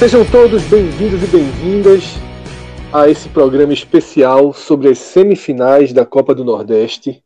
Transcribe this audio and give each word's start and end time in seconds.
Sejam 0.00 0.24
todos 0.24 0.62
bem-vindos 0.62 1.22
e 1.22 1.26
bem-vindas 1.26 2.04
a 2.90 3.10
esse 3.10 3.28
programa 3.28 3.74
especial 3.74 4.50
sobre 4.54 4.88
as 4.88 4.98
semifinais 4.98 5.92
da 5.92 6.06
Copa 6.06 6.34
do 6.34 6.42
Nordeste 6.42 7.22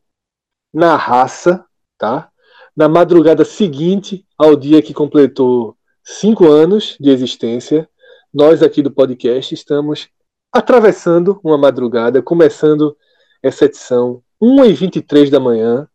na 0.72 0.96
raça, 0.96 1.64
tá? 1.96 2.32
Na 2.76 2.88
madrugada 2.88 3.44
seguinte 3.44 4.26
ao 4.36 4.56
dia 4.56 4.82
que 4.82 4.92
completou 4.92 5.76
cinco 6.02 6.48
anos 6.48 6.96
de 6.98 7.10
existência, 7.10 7.88
nós 8.34 8.60
aqui 8.60 8.82
do 8.82 8.90
podcast 8.90 9.54
estamos 9.54 10.08
atravessando 10.52 11.38
uma 11.44 11.56
madrugada, 11.56 12.20
começando 12.20 12.96
essa 13.40 13.66
edição 13.66 14.20
1h23 14.42 15.30
da 15.30 15.38
manhã, 15.38 15.88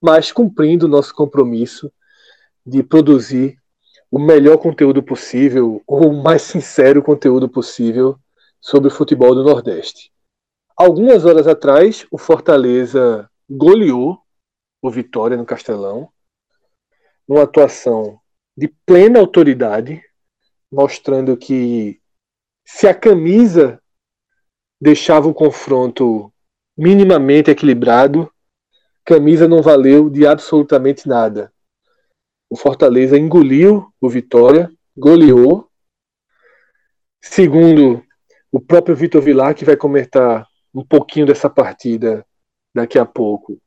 mas 0.00 0.30
cumprindo 0.30 0.86
o 0.86 0.88
nosso 0.88 1.12
compromisso 1.12 1.92
de 2.64 2.84
produzir 2.84 3.58
o 4.10 4.18
melhor 4.18 4.58
conteúdo 4.58 5.02
possível, 5.02 5.82
ou 5.86 6.08
o 6.10 6.22
mais 6.22 6.42
sincero 6.42 7.02
conteúdo 7.02 7.48
possível 7.48 8.18
sobre 8.60 8.88
o 8.88 8.90
futebol 8.94 9.34
do 9.34 9.44
Nordeste. 9.44 10.12
Algumas 10.76 11.24
horas 11.24 11.46
atrás, 11.46 12.06
o 12.10 12.18
Fortaleza 12.18 13.30
goleou 13.48 14.18
o 14.82 14.90
Vitória 14.90 15.36
no 15.36 15.46
Castelão, 15.46 16.08
numa 17.26 17.42
atuação 17.42 18.20
de 18.56 18.68
plena 18.84 19.18
autoridade, 19.18 20.02
mostrando 20.70 21.36
que 21.36 22.00
se 22.64 22.86
a 22.86 22.94
camisa 22.94 23.80
deixava 24.80 25.28
o 25.28 25.34
confronto 25.34 26.32
minimamente 26.76 27.50
equilibrado, 27.50 28.30
camisa 29.04 29.48
não 29.48 29.62
valeu 29.62 30.10
de 30.10 30.26
absolutamente 30.26 31.08
nada. 31.08 31.52
O 32.48 32.56
Fortaleza 32.56 33.18
engoliu 33.18 33.92
o 34.00 34.08
Vitória, 34.08 34.70
goleou. 34.96 35.68
Segundo 37.20 38.04
o 38.52 38.60
próprio 38.60 38.94
Vitor 38.94 39.20
Vilar, 39.20 39.54
que 39.54 39.64
vai 39.64 39.76
comentar 39.76 40.46
um 40.72 40.84
pouquinho 40.84 41.26
dessa 41.26 41.50
partida 41.50 42.24
daqui 42.74 42.98
a 42.98 43.04
pouco, 43.04 43.60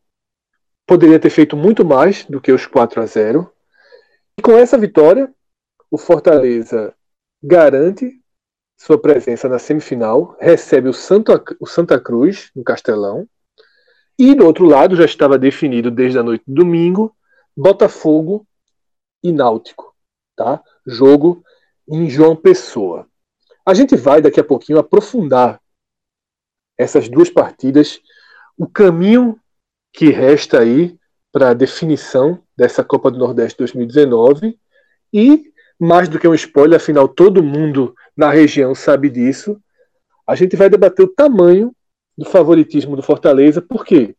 poderia 0.87 1.19
ter 1.19 1.29
feito 1.29 1.57
muito 1.57 1.83
mais 1.83 2.23
do 2.25 2.39
que 2.39 2.51
os 2.51 2.65
4 2.65 3.01
a 3.01 3.05
0. 3.05 3.51
E 4.37 4.41
com 4.41 4.53
essa 4.53 4.77
vitória, 4.77 5.29
o 5.91 5.97
Fortaleza 5.97 6.95
garante 7.43 8.19
sua 8.77 8.97
presença 8.97 9.49
na 9.49 9.59
semifinal, 9.59 10.37
recebe 10.39 10.87
o 10.87 10.93
Santa, 10.93 11.43
o 11.59 11.67
Santa 11.67 11.99
Cruz 11.99 12.49
no 12.55 12.63
Castelão. 12.63 13.27
E 14.17 14.33
do 14.33 14.45
outro 14.45 14.65
lado 14.65 14.95
já 14.95 15.03
estava 15.03 15.37
definido 15.37 15.91
desde 15.91 16.17
a 16.17 16.23
noite 16.23 16.45
de 16.47 16.53
domingo, 16.53 17.13
Botafogo 17.57 18.47
e 19.23 19.31
Náutico, 19.31 19.93
tá? 20.35 20.63
Jogo 20.85 21.43
em 21.87 22.09
João 22.09 22.35
Pessoa. 22.35 23.07
A 23.65 23.73
gente 23.73 23.95
vai 23.95 24.21
daqui 24.21 24.39
a 24.39 24.43
pouquinho 24.43 24.79
aprofundar 24.79 25.61
essas 26.77 27.09
duas 27.09 27.29
partidas, 27.29 27.99
o 28.57 28.67
caminho 28.67 29.39
que 29.91 30.09
resta 30.09 30.59
aí 30.59 30.97
para 31.31 31.49
a 31.49 31.53
definição 31.53 32.41
dessa 32.55 32.83
Copa 32.83 33.11
do 33.11 33.19
Nordeste 33.19 33.57
2019 33.59 34.57
e 35.13 35.51
mais 35.79 36.09
do 36.09 36.19
que 36.19 36.27
um 36.27 36.33
spoiler, 36.33 36.77
afinal 36.77 37.07
todo 37.07 37.43
mundo 37.43 37.95
na 38.15 38.29
região 38.29 38.75
sabe 38.75 39.09
disso. 39.09 39.61
A 40.27 40.35
gente 40.35 40.55
vai 40.55 40.69
debater 40.69 41.05
o 41.05 41.13
tamanho 41.13 41.73
do 42.17 42.25
favoritismo 42.25 42.95
do 42.95 43.01
Fortaleza, 43.01 43.61
porque 43.61 44.15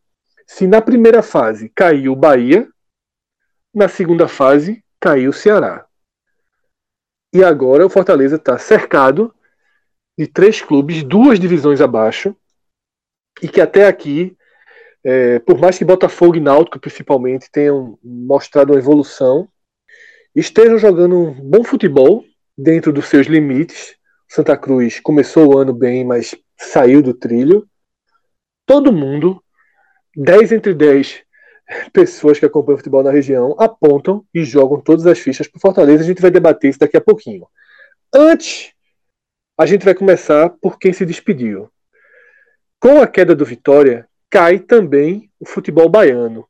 se 0.47 0.65
na 0.65 0.81
primeira 0.81 1.21
fase 1.21 1.69
caiu 1.69 2.13
o 2.13 2.15
Bahia, 2.15 2.67
na 3.73 3.87
segunda 3.87 4.27
fase 4.27 4.83
caiu 5.01 5.31
o 5.31 5.33
Ceará. 5.33 5.85
E 7.33 7.43
agora 7.43 7.85
o 7.85 7.89
Fortaleza 7.89 8.35
está 8.35 8.57
cercado 8.59 9.33
de 10.17 10.27
três 10.27 10.61
clubes, 10.61 11.03
duas 11.03 11.39
divisões 11.39 11.81
abaixo, 11.81 12.35
e 13.41 13.47
que 13.47 13.59
até 13.59 13.87
aqui, 13.87 14.37
é, 15.03 15.39
por 15.39 15.57
mais 15.57 15.77
que 15.77 15.85
Botafogo 15.85 16.35
e 16.35 16.39
Náutico 16.39 16.79
principalmente 16.79 17.49
tenham 17.51 17.97
mostrado 18.03 18.73
uma 18.73 18.79
evolução, 18.79 19.49
estejam 20.35 20.77
jogando 20.77 21.17
um 21.17 21.33
bom 21.33 21.63
futebol 21.63 22.23
dentro 22.55 22.93
dos 22.93 23.07
seus 23.07 23.25
limites. 23.25 23.95
Santa 24.27 24.55
Cruz 24.55 24.99
começou 24.99 25.53
o 25.53 25.57
ano 25.57 25.73
bem, 25.73 26.05
mas 26.05 26.35
saiu 26.57 27.01
do 27.01 27.13
trilho. 27.13 27.67
Todo 28.65 28.93
mundo, 28.93 29.43
10 30.15 30.51
entre 30.51 30.73
10 30.73 31.23
pessoas 31.91 32.39
que 32.39 32.45
acompanham 32.45 32.77
futebol 32.77 33.03
na 33.03 33.11
região 33.11 33.55
apontam 33.59 34.25
e 34.33 34.43
jogam 34.43 34.79
todas 34.79 35.05
as 35.05 35.19
fichas 35.19 35.47
para 35.47 35.59
Fortaleza. 35.59 36.03
A 36.03 36.05
gente 36.05 36.21
vai 36.21 36.31
debater 36.31 36.69
isso 36.69 36.79
daqui 36.79 36.97
a 36.97 37.01
pouquinho. 37.01 37.47
Antes, 38.13 38.73
a 39.57 39.65
gente 39.65 39.85
vai 39.85 39.93
começar 39.93 40.49
por 40.49 40.77
quem 40.79 40.91
se 40.93 41.05
despediu. 41.05 41.69
Com 42.79 43.01
a 43.01 43.07
queda 43.07 43.35
do 43.35 43.45
Vitória, 43.45 44.07
cai 44.29 44.59
também 44.59 45.29
o 45.39 45.45
futebol 45.45 45.87
baiano. 45.87 46.47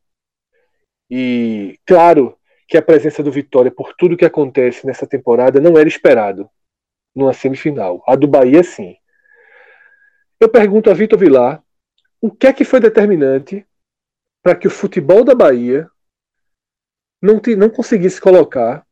E, 1.10 1.78
claro, 1.86 2.38
que 2.68 2.78
a 2.78 2.82
presença 2.82 3.22
do 3.22 3.32
Vitória, 3.32 3.70
por 3.70 3.94
tudo 3.98 4.16
que 4.16 4.24
acontece 4.24 4.88
nessa 4.88 5.06
temporada, 5.06 5.60
não 5.60 5.78
era 5.78 5.90
esperado 5.90 6.50
numa 7.14 7.34
semifinal. 7.34 8.02
A 8.08 8.16
do 8.16 8.28
Bahia, 8.28 8.64
sim. 8.64 8.96
Eu 10.40 10.48
pergunto 10.48 10.90
a 10.90 10.94
Vitor 10.94 11.20
Vilar 11.20 11.62
o 12.22 12.32
que 12.32 12.48
é 12.48 12.54
que 12.54 12.64
foi 12.64 12.80
determinante 12.80 13.66
para 14.42 14.56
que 14.56 14.68
o 14.68 14.72
futebol 14.72 15.24
da 15.24 15.36
Bahia 15.36 15.90
não, 17.22 17.40
te, 17.40 17.56
não 17.56 17.70
conseguisse 17.70 18.20
colocar 18.20 18.86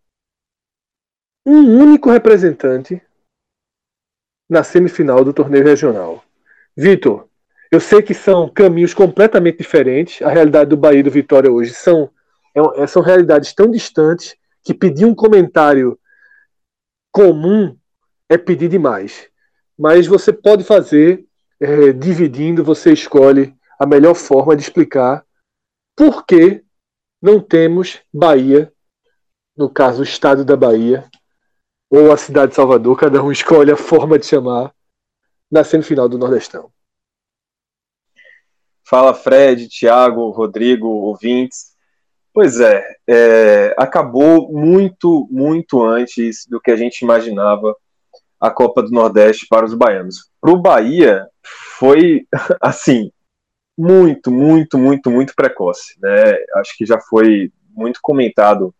um 1.45 1.79
único 1.79 2.11
representante 2.11 3.01
na 4.49 4.63
semifinal 4.63 5.23
do 5.23 5.33
torneio 5.33 5.63
regional. 5.63 6.23
Vitor, 6.75 7.27
eu 7.71 7.79
sei 7.79 8.01
que 8.01 8.13
são 8.13 8.49
caminhos 8.49 8.93
completamente 8.93 9.57
diferentes. 9.57 10.21
A 10.21 10.29
realidade 10.29 10.69
do 10.69 10.77
Bahia 10.77 10.99
e 10.99 11.03
do 11.03 11.11
Vitória 11.11 11.51
hoje 11.51 11.73
são, 11.73 12.11
é, 12.75 12.87
são 12.87 13.01
realidades 13.01 13.53
tão 13.53 13.69
distantes 13.69 14.35
que 14.63 14.73
pedir 14.73 15.05
um 15.05 15.15
comentário 15.15 15.99
comum 17.11 17.75
é 18.27 18.37
pedir 18.37 18.69
demais. 18.69 19.27
Mas 19.77 20.07
você 20.07 20.31
pode 20.33 20.63
fazer 20.63 21.25
é, 21.59 21.91
dividindo, 21.91 22.63
você 22.63 22.91
escolhe 22.91 23.55
a 23.79 23.85
melhor 23.85 24.13
forma 24.13 24.55
de 24.55 24.61
explicar 24.61 25.23
por 25.99 26.25
que 26.25 26.63
não 27.21 27.41
temos 27.41 27.99
Bahia, 28.13 28.71
no 29.53 29.69
caso 29.69 29.99
o 29.99 30.05
estado 30.05 30.45
da 30.45 30.55
Bahia, 30.55 31.05
ou 31.89 32.13
a 32.13 32.15
cidade 32.15 32.51
de 32.51 32.55
Salvador, 32.55 32.97
cada 32.97 33.21
um 33.21 33.29
escolhe 33.29 33.69
a 33.69 33.75
forma 33.75 34.17
de 34.17 34.25
chamar, 34.25 34.73
na 35.51 35.61
semifinal 35.61 36.07
do 36.07 36.17
Nordestão. 36.17 36.71
Fala 38.81 39.13
Fred, 39.13 39.67
Thiago, 39.67 40.29
Rodrigo, 40.29 40.87
ouvintes. 40.87 41.75
Pois 42.33 42.61
é, 42.61 42.81
é, 43.05 43.75
acabou 43.77 44.49
muito, 44.53 45.27
muito 45.29 45.83
antes 45.83 46.45
do 46.47 46.61
que 46.61 46.71
a 46.71 46.77
gente 46.77 47.01
imaginava 47.01 47.75
a 48.39 48.49
Copa 48.49 48.81
do 48.81 48.89
Nordeste 48.89 49.45
para 49.49 49.65
os 49.65 49.73
baianos. 49.73 50.31
Para 50.39 50.51
o 50.51 50.61
Bahia, 50.61 51.27
foi 51.77 52.25
assim, 52.61 53.11
muito, 53.79 54.29
muito, 54.29 54.77
muito, 54.77 55.09
muito 55.09 55.33
precoce. 55.33 55.97
Né? 56.01 56.33
Acho 56.55 56.75
que 56.75 56.85
já 56.85 56.99
foi 56.99 57.49
muito 57.69 58.01
comentado 58.01 58.75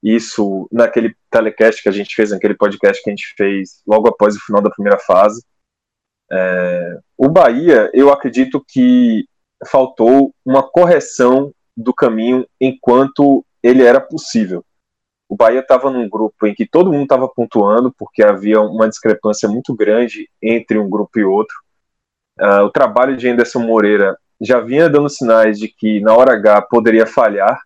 isso 0.00 0.68
naquele 0.70 1.16
telecast 1.28 1.82
que 1.82 1.88
a 1.88 1.92
gente 1.92 2.14
fez, 2.14 2.30
naquele 2.30 2.54
podcast 2.54 3.02
que 3.02 3.10
a 3.10 3.12
gente 3.12 3.34
fez 3.36 3.82
logo 3.84 4.08
após 4.08 4.36
o 4.36 4.40
final 4.40 4.62
da 4.62 4.70
primeira 4.70 5.00
fase. 5.00 5.44
É, 6.30 6.98
o 7.18 7.28
Bahia, 7.28 7.90
eu 7.92 8.12
acredito 8.12 8.64
que 8.66 9.24
faltou 9.66 10.32
uma 10.46 10.62
correção 10.62 11.52
do 11.76 11.92
caminho 11.92 12.46
enquanto 12.60 13.44
ele 13.60 13.82
era 13.82 14.00
possível. 14.00 14.64
O 15.28 15.34
Bahia 15.34 15.58
estava 15.58 15.90
num 15.90 16.08
grupo 16.08 16.46
em 16.46 16.54
que 16.54 16.68
todo 16.68 16.92
mundo 16.92 17.02
estava 17.02 17.28
pontuando, 17.28 17.92
porque 17.98 18.22
havia 18.22 18.60
uma 18.60 18.88
discrepância 18.88 19.48
muito 19.48 19.74
grande 19.74 20.30
entre 20.40 20.78
um 20.78 20.88
grupo 20.88 21.18
e 21.18 21.24
outro. 21.24 21.56
Uh, 22.40 22.64
o 22.64 22.70
trabalho 22.70 23.16
de 23.16 23.28
Anderson 23.28 23.58
Moreira 23.58 24.16
já 24.40 24.60
vinha 24.60 24.88
dando 24.88 25.10
sinais 25.10 25.58
de 25.58 25.68
que 25.68 26.00
na 26.00 26.16
hora 26.16 26.32
H 26.32 26.62
poderia 26.62 27.06
falhar. 27.06 27.60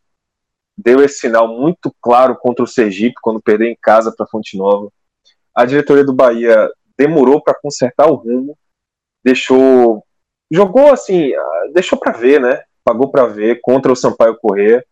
Deu 0.77 1.01
esse 1.01 1.21
sinal 1.21 1.47
muito 1.47 1.95
claro 2.03 2.37
contra 2.37 2.65
o 2.65 2.67
Sergipe 2.67 3.15
quando 3.23 3.41
perdeu 3.41 3.69
em 3.69 3.79
casa 3.81 4.13
para 4.17 4.27
Fonte 4.27 4.59
Nova. 4.59 4.91
A 5.55 5.65
diretoria 5.65 6.05
do 6.05 6.13
Bahia 6.13 6.69
demorou 6.99 7.41
para 7.41 7.55
consertar 7.55 8.09
o 8.11 8.17
rumo, 8.17 8.59
deixou 9.25 10.05
jogou 10.51 10.93
assim, 10.93 11.33
ah, 11.35 11.69
deixou 11.73 11.99
para 11.99 12.13
ver, 12.13 12.41
né? 12.41 12.63
Pagou 12.85 13.11
para 13.11 13.27
ver 13.27 13.61
contra 13.63 13.93
o 13.93 13.97
Sampaio 13.97 14.37
Corrêa 14.37 14.85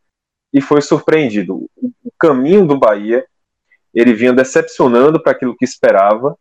e 0.52 0.60
foi 0.60 0.80
surpreendido. 0.80 1.68
O 1.76 2.12
caminho 2.18 2.66
do 2.66 2.78
Bahia, 2.78 3.26
ele 3.92 4.14
vinha 4.14 4.32
decepcionando 4.32 5.20
para 5.20 5.32
aquilo 5.32 5.56
que 5.56 5.64
esperava 5.64 6.36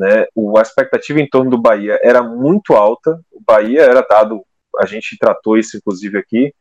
né? 0.00 0.24
O, 0.34 0.56
a 0.56 0.62
expectativa 0.62 1.20
em 1.20 1.28
torno 1.28 1.50
do 1.50 1.60
Bahia 1.60 2.00
era 2.02 2.22
muito 2.22 2.72
alta. 2.72 3.20
O 3.30 3.38
Bahia 3.46 3.82
era 3.82 4.00
dado, 4.00 4.42
a 4.78 4.86
gente 4.86 5.18
tratou 5.18 5.58
isso 5.58 5.76
inclusive 5.76 6.16
aqui, 6.16 6.54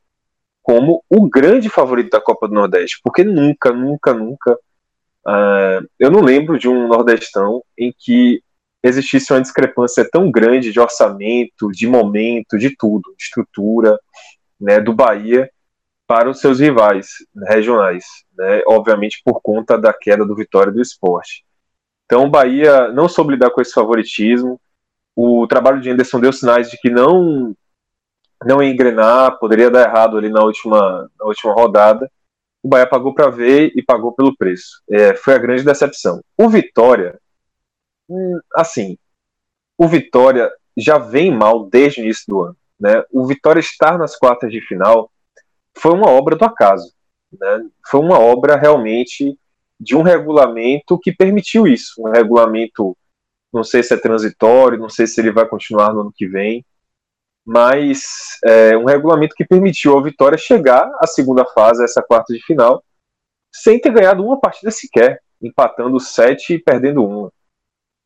como 0.62 1.02
o 1.10 1.30
grande 1.30 1.70
favorito 1.70 2.10
da 2.10 2.20
Copa 2.20 2.50
do 2.50 2.54
Nordeste, 2.54 3.00
porque 3.02 3.24
nunca, 3.24 3.72
nunca, 3.72 4.14
nunca 4.14 4.54
uh, 5.26 5.88
eu 5.98 6.12
não 6.12 6.20
lembro 6.20 6.60
de 6.60 6.68
um 6.68 6.90
Nordestão 6.90 7.64
em 7.78 7.94
que 7.98 8.44
existisse 8.84 9.32
uma 9.32 9.42
discrepância 9.42 10.08
tão 10.12 10.30
grande 10.30 10.74
de 10.74 10.80
orçamento, 10.80 11.72
de 11.72 11.88
momento, 11.88 12.58
de 12.58 12.76
tudo, 12.76 13.16
de 13.18 13.24
estrutura, 13.24 13.98
né, 14.60 14.82
do 14.82 14.94
Bahia 14.94 15.50
para 16.06 16.30
os 16.30 16.42
seus 16.42 16.60
rivais 16.60 17.08
regionais, 17.48 18.04
né, 18.38 18.62
obviamente 18.68 19.22
por 19.24 19.42
conta 19.42 19.78
da 19.78 19.94
queda 19.94 20.26
do 20.26 20.36
Vitória 20.36 20.74
do 20.74 20.82
Esporte. 20.82 21.46
Então 22.10 22.26
o 22.26 22.30
Bahia 22.30 22.88
não 22.88 23.08
soube 23.08 23.34
lidar 23.34 23.52
com 23.52 23.62
esse 23.62 23.72
favoritismo, 23.72 24.60
o 25.16 25.46
trabalho 25.46 25.80
de 25.80 25.92
Anderson 25.92 26.20
deu 26.20 26.34
sinais 26.34 26.72
de 26.72 26.78
que 26.80 26.90
não 26.90 27.56
não 28.44 28.64
ia 28.64 28.72
engrenar, 28.72 29.38
poderia 29.38 29.70
dar 29.70 29.88
errado 29.88 30.18
ali 30.18 30.30
na 30.30 30.42
última, 30.42 31.08
na 31.20 31.26
última 31.26 31.54
rodada. 31.54 32.10
O 32.64 32.70
Bahia 32.70 32.88
pagou 32.88 33.14
para 33.14 33.30
ver 33.30 33.72
e 33.76 33.84
pagou 33.84 34.14
pelo 34.14 34.36
preço. 34.36 34.82
É, 34.90 35.14
foi 35.14 35.36
a 35.36 35.38
grande 35.38 35.64
decepção. 35.64 36.20
O 36.38 36.50
Vitória, 36.50 37.20
hum, 38.10 38.40
assim, 38.56 38.98
o 39.78 39.88
Vitória 39.88 40.50
já 40.76 40.98
vem 40.98 41.30
mal 41.30 41.66
desde 41.66 42.02
o 42.02 42.04
início 42.06 42.24
do 42.28 42.42
ano. 42.42 42.58
Né? 42.80 43.04
O 43.12 43.28
Vitória 43.28 43.60
estar 43.60 44.00
nas 44.00 44.16
quartas 44.16 44.52
de 44.52 44.62
final 44.62 45.12
foi 45.78 45.92
uma 45.92 46.10
obra 46.10 46.36
do 46.36 46.46
acaso. 46.46 46.92
Né? 47.32 47.70
Foi 47.86 48.00
uma 48.00 48.18
obra 48.18 48.56
realmente 48.56 49.38
de 49.80 49.96
um 49.96 50.02
regulamento 50.02 51.00
que 51.00 51.12
permitiu 51.12 51.66
isso. 51.66 52.02
Um 52.02 52.12
regulamento 52.12 52.96
não 53.52 53.64
sei 53.64 53.81
se 53.81 53.94
é 53.94 53.98
transitório, 53.98 54.78
não 54.78 54.90
sei 54.90 55.08
se 55.08 55.20
ele 55.20 55.31
vai 55.31 55.48
continuar 55.48 55.94
no 55.94 56.02
ano 56.02 56.14
que 56.16 56.28
vem, 56.28 56.64
mas 57.46 58.38
é 58.46 58.78
um 58.78 58.86
regulamento 58.86 59.36
que 59.36 59.46
permitiu 59.46 59.94
ao 59.94 60.04
Vitória 60.04 60.38
chegar 60.38 60.90
à 61.00 61.08
segunda 61.08 61.44
fase, 61.46 61.84
essa 61.84 62.02
quarta 62.02 62.34
de 62.34 62.44
final, 62.44 62.84
sem 63.52 63.80
ter 63.80 63.92
ganhado 63.92 64.24
uma 64.24 64.40
partida 64.40 64.70
sequer, 64.70 65.20
empatando 65.42 66.00
sete 66.00 66.54
e 66.54 66.60
perdendo 66.60 67.04
uma. 67.04 67.31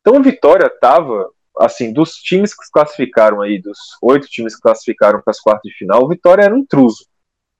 Então 0.00 0.18
o 0.18 0.22
Vitória 0.22 0.66
estava, 0.66 1.30
assim, 1.58 1.92
dos 1.92 2.14
times 2.14 2.54
que 2.54 2.70
classificaram 2.72 3.42
aí, 3.42 3.60
dos 3.60 3.78
oito 4.02 4.26
times 4.28 4.56
que 4.56 4.62
classificaram 4.62 5.20
para 5.20 5.30
as 5.30 5.40
quartas 5.40 5.70
de 5.70 5.76
final, 5.76 6.04
o 6.04 6.08
Vitória 6.08 6.42
era 6.42 6.54
um 6.54 6.58
intruso, 6.58 7.06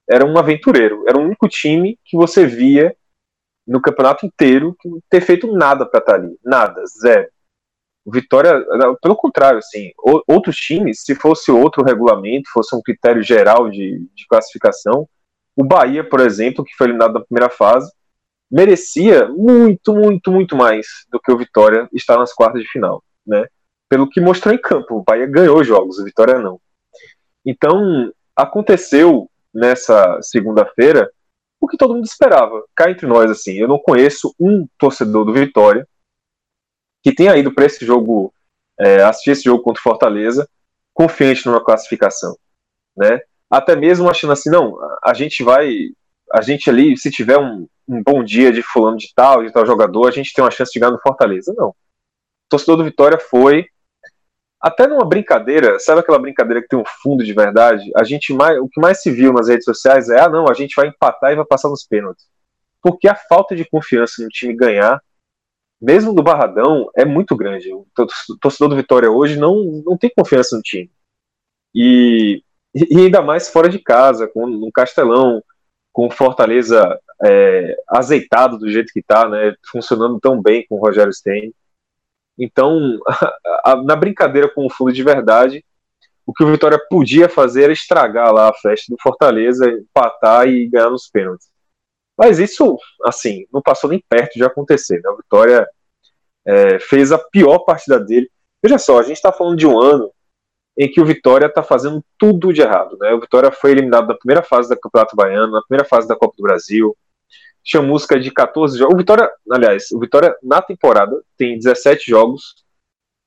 era 0.09 0.25
um 0.25 0.37
aventureiro, 0.39 1.03
era 1.07 1.19
o 1.19 1.21
único 1.21 1.47
time 1.47 1.99
que 2.03 2.17
você 2.17 2.47
via 2.47 2.95
no 3.67 3.81
campeonato 3.81 4.25
inteiro 4.25 4.75
ter 5.09 5.21
feito 5.21 5.51
nada 5.51 5.85
para 5.85 5.99
estar 5.99 6.13
tá 6.13 6.19
ali, 6.19 6.37
nada, 6.43 6.83
zero. 7.01 7.27
Vitória, 8.07 8.63
pelo 9.01 9.15
contrário, 9.15 9.57
assim, 9.57 9.91
outros 10.27 10.55
times, 10.55 11.01
se 11.01 11.15
fosse 11.15 11.51
outro 11.51 11.83
regulamento, 11.83 12.51
fosse 12.53 12.75
um 12.75 12.81
critério 12.81 13.23
geral 13.23 13.67
de, 13.69 14.07
de 14.13 14.27
classificação, 14.27 15.09
o 15.55 15.63
Bahia, 15.63 16.07
por 16.07 16.19
exemplo, 16.19 16.63
que 16.63 16.75
foi 16.75 16.87
eliminado 16.87 17.13
na 17.13 17.25
primeira 17.25 17.49
fase, 17.49 17.91
merecia 18.51 19.27
muito, 19.29 19.93
muito, 19.93 20.31
muito 20.31 20.55
mais 20.55 20.85
do 21.09 21.19
que 21.19 21.31
o 21.31 21.37
Vitória 21.37 21.89
estar 21.91 22.17
nas 22.17 22.31
quartas 22.31 22.61
de 22.61 22.69
final, 22.69 23.03
né? 23.25 23.47
Pelo 23.89 24.09
que 24.09 24.21
mostrou 24.21 24.53
em 24.53 24.61
campo, 24.61 24.97
o 24.97 25.03
Bahia 25.03 25.25
ganhou 25.25 25.63
jogos, 25.63 25.97
o 25.97 26.03
Vitória 26.03 26.37
não. 26.37 26.59
Então, 27.43 28.11
aconteceu 28.35 29.29
nessa 29.53 30.19
segunda-feira 30.21 31.09
o 31.59 31.67
que 31.67 31.77
todo 31.77 31.93
mundo 31.93 32.05
esperava. 32.05 32.63
Cá 32.75 32.89
entre 32.89 33.07
nós, 33.07 33.29
assim, 33.31 33.53
eu 33.53 33.67
não 33.67 33.79
conheço 33.79 34.33
um 34.39 34.67
torcedor 34.77 35.25
do 35.25 35.33
Vitória 35.33 35.87
que 37.03 37.13
tenha 37.13 37.37
ido 37.37 37.53
para 37.53 37.65
esse 37.65 37.85
jogo, 37.85 38.33
é, 38.79 39.03
assistir 39.03 39.31
esse 39.31 39.43
jogo 39.43 39.63
contra 39.63 39.79
o 39.79 39.83
Fortaleza, 39.83 40.49
confiante 40.93 41.45
numa 41.45 41.63
classificação, 41.63 42.35
né? 42.97 43.19
Até 43.49 43.75
mesmo 43.75 44.09
achando 44.09 44.33
assim, 44.33 44.49
não, 44.49 44.75
a 45.03 45.13
gente 45.13 45.43
vai, 45.43 45.71
a 46.33 46.41
gente 46.41 46.69
ali, 46.69 46.97
se 46.97 47.11
tiver 47.11 47.37
um, 47.37 47.67
um 47.87 48.01
bom 48.01 48.23
dia 48.23 48.51
de 48.51 48.63
fulano 48.63 48.97
de 48.97 49.11
tal, 49.15 49.43
de 49.43 49.51
tal 49.51 49.65
jogador, 49.65 50.07
a 50.07 50.11
gente 50.11 50.33
tem 50.33 50.43
uma 50.43 50.49
chance 50.49 50.71
de 50.73 50.79
ganhar 50.79 50.91
no 50.91 51.01
Fortaleza. 51.01 51.53
Não. 51.55 51.69
O 51.69 51.75
torcedor 52.49 52.77
do 52.77 52.83
Vitória 52.83 53.19
foi 53.19 53.67
até 54.61 54.87
numa 54.87 55.05
brincadeira, 55.05 55.79
sabe 55.79 55.99
aquela 55.99 56.19
brincadeira 56.19 56.61
que 56.61 56.67
tem 56.67 56.79
um 56.79 56.85
fundo 57.01 57.23
de 57.23 57.33
verdade? 57.33 57.91
A 57.95 58.03
gente 58.03 58.33
mais, 58.33 58.59
o 58.59 58.67
que 58.67 58.79
mais 58.79 59.01
se 59.01 59.11
viu 59.11 59.31
nas 59.31 59.47
redes 59.47 59.65
sociais 59.65 60.09
é, 60.09 60.19
ah, 60.19 60.29
não, 60.29 60.49
a 60.49 60.53
gente 60.53 60.75
vai 60.75 60.87
empatar 60.87 61.31
e 61.31 61.35
vai 61.35 61.45
passar 61.45 61.69
nos 61.69 61.85
pênaltis. 61.85 62.25
Porque 62.81 63.07
a 63.07 63.15
falta 63.15 63.55
de 63.55 63.65
confiança 63.65 64.23
no 64.23 64.29
time 64.29 64.55
ganhar 64.55 65.01
mesmo 65.81 66.13
do 66.13 66.23
Barradão, 66.23 66.89
é 66.95 67.05
muito 67.05 67.35
grande. 67.35 67.71
O 67.73 67.85
torcedor 68.41 68.69
do 68.69 68.75
Vitória 68.75 69.11
hoje 69.11 69.37
não, 69.37 69.83
não 69.85 69.97
tem 69.97 70.09
confiança 70.09 70.55
no 70.55 70.61
time. 70.61 70.89
E, 71.73 72.41
e 72.73 72.97
ainda 72.97 73.21
mais 73.21 73.49
fora 73.49 73.69
de 73.69 73.79
casa, 73.79 74.27
com 74.27 74.45
um 74.45 74.71
Castelão, 74.73 75.43
com 75.91 76.09
Fortaleza 76.09 76.99
é, 77.23 77.75
azeitado 77.89 78.57
do 78.57 78.69
jeito 78.69 78.91
que 78.91 78.99
está, 78.99 79.27
né, 79.29 79.53
funcionando 79.69 80.19
tão 80.19 80.41
bem 80.41 80.65
com 80.67 80.75
o 80.75 80.79
Rogério 80.79 81.13
Stein. 81.13 81.53
Então, 82.37 82.99
a, 83.07 83.71
a, 83.71 83.83
na 83.83 83.95
brincadeira 83.95 84.49
com 84.49 84.65
o 84.65 84.69
fundo 84.69 84.91
de 84.91 85.03
verdade, 85.03 85.63
o 86.25 86.33
que 86.33 86.43
o 86.43 86.51
Vitória 86.51 86.79
podia 86.89 87.29
fazer 87.29 87.63
era 87.63 87.73
estragar 87.73 88.33
lá 88.33 88.49
a 88.49 88.53
festa 88.53 88.85
do 88.89 88.97
Fortaleza, 89.01 89.69
empatar 89.69 90.47
e 90.47 90.67
ganhar 90.67 90.89
nos 90.89 91.07
pênaltis. 91.07 91.47
Mas 92.17 92.39
isso, 92.39 92.77
assim, 93.03 93.45
não 93.53 93.61
passou 93.61 93.89
nem 93.89 94.03
perto 94.09 94.33
de 94.33 94.43
acontecer. 94.43 95.01
Né? 95.03 95.09
O 95.09 95.17
Vitória 95.17 95.67
é, 96.45 96.79
fez 96.79 97.11
a 97.11 97.17
pior 97.17 97.59
partida 97.59 97.99
dele. 97.99 98.29
Veja 98.63 98.77
só, 98.77 98.99
a 98.99 99.03
gente 99.03 99.17
está 99.17 99.31
falando 99.31 99.57
de 99.57 99.67
um 99.67 99.79
ano 99.79 100.11
em 100.77 100.89
que 100.89 100.99
o 100.99 101.05
Vitória 101.05 101.45
está 101.45 101.61
fazendo 101.61 102.03
tudo 102.17 102.51
de 102.51 102.61
errado. 102.61 102.97
Né? 102.99 103.13
O 103.13 103.19
Vitória 103.19 103.51
foi 103.51 103.71
eliminado 103.71 104.07
na 104.07 104.15
primeira 104.15 104.41
fase 104.41 104.69
da 104.69 104.77
Campeonato 104.77 105.15
Baiano, 105.15 105.51
na 105.51 105.61
primeira 105.61 105.87
fase 105.87 106.07
da 106.07 106.15
Copa 106.15 106.33
do 106.37 106.43
Brasil. 106.43 106.95
Tinha 107.65 107.81
música 107.81 108.19
de 108.19 108.31
14 108.31 108.77
jogos. 108.77 108.93
O 108.93 108.97
Vitória, 108.97 109.29
aliás, 109.51 109.91
o 109.91 109.99
Vitória 109.99 110.35
na 110.43 110.61
temporada 110.61 111.19
tem 111.35 111.57
17 111.57 112.09
jogos 112.09 112.63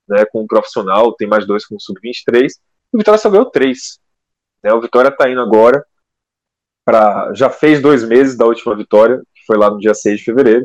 né, 0.08 0.25
com 0.26 0.43
o 0.43 0.46
profissional, 0.46 1.12
tem 1.12 1.29
mais 1.29 1.46
dois 1.46 1.67
com 1.67 1.75
o 1.75 1.81
Sub-23. 1.81 2.49
O 2.93 2.99
Vitória 2.99 3.19
só 3.19 3.29
ganhou 3.29 3.50
três. 3.50 3.99
Né? 4.62 4.73
O 4.73 4.81
Vitória 4.81 5.08
está 5.08 5.29
indo 5.29 5.40
agora 5.40 5.85
para. 6.85 7.35
Já 7.35 7.50
fez 7.50 7.82
dois 7.82 8.02
meses 8.02 8.37
da 8.37 8.46
última 8.46 8.75
vitória, 8.75 9.19
que 9.35 9.44
foi 9.46 9.58
lá 9.58 9.70
no 9.70 9.79
dia 9.79 9.93
6 9.93 10.20
de 10.20 10.25
fevereiro. 10.25 10.64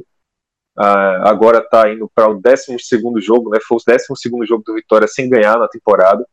Uh, 0.77 1.27
agora 1.27 1.59
está 1.59 1.91
indo 1.91 2.09
para 2.15 2.29
o 2.29 2.41
12 2.41 2.77
jogo, 3.19 3.49
né? 3.49 3.59
Foi 3.67 3.77
o 3.77 3.81
12 3.85 4.45
jogo 4.47 4.63
do 4.65 4.73
Vitória 4.73 5.07
sem 5.07 5.29
ganhar 5.29 5.57
na 5.59 5.67
temporada. 5.67 6.25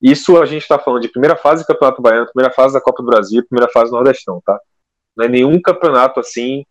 Isso 0.00 0.40
a 0.40 0.46
gente 0.46 0.62
está 0.62 0.78
falando 0.78 1.02
de 1.02 1.08
primeira 1.08 1.36
fase 1.36 1.62
do 1.62 1.66
Campeonato 1.66 2.00
Baiano, 2.00 2.26
primeira 2.32 2.52
fase 2.52 2.72
da 2.72 2.80
Copa 2.80 3.02
do 3.02 3.10
Brasil, 3.10 3.44
primeira 3.46 3.70
fase 3.70 3.90
do 3.90 3.96
Nordestão, 3.96 4.40
tá? 4.44 4.58
Não 5.20 5.26
é 5.26 5.28
nenhum 5.28 5.60
campeonato 5.60 6.18
assim 6.18 6.64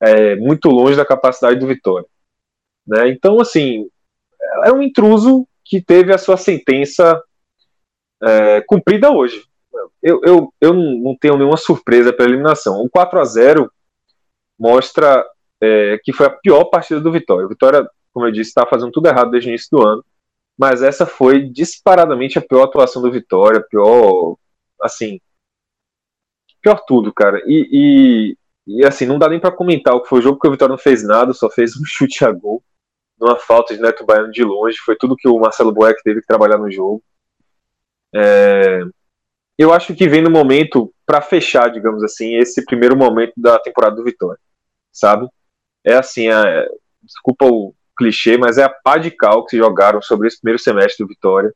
é, 0.00 0.34
muito 0.34 0.68
longe 0.68 0.96
da 0.96 1.06
capacidade 1.06 1.60
do 1.60 1.66
Vitória. 1.66 2.06
Né? 2.84 3.08
Então, 3.08 3.40
assim, 3.40 3.88
é 4.64 4.72
um 4.72 4.82
intruso 4.82 5.46
que 5.64 5.80
teve 5.80 6.12
a 6.12 6.18
sua 6.18 6.36
sentença 6.36 7.22
é, 8.20 8.60
cumprida 8.62 9.12
hoje. 9.12 9.44
Eu, 10.02 10.20
eu, 10.24 10.52
eu 10.60 10.74
não 10.74 11.16
tenho 11.16 11.36
nenhuma 11.36 11.56
surpresa 11.56 12.12
para 12.12 12.24
a 12.24 12.28
eliminação. 12.28 12.82
O 12.82 12.90
4 12.90 13.20
a 13.20 13.24
0 13.24 13.72
mostra 14.58 15.24
é, 15.60 16.00
que 16.02 16.12
foi 16.12 16.26
a 16.26 16.30
pior 16.30 16.64
partida 16.64 17.00
do 17.00 17.12
Vitória. 17.12 17.46
O 17.46 17.48
Vitória, 17.48 17.88
como 18.12 18.26
eu 18.26 18.32
disse, 18.32 18.50
está 18.50 18.66
fazendo 18.66 18.90
tudo 18.90 19.06
errado 19.06 19.30
desde 19.30 19.48
o 19.48 19.52
início 19.52 19.68
do 19.70 19.86
ano, 19.86 20.04
mas 20.58 20.82
essa 20.82 21.06
foi 21.06 21.48
disparadamente 21.48 22.38
a 22.38 22.42
pior 22.42 22.64
atuação 22.64 23.00
do 23.00 23.12
Vitória, 23.12 23.64
pior, 23.70 24.34
assim, 24.80 25.20
pior 26.62 26.82
tudo, 26.86 27.12
cara. 27.12 27.42
E, 27.46 28.36
e, 28.66 28.78
e 28.78 28.86
assim, 28.86 29.04
não 29.04 29.18
dá 29.18 29.28
nem 29.28 29.40
para 29.40 29.50
comentar 29.50 29.94
o 29.94 30.02
que 30.02 30.08
foi 30.08 30.20
o 30.20 30.22
jogo, 30.22 30.36
porque 30.36 30.48
o 30.48 30.52
Vitória 30.52 30.72
não 30.72 30.78
fez 30.78 31.02
nada, 31.02 31.32
só 31.32 31.50
fez 31.50 31.76
um 31.76 31.84
chute 31.84 32.24
a 32.24 32.30
gol, 32.30 32.62
numa 33.18 33.36
falta 33.36 33.74
de 33.74 33.80
Neto 33.80 34.06
Baiano 34.06 34.30
de 34.30 34.44
longe, 34.44 34.78
foi 34.78 34.96
tudo 34.96 35.16
que 35.16 35.28
o 35.28 35.38
Marcelo 35.38 35.72
Boeck 35.72 36.02
teve 36.02 36.20
que 36.20 36.26
trabalhar 36.26 36.58
no 36.58 36.70
jogo. 36.70 37.02
É, 38.14 38.80
eu 39.58 39.72
acho 39.72 39.94
que 39.94 40.08
vem 40.08 40.22
no 40.22 40.30
momento 40.30 40.92
para 41.04 41.20
fechar, 41.20 41.70
digamos 41.70 42.02
assim, 42.02 42.36
esse 42.36 42.64
primeiro 42.64 42.96
momento 42.96 43.32
da 43.36 43.58
temporada 43.58 43.96
do 43.96 44.04
Vitória, 44.04 44.40
sabe? 44.92 45.28
É 45.84 45.94
assim, 45.94 46.28
é, 46.28 46.68
desculpa 47.02 47.46
o 47.46 47.74
clichê, 47.96 48.36
mas 48.36 48.58
é 48.58 48.64
a 48.64 48.68
pá 48.68 48.98
de 48.98 49.10
cal 49.10 49.44
que 49.44 49.50
se 49.50 49.58
jogaram 49.58 50.00
sobre 50.00 50.28
esse 50.28 50.40
primeiro 50.40 50.62
semestre 50.62 51.04
do 51.04 51.08
Vitória. 51.08 51.54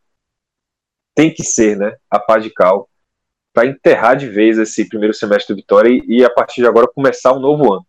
Tem 1.14 1.32
que 1.32 1.42
ser, 1.42 1.76
né? 1.76 1.96
A 2.10 2.18
pá 2.18 2.38
de 2.38 2.50
cal 2.50 2.88
para 3.56 3.66
enterrar 3.66 4.18
de 4.18 4.28
vez 4.28 4.58
esse 4.58 4.86
primeiro 4.86 5.14
semestre 5.14 5.54
do 5.54 5.56
Vitória 5.56 5.88
e, 5.88 6.18
e, 6.18 6.22
a 6.22 6.28
partir 6.28 6.60
de 6.60 6.66
agora 6.66 6.86
começar 6.94 7.32
um 7.32 7.40
novo 7.40 7.72
ano. 7.72 7.86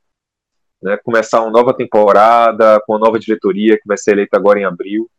Né, 0.82 0.96
começar 1.04 1.42
uma 1.42 1.52
nova 1.52 1.76
temporada 1.76 2.82
com 2.86 2.94
uma 2.94 3.06
nova 3.06 3.20
diretoria 3.20 3.76
que 3.76 3.86
vai 3.86 3.98
ser 3.98 4.12
eleita 4.12 4.38
agora 4.38 4.62
em 4.62 4.64
abril. 4.64 5.12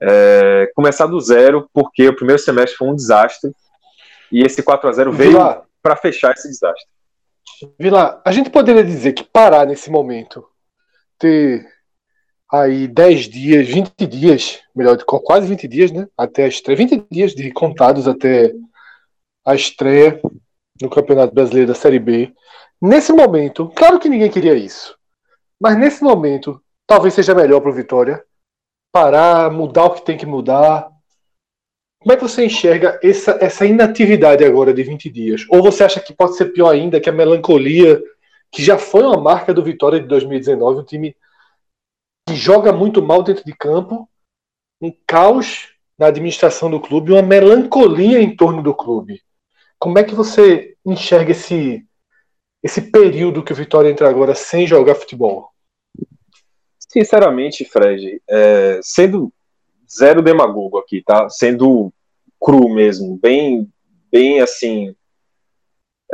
É, 0.00 0.72
começar 0.74 1.04
do 1.04 1.20
zero, 1.20 1.68
porque 1.70 2.08
o 2.08 2.16
primeiro 2.16 2.40
semestre 2.40 2.78
foi 2.78 2.88
um 2.88 2.94
desastre 2.94 3.52
e 4.32 4.42
esse 4.42 4.62
4 4.62 4.88
a 4.88 4.92
0 4.92 5.12
veio 5.12 5.38
para 5.82 5.96
fechar 5.96 6.32
esse 6.32 6.48
desastre. 6.48 6.88
Vila, 7.78 8.22
a 8.24 8.32
gente 8.32 8.48
poderia 8.48 8.82
dizer 8.82 9.12
que 9.12 9.22
parar 9.22 9.66
nesse 9.66 9.90
momento, 9.90 10.48
ter 11.18 11.66
aí 12.50 12.88
10 12.88 13.28
dias, 13.28 13.68
20 13.68 14.06
dias, 14.06 14.60
melhor, 14.74 14.96
quase 15.04 15.46
20 15.46 15.68
dias, 15.68 15.92
né? 15.92 16.08
Até 16.16 16.44
a 16.44 16.48
estreia, 16.48 16.78
20 16.78 17.04
dias 17.10 17.34
de 17.34 17.52
contados 17.52 18.08
até 18.08 18.54
a 19.44 19.54
estreia 19.54 20.20
no 20.80 20.90
Campeonato 20.90 21.34
Brasileiro 21.34 21.68
da 21.68 21.74
Série 21.74 21.98
B. 21.98 22.32
Nesse 22.80 23.12
momento, 23.12 23.70
claro 23.74 23.98
que 23.98 24.08
ninguém 24.08 24.30
queria 24.30 24.54
isso. 24.54 24.96
Mas 25.60 25.78
nesse 25.78 26.02
momento, 26.02 26.60
talvez 26.86 27.14
seja 27.14 27.34
melhor 27.34 27.60
para 27.60 27.70
o 27.70 27.74
Vitória 27.74 28.24
parar, 28.92 29.50
mudar 29.50 29.86
o 29.86 29.94
que 29.94 30.04
tem 30.04 30.18
que 30.18 30.26
mudar. 30.26 30.90
Como 32.00 32.12
é 32.12 32.16
que 32.16 32.22
você 32.22 32.44
enxerga 32.44 33.00
essa, 33.02 33.38
essa 33.40 33.64
inatividade 33.64 34.44
agora 34.44 34.74
de 34.74 34.82
20 34.82 35.08
dias? 35.08 35.46
Ou 35.48 35.62
você 35.62 35.84
acha 35.84 36.00
que 36.00 36.12
pode 36.12 36.36
ser 36.36 36.46
pior 36.46 36.70
ainda, 36.70 37.00
que 37.00 37.08
a 37.08 37.12
melancolia, 37.12 38.02
que 38.50 38.62
já 38.62 38.76
foi 38.76 39.02
uma 39.04 39.16
marca 39.16 39.54
do 39.54 39.62
Vitória 39.62 40.00
de 40.00 40.06
2019, 40.06 40.80
um 40.80 40.84
time 40.84 41.16
que 42.28 42.34
joga 42.34 42.72
muito 42.72 43.00
mal 43.00 43.22
dentro 43.22 43.44
de 43.44 43.56
campo, 43.56 44.08
um 44.80 44.92
caos 45.06 45.72
na 45.98 46.08
administração 46.08 46.70
do 46.70 46.80
clube, 46.80 47.12
uma 47.12 47.22
melancolia 47.22 48.20
em 48.20 48.34
torno 48.34 48.62
do 48.62 48.74
clube. 48.74 49.22
Como 49.82 49.98
é 49.98 50.04
que 50.04 50.14
você 50.14 50.76
enxerga 50.86 51.32
esse, 51.32 51.84
esse 52.62 52.80
período 52.92 53.42
que 53.42 53.52
o 53.52 53.56
Vitória 53.56 53.90
entra 53.90 54.08
agora 54.08 54.32
sem 54.32 54.64
jogar 54.64 54.94
futebol? 54.94 55.48
Sinceramente, 56.78 57.64
Fred, 57.64 58.22
é, 58.30 58.78
sendo 58.80 59.32
zero 59.92 60.22
demagogo 60.22 60.78
aqui, 60.78 61.02
tá? 61.04 61.28
Sendo 61.28 61.92
cru 62.40 62.72
mesmo, 62.72 63.18
bem, 63.20 63.68
bem 64.08 64.40
assim, 64.40 64.94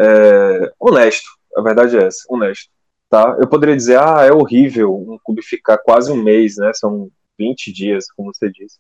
é, 0.01 0.73
honesto. 0.81 1.29
A 1.55 1.61
verdade 1.61 1.99
é 1.99 2.05
essa, 2.05 2.25
honesto. 2.31 2.71
Tá? 3.11 3.37
Eu 3.39 3.47
poderia 3.47 3.77
dizer, 3.77 3.99
ah, 3.99 4.25
é 4.25 4.33
horrível 4.33 4.95
um 4.95 5.19
clube 5.23 5.43
ficar 5.43 5.77
quase 5.77 6.11
um 6.11 6.23
mês, 6.23 6.57
né? 6.57 6.73
São 6.73 7.11
20 7.39 7.71
dias, 7.71 8.11
como 8.13 8.33
você 8.33 8.51
disse, 8.51 8.79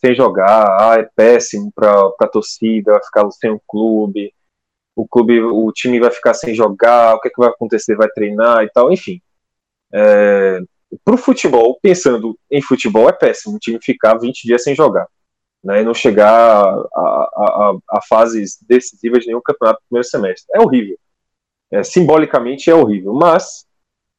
sem 0.00 0.14
jogar. 0.14 0.66
Ah, 0.80 0.96
é 0.98 1.08
péssimo 1.14 1.72
para 1.74 1.90
a 2.20 2.28
torcida, 2.28 2.92
vai 2.92 3.02
ficar 3.02 3.30
sem 3.32 3.50
o 3.50 3.60
clube. 3.66 4.32
O 4.96 5.06
clube, 5.06 5.40
o 5.40 5.70
time 5.72 6.00
vai 6.00 6.10
ficar 6.10 6.34
sem 6.34 6.54
jogar. 6.54 7.14
O 7.14 7.20
que, 7.20 7.28
é 7.28 7.30
que 7.30 7.40
vai 7.40 7.48
acontecer? 7.48 7.96
Vai 7.96 8.08
treinar 8.08 8.64
e 8.64 8.70
tal. 8.70 8.92
Enfim, 8.92 9.20
é, 9.92 10.60
para 11.04 11.14
o 11.14 11.18
futebol, 11.18 11.78
pensando 11.80 12.38
em 12.50 12.62
futebol, 12.62 13.08
é 13.08 13.12
péssimo 13.12 13.56
o 13.56 13.58
time 13.58 13.78
ficar 13.80 14.18
20 14.18 14.42
dias 14.42 14.62
sem 14.62 14.74
jogar. 14.74 15.06
Né, 15.62 15.80
e 15.82 15.84
não 15.84 15.92
chegar 15.92 16.30
a, 16.30 17.00
a, 17.00 17.76
a, 17.90 18.00
fases 18.08 18.58
decisivas 18.62 19.22
de 19.22 19.26
nenhum 19.26 19.40
campeonato 19.44 19.80
no 19.80 19.88
primeiro 19.88 20.08
semestre. 20.08 20.46
É 20.54 20.60
horrível. 20.60 20.96
É, 21.70 21.82
simbolicamente 21.82 22.70
é 22.70 22.74
horrível. 22.74 23.12
Mas, 23.12 23.66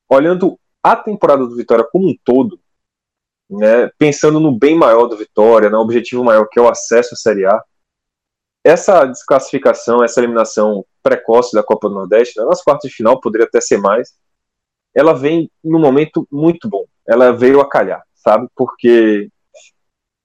olhando 0.09 0.59
a 0.83 0.97
temporada 0.97 1.47
do 1.47 1.55
Vitória 1.55 1.87
como 1.89 2.09
um 2.09 2.15
todo, 2.25 2.59
né, 3.49 3.89
pensando 3.97 4.39
no 4.39 4.57
bem 4.57 4.75
maior 4.75 5.07
do 5.07 5.17
Vitória, 5.17 5.69
no 5.69 5.79
objetivo 5.79 6.23
maior 6.23 6.47
que 6.47 6.59
é 6.59 6.61
o 6.61 6.69
acesso 6.69 7.13
à 7.13 7.17
Série 7.17 7.45
A, 7.45 7.61
essa 8.63 9.05
desclassificação, 9.05 10.03
essa 10.03 10.19
eliminação 10.19 10.85
precoce 11.01 11.55
da 11.55 11.63
Copa 11.63 11.89
do 11.89 11.95
Nordeste, 11.95 12.39
né, 12.39 12.45
nas 12.45 12.61
quartas 12.61 12.89
de 12.89 12.95
final 12.95 13.19
poderia 13.19 13.47
até 13.47 13.59
ser 13.59 13.77
mais, 13.77 14.13
ela 14.93 15.13
vem 15.13 15.49
num 15.63 15.79
momento 15.79 16.27
muito 16.31 16.67
bom. 16.67 16.85
Ela 17.07 17.31
veio 17.31 17.59
a 17.61 17.69
calhar, 17.69 18.03
sabe? 18.15 18.47
Porque 18.55 19.29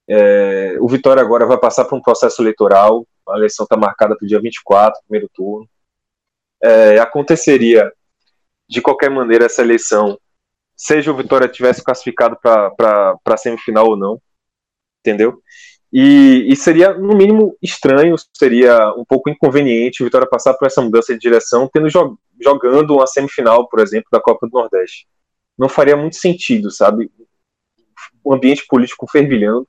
é, 0.07 0.77
o 0.79 0.87
Vitória 0.87 1.21
agora 1.21 1.45
vai 1.45 1.57
passar 1.57 1.85
por 1.85 1.95
um 1.95 2.01
processo 2.01 2.41
eleitoral, 2.41 3.05
a 3.27 3.37
eleição 3.37 3.63
está 3.63 3.75
marcada 3.75 4.15
para 4.15 4.25
o 4.25 4.27
dia 4.27 4.39
24, 4.39 5.01
primeiro 5.07 5.29
turno. 5.33 5.67
É, 6.61 6.99
aconteceria, 6.99 7.91
de 8.67 8.81
qualquer 8.81 9.09
maneira, 9.09 9.45
essa 9.45 9.61
eleição, 9.61 10.19
seja 10.75 11.11
o 11.11 11.15
Vitória 11.15 11.47
tivesse 11.47 11.83
classificado 11.83 12.37
para 12.41 13.17
a 13.25 13.37
semifinal 13.37 13.87
ou 13.87 13.97
não, 13.97 14.21
entendeu? 14.99 15.41
E, 15.93 16.45
e, 16.51 16.55
seria, 16.55 16.93
no 16.93 17.15
mínimo, 17.15 17.57
estranho, 17.61 18.15
seria 18.33 18.93
um 18.97 19.05
pouco 19.05 19.29
inconveniente 19.29 20.01
o 20.01 20.05
Vitória 20.05 20.27
passar 20.27 20.53
por 20.55 20.65
essa 20.65 20.81
mudança 20.81 21.13
de 21.13 21.19
direção, 21.19 21.69
tendo 21.71 21.89
jog 21.89 22.17
jogando 22.43 22.95
uma 22.95 23.07
semifinal, 23.07 23.69
por 23.69 23.79
exemplo, 23.79 24.09
da 24.11 24.19
Copa 24.19 24.45
do 24.45 24.51
Nordeste. 24.51 25.07
Não 25.57 25.69
faria 25.69 25.95
muito 25.95 26.17
sentido, 26.17 26.69
sabe? 26.69 27.09
O 28.21 28.33
ambiente 28.33 28.65
político 28.67 29.09
fervilhando 29.09 29.65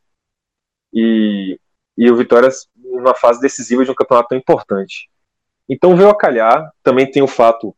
e, 0.93 1.61
e 1.97 2.11
o 2.11 2.17
Vitória 2.17 2.49
numa 2.75 3.15
fase 3.15 3.41
decisiva 3.41 3.85
de 3.85 3.91
um 3.93 3.95
campeonato 3.95 4.31
tão 4.31 4.39
importante. 4.39 5.09
Então 5.69 5.97
veio 5.97 6.09
a 6.09 6.17
calhar, 6.17 6.73
também 6.83 7.09
tem 7.09 7.23
o 7.23 7.29
fato 7.29 7.76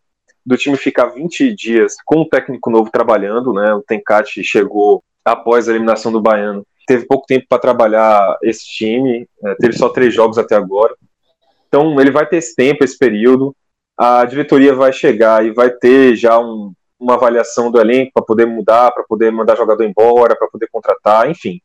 do 0.49 0.57
time 0.57 0.79
ficar 0.79 1.09
20 1.09 1.55
dias 1.55 1.95
com 2.07 2.23
o 2.23 2.29
técnico 2.29 2.71
novo 2.71 2.91
trabalhando, 2.91 3.53
né? 3.53 3.75
O 3.75 3.83
Tencati 3.83 4.43
chegou 4.43 5.05
após 5.23 5.69
a 5.69 5.73
eliminação 5.73 6.11
do 6.11 6.23
Baiano 6.23 6.67
teve 6.87 7.05
pouco 7.05 7.27
tempo 7.27 7.45
para 7.47 7.59
trabalhar 7.59 8.39
esse 8.43 8.65
time, 8.65 9.29
é, 9.45 9.55
teve 9.57 9.75
só 9.75 9.91
três 9.91 10.15
jogos 10.15 10.39
até 10.39 10.57
agora. 10.57 10.97
Então 11.69 12.01
ele 12.01 12.11
vai 12.11 12.27
ter 12.27 12.39
esse 12.39 12.57
tempo, 12.57 12.83
esse 12.83 12.97
período. 12.97 13.55
A 13.95 14.25
diretoria 14.25 14.75
vai 14.75 14.91
chegar 14.91 15.45
e 15.45 15.51
vai 15.51 15.69
ter 15.69 16.17
já 16.17 16.39
um, 16.39 16.73
uma 16.99 17.15
avaliação 17.15 17.71
do 17.71 17.79
elenco 17.79 18.13
para 18.15 18.25
poder 18.25 18.47
mudar, 18.47 18.91
para 18.93 19.05
poder 19.05 19.31
mandar 19.31 19.55
jogador 19.55 19.85
embora, 19.85 20.35
para 20.35 20.49
poder 20.49 20.67
contratar, 20.73 21.31
enfim. 21.31 21.61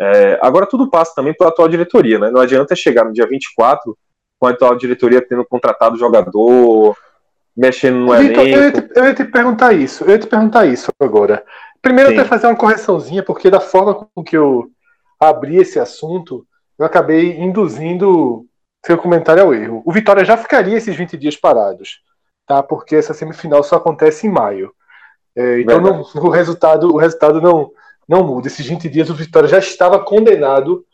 É, 0.00 0.38
agora 0.40 0.66
tudo 0.66 0.88
passa 0.88 1.12
também 1.14 1.34
pela 1.34 1.50
atual 1.50 1.68
diretoria, 1.68 2.18
né? 2.18 2.30
Não 2.30 2.40
adianta 2.40 2.74
chegar 2.74 3.04
no 3.04 3.12
dia 3.12 3.26
24 3.26 3.94
com 4.40 4.46
a 4.46 4.50
atual 4.50 4.76
diretoria 4.76 5.20
tendo 5.20 5.44
contratado 5.44 5.98
jogador, 5.98 6.96
mexendo 7.56 7.98
no 7.98 8.16
Victor, 8.16 8.46
elenco. 8.46 8.58
Eu 8.58 8.62
ia, 8.64 8.72
te, 8.72 8.98
eu 8.98 9.04
ia 9.04 9.14
te 9.14 9.24
perguntar 9.24 9.72
isso, 9.72 10.04
eu 10.04 10.10
ia 10.10 10.18
te 10.18 10.26
perguntar 10.26 10.66
isso 10.66 10.90
agora. 11.00 11.44
Primeiro, 11.80 12.10
Sim. 12.10 12.18
até 12.18 12.28
fazer 12.28 12.46
uma 12.46 12.56
correçãozinha, 12.56 13.22
porque 13.22 13.50
da 13.50 13.60
forma 13.60 14.08
com 14.14 14.24
que 14.24 14.36
eu 14.36 14.70
abri 15.20 15.56
esse 15.56 15.78
assunto, 15.78 16.46
eu 16.78 16.84
acabei 16.84 17.38
induzindo 17.38 18.46
seu 18.84 18.98
comentário 18.98 19.42
ao 19.42 19.54
erro. 19.54 19.82
O 19.84 19.92
Vitória 19.92 20.24
já 20.24 20.36
ficaria 20.36 20.76
esses 20.76 20.94
20 20.94 21.16
dias 21.16 21.36
parados, 21.36 22.00
tá? 22.46 22.62
Porque 22.62 22.96
essa 22.96 23.14
semifinal 23.14 23.62
só 23.62 23.76
acontece 23.76 24.26
em 24.26 24.30
maio. 24.30 24.72
É, 25.36 25.60
então 25.60 25.80
não, 25.80 26.00
o 26.00 26.28
resultado, 26.28 26.92
o 26.92 26.96
resultado 26.96 27.40
não, 27.40 27.70
não 28.08 28.24
muda. 28.24 28.46
Esses 28.46 28.66
20 28.66 28.88
dias 28.88 29.10
o 29.10 29.14
Vitória 29.14 29.48
já 29.48 29.58
estava 29.58 30.02
condenado 30.04 30.84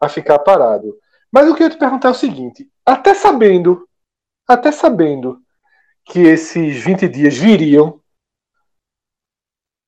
a 0.00 0.08
ficar 0.08 0.38
parado. 0.38 0.94
Mas 1.30 1.48
o 1.48 1.54
que 1.54 1.62
eu 1.62 1.66
ia 1.66 1.70
te 1.70 1.78
perguntar 1.78 2.08
é 2.08 2.12
o 2.12 2.14
seguinte: 2.14 2.68
até 2.84 3.14
sabendo, 3.14 3.86
até 4.46 4.70
sabendo 4.70 5.41
que 6.04 6.20
esses 6.20 6.82
20 6.82 7.08
dias 7.08 7.36
viriam, 7.36 8.00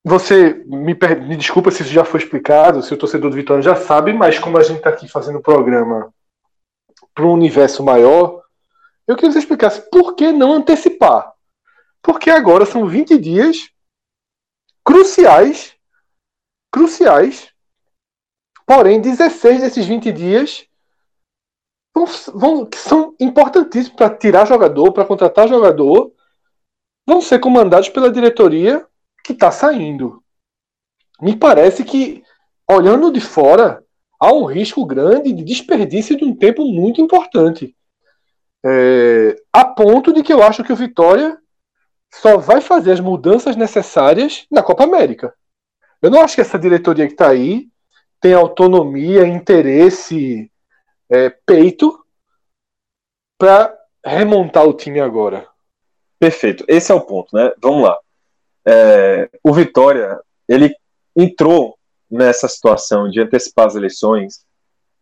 você 0.04 0.52
me, 0.66 0.94
me, 0.94 1.37
desculpa 1.37 1.71
se 1.71 1.83
isso 1.83 1.92
já 1.92 2.04
foi 2.04 2.21
explicado, 2.21 2.83
se 2.83 2.92
o 2.92 2.97
torcedor 2.97 3.30
do 3.30 3.37
Vitória 3.37 3.62
já 3.62 3.75
sabe, 3.75 4.12
mas 4.12 4.38
como 4.38 4.59
a 4.59 4.62
gente 4.62 4.78
está 4.78 4.90
aqui 4.90 5.09
fazendo 5.09 5.38
o 5.38 5.42
programa 5.42 6.12
para 7.14 7.25
um 7.25 7.33
universo 7.33 7.83
maior, 7.83 8.42
eu 9.06 9.16
queria 9.16 9.30
que 9.30 9.33
você 9.33 9.38
explicasse 9.38 9.88
por 9.90 10.14
que 10.14 10.30
não 10.30 10.52
antecipar. 10.52 11.33
Porque 12.02 12.28
agora 12.28 12.66
são 12.66 12.87
20 12.87 13.18
dias 13.18 13.71
cruciais, 14.85 15.75
cruciais, 16.71 17.50
porém 18.66 19.00
16 19.00 19.62
desses 19.62 19.87
20 19.87 20.12
dias 20.12 20.66
vão, 22.34 22.66
que 22.66 22.76
são 22.76 23.14
importantíssimos 23.20 23.96
para 23.96 24.10
tirar 24.10 24.46
jogador, 24.46 24.92
para 24.92 25.04
contratar 25.04 25.48
jogador, 25.48 26.12
vão 27.06 27.20
ser 27.20 27.38
comandados 27.38 27.88
pela 27.88 28.10
diretoria 28.10 28.84
que 29.22 29.32
está 29.32 29.50
saindo. 29.50 30.22
Me 31.20 31.36
parece 31.36 31.84
que, 31.84 32.22
olhando 32.68 33.12
de 33.12 33.20
fora, 33.20 33.84
há 34.18 34.32
um 34.32 34.44
risco 34.44 34.84
grande 34.84 35.32
de 35.32 35.44
desperdício 35.44 36.16
de 36.16 36.24
um 36.24 36.34
tempo 36.34 36.64
muito 36.64 37.00
importante. 37.00 37.74
É, 38.66 39.36
a 39.52 39.64
ponto 39.64 40.12
de 40.12 40.22
que 40.22 40.32
eu 40.32 40.42
acho 40.42 40.64
que 40.64 40.72
o 40.72 40.76
Vitória 40.76 41.38
só 42.12 42.38
vai 42.38 42.60
fazer 42.60 42.92
as 42.92 43.00
mudanças 43.00 43.56
necessárias 43.56 44.46
na 44.50 44.62
Copa 44.62 44.84
América. 44.84 45.34
Eu 46.00 46.10
não 46.10 46.20
acho 46.20 46.34
que 46.34 46.40
essa 46.40 46.58
diretoria 46.58 47.06
que 47.06 47.12
está 47.12 47.28
aí 47.28 47.68
tem 48.20 48.32
autonomia, 48.32 49.26
interesse, 49.26 50.50
é, 51.11 51.30
peito 51.30 52.04
para 53.38 53.76
remontar 54.04 54.66
o 54.66 54.75
time 54.75 55.00
agora. 55.00 55.49
Perfeito. 56.18 56.64
Esse 56.68 56.92
é 56.92 56.94
o 56.94 57.00
ponto, 57.00 57.34
né? 57.37 57.52
Vamos 57.61 57.84
lá 57.84 57.99
é, 58.66 59.28
o 59.42 59.52
Vitória 59.52 60.18
ele 60.49 60.75
entrou 61.14 61.78
nessa 62.11 62.49
situação 62.49 63.08
de 63.08 63.20
antecipar 63.20 63.66
as 63.66 63.75
eleições 63.75 64.44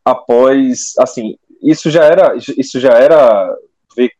após, 0.04 0.92
assim, 0.98 1.36
isso 1.62 1.90
já 1.90 2.04
era 2.04 2.34
isso 2.36 2.80
já 2.80 2.94
era 2.94 3.56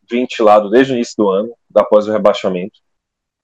ventilado 0.09 0.71
desde 0.71 0.93
o 0.93 0.95
início 0.95 1.15
do 1.17 1.29
ano, 1.29 1.55
após 1.75 2.07
o 2.07 2.13
rebaixamento. 2.13 2.79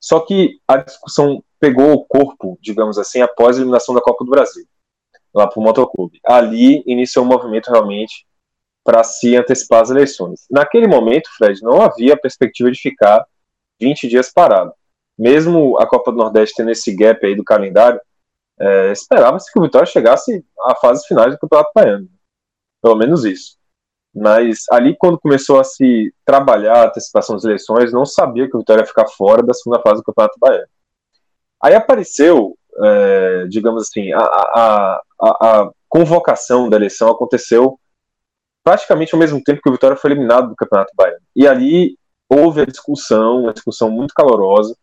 Só 0.00 0.20
que 0.20 0.60
a 0.68 0.76
discussão 0.76 1.42
pegou 1.58 1.92
o 1.92 2.04
corpo, 2.04 2.56
digamos 2.62 2.98
assim, 2.98 3.20
após 3.20 3.56
a 3.56 3.60
eliminação 3.60 3.94
da 3.94 4.00
Copa 4.00 4.24
do 4.24 4.30
Brasil, 4.30 4.64
lá 5.34 5.48
para 5.48 5.58
o 5.58 5.62
Motoclube. 5.62 6.20
Ali 6.24 6.84
iniciou 6.86 7.24
um 7.24 7.28
movimento 7.28 7.68
realmente 7.68 8.24
para 8.88 9.04
se 9.04 9.36
antecipar 9.36 9.82
as 9.82 9.90
eleições. 9.90 10.46
Naquele 10.50 10.86
momento, 10.86 11.28
Fred, 11.36 11.60
não 11.62 11.82
havia 11.82 12.16
perspectiva 12.16 12.70
de 12.70 12.80
ficar 12.80 13.26
20 13.78 14.08
dias 14.08 14.32
parado 14.32 14.72
mesmo 15.18 15.76
a 15.78 15.86
Copa 15.86 16.12
do 16.12 16.18
Nordeste 16.18 16.54
tendo 16.56 16.70
esse 16.70 16.94
gap 16.94 17.26
aí 17.26 17.34
do 17.34 17.42
calendário, 17.42 18.00
é, 18.60 18.92
esperava-se 18.92 19.52
que 19.52 19.58
o 19.58 19.62
Vitória 19.62 19.86
chegasse 19.86 20.44
à 20.60 20.76
fase 20.76 21.06
final 21.06 21.28
do 21.28 21.38
Campeonato 21.38 21.70
Baiano. 21.74 22.08
Pelo 22.80 22.96
menos 22.96 23.24
isso. 23.24 23.58
Mas 24.14 24.64
ali, 24.70 24.96
quando 24.96 25.18
começou 25.18 25.58
a 25.58 25.64
se 25.64 26.14
trabalhar 26.24 26.84
a 26.84 26.86
antecipação 26.86 27.34
das 27.34 27.44
eleições, 27.44 27.92
não 27.92 28.06
sabia 28.06 28.48
que 28.48 28.56
o 28.56 28.60
Vitória 28.60 28.82
ia 28.82 28.86
ficar 28.86 29.08
fora 29.08 29.42
da 29.42 29.52
segunda 29.52 29.82
fase 29.82 29.96
do 29.96 30.04
Campeonato 30.04 30.38
Baiano. 30.38 30.68
Aí 31.60 31.74
apareceu, 31.74 32.56
é, 32.84 33.46
digamos 33.48 33.82
assim, 33.82 34.12
a, 34.12 34.20
a, 34.20 35.02
a, 35.20 35.28
a, 35.30 35.70
convocação 35.88 36.68
da 36.68 36.76
eleição 36.76 37.10
aconteceu 37.10 37.78
praticamente 38.68 39.14
ao 39.14 39.18
mesmo 39.18 39.42
tempo 39.42 39.62
que 39.62 39.68
o 39.70 39.72
Vitória 39.72 39.96
foi 39.96 40.10
eliminado 40.10 40.50
do 40.50 40.54
Campeonato 40.54 40.92
Baiano. 40.94 41.22
E 41.34 41.48
ali 41.48 41.96
houve 42.28 42.60
a 42.60 42.66
discussão, 42.66 43.44
uma 43.44 43.54
discussão 43.54 43.90
muito 43.90 44.12
calorosa, 44.12 44.76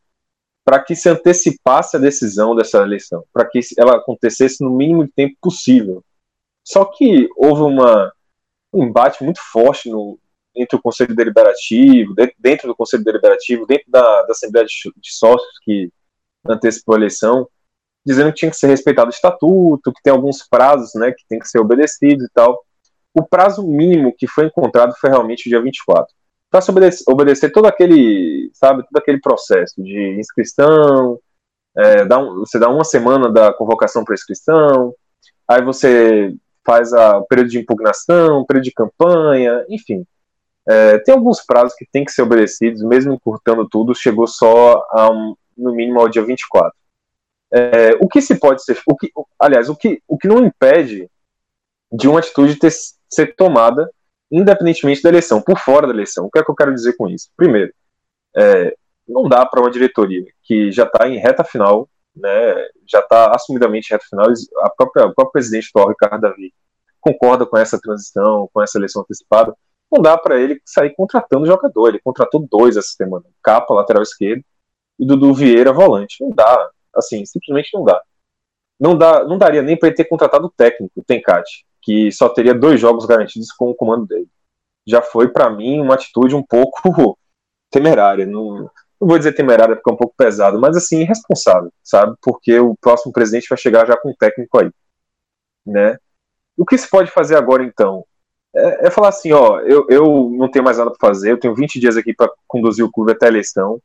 para 0.64 0.84
que 0.84 0.96
se 0.96 1.08
antecipasse 1.08 1.96
a 1.96 2.00
decisão 2.00 2.56
dessa 2.56 2.80
eleição, 2.80 3.24
para 3.32 3.48
que 3.48 3.60
ela 3.78 3.98
acontecesse 3.98 4.64
no 4.64 4.72
mínimo 4.72 5.06
de 5.06 5.12
tempo 5.12 5.36
possível. 5.40 6.04
Só 6.64 6.84
que 6.84 7.30
houve 7.38 7.62
uma, 7.62 8.12
um 8.74 8.86
embate 8.86 9.24
muito 9.24 9.40
forte 9.52 9.88
no, 9.88 10.18
entre 10.56 10.76
o 10.76 10.82
Conselho 10.82 11.16
Deliberativo, 11.16 12.16
dentro 12.40 12.68
do 12.68 12.76
Conselho 12.76 13.04
Deliberativo, 13.04 13.68
dentro 13.68 13.86
da, 13.88 14.24
da 14.24 14.32
Assembleia 14.32 14.66
de, 14.66 14.74
de 14.98 15.14
Sócios 15.14 15.60
que 15.64 15.92
antecipou 16.50 16.96
a 16.96 16.98
eleição, 16.98 17.48
dizendo 18.04 18.30
que 18.32 18.40
tinha 18.40 18.50
que 18.50 18.58
ser 18.58 18.66
respeitado 18.66 19.12
o 19.12 19.14
estatuto, 19.14 19.94
que 19.94 20.02
tem 20.02 20.12
alguns 20.12 20.42
prazos 20.42 20.96
né, 20.96 21.12
que 21.12 21.24
tem 21.30 21.38
que 21.38 21.48
ser 21.48 21.60
obedecidos 21.60 22.26
e 22.26 22.30
tal. 22.34 22.66
O 23.16 23.24
prazo 23.24 23.66
mínimo 23.66 24.14
que 24.16 24.28
foi 24.28 24.46
encontrado 24.46 24.94
foi 25.00 25.10
realmente 25.10 25.48
o 25.48 25.50
dia 25.50 25.62
24. 25.62 26.14
Para 26.52 26.62
se 26.62 26.70
obedecer, 26.70 27.04
obedecer, 27.08 27.52
todo 27.52 27.66
aquele, 27.66 28.50
sabe, 28.54 28.84
todo 28.84 28.98
aquele 28.98 29.20
processo 29.20 29.82
de 29.82 30.20
inscrição, 30.20 31.20
é, 31.78 32.06
dá 32.06 32.20
um, 32.20 32.40
você 32.40 32.60
dá 32.60 32.70
uma 32.70 32.84
semana 32.84 33.32
da 33.32 33.54
convocação 33.54 34.04
para 34.04 34.14
inscrição, 34.14 34.94
aí 35.48 35.62
você 35.62 36.34
faz 36.66 36.94
a, 36.94 37.18
o 37.18 37.26
período 37.26 37.50
de 37.50 37.60
impugnação, 37.60 38.40
o 38.40 38.46
período 38.46 38.66
de 38.66 38.72
campanha, 38.72 39.66
enfim. 39.70 40.06
É, 40.68 40.98
tem 41.00 41.14
alguns 41.14 41.42
prazos 41.42 41.76
que 41.76 41.86
tem 41.86 42.04
que 42.04 42.12
ser 42.12 42.24
obedecidos, 42.24 42.82
mesmo 42.82 43.14
encurtando 43.14 43.68
tudo, 43.70 43.94
chegou 43.94 44.28
só 44.28 44.84
a 44.92 45.10
um, 45.12 45.36
no 45.56 45.74
mínimo 45.74 46.00
ao 46.00 46.10
dia 46.10 46.24
24. 46.24 46.74
É, 47.54 47.92
o 48.02 48.08
que 48.08 48.22
se 48.22 48.36
pode 48.36 48.64
ser, 48.64 48.78
o 48.88 48.96
que, 48.96 49.12
aliás, 49.40 49.70
o 49.70 49.76
que, 49.76 50.02
o 50.08 50.18
que 50.18 50.28
não 50.28 50.44
impede 50.44 51.10
de 51.92 52.08
uma 52.08 52.20
atitude 52.20 52.56
ter, 52.56 52.72
ser 53.16 53.36
tomada 53.36 53.90
independentemente 54.32 55.02
da 55.02 55.10
eleição, 55.10 55.42
por 55.42 55.58
fora 55.58 55.88
da 55.88 55.94
eleição. 55.94 56.26
O 56.26 56.32
que 56.32 56.40
é 56.40 56.44
que 56.44 56.50
eu 56.50 56.56
quero 56.56 56.74
dizer 56.74 56.94
com 56.98 57.08
isso? 57.08 57.30
Primeiro, 57.38 57.74
é, 58.36 58.76
não 59.08 59.30
dá 59.30 59.46
para 59.46 59.62
uma 59.62 59.72
diretoria 59.72 60.26
que 60.44 60.72
já 60.72 60.84
está 60.84 61.08
em 61.08 61.18
reta 61.18 61.44
final, 61.44 61.88
né, 62.16 62.56
já 62.88 63.00
está 63.00 63.32
assumidamente 63.36 63.92
reta 63.92 64.06
final, 64.10 64.28
a 64.60 64.70
própria, 64.70 65.06
o 65.06 65.14
próprio 65.14 65.34
presidente 65.34 65.70
do 65.74 65.88
Ricardo 65.88 66.22
Davi, 66.22 66.54
concorda 67.00 67.46
com 67.46 67.58
essa 67.58 67.80
transição, 67.80 68.50
com 68.52 68.62
essa 68.62 68.78
eleição 68.78 69.04
antecipada, 69.04 69.56
não 69.92 70.02
dá 70.02 70.18
para 70.18 70.40
ele 70.40 70.60
sair 70.66 70.94
contratando 70.96 71.46
jogador. 71.46 71.90
Ele 71.90 72.00
contratou 72.04 72.46
dois 72.50 72.76
essa 72.76 72.90
semana: 72.90 73.24
Capa, 73.44 73.74
lateral 73.74 74.02
esquerdo, 74.02 74.44
e 75.00 75.06
Dudu 75.06 75.34
Vieira, 75.34 75.72
volante. 75.72 76.18
Não 76.20 76.32
dá. 76.32 76.70
Assim, 76.96 77.24
simplesmente 77.26 77.70
não 77.74 77.84
dá. 77.84 78.02
Não, 78.80 78.98
dá, 78.98 79.24
não 79.24 79.38
daria 79.38 79.62
nem 79.62 79.78
para 79.78 79.90
ele 79.90 79.96
ter 79.96 80.06
contratado 80.06 80.48
o 80.48 80.50
técnico, 80.50 81.00
o 81.00 81.04
Tencate 81.04 81.66
que 81.86 82.12
só 82.12 82.28
teria 82.28 82.54
dois 82.54 82.82
jogos 82.82 83.06
garantidos 83.06 83.52
com 83.52 83.70
o 83.70 83.76
comando 83.76 84.08
dele. 84.08 84.28
Já 84.88 85.04
foi, 85.04 85.30
para 85.30 85.50
mim, 85.52 85.80
uma 85.80 85.94
atitude 85.94 86.36
um 86.36 86.44
pouco 86.44 87.18
temerária. 87.70 88.26
Não, 88.26 88.56
não 89.00 89.08
vou 89.08 89.18
dizer 89.20 89.34
temerária 89.34 89.76
porque 89.76 89.90
é 89.90 89.94
um 89.94 89.98
pouco 89.98 90.16
pesado, 90.18 90.60
mas 90.60 90.76
assim, 90.76 91.02
irresponsável, 91.02 91.72
sabe? 91.84 92.16
Porque 92.22 92.60
o 92.60 92.76
próximo 92.82 93.14
presidente 93.14 93.48
vai 93.48 93.58
chegar 93.58 93.86
já 93.86 93.96
com 93.96 94.10
um 94.10 94.16
técnico 94.16 94.60
aí. 94.60 94.72
Né? 95.66 95.98
O 96.58 96.66
que 96.66 96.78
se 96.78 96.90
pode 96.90 97.12
fazer 97.12 97.36
agora, 97.36 97.64
então? 97.64 98.04
É, 98.56 98.88
é 98.88 98.92
falar 98.92 99.10
assim: 99.10 99.32
ó, 99.32 99.60
eu, 99.60 99.86
eu 99.90 100.32
não 100.32 100.50
tenho 100.50 100.66
mais 100.66 100.80
nada 100.80 100.90
para 100.92 101.08
fazer, 101.08 101.32
eu 101.32 101.40
tenho 101.40 101.54
20 101.54 101.80
dias 101.80 101.98
aqui 101.98 102.16
para 102.16 102.32
conduzir 102.48 102.84
o 102.84 102.92
clube 102.92 103.12
até 103.12 103.28
a 103.28 103.30
eleição. 103.30 103.80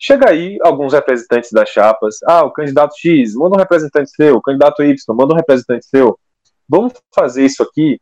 Chega 0.00 0.30
aí 0.30 0.58
alguns 0.62 0.92
representantes 0.92 1.52
das 1.52 1.68
chapas. 1.68 2.18
Ah, 2.24 2.44
o 2.44 2.52
candidato 2.52 2.94
X, 2.96 3.34
manda 3.34 3.56
um 3.56 3.58
representante 3.58 4.10
seu. 4.10 4.36
O 4.36 4.42
candidato 4.42 4.82
Y, 4.82 4.96
manda 5.16 5.34
um 5.34 5.36
representante 5.36 5.86
seu 5.86 6.18
vamos 6.68 6.92
fazer 7.14 7.44
isso 7.44 7.62
aqui, 7.62 8.00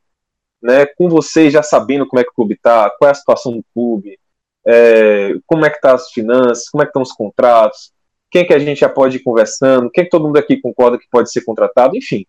né, 0.63 0.87
com 0.87 1.09
vocês 1.09 1.53
já 1.53 1.63
sabendo 1.63 2.07
como 2.07 2.21
é 2.21 2.25
que 2.25 2.31
o 2.31 2.35
clube 2.35 2.55
está, 2.55 2.91
qual 2.99 3.09
é 3.09 3.13
a 3.13 3.15
situação 3.15 3.53
do 3.53 3.65
clube, 3.75 4.19
é, 4.67 5.35
como 5.47 5.65
é 5.65 5.71
que 5.71 5.81
tá 5.81 5.95
as 5.95 6.11
finanças, 6.11 6.69
como 6.69 6.83
é 6.83 6.87
que 6.87 6.91
estão 6.91 7.03
os 7.03 7.13
contratos, 7.13 7.93
quem 8.31 8.43
é 8.43 8.45
que 8.45 8.55
a 8.55 8.59
gente 8.59 8.81
já 8.81 8.89
pode 8.89 9.19
ir 9.19 9.23
conversando, 9.23 9.91
quem 9.91 10.05
que 10.05 10.11
todo 10.11 10.27
mundo 10.27 10.37
aqui 10.37 10.61
concorda 10.61 10.99
que 10.99 11.07
pode 11.11 11.31
ser 11.31 11.43
contratado, 11.45 11.97
enfim, 11.97 12.27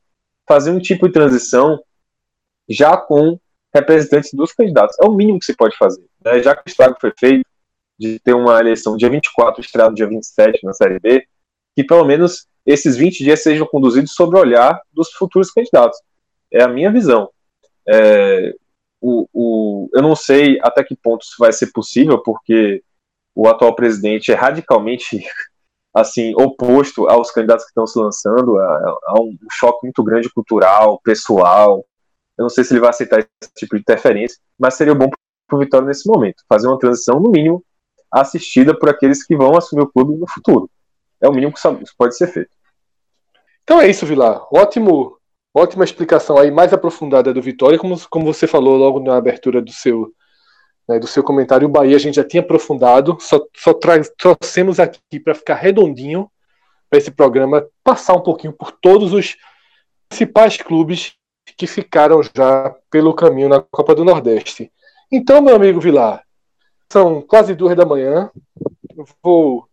fazer 0.47 0.71
um 0.71 0.79
tipo 0.79 1.07
de 1.07 1.13
transição 1.13 1.79
já 2.69 2.95
com 2.95 3.39
representantes 3.73 4.33
dos 4.33 4.53
candidatos. 4.53 4.95
É 5.01 5.05
o 5.05 5.13
mínimo 5.13 5.39
que 5.39 5.45
se 5.45 5.55
pode 5.55 5.75
fazer. 5.77 6.05
Né? 6.23 6.41
Já 6.41 6.55
que 6.55 6.61
o 6.65 6.69
estrago 6.69 6.97
foi 6.99 7.11
feito 7.17 7.45
de 7.99 8.19
ter 8.19 8.33
uma 8.33 8.59
eleição 8.59 8.95
dia 8.95 9.09
24, 9.09 9.61
estreado 9.61 9.95
dia 9.95 10.07
27 10.07 10.63
na 10.63 10.73
Série 10.73 10.99
B, 10.99 11.25
que 11.75 11.83
pelo 11.83 12.05
menos 12.05 12.47
esses 12.65 12.95
20 12.95 13.23
dias 13.23 13.41
sejam 13.41 13.65
conduzidos 13.65 14.13
sob 14.13 14.35
o 14.35 14.39
olhar 14.39 14.79
dos 14.91 15.11
futuros 15.11 15.51
candidatos. 15.51 15.99
É 16.51 16.63
a 16.63 16.67
minha 16.67 16.91
visão. 16.91 17.29
É, 17.87 18.53
o, 19.01 19.27
o, 19.33 19.89
eu 19.93 20.01
não 20.01 20.15
sei 20.15 20.59
até 20.61 20.83
que 20.83 20.95
ponto 20.95 21.23
isso 21.23 21.35
vai 21.39 21.53
ser 21.53 21.71
possível, 21.71 22.21
porque 22.21 22.83
o 23.35 23.47
atual 23.47 23.75
presidente 23.75 24.31
é 24.31 24.35
radicalmente 24.35 25.23
assim 25.93 26.33
oposto 26.35 27.07
aos 27.07 27.31
candidatos 27.31 27.65
que 27.65 27.71
estão 27.71 27.87
se 27.87 27.97
lançando, 27.97 28.57
há, 28.59 29.13
um 29.19 29.35
choque 29.51 29.79
muito 29.83 30.03
grande 30.03 30.29
cultural, 30.29 30.99
pessoal. 31.03 31.85
Eu 32.37 32.43
não 32.43 32.49
sei 32.49 32.63
se 32.63 32.73
ele 32.73 32.81
vai 32.81 32.89
aceitar 32.89 33.19
esse 33.19 33.53
tipo 33.55 33.75
de 33.75 33.81
interferência, 33.81 34.37
mas 34.59 34.75
seria 34.75 34.93
bom 34.93 35.09
para 35.47 35.55
o 35.55 35.59
Vitória 35.59 35.87
nesse 35.87 36.07
momento, 36.07 36.43
fazer 36.47 36.67
uma 36.67 36.77
transição 36.77 37.19
no 37.19 37.31
mínimo 37.31 37.63
assistida 38.11 38.77
por 38.77 38.89
aqueles 38.89 39.25
que 39.25 39.35
vão 39.35 39.55
assumir 39.57 39.83
o 39.83 39.91
clube 39.91 40.17
no 40.17 40.27
futuro. 40.27 40.69
É 41.21 41.27
o 41.27 41.33
mínimo 41.33 41.53
que 41.53 41.61
pode 41.97 42.15
ser 42.15 42.27
feito. 42.27 42.51
Então 43.63 43.81
é 43.81 43.89
isso, 43.89 44.05
Vilar. 44.05 44.45
Ótimo 44.53 45.17
ótima 45.53 45.83
explicação 45.83 46.37
aí, 46.37 46.51
mais 46.51 46.73
aprofundada 46.73 47.33
do 47.33 47.41
Vitória, 47.41 47.79
como, 47.79 47.95
como 48.09 48.25
você 48.25 48.47
falou 48.47 48.75
logo 48.75 48.99
na 48.99 49.17
abertura 49.17 49.61
do 49.61 49.71
seu, 49.71 50.13
né, 50.87 50.99
do 50.99 51.07
seu 51.07 51.23
comentário, 51.23 51.67
o 51.67 51.71
Bahia 51.71 51.95
a 51.95 51.99
gente 51.99 52.15
já 52.15 52.23
tinha 52.23 52.41
aprofundado, 52.41 53.17
só, 53.19 53.39
só 53.55 53.73
trouxemos 54.17 54.79
aqui 54.79 55.19
para 55.19 55.35
ficar 55.35 55.55
redondinho 55.55 56.29
para 56.89 56.99
esse 56.99 57.11
programa, 57.11 57.67
passar 57.83 58.13
um 58.13 58.21
pouquinho 58.21 58.53
por 58.53 58.71
todos 58.71 59.13
os 59.13 59.35
principais 60.07 60.57
clubes 60.57 61.13
que 61.57 61.67
ficaram 61.67 62.21
já 62.23 62.75
pelo 62.89 63.13
caminho 63.13 63.49
na 63.49 63.61
Copa 63.61 63.95
do 63.95 64.05
Nordeste. 64.05 64.71
Então, 65.11 65.41
meu 65.41 65.55
amigo 65.55 65.79
Vilar, 65.79 66.23
são 66.91 67.21
quase 67.21 67.55
duas 67.55 67.75
da 67.75 67.85
manhã, 67.85 68.29
vou 69.21 69.67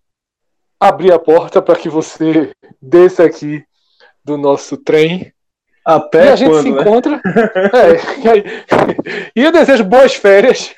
abrir 0.79 1.13
a 1.13 1.19
porta 1.19 1.63
para 1.63 1.77
que 1.77 1.89
você 1.89 2.53
desça 2.81 3.25
aqui 3.25 3.65
do 4.25 4.37
nosso 4.37 4.77
trem 4.77 5.34
a 5.85 6.01
pé 6.01 6.27
e 6.27 6.29
a 6.29 6.37
gente 6.37 6.51
quando, 6.51 6.63
se 6.63 6.73
né? 6.73 6.81
encontra. 6.81 7.21
é, 7.75 9.31
e, 9.37 9.45
eu 9.45 9.53
desejo 9.53 9.85
boas 9.85 10.15
férias. 10.15 10.75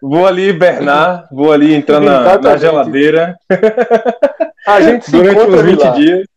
Vou 0.00 0.26
ali 0.26 0.50
hibernar, 0.50 1.26
vou 1.32 1.52
ali 1.52 1.74
entrar 1.74 2.00
na, 2.00 2.38
na, 2.38 2.56
geladeira. 2.56 3.36
A 4.66 4.80
gente 4.80 5.06
se 5.06 5.12
Durante 5.12 5.36
encontra 5.36 5.56
uns 5.56 5.62
20 5.62 5.78
lá. 5.80 5.90
dias. 5.90 6.28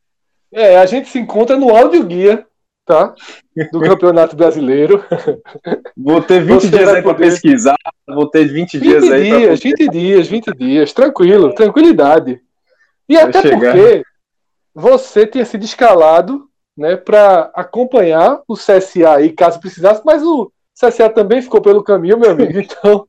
É, 0.52 0.78
a 0.78 0.86
gente 0.86 1.10
se 1.10 1.20
encontra 1.20 1.58
no 1.58 1.76
áudio 1.76 2.04
guia, 2.04 2.46
tá? 2.86 3.14
Do 3.72 3.82
Campeonato 3.82 4.36
Brasileiro. 4.36 5.04
Vou 5.96 6.22
ter 6.22 6.42
20 6.42 6.62
Você 6.62 6.70
dias 6.70 6.90
aí 6.90 7.02
para 7.04 7.14
pesquisar, 7.14 7.78
vou 8.08 8.28
ter 8.28 8.46
20 8.46 8.80
dias 8.80 9.04
20 9.04 9.14
aí. 9.14 9.24
Dias, 9.24 9.60
20 9.60 9.90
dias, 9.90 10.28
20 10.28 10.46
dias, 10.58 10.94
tranquilo, 10.94 11.54
tranquilidade. 11.54 12.42
E 13.08 13.16
Vai 13.16 13.24
até 13.26 13.42
chegar. 13.42 13.74
porque 13.74 14.04
você 14.74 15.28
tinha 15.28 15.46
sido 15.46 15.64
escalado 15.64 16.49
né, 16.80 16.96
para 16.96 17.52
acompanhar 17.54 18.42
o 18.48 18.56
CSA 18.56 19.16
aí, 19.16 19.34
caso 19.34 19.60
precisasse, 19.60 20.02
mas 20.06 20.24
o 20.24 20.50
CSA 20.74 21.10
também 21.10 21.42
ficou 21.42 21.62
pelo 21.62 21.84
caminho, 21.84 22.18
meu 22.18 22.32
amigo. 22.32 22.60
Então, 22.60 23.06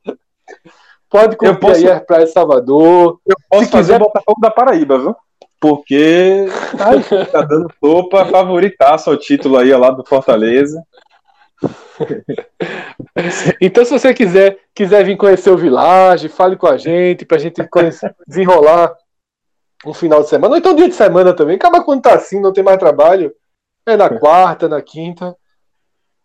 pode 1.09 1.37
cumprir 1.37 1.55
eu 1.55 1.61
posso, 1.61 1.87
aí 1.87 1.91
a 1.91 2.01
Praia 2.01 2.27
de 2.27 2.33
Salvador. 2.33 3.21
Eu 3.25 3.37
posso 3.49 3.67
Se 3.67 3.71
fazer 3.71 3.93
quiser... 3.93 4.03
o 4.03 4.07
Botafogo 4.07 4.41
da 4.41 4.51
Paraíba, 4.51 4.99
viu? 4.99 5.15
Porque 5.61 6.47
ai, 6.79 7.27
tá 7.27 7.43
dando 7.43 7.71
sopa, 7.79 8.27
favoritaço 8.31 9.11
ao 9.11 9.17
título 9.17 9.59
aí 9.59 9.73
lá 9.73 9.91
do 9.91 10.05
Fortaleza. 10.05 10.83
então, 13.61 13.85
se 13.85 13.93
você 13.93 14.13
quiser, 14.13 14.59
quiser 14.75 15.05
vir 15.05 15.17
conhecer 15.17 15.51
o 15.51 15.57
Village, 15.57 16.29
fale 16.29 16.57
com 16.57 16.67
a 16.67 16.77
gente, 16.77 17.25
pra 17.25 17.39
gente 17.39 17.63
conhecer, 17.69 18.13
desenrolar 18.27 18.93
um 19.87 19.95
final 19.95 20.23
de 20.23 20.29
semana, 20.29 20.55
ou 20.55 20.59
então 20.59 20.75
dia 20.75 20.89
de 20.89 20.95
semana 20.95 21.33
também. 21.33 21.57
Acaba 21.57 21.85
quando 21.85 22.03
tá 22.03 22.15
assim, 22.15 22.41
não 22.41 22.53
tem 22.53 22.65
mais 22.65 22.79
trabalho. 22.79 23.33
É 23.87 23.97
na 23.97 24.19
quarta, 24.19 24.69
na 24.69 24.81
quinta. 24.81 25.37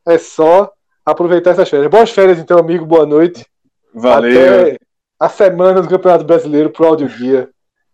É 0.08 0.18
só 0.18 0.72
aproveitar 1.06 1.52
essas 1.52 1.70
férias. 1.70 1.90
Boas 1.90 2.12
férias, 2.12 2.40
então, 2.40 2.58
amigo. 2.58 2.86
Boa 2.86 3.06
noite. 3.06 3.46
Valeu. 3.94 4.62
Até 4.62 4.78
a 5.20 5.30
semana 5.30 5.82
do 5.82 5.88
Campeonato 5.88 6.26
Brasileiro 6.26 6.70
pro 6.70 6.86
Áudio 6.86 7.08
Guia. 7.08 7.50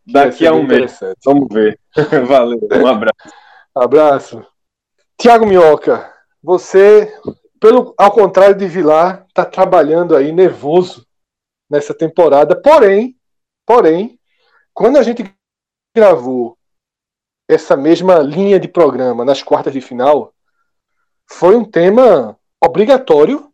Daqui 0.06 0.48
a 0.48 0.54
um 0.54 0.64
mês. 0.64 1.00
Vamos 1.24 1.48
ver. 1.52 1.80
Valeu. 2.28 2.60
Um 2.72 2.88
abraço. 2.88 3.34
abraço. 3.76 4.46
Tiago 5.18 5.46
Minhoca, 5.46 6.12
você, 6.42 7.14
pelo, 7.60 7.94
ao 7.98 8.12
contrário 8.12 8.56
de 8.56 8.68
Vilar, 8.68 9.26
está 9.28 9.46
trabalhando 9.46 10.16
aí 10.16 10.32
nervoso 10.32 11.06
nessa 11.70 11.94
temporada. 11.94 12.60
Porém, 12.60 13.16
porém, 13.66 14.20
quando 14.74 14.98
a 14.98 15.04
gente 15.04 15.32
gravou 15.96 16.58
essa 17.48 17.76
mesma 17.76 18.20
linha 18.20 18.60
de 18.60 18.68
programa 18.68 19.26
nas 19.26 19.44
quartas 19.44 19.74
de 19.74 19.82
final, 19.82 20.34
foi 21.26 21.56
um 21.56 21.64
tema 21.64 22.38
obrigatório 22.62 23.52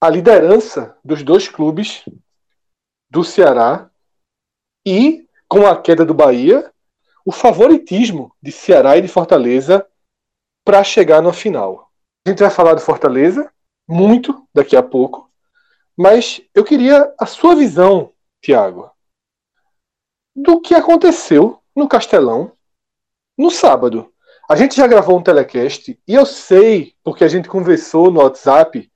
a 0.00 0.08
liderança 0.08 0.96
dos 1.04 1.22
dois 1.22 1.46
clubes 1.46 2.02
do 3.10 3.22
Ceará 3.22 3.90
e, 4.86 5.28
com 5.46 5.66
a 5.66 5.80
queda 5.80 6.06
do 6.06 6.14
Bahia, 6.14 6.72
o 7.24 7.30
favoritismo 7.30 8.34
de 8.42 8.50
Ceará 8.50 8.96
e 8.96 9.02
de 9.02 9.08
Fortaleza 9.08 9.86
para 10.64 10.82
chegar 10.82 11.20
na 11.20 11.34
final. 11.34 11.92
A 12.26 12.30
gente 12.30 12.40
vai 12.40 12.50
falar 12.50 12.74
do 12.74 12.80
Fortaleza 12.80 13.52
muito 13.86 14.48
daqui 14.54 14.74
a 14.74 14.82
pouco, 14.82 15.30
mas 15.96 16.40
eu 16.54 16.64
queria 16.64 17.12
a 17.18 17.26
sua 17.26 17.54
visão, 17.54 18.12
Tiago, 18.42 18.90
do 20.34 20.60
que 20.60 20.74
aconteceu 20.74 21.59
no 21.80 21.88
Castelão 21.88 22.52
no 23.36 23.50
sábado. 23.50 24.12
A 24.48 24.54
gente 24.54 24.76
já 24.76 24.86
gravou 24.86 25.18
um 25.18 25.22
telecast 25.22 25.98
e 26.06 26.14
eu 26.14 26.26
sei, 26.26 26.94
porque 27.02 27.24
a 27.24 27.28
gente 27.28 27.48
conversou 27.48 28.10
no 28.10 28.20
WhatsApp, 28.20 28.90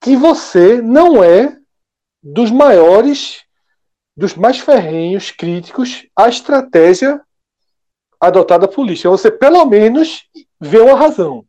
que 0.00 0.16
você 0.16 0.82
não 0.82 1.22
é 1.22 1.56
dos 2.22 2.50
maiores, 2.50 3.44
dos 4.16 4.34
mais 4.34 4.58
ferrenhos 4.58 5.30
críticos 5.30 6.06
à 6.16 6.28
estratégia 6.28 7.22
adotada 8.20 8.66
por 8.66 8.76
polícia. 8.76 9.08
Você, 9.08 9.30
pelo 9.30 9.64
menos, 9.64 10.28
vê 10.60 10.80
uma 10.80 10.98
razão. 10.98 11.46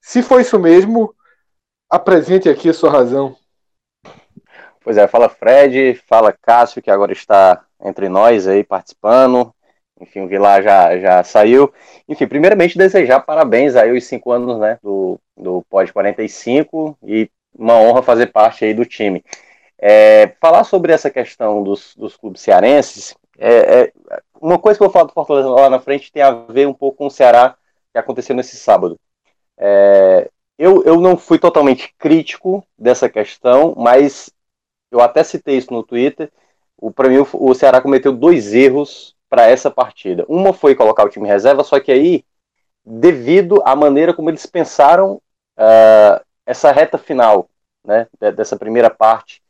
Se 0.00 0.22
for 0.22 0.40
isso 0.40 0.58
mesmo, 0.58 1.14
apresente 1.88 2.48
aqui 2.48 2.68
a 2.68 2.74
sua 2.74 2.90
razão. 2.90 3.36
Pois 4.80 4.96
é, 4.96 5.06
fala 5.06 5.28
Fred, 5.28 5.94
fala 6.08 6.32
Cássio, 6.32 6.82
que 6.82 6.90
agora 6.90 7.12
está 7.12 7.64
entre 7.82 8.08
nós 8.08 8.46
aí 8.46 8.64
participando. 8.64 9.52
Enfim, 10.00 10.20
o 10.20 10.28
Vilar 10.28 10.62
já, 10.62 10.98
já 10.98 11.24
saiu. 11.24 11.72
Enfim, 12.08 12.26
primeiramente 12.26 12.78
desejar 12.78 13.20
parabéns 13.20 13.74
aí 13.74 13.96
os 13.96 14.04
cinco 14.04 14.30
anos 14.30 14.58
né, 14.58 14.78
do, 14.82 15.18
do 15.36 15.62
Pod 15.68 15.92
45 15.92 16.96
e 17.02 17.28
uma 17.56 17.74
honra 17.74 18.02
fazer 18.02 18.28
parte 18.28 18.64
aí 18.64 18.72
do 18.72 18.84
time. 18.84 19.24
É, 19.80 20.34
falar 20.40 20.64
sobre 20.64 20.92
essa 20.92 21.10
questão 21.10 21.62
dos, 21.62 21.94
dos 21.96 22.16
clubes 22.16 22.42
cearenses, 22.42 23.16
é, 23.38 23.82
é, 23.82 23.92
uma 24.40 24.58
coisa 24.58 24.78
que 24.78 24.82
eu 24.82 24.88
vou 24.88 24.92
falar 24.92 25.06
do 25.06 25.12
Fortaleza 25.12 25.48
lá 25.48 25.70
na 25.70 25.80
frente 25.80 26.12
tem 26.12 26.22
a 26.22 26.30
ver 26.30 26.66
um 26.66 26.74
pouco 26.74 26.98
com 26.98 27.06
o 27.06 27.10
Ceará 27.10 27.56
que 27.92 27.98
aconteceu 27.98 28.34
nesse 28.34 28.56
sábado. 28.56 28.98
É, 29.56 30.28
eu, 30.58 30.82
eu 30.84 31.00
não 31.00 31.16
fui 31.16 31.38
totalmente 31.38 31.94
crítico 31.96 32.66
dessa 32.76 33.08
questão, 33.08 33.74
mas 33.76 34.30
eu 34.90 35.00
até 35.00 35.22
citei 35.22 35.56
isso 35.56 35.72
no 35.72 35.84
Twitter. 35.84 36.30
Para 36.94 37.08
mim, 37.08 37.18
o, 37.18 37.28
o 37.32 37.54
Ceará 37.54 37.80
cometeu 37.80 38.12
dois 38.12 38.54
erros 38.54 39.16
para 39.28 39.46
essa 39.46 39.70
partida. 39.70 40.24
Uma 40.28 40.52
foi 40.52 40.74
colocar 40.74 41.04
o 41.04 41.08
time 41.08 41.28
reserva, 41.28 41.64
só 41.64 41.78
que 41.80 41.92
aí, 41.92 42.24
devido 42.84 43.60
à 43.64 43.76
maneira 43.76 44.14
como 44.14 44.30
eles 44.30 44.46
pensaram 44.46 45.20
uh, 45.58 46.24
essa 46.46 46.72
reta 46.72 46.96
final, 46.96 47.48
né, 47.84 48.06
dessa 48.34 48.56
primeira 48.56 48.88
parte 48.88 49.42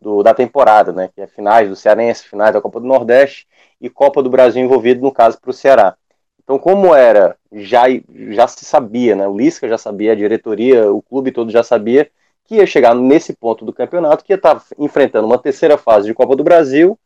do, 0.00 0.22
da 0.22 0.34
temporada, 0.34 0.92
né, 0.92 1.10
que 1.14 1.20
é 1.20 1.26
finais 1.26 1.68
do 1.68 1.76
Cearense, 1.76 2.28
finais 2.28 2.52
da 2.52 2.60
Copa 2.60 2.80
do 2.80 2.86
Nordeste 2.86 3.46
e 3.80 3.88
Copa 3.88 4.22
do 4.22 4.30
Brasil 4.30 4.62
envolvido, 4.62 5.02
no 5.02 5.12
caso, 5.12 5.40
para 5.40 5.50
o 5.50 5.54
Ceará. 5.54 5.96
Então, 6.42 6.58
como 6.58 6.94
era, 6.94 7.36
já, 7.50 7.84
já 8.30 8.46
se 8.46 8.64
sabia, 8.64 9.16
né, 9.16 9.26
o 9.26 9.36
Lisca 9.36 9.68
já 9.68 9.78
sabia, 9.78 10.12
a 10.12 10.16
diretoria, 10.16 10.92
o 10.92 11.00
clube 11.00 11.32
todo 11.32 11.50
já 11.50 11.62
sabia 11.62 12.10
que 12.44 12.56
ia 12.56 12.66
chegar 12.66 12.94
nesse 12.94 13.34
ponto 13.34 13.64
do 13.64 13.72
campeonato, 13.72 14.24
que 14.24 14.32
ia 14.32 14.36
estar 14.36 14.62
enfrentando 14.78 15.26
uma 15.26 15.38
terceira 15.38 15.78
fase 15.78 16.06
de 16.06 16.14
Copa 16.14 16.36
do 16.36 16.44
Brasil 16.44 16.98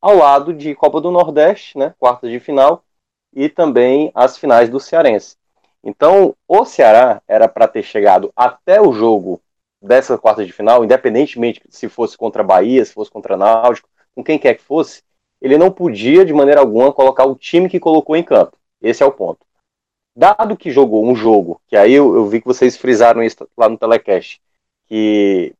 ao 0.00 0.16
lado 0.16 0.54
de 0.54 0.74
Copa 0.74 1.00
do 1.00 1.10
Nordeste, 1.10 1.76
né, 1.76 1.94
quartas 1.98 2.30
de 2.30 2.38
final, 2.38 2.84
e 3.32 3.48
também 3.48 4.10
as 4.14 4.38
finais 4.38 4.68
do 4.68 4.78
Cearense. 4.78 5.36
Então, 5.82 6.34
o 6.46 6.64
Ceará 6.64 7.22
era 7.26 7.48
para 7.48 7.68
ter 7.68 7.82
chegado 7.82 8.32
até 8.36 8.80
o 8.80 8.92
jogo 8.92 9.40
dessa 9.80 10.18
quarta 10.18 10.44
de 10.44 10.52
final, 10.52 10.84
independentemente 10.84 11.62
se 11.68 11.88
fosse 11.88 12.16
contra 12.16 12.42
a 12.42 12.44
Bahia, 12.44 12.84
se 12.84 12.92
fosse 12.92 13.10
contra 13.10 13.36
Náutico, 13.36 13.88
com 14.14 14.24
quem 14.24 14.38
quer 14.38 14.54
que 14.54 14.62
fosse, 14.62 15.02
ele 15.40 15.56
não 15.56 15.70
podia 15.70 16.24
de 16.24 16.32
maneira 16.32 16.60
alguma 16.60 16.92
colocar 16.92 17.24
o 17.24 17.36
time 17.36 17.68
que 17.68 17.78
colocou 17.78 18.16
em 18.16 18.24
campo. 18.24 18.56
Esse 18.82 19.02
é 19.02 19.06
o 19.06 19.12
ponto. 19.12 19.46
Dado 20.16 20.56
que 20.56 20.70
jogou 20.70 21.06
um 21.06 21.14
jogo, 21.14 21.60
que 21.68 21.76
aí 21.76 21.92
eu, 21.92 22.16
eu 22.16 22.26
vi 22.26 22.40
que 22.40 22.46
vocês 22.46 22.76
frisaram 22.76 23.22
isso 23.22 23.48
lá 23.56 23.68
no 23.68 23.78
telecast, 23.78 24.40
que 24.88 25.54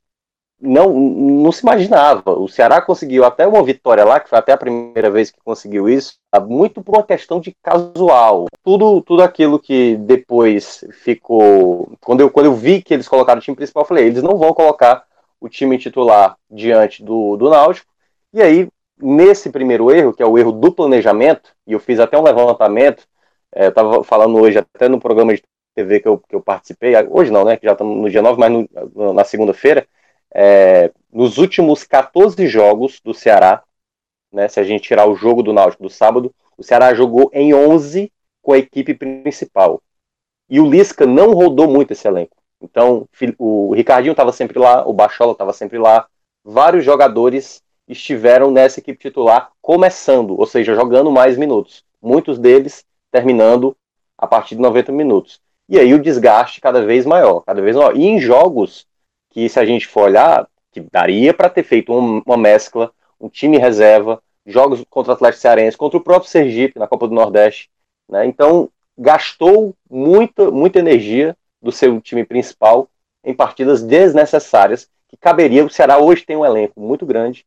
não, 0.61 0.93
não 0.93 1.53
se 1.53 1.63
imaginava. 1.63 2.33
O 2.33 2.49
Ceará 2.49 2.81
conseguiu 2.81 3.25
até 3.25 3.47
uma 3.47 3.63
vitória 3.63 4.05
lá, 4.05 4.19
que 4.19 4.29
foi 4.29 4.39
até 4.39 4.53
a 4.53 4.57
primeira 4.57 5.11
vez 5.11 5.31
que 5.31 5.39
conseguiu 5.45 5.89
isso, 5.89 6.15
muito 6.49 6.83
por 6.83 6.97
uma 6.97 7.05
questão 7.05 7.41
de 7.41 7.57
casual. 7.63 8.47
Tudo, 8.63 9.01
tudo 9.03 9.23
aquilo 9.23 9.59
que 9.59 9.97
depois 9.97 10.85
ficou. 10.93 11.93
Quando 12.01 12.21
eu, 12.21 12.31
quando 12.31 12.47
eu 12.47 12.55
vi 12.55 12.83
que 12.83 12.93
eles 12.95 13.09
colocaram 13.09 13.39
o 13.39 13.43
time 13.43 13.57
principal, 13.57 13.83
eu 13.83 13.89
falei: 13.89 14.07
eles 14.07 14.23
não 14.23 14.37
vão 14.37 14.53
colocar 14.53 15.05
o 15.41 15.49
time 15.49 15.79
titular 15.79 16.37
diante 16.51 17.03
do, 17.05 17.37
do 17.37 17.49
Náutico. 17.49 17.89
E 18.33 18.43
aí, 18.43 18.69
nesse 19.01 19.51
primeiro 19.51 19.91
erro, 19.91 20.13
que 20.13 20.23
é 20.23 20.27
o 20.27 20.37
erro 20.37 20.53
do 20.53 20.73
planejamento, 20.73 21.51
e 21.67 21.73
eu 21.73 21.81
fiz 21.81 22.01
até 22.01 22.19
um 22.19 22.23
levantamento, 22.23 23.07
é, 23.55 23.67
eu 23.67 23.69
estava 23.71 24.03
falando 24.05 24.39
hoje, 24.39 24.59
até 24.59 24.89
no 24.89 25.01
programa 25.01 25.35
de 25.35 25.43
TV 25.79 26.01
que 26.01 26.09
eu, 26.09 26.19
que 26.19 26.35
eu 26.35 26.41
participei, 26.41 26.95
hoje 27.09 27.31
não, 27.31 27.45
né? 27.45 27.57
Que 27.57 27.67
já 27.67 27.73
estamos 27.73 27.97
no 27.97 28.11
dia 28.11 28.23
9, 28.23 28.39
mas 28.39 28.51
no, 28.95 29.13
na 29.13 29.25
segunda-feira 29.25 29.87
é, 30.35 30.93
nos 31.13 31.39
últimos 31.39 31.85
14 31.85 32.47
jogos 32.47 33.01
do 33.01 33.15
Ceará, 33.15 33.63
né, 34.33 34.49
se 34.49 34.61
a 34.61 34.63
gente 34.63 34.83
tirar 34.83 35.07
o 35.07 35.17
jogo 35.17 35.43
do 35.43 35.53
Náutico 35.53 35.83
do 35.83 35.91
sábado, 35.91 36.35
o 36.57 36.63
Ceará 36.63 36.93
jogou 36.95 37.31
em 37.33 37.55
11 37.55 38.13
com 38.43 38.53
a 38.53 38.59
equipe 38.59 38.95
principal. 38.95 39.83
E 40.49 40.61
o 40.61 40.69
Lisca 40.69 41.07
não 41.07 41.33
rodou 41.33 41.69
muito 41.69 41.93
esse 41.93 42.07
elenco. 42.07 42.37
Então, 42.61 43.09
o 43.39 43.73
Ricardinho 43.75 44.13
estava 44.13 44.33
sempre 44.33 44.59
lá, 44.59 44.87
o 44.87 44.93
Bachola 44.93 45.33
estava 45.33 45.53
sempre 45.53 45.79
lá, 45.79 46.07
vários 46.45 46.85
jogadores 46.85 47.63
estiveram 47.87 48.51
nessa 48.51 48.81
equipe 48.81 48.99
titular 48.99 49.51
começando, 49.63 50.39
ou 50.39 50.47
seja, 50.47 50.75
jogando 50.75 51.11
mais 51.11 51.39
minutos. 51.39 51.85
Muitos 52.03 52.39
deles 52.39 52.85
terminando 53.11 53.77
a 54.17 54.27
partir 54.27 54.57
de 54.57 54.61
90 54.61 54.93
minutos. 54.93 55.41
E 55.69 55.79
aí 55.79 55.93
o 55.93 56.01
desgaste 56.01 56.61
cada 56.61 56.85
vez 56.85 57.05
maior, 57.05 57.41
cada 57.41 57.61
vez 57.61 57.77
maior. 57.77 57.97
E 57.97 58.05
em 58.05 58.19
jogos 58.19 58.87
que 59.31 59.49
se 59.49 59.61
a 59.61 59.65
gente 59.65 59.87
for 59.87 60.05
olhar, 60.05 60.49
que 60.73 60.81
daria 60.81 61.35
para 61.35 61.51
ter 61.51 61.63
feito 61.63 61.93
um, 61.93 62.23
uma 62.25 62.37
mescla, 62.37 62.91
um 63.21 63.29
time 63.29 63.59
reserva, 63.59 64.23
jogos 64.47 64.83
contra 64.89 65.13
o 65.13 65.15
Atlético 65.15 65.43
Cearense, 65.43 65.77
contra 65.77 65.99
o 65.99 66.03
próprio 66.03 66.31
Sergipe 66.31 66.79
na 66.79 66.87
Copa 66.87 67.07
do 67.07 67.15
Nordeste, 67.15 67.69
né? 68.09 68.25
Então 68.25 68.71
gastou 68.97 69.75
muita, 69.89 70.51
muita 70.51 70.79
energia 70.79 71.37
do 71.63 71.71
seu 71.71 72.01
time 72.01 72.25
principal 72.25 72.89
em 73.23 73.35
partidas 73.35 73.83
desnecessárias 73.83 74.89
que 75.09 75.17
caberia. 75.17 75.65
O 75.65 75.71
Ceará 75.71 75.99
hoje 75.99 76.25
tem 76.25 76.37
um 76.37 76.45
elenco 76.45 76.81
muito 76.81 77.05
grande 77.05 77.47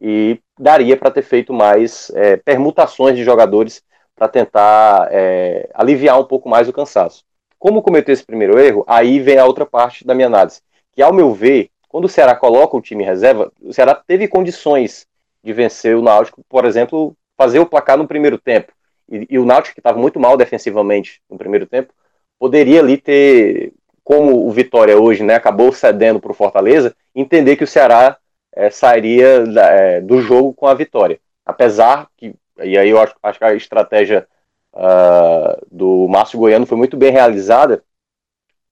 e 0.00 0.40
daria 0.58 0.96
para 0.96 1.10
ter 1.10 1.22
feito 1.22 1.52
mais 1.52 2.10
é, 2.14 2.36
permutações 2.36 3.16
de 3.16 3.24
jogadores 3.24 3.82
para 4.14 4.28
tentar 4.28 5.08
é, 5.12 5.68
aliviar 5.74 6.18
um 6.18 6.24
pouco 6.24 6.48
mais 6.48 6.68
o 6.68 6.72
cansaço. 6.72 7.27
Como 7.58 7.82
cometeu 7.82 8.12
esse 8.12 8.24
primeiro 8.24 8.58
erro, 8.58 8.84
aí 8.86 9.18
vem 9.20 9.38
a 9.38 9.44
outra 9.44 9.66
parte 9.66 10.06
da 10.06 10.14
minha 10.14 10.26
análise 10.26 10.60
que, 10.92 11.02
ao 11.02 11.12
meu 11.12 11.32
ver, 11.32 11.70
quando 11.88 12.06
o 12.06 12.08
Ceará 12.08 12.34
coloca 12.34 12.76
o 12.76 12.82
time 12.82 13.04
em 13.04 13.06
reserva, 13.06 13.52
o 13.62 13.72
Ceará 13.72 13.94
teve 13.94 14.26
condições 14.26 15.06
de 15.44 15.52
vencer 15.52 15.96
o 15.96 16.02
Náutico, 16.02 16.44
por 16.48 16.64
exemplo, 16.64 17.16
fazer 17.36 17.60
o 17.60 17.66
placar 17.66 17.96
no 17.96 18.08
primeiro 18.08 18.36
tempo. 18.36 18.72
E, 19.08 19.26
e 19.30 19.38
o 19.38 19.44
Náutico, 19.44 19.74
que 19.74 19.80
estava 19.80 19.96
muito 19.96 20.18
mal 20.18 20.36
defensivamente 20.36 21.22
no 21.30 21.38
primeiro 21.38 21.66
tempo, 21.66 21.94
poderia 22.38 22.80
ali 22.80 22.96
ter, 22.96 23.72
como 24.02 24.46
o 24.46 24.50
Vitória 24.50 24.98
hoje 24.98 25.22
né, 25.22 25.36
acabou 25.36 25.72
cedendo 25.72 26.20
para 26.20 26.32
o 26.32 26.34
Fortaleza, 26.34 26.94
entender 27.14 27.56
que 27.56 27.64
o 27.64 27.68
Ceará 27.68 28.16
é, 28.54 28.70
sairia 28.70 29.44
é, 29.56 30.00
do 30.00 30.20
jogo 30.20 30.52
com 30.52 30.66
a 30.66 30.74
vitória. 30.74 31.20
Apesar 31.46 32.08
que, 32.16 32.34
e 32.62 32.76
aí 32.76 32.90
eu 32.90 33.00
acho, 33.00 33.14
acho 33.22 33.38
que 33.38 33.44
a 33.44 33.54
estratégia 33.54 34.26
uh, 34.78 35.66
do 35.70 36.06
Márcio 36.08 36.38
Goiano 36.38 36.66
foi 36.66 36.78
muito 36.78 36.96
bem 36.96 37.10
realizada, 37.10 37.82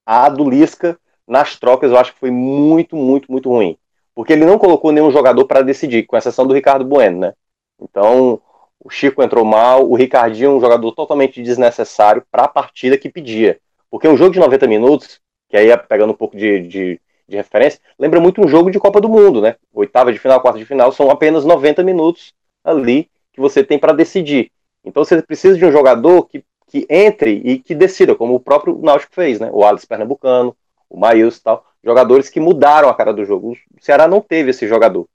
a 0.04 0.28
do 0.28 0.48
Lisca 0.48 0.98
nas 1.26 1.58
trocas 1.58 1.90
eu 1.90 1.98
acho 1.98 2.12
que 2.14 2.20
foi 2.20 2.30
muito, 2.30 2.94
muito, 2.94 3.30
muito 3.30 3.48
ruim. 3.50 3.76
Porque 4.14 4.32
ele 4.32 4.46
não 4.46 4.58
colocou 4.58 4.92
nenhum 4.92 5.10
jogador 5.10 5.44
para 5.44 5.60
decidir, 5.60 6.04
com 6.04 6.16
exceção 6.16 6.46
do 6.46 6.54
Ricardo 6.54 6.84
Bueno, 6.84 7.18
né? 7.18 7.34
Então, 7.80 8.40
o 8.82 8.88
Chico 8.88 9.22
entrou 9.22 9.44
mal, 9.44 9.86
o 9.86 9.94
Ricardinho 9.94 10.56
um 10.56 10.60
jogador 10.60 10.92
totalmente 10.92 11.42
desnecessário 11.42 12.24
para 12.30 12.44
a 12.44 12.48
partida 12.48 12.96
que 12.96 13.10
pedia. 13.10 13.58
Porque 13.90 14.08
um 14.08 14.16
jogo 14.16 14.32
de 14.32 14.38
90 14.38 14.66
minutos, 14.66 15.20
que 15.48 15.56
aí 15.56 15.70
é 15.70 15.76
pegando 15.76 16.12
um 16.12 16.16
pouco 16.16 16.36
de, 16.36 16.60
de, 16.60 17.00
de, 17.28 17.36
referência, 17.36 17.80
lembra 17.98 18.20
muito 18.20 18.40
um 18.40 18.48
jogo 18.48 18.70
de 18.70 18.78
Copa 18.78 19.00
do 19.00 19.08
Mundo, 19.08 19.42
né? 19.42 19.56
Oitava 19.74 20.12
de 20.12 20.18
final, 20.18 20.40
quarta 20.40 20.58
de 20.58 20.64
final, 20.64 20.92
são 20.92 21.10
apenas 21.10 21.44
90 21.44 21.82
minutos 21.82 22.32
ali 22.64 23.10
que 23.32 23.40
você 23.40 23.62
tem 23.62 23.78
para 23.78 23.92
decidir. 23.92 24.50
Então 24.86 25.04
você 25.04 25.20
precisa 25.20 25.58
de 25.58 25.66
um 25.66 25.72
jogador 25.72 26.28
que, 26.28 26.44
que 26.68 26.86
entre 26.88 27.42
e 27.44 27.58
que 27.58 27.74
decida, 27.74 28.14
como 28.14 28.36
o 28.36 28.40
próprio 28.40 28.78
Náutico 28.80 29.12
fez, 29.12 29.40
né? 29.40 29.50
O 29.52 29.64
Alisson 29.64 29.88
Pernambucano, 29.88 30.56
o 30.88 30.98
Maílson 30.98 31.38
e 31.38 31.42
tal, 31.42 31.66
jogadores 31.82 32.30
que 32.30 32.38
mudaram 32.38 32.88
a 32.88 32.94
cara 32.94 33.12
do 33.12 33.24
jogo. 33.24 33.52
O 33.52 33.84
Ceará 33.84 34.06
não 34.06 34.20
teve 34.20 34.50
esse 34.50 34.66
jogador. 34.66 35.06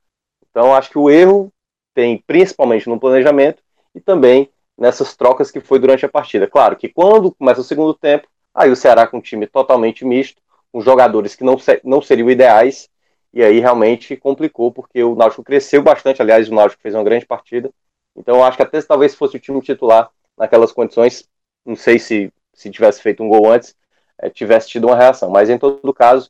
Então 0.49 0.75
acho 0.75 0.89
que 0.89 0.99
o 0.99 1.09
erro 1.09 1.51
tem 1.95 2.21
principalmente 2.27 2.89
no 2.89 2.99
planejamento 2.99 3.63
e 3.95 4.01
também 4.01 4.49
nessas 4.77 5.15
trocas 5.15 5.49
que 5.49 5.61
foi 5.61 5.79
durante 5.79 6.05
a 6.05 6.09
partida. 6.09 6.47
Claro 6.47 6.75
que 6.75 6.89
quando 6.89 7.31
começa 7.31 7.61
o 7.61 7.63
segundo 7.63 7.93
tempo, 7.93 8.27
aí 8.53 8.69
o 8.69 8.75
Ceará 8.75 9.07
com 9.07 9.17
um 9.17 9.21
time 9.21 9.47
totalmente 9.47 10.03
misto, 10.03 10.41
com 10.71 10.81
jogadores 10.81 11.35
que 11.35 11.43
não, 11.43 11.57
não 11.83 12.01
seriam 12.01 12.29
ideais, 12.29 12.89
e 13.33 13.41
aí 13.41 13.59
realmente 13.59 14.17
complicou, 14.17 14.71
porque 14.71 15.03
o 15.03 15.15
Náutico 15.15 15.43
cresceu 15.43 15.81
bastante, 15.81 16.21
aliás, 16.21 16.49
o 16.49 16.53
Náutico 16.53 16.81
fez 16.81 16.93
uma 16.93 17.03
grande 17.03 17.25
partida, 17.25 17.71
então 18.15 18.37
eu 18.37 18.43
acho 18.43 18.57
que 18.57 18.63
até 18.63 18.79
se 18.79 18.87
talvez 18.87 19.15
fosse 19.15 19.37
o 19.37 19.39
time 19.39 19.61
titular 19.61 20.09
naquelas 20.37 20.71
condições, 20.71 21.27
não 21.65 21.75
sei 21.75 21.99
se, 21.99 22.31
se 22.53 22.69
tivesse 22.69 23.01
feito 23.01 23.23
um 23.23 23.29
gol 23.29 23.51
antes, 23.51 23.75
é, 24.19 24.29
tivesse 24.29 24.69
tido 24.69 24.87
uma 24.87 24.95
reação, 24.95 25.29
mas 25.29 25.49
em 25.49 25.57
todo 25.57 25.93
caso, 25.93 26.29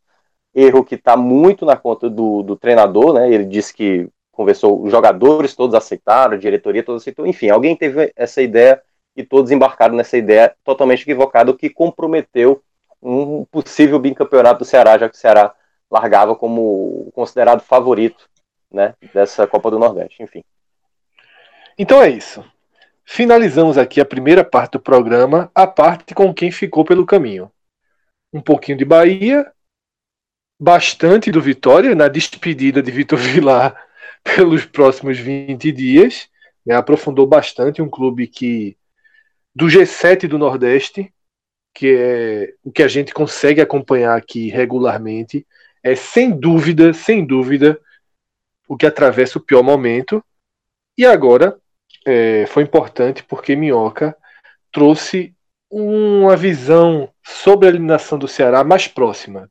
erro 0.54 0.84
que 0.84 0.96
está 0.96 1.16
muito 1.16 1.66
na 1.66 1.76
conta 1.76 2.10
do, 2.10 2.44
do 2.44 2.56
treinador, 2.56 3.14
né, 3.14 3.32
ele 3.32 3.46
disse 3.46 3.74
que 3.74 4.10
conversou, 4.32 4.82
os 4.84 4.92
jogadores 4.92 5.56
todos 5.56 5.76
aceitaram, 5.76 6.34
a 6.34 6.38
diretoria 6.40 6.84
todos 6.84 7.02
aceitou, 7.02 7.26
enfim, 7.26 7.50
alguém 7.50 7.76
teve 7.76 8.12
essa 8.16 8.42
ideia 8.42 8.82
e 9.16 9.24
todos 9.24 9.52
embarcaram 9.52 9.96
nessa 9.96 10.18
ideia 10.18 10.56
totalmente 10.64 11.02
equivocada, 11.02 11.52
o 11.52 11.58
que 11.58 11.70
comprometeu 11.70 12.64
um 13.02 13.46
possível 13.46 14.00
bicampeonato 14.00 14.60
do 14.60 14.66
Ceará, 14.66 14.98
já 14.98 15.10
que 15.10 15.16
o 15.16 15.20
Ceará 15.20 15.54
largava 15.90 16.36
como 16.36 17.12
considerado 17.14 17.62
favorito 17.62 18.30
né, 18.72 18.94
dessa 19.14 19.46
Copa 19.46 19.70
do 19.70 19.80
Nordeste, 19.80 20.24
enfim. 20.24 20.44
Então 21.82 22.00
é 22.00 22.12
isso. 22.12 22.46
Finalizamos 23.04 23.76
aqui 23.76 24.00
a 24.00 24.06
primeira 24.06 24.46
parte 24.46 24.74
do 24.74 24.80
programa, 24.80 25.50
a 25.56 25.66
parte 25.66 26.14
com 26.14 26.32
quem 26.32 26.52
ficou 26.52 26.86
pelo 26.86 27.08
caminho. 27.08 27.52
Um 28.32 28.40
pouquinho 28.40 28.78
de 28.78 28.86
Bahia, 28.86 29.52
bastante 30.60 31.32
do 31.32 31.42
Vitória, 31.42 31.96
na 31.96 32.08
despedida 32.08 32.84
de 32.84 32.92
Vitor 32.92 33.18
Vilar 33.18 33.76
pelos 34.24 34.64
próximos 34.64 35.18
20 35.18 35.72
dias. 35.72 36.30
Né, 36.64 36.76
aprofundou 36.76 37.26
bastante 37.26 37.82
um 37.82 37.90
clube 37.90 38.28
que 38.28 38.78
do 39.56 39.66
G7 39.66 40.28
do 40.28 40.38
Nordeste, 40.38 41.12
que 41.74 41.96
é 41.98 42.54
o 42.64 42.72
que 42.72 42.84
a 42.84 42.88
gente 42.88 43.12
consegue 43.12 43.60
acompanhar 43.60 44.16
aqui 44.16 44.50
regularmente, 44.50 45.48
é 45.82 45.96
sem 45.96 46.30
dúvida, 46.30 46.94
sem 46.94 47.26
dúvida, 47.26 47.82
o 48.68 48.78
que 48.78 48.86
atravessa 48.86 49.40
o 49.40 49.42
pior 49.42 49.64
momento. 49.64 50.24
E 50.96 51.04
agora 51.04 51.60
é, 52.06 52.46
foi 52.48 52.64
importante 52.64 53.24
porque 53.24 53.56
Minhoca 53.56 54.16
trouxe 54.72 55.36
uma 55.70 56.36
visão 56.36 57.10
sobre 57.24 57.68
a 57.68 57.70
eliminação 57.70 58.18
do 58.18 58.28
Ceará 58.28 58.64
mais 58.64 58.88
próxima. 58.88 59.50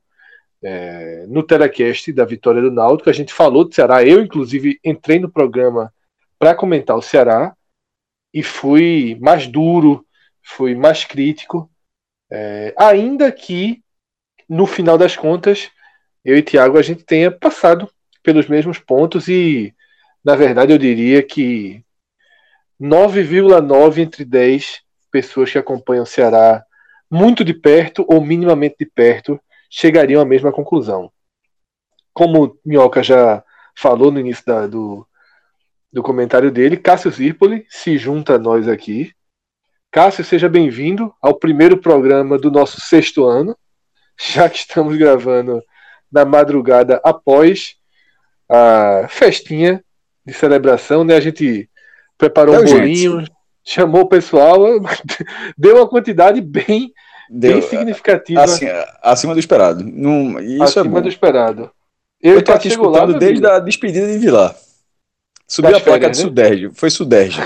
É, 0.63 1.25
no 1.27 1.41
telecast 1.41 2.13
da 2.13 2.23
vitória 2.23 2.61
do 2.61 2.69
Náutico, 2.69 3.09
a 3.09 3.13
gente 3.13 3.33
falou 3.33 3.65
do 3.65 3.73
Ceará. 3.73 4.03
Eu, 4.03 4.21
inclusive, 4.21 4.79
entrei 4.83 5.19
no 5.19 5.31
programa 5.31 5.91
para 6.37 6.53
comentar 6.53 6.95
o 6.95 7.01
Ceará 7.01 7.55
e 8.33 8.43
fui 8.43 9.17
mais 9.19 9.47
duro, 9.47 10.05
fui 10.43 10.75
mais 10.75 11.03
crítico. 11.03 11.69
É, 12.31 12.73
ainda 12.77 13.31
que, 13.31 13.81
no 14.47 14.67
final 14.67 14.97
das 14.97 15.15
contas, 15.15 15.71
eu 16.23 16.37
e 16.37 16.43
Tiago 16.43 16.77
a 16.77 16.81
gente 16.81 17.03
tenha 17.03 17.31
passado 17.31 17.89
pelos 18.21 18.47
mesmos 18.47 18.77
pontos 18.77 19.27
e, 19.27 19.73
na 20.23 20.35
verdade, 20.35 20.71
eu 20.71 20.77
diria 20.77 21.23
que 21.23 21.83
9,9 22.81 23.99
entre 23.99 24.25
10 24.25 24.81
pessoas 25.11 25.51
que 25.51 25.57
acompanham 25.59 26.03
o 26.03 26.07
Ceará 26.07 26.65
muito 27.09 27.43
de 27.43 27.53
perto 27.53 28.03
ou 28.07 28.19
minimamente 28.19 28.77
de 28.79 28.85
perto 28.87 29.39
chegariam 29.69 30.19
à 30.19 30.25
mesma 30.25 30.51
conclusão. 30.51 31.11
Como 32.11 32.57
Minhoca 32.65 33.03
já 33.03 33.43
falou 33.75 34.11
no 34.11 34.19
início 34.19 34.43
da, 34.45 34.65
do, 34.65 35.05
do 35.93 36.01
comentário 36.01 36.49
dele, 36.49 36.75
Cássio 36.75 37.11
Zirpoli 37.11 37.67
se 37.69 37.97
junta 37.97 38.35
a 38.35 38.39
nós 38.39 38.67
aqui. 38.67 39.13
Cássio, 39.91 40.23
seja 40.23 40.49
bem-vindo 40.49 41.13
ao 41.21 41.35
primeiro 41.35 41.77
programa 41.77 42.37
do 42.37 42.49
nosso 42.49 42.81
sexto 42.81 43.25
ano, 43.25 43.55
já 44.17 44.49
que 44.49 44.57
estamos 44.57 44.97
gravando 44.97 45.61
na 46.11 46.25
madrugada 46.25 46.99
após 47.03 47.75
a 48.49 49.05
festinha 49.07 49.83
de 50.25 50.33
celebração, 50.33 51.03
né? 51.03 51.15
A 51.15 51.21
gente 51.21 51.69
preparou 52.21 52.55
um 52.55 52.63
bolinho, 52.63 53.19
gente. 53.21 53.31
chamou 53.65 54.01
o 54.01 54.07
pessoal, 54.07 54.59
deu 55.57 55.77
uma 55.77 55.87
quantidade 55.87 56.39
bem, 56.39 56.93
deu, 57.27 57.53
bem 57.53 57.61
significativa. 57.63 58.43
Assim, 58.43 58.67
acima 59.01 59.33
do 59.33 59.39
esperado. 59.39 59.83
Num, 59.83 60.39
isso 60.39 60.77
é 60.77 60.81
acima 60.81 60.99
é 60.99 61.01
do 61.01 61.09
esperado. 61.09 61.71
Eu, 62.21 62.35
Eu 62.35 62.43
tô 62.43 62.51
aqui 62.51 62.67
escutando 62.67 63.13
lá, 63.13 63.17
desde 63.17 63.43
a 63.47 63.57
despedida 63.57 64.05
de 64.05 64.19
Vilar. 64.19 64.55
Subiu 65.47 65.75
a 65.75 65.79
placa 65.79 66.11
de 66.11 66.19
né? 66.19 66.23
Suderge. 66.23 66.69
Foi 66.73 66.91
Suderge. 66.91 67.39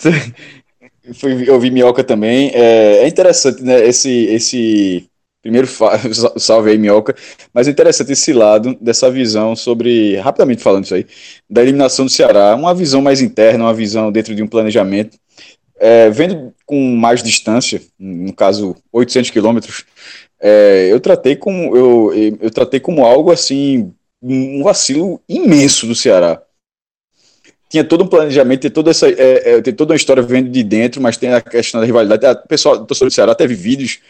Eu 1.46 1.58
vi 1.58 1.72
Minhoca 1.72 2.04
também. 2.04 2.52
É, 2.54 2.98
é 2.98 3.08
interessante, 3.08 3.64
né? 3.64 3.84
Esse, 3.84 4.26
esse 4.26 5.09
Primeiro, 5.42 5.66
salve 6.36 6.70
aí, 6.70 6.78
Minhoca. 6.78 7.14
Mas 7.52 7.66
é 7.66 7.70
interessante 7.70 8.12
esse 8.12 8.32
lado 8.32 8.76
dessa 8.80 9.10
visão 9.10 9.56
sobre, 9.56 10.16
rapidamente 10.16 10.62
falando 10.62 10.84
isso 10.84 10.94
aí, 10.94 11.06
da 11.48 11.62
eliminação 11.62 12.04
do 12.04 12.10
Ceará. 12.10 12.54
Uma 12.54 12.74
visão 12.74 13.00
mais 13.00 13.20
interna, 13.20 13.64
uma 13.64 13.74
visão 13.74 14.12
dentro 14.12 14.34
de 14.34 14.42
um 14.42 14.46
planejamento. 14.46 15.18
É, 15.78 16.10
vendo 16.10 16.52
com 16.66 16.78
mais 16.94 17.22
distância, 17.22 17.80
no 17.98 18.34
caso 18.34 18.76
800 18.92 19.30
quilômetros, 19.30 19.84
é, 20.38 20.88
eu 20.90 21.00
tratei 21.00 21.36
como 21.36 21.74
eu, 21.74 22.12
eu 22.40 22.50
tratei 22.50 22.78
como 22.80 23.04
algo 23.04 23.32
assim 23.32 23.92
um 24.22 24.62
vacilo 24.62 25.20
imenso 25.26 25.86
do 25.86 25.94
Ceará. 25.94 26.42
Tinha 27.70 27.84
todo 27.84 28.04
um 28.04 28.06
planejamento, 28.08 28.62
tem 28.62 28.70
toda 28.70 28.90
essa, 28.90 29.08
é, 29.08 29.54
é, 29.54 29.62
tem 29.62 29.72
toda 29.72 29.92
uma 29.92 29.96
história 29.96 30.22
vendo 30.22 30.50
de 30.50 30.62
dentro, 30.62 31.00
mas 31.00 31.16
tem 31.16 31.32
a 31.32 31.40
questão 31.40 31.80
da 31.80 31.86
rivalidade. 31.86 32.40
O 32.44 32.48
pessoal, 32.48 32.76
do 32.76 33.10
Ceará 33.10 33.34
teve 33.34 33.54
vídeos 33.54 34.00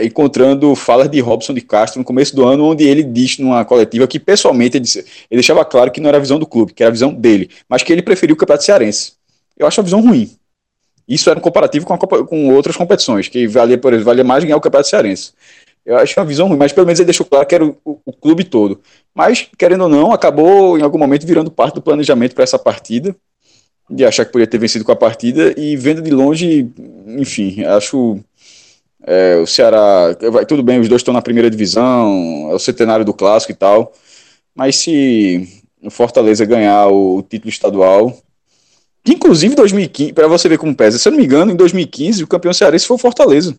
encontrando 0.00 0.74
falas 0.74 1.08
de 1.08 1.20
Robson 1.20 1.54
de 1.54 1.60
Castro 1.60 2.00
no 2.00 2.04
começo 2.04 2.34
do 2.34 2.44
ano, 2.44 2.64
onde 2.64 2.84
ele 2.84 3.02
disse 3.02 3.40
numa 3.40 3.64
coletiva 3.64 4.06
que, 4.06 4.18
pessoalmente, 4.18 4.76
ele, 4.76 4.84
disse, 4.84 4.98
ele 4.98 5.40
deixava 5.40 5.64
claro 5.64 5.90
que 5.90 6.00
não 6.00 6.08
era 6.08 6.16
a 6.16 6.20
visão 6.20 6.38
do 6.38 6.46
clube, 6.46 6.72
que 6.72 6.82
era 6.82 6.90
a 6.90 6.92
visão 6.92 7.12
dele, 7.12 7.50
mas 7.68 7.82
que 7.82 7.92
ele 7.92 8.02
preferiu 8.02 8.34
o 8.34 8.36
Campeonato 8.36 8.64
Cearense. 8.64 9.12
Eu 9.56 9.66
acho 9.66 9.80
a 9.80 9.84
visão 9.84 10.00
ruim. 10.00 10.30
Isso 11.06 11.28
era 11.30 11.38
um 11.38 11.42
comparativo 11.42 11.86
com, 11.86 11.96
Copa, 11.96 12.24
com 12.24 12.52
outras 12.54 12.76
competições, 12.76 13.28
que 13.28 13.46
valia, 13.46 13.78
por 13.78 13.92
exemplo, 13.92 14.06
valia 14.06 14.24
mais 14.24 14.42
ganhar 14.42 14.56
o 14.56 14.60
Campeonato 14.60 14.88
Cearense. 14.88 15.32
Eu 15.84 15.98
acho 15.98 16.18
uma 16.18 16.26
visão 16.26 16.48
ruim, 16.48 16.56
mas 16.56 16.72
pelo 16.72 16.86
menos 16.86 16.98
ele 16.98 17.06
deixou 17.06 17.26
claro 17.26 17.46
que 17.46 17.54
era 17.54 17.64
o, 17.64 17.76
o, 17.84 17.98
o 18.06 18.12
clube 18.12 18.42
todo. 18.42 18.80
Mas, 19.14 19.48
querendo 19.58 19.82
ou 19.82 19.88
não, 19.88 20.12
acabou 20.12 20.78
em 20.78 20.82
algum 20.82 20.98
momento 20.98 21.26
virando 21.26 21.50
parte 21.50 21.74
do 21.74 21.82
planejamento 21.82 22.34
para 22.34 22.42
essa 22.42 22.58
partida, 22.58 23.14
de 23.90 24.04
achar 24.04 24.24
que 24.24 24.32
poderia 24.32 24.50
ter 24.50 24.58
vencido 24.58 24.84
com 24.84 24.92
a 24.92 24.96
partida, 24.96 25.54
e 25.58 25.76
vendo 25.76 26.00
de 26.00 26.10
longe, 26.10 26.70
enfim, 27.06 27.62
acho 27.64 28.18
é, 29.06 29.36
o 29.36 29.46
Ceará, 29.46 30.16
vai 30.32 30.46
tudo 30.46 30.62
bem, 30.62 30.80
os 30.80 30.88
dois 30.88 31.00
estão 31.00 31.14
na 31.14 31.22
primeira 31.22 31.50
divisão, 31.50 32.48
é 32.50 32.54
o 32.54 32.58
centenário 32.58 33.04
do 33.04 33.14
clássico 33.14 33.52
e 33.52 33.54
tal. 33.54 33.92
Mas 34.54 34.76
se 34.76 35.62
o 35.82 35.90
Fortaleza 35.90 36.44
ganhar 36.44 36.88
o, 36.88 37.22
título 37.22 37.50
estadual, 37.50 38.16
que 39.04 39.12
inclusive 39.12 39.54
2015, 39.54 40.12
para 40.12 40.26
você 40.26 40.48
ver 40.48 40.58
como 40.58 40.74
pesa, 40.74 40.98
se 40.98 41.06
eu 41.06 41.12
não 41.12 41.18
me 41.18 41.24
engano, 41.24 41.52
em 41.52 41.56
2015 41.56 42.24
o 42.24 42.26
campeão 42.26 42.52
cearense 42.52 42.86
foi 42.86 42.96
o 42.96 43.00
Fortaleza. 43.00 43.58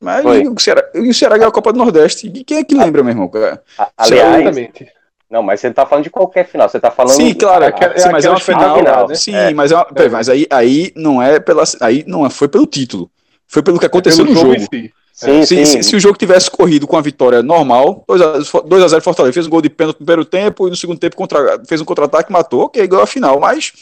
Mas 0.00 0.24
o 0.24 0.60
Ceará, 0.60 0.84
o 0.94 1.12
Ceará 1.12 1.36
ganhou 1.36 1.48
a 1.48 1.52
Copa 1.52 1.72
do 1.72 1.78
Nordeste. 1.78 2.28
E 2.28 2.44
quem 2.44 2.58
é 2.58 2.64
que 2.64 2.74
lembra, 2.74 3.02
meu 3.02 3.10
irmão? 3.10 3.30
Aliás, 3.96 4.56
não, 5.30 5.42
mas 5.42 5.60
você 5.60 5.70
tá 5.70 5.84
falando 5.84 6.04
de 6.04 6.10
qualquer 6.10 6.46
final, 6.46 6.68
você 6.68 6.80
tá 6.80 6.90
falando. 6.90 7.16
Sim, 7.16 7.34
claro, 7.34 7.64
é, 7.64 7.68
é, 7.68 7.98
sim, 7.98 8.08
mas 8.10 8.24
é 8.24 8.30
uma 8.30 8.40
final. 8.40 8.78
final 8.78 9.08
né? 9.08 9.14
Sim, 9.14 9.34
é. 9.34 9.52
mas, 9.52 9.70
é 9.70 9.74
uma, 9.74 9.86
é. 9.94 10.08
mas 10.08 10.28
aí, 10.28 10.46
aí 10.48 10.92
não 10.96 11.22
é 11.22 11.38
pela. 11.38 11.64
Aí 11.80 12.02
não 12.06 12.28
foi 12.30 12.48
pelo 12.48 12.66
título. 12.66 13.10
Foi 13.48 13.62
pelo 13.62 13.78
que 13.78 13.86
é 13.86 13.88
aconteceu 13.88 14.24
no 14.24 14.34
jogo. 14.34 14.54
jogo. 14.54 14.68
Si. 14.70 14.92
Sim, 15.12 15.44
se, 15.44 15.46
sim. 15.46 15.64
Se, 15.64 15.82
se, 15.82 15.96
o 15.96 16.00
jogo 16.00 16.16
tivesse 16.16 16.48
corrido 16.48 16.86
com 16.86 16.96
a 16.96 17.00
vitória 17.00 17.42
normal, 17.42 18.04
2x0 18.08 19.00
Fortaleza 19.00 19.32
fez 19.32 19.46
um 19.46 19.50
gol 19.50 19.60
de 19.60 19.68
pênalti 19.68 19.98
no 19.98 20.06
primeiro 20.06 20.24
tempo 20.24 20.68
e 20.68 20.70
no 20.70 20.76
segundo 20.76 20.98
tempo 21.00 21.16
contra, 21.16 21.60
fez 21.66 21.80
um 21.80 21.84
contra-ataque, 21.84 22.30
matou, 22.30 22.68
que 22.68 22.86
ganhou 22.86 23.02
a 23.02 23.06
final, 23.06 23.40
mas 23.40 23.72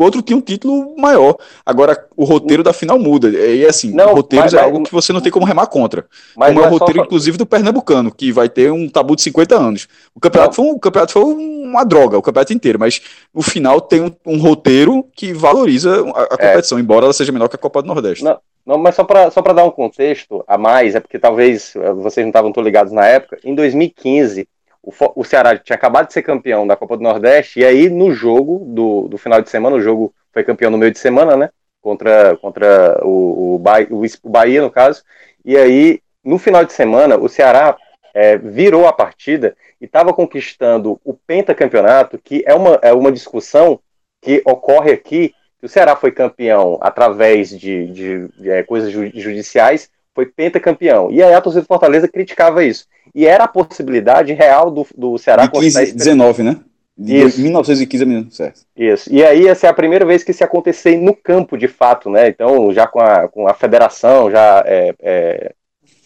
o 0.00 0.04
outro 0.04 0.22
tinha 0.22 0.36
um 0.36 0.40
título 0.40 0.96
maior. 0.96 1.36
Agora, 1.64 2.06
o 2.16 2.24
roteiro 2.24 2.62
da 2.62 2.72
final 2.72 2.98
muda. 2.98 3.28
E 3.28 3.66
assim, 3.66 3.92
não, 3.92 4.14
roteiros 4.14 4.54
mas, 4.54 4.54
é 4.54 4.64
algo 4.64 4.82
que 4.82 4.90
você 4.90 5.12
não 5.12 5.20
tem 5.20 5.30
como 5.30 5.44
remar 5.44 5.66
contra. 5.66 6.06
Mas 6.34 6.54
como 6.54 6.64
é 6.64 6.68
o 6.68 6.70
roteiro, 6.70 7.00
só... 7.00 7.04
inclusive, 7.04 7.36
do 7.36 7.44
Pernambucano, 7.44 8.10
que 8.10 8.32
vai 8.32 8.48
ter 8.48 8.72
um 8.72 8.88
tabu 8.88 9.14
de 9.14 9.20
50 9.20 9.54
anos. 9.54 9.88
O 10.14 10.18
campeonato, 10.20 10.56
foi, 10.56 10.64
um, 10.64 10.70
o 10.70 10.80
campeonato 10.80 11.12
foi 11.12 11.22
uma 11.22 11.84
droga, 11.84 12.16
o 12.16 12.22
campeonato 12.22 12.54
inteiro, 12.54 12.78
mas 12.78 13.02
o 13.34 13.42
final 13.42 13.78
tem 13.78 14.00
um, 14.00 14.10
um 14.24 14.38
roteiro 14.38 15.04
que 15.14 15.34
valoriza 15.34 16.02
a, 16.14 16.20
a 16.20 16.36
é. 16.38 16.48
competição, 16.48 16.78
é. 16.78 16.80
embora 16.80 17.04
ela 17.04 17.12
seja 17.12 17.30
menor 17.30 17.48
que 17.48 17.56
a 17.56 17.58
Copa 17.58 17.82
do 17.82 17.88
Nordeste. 17.88 18.24
Não, 18.24 18.38
não 18.64 18.78
mas 18.78 18.94
só 18.94 19.04
para 19.04 19.30
só 19.30 19.42
dar 19.42 19.64
um 19.64 19.70
contexto 19.70 20.42
a 20.48 20.56
mais, 20.56 20.94
é 20.94 21.00
porque 21.00 21.18
talvez 21.18 21.76
eh, 21.76 21.92
vocês 21.92 22.24
não 22.24 22.30
estavam 22.30 22.52
tão 22.52 22.62
ligados 22.62 22.90
na 22.90 23.04
época, 23.04 23.38
em 23.44 23.54
2015 23.54 24.48
o, 24.82 24.92
o 25.16 25.24
Ceará 25.24 25.56
tinha 25.56 25.76
acabado 25.76 26.08
de 26.08 26.12
ser 26.12 26.22
campeão 26.22 26.66
da 26.66 26.76
Copa 26.76 26.96
do 26.96 27.02
Nordeste, 27.02 27.60
e 27.60 27.64
aí 27.64 27.88
no 27.88 28.12
jogo 28.12 28.64
do, 28.66 29.08
do 29.08 29.18
final 29.18 29.40
de 29.40 29.50
semana, 29.50 29.76
o 29.76 29.80
jogo 29.80 30.14
foi 30.32 30.44
campeão 30.44 30.70
no 30.70 30.78
meio 30.78 30.92
de 30.92 30.98
semana, 30.98 31.36
né? 31.36 31.50
Contra, 31.80 32.36
contra 32.36 33.00
o, 33.04 33.54
o, 33.54 33.58
Bahia, 33.58 33.88
o 33.90 34.28
Bahia, 34.28 34.62
no 34.62 34.70
caso. 34.70 35.02
E 35.44 35.56
aí, 35.56 36.00
no 36.22 36.38
final 36.38 36.64
de 36.64 36.72
semana, 36.72 37.16
o 37.16 37.28
Ceará 37.28 37.76
é, 38.12 38.36
virou 38.36 38.86
a 38.86 38.92
partida 38.92 39.56
e 39.80 39.86
estava 39.86 40.12
conquistando 40.12 41.00
o 41.04 41.14
pentacampeonato, 41.14 42.18
que 42.18 42.44
é 42.46 42.54
uma, 42.54 42.78
é 42.82 42.92
uma 42.92 43.10
discussão 43.10 43.80
que 44.20 44.42
ocorre 44.44 44.92
aqui 44.92 45.34
o 45.62 45.68
Ceará 45.68 45.94
foi 45.94 46.10
campeão 46.10 46.78
através 46.80 47.50
de, 47.50 47.86
de, 47.88 48.28
de 48.28 48.50
é, 48.50 48.62
coisas 48.62 48.90
judiciais, 48.90 49.90
foi 50.20 50.26
pentacampeão. 50.26 51.10
E 51.10 51.22
aí 51.22 51.32
a 51.32 51.40
torcida 51.40 51.62
do 51.62 51.66
Fortaleza 51.66 52.06
criticava 52.06 52.62
isso. 52.62 52.86
E 53.14 53.26
era 53.26 53.44
a 53.44 53.48
possibilidade 53.48 54.32
real 54.34 54.70
do, 54.70 54.86
do 54.96 55.16
Ceará... 55.16 55.46
De 55.46 55.52
15, 55.52 55.92
19, 55.92 56.42
né? 56.42 56.56
De 56.96 57.16
isso. 57.16 57.40
1915 57.40 58.02
a 58.02 58.06
19, 58.06 58.34
certo. 58.34 58.60
Isso. 58.76 59.12
E 59.12 59.24
aí 59.24 59.44
ia 59.44 59.54
ser 59.54 59.68
a 59.68 59.72
primeira 59.72 60.04
vez 60.04 60.22
que 60.22 60.32
isso 60.32 60.42
ia 60.42 60.46
acontecer 60.46 60.96
no 60.98 61.14
campo, 61.14 61.56
de 61.56 61.66
fato, 61.66 62.10
né? 62.10 62.28
Então, 62.28 62.70
já 62.72 62.86
com 62.86 63.00
a, 63.00 63.28
com 63.28 63.48
a 63.48 63.54
federação, 63.54 64.30
já 64.30 64.62
é, 64.66 64.94
é, 65.00 65.52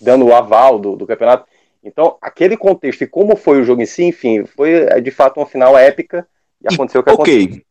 dando 0.01 0.27
o 0.27 0.35
aval 0.35 0.79
do, 0.79 0.95
do 0.95 1.07
campeonato. 1.07 1.47
Então, 1.83 2.17
aquele 2.23 2.57
contexto 2.57 3.03
e 3.03 3.09
como 3.09 3.35
foi 3.35 3.61
o 3.61 3.65
jogo 3.65 3.83
em 3.83 3.87
si, 3.87 4.05
enfim, 4.05 4.45
foi 4.47 4.87
de 5.03 5.11
fato 5.11 5.39
uma 5.39 5.47
final 5.47 5.77
épica 5.77 6.27
e 6.63 6.73
aconteceu 6.73 7.01
o 7.01 7.05
que 7.05 7.11
okay. 7.11 7.23
aconteceu. 7.35 7.53
Ok, 7.53 7.65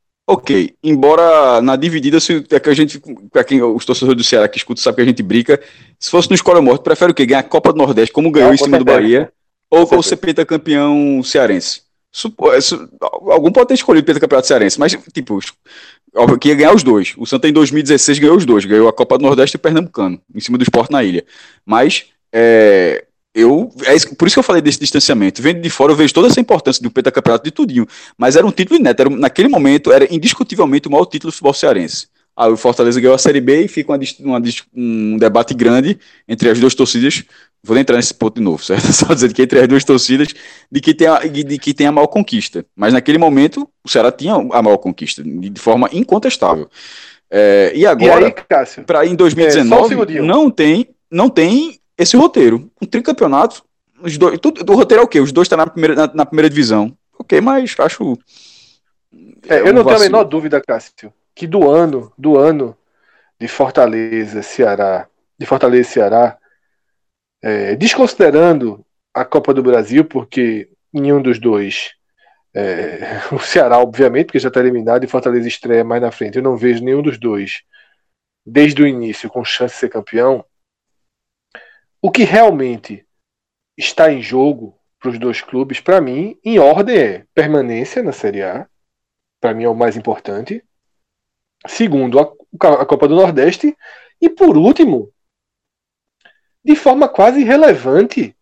embora 0.82 1.62
na 1.62 1.76
dividida, 1.76 2.20
se 2.20 2.46
é 2.50 2.60
que 2.60 2.70
a 2.70 2.74
gente, 2.74 3.02
para 3.32 3.44
quem 3.44 3.62
os 3.62 3.86
torcedores 3.86 4.18
do 4.18 4.24
Ceará 4.24 4.48
que 4.48 4.58
escutam, 4.58 4.82
sabe 4.82 4.96
que 4.96 5.02
a 5.02 5.06
gente 5.06 5.22
brinca. 5.22 5.60
Se 6.00 6.10
fosse 6.10 6.30
no 6.30 6.36
escola 6.36 6.62
morto, 6.62 6.82
prefere 6.82 7.12
o 7.12 7.14
quê? 7.14 7.26
Ganhar 7.26 7.40
a 7.40 7.44
Copa 7.44 7.74
do 7.74 7.78
Nordeste, 7.78 8.14
como 8.14 8.32
ganhou 8.32 8.48
Não, 8.48 8.56
em 8.56 8.58
cima 8.58 8.80
do 8.80 8.86
Bahia, 8.86 9.32
ou, 9.70 9.88
ou 9.92 10.04
ser 10.04 10.18
pentacampeão 10.18 11.22
cearense? 11.24 11.82
Supo, 12.10 12.52
é, 12.54 12.60
algum 13.32 13.52
pode 13.52 13.70
ter 13.70 13.74
escolhido 13.74 14.06
pentacampeonato 14.06 14.48
cearense, 14.48 14.80
mas, 14.80 14.96
tipo, 15.12 15.40
que 16.40 16.50
ia 16.50 16.56
ganhar 16.56 16.74
os 16.74 16.84
dois. 16.84 17.16
O 17.18 17.26
Santa 17.26 17.50
em 17.50 17.54
2016 17.54 18.20
ganhou 18.20 18.38
os 18.38 18.46
dois, 18.46 18.66
ganhou 18.66 18.88
a 18.88 18.94
Copa 18.94 19.18
do 19.18 19.24
Nordeste 19.24 19.56
e 19.56 19.58
o 19.58 19.60
Pernambucano, 19.60 20.22
em 20.34 20.40
cima 20.40 20.58
do 20.58 20.64
esporte 20.64 20.92
na 20.92 21.04
ilha. 21.04 21.26
Mas, 21.66 22.06
é, 22.32 23.04
eu, 23.34 23.72
é 23.86 23.96
isso, 23.96 24.16
por 24.16 24.28
isso 24.28 24.36
que 24.36 24.40
eu 24.40 24.44
falei 24.44 24.62
desse 24.62 24.80
distanciamento. 24.80 25.42
Vendo 25.42 25.60
de 25.60 25.70
fora, 25.70 25.92
eu 25.92 25.96
vejo 25.96 26.14
toda 26.14 26.28
essa 26.28 26.40
importância 26.40 26.82
do 26.84 26.92
pentacampeonato 26.92 27.44
de 27.44 27.52
tudinho. 27.52 27.88
Mas 28.16 28.36
era 28.36 28.46
um 28.46 28.52
título 28.52 28.80
inédito. 28.80 29.02
Era, 29.02 29.10
naquele 29.10 29.48
momento, 29.48 29.92
era 29.92 30.14
indiscutivelmente 30.14 30.88
o 30.88 30.92
maior 30.92 31.06
título 31.06 31.32
do 31.32 31.34
futebol 31.34 31.54
cearense. 31.54 32.08
Aí 32.36 32.52
o 32.52 32.58
Fortaleza 32.58 33.00
ganhou 33.00 33.16
a 33.16 33.18
Série 33.18 33.42
B 33.42 33.64
e 33.64 33.68
fica 33.68 33.92
uma, 33.92 34.00
uma, 34.20 34.42
um 34.76 35.18
debate 35.18 35.54
grande 35.54 36.00
entre 36.28 36.50
as 36.50 36.60
duas 36.60 36.76
torcidas. 36.76 37.24
Vou 37.64 37.78
entrar 37.78 37.96
nesse 37.96 38.14
ponto 38.14 38.36
de 38.36 38.42
novo, 38.42 38.62
certo? 38.64 38.92
Só 38.94 39.14
dizer 39.14 39.34
que 39.34 39.42
entre 39.42 39.62
as 39.62 39.68
duas 39.68 39.84
torcidas, 39.84 40.28
de 40.72 40.82
que 40.82 40.94
tem 40.94 41.08
a, 41.08 41.20
de 41.20 41.58
que 41.58 41.74
tem 41.74 41.88
a 41.88 41.92
maior 41.92 42.08
conquista. 42.08 42.64
Mas 42.76 42.94
naquele 42.94 43.18
momento, 43.18 43.68
o 43.84 43.90
Ceará 43.90 44.12
tinha 44.12 44.34
a 44.34 44.62
maior 44.62 44.78
conquista, 44.78 45.24
de 45.24 45.60
forma 45.60 45.90
incontestável. 45.92 46.70
É, 47.32 47.72
e 47.76 47.84
agora, 47.86 48.32
para 48.86 49.08
em 49.08 49.16
2019, 49.16 49.96
é, 50.18 50.22
um 50.22 50.26
não 50.26 50.52
tem, 50.52 50.88
não 51.10 51.30
tem 51.30 51.80
esse 51.98 52.18
roteiro. 52.18 52.72
Um 52.82 52.86
tricampeonato, 52.86 53.64
os 54.02 54.18
dois, 54.18 54.40
tudo, 54.40 54.72
o 54.72 54.76
roteiro 54.76 55.02
é 55.02 55.06
o 55.06 55.08
quê? 55.08 55.20
Os 55.20 55.32
dois 55.32 55.46
estão 55.46 55.58
tá 55.58 55.66
na 55.66 55.72
primeira, 55.72 55.96
na, 55.96 56.14
na, 56.14 56.26
primeira 56.26 56.50
divisão. 56.50 56.96
Ok, 57.18 57.40
mas 57.40 57.76
acho. 57.80 58.18
É, 59.48 59.60
eu 59.60 59.74
não 59.74 59.84
tenho 59.84 59.98
a 59.98 60.00
menor 60.00 60.24
dúvida, 60.24 60.62
Cássio, 60.62 61.14
que 61.36 61.46
do 61.46 61.70
ano, 61.70 62.12
do 62.18 62.38
ano 62.38 62.76
de 63.40 63.48
Fortaleza, 63.48 64.42
Ceará, 64.42 65.08
de 65.38 65.46
Fortaleza 65.46 65.90
Ceará, 65.90 66.38
é, 67.42 67.76
desconsiderando 67.76 68.84
a 69.14 69.24
Copa 69.24 69.54
do 69.54 69.62
Brasil, 69.62 70.06
porque 70.06 70.70
nenhum 70.92 71.22
dos 71.22 71.40
dois. 71.40 71.92
É, 72.56 73.22
o 73.32 73.40
Ceará, 73.40 73.80
obviamente, 73.80 74.28
porque 74.28 74.40
já 74.40 74.48
está 74.48 74.60
eliminado, 74.60 75.04
e 75.04 75.08
Fortaleza 75.08 75.48
estreia 75.48 75.84
mais 75.84 76.02
na 76.02 76.12
frente. 76.12 76.38
Eu 76.38 76.44
não 76.44 76.56
vejo 76.56 76.84
nenhum 76.84 77.02
dos 77.02 77.18
dois, 77.18 77.64
desde 78.46 78.82
o 78.82 78.88
início, 78.88 79.30
com 79.30 79.44
chance 79.44 79.76
de 79.76 79.80
ser 79.80 79.90
campeão. 79.90 80.46
O 82.04 82.12
que 82.12 82.26
realmente 82.26 83.06
está 83.78 84.12
em 84.12 84.22
jogo 84.22 84.78
para 85.00 85.10
os 85.10 85.18
dois 85.18 85.40
clubes, 85.40 85.80
para 85.80 86.02
mim, 86.02 86.38
em 86.44 86.60
ordem 86.60 86.98
é 86.98 87.26
permanência 87.34 88.04
na 88.04 88.12
Série 88.12 88.44
A, 88.44 88.68
para 89.40 89.54
mim 89.54 89.64
é 89.64 89.70
o 89.70 89.76
mais 89.76 89.96
importante. 89.96 90.62
Segundo, 91.66 92.20
a, 92.20 92.24
a 92.82 92.86
Copa 92.86 93.08
do 93.08 93.16
Nordeste. 93.16 93.74
E 94.22 94.30
por 94.30 94.58
último, 94.58 95.14
de 96.62 96.76
forma 96.76 97.08
quase 97.08 97.40
irrelevante, 97.40 98.36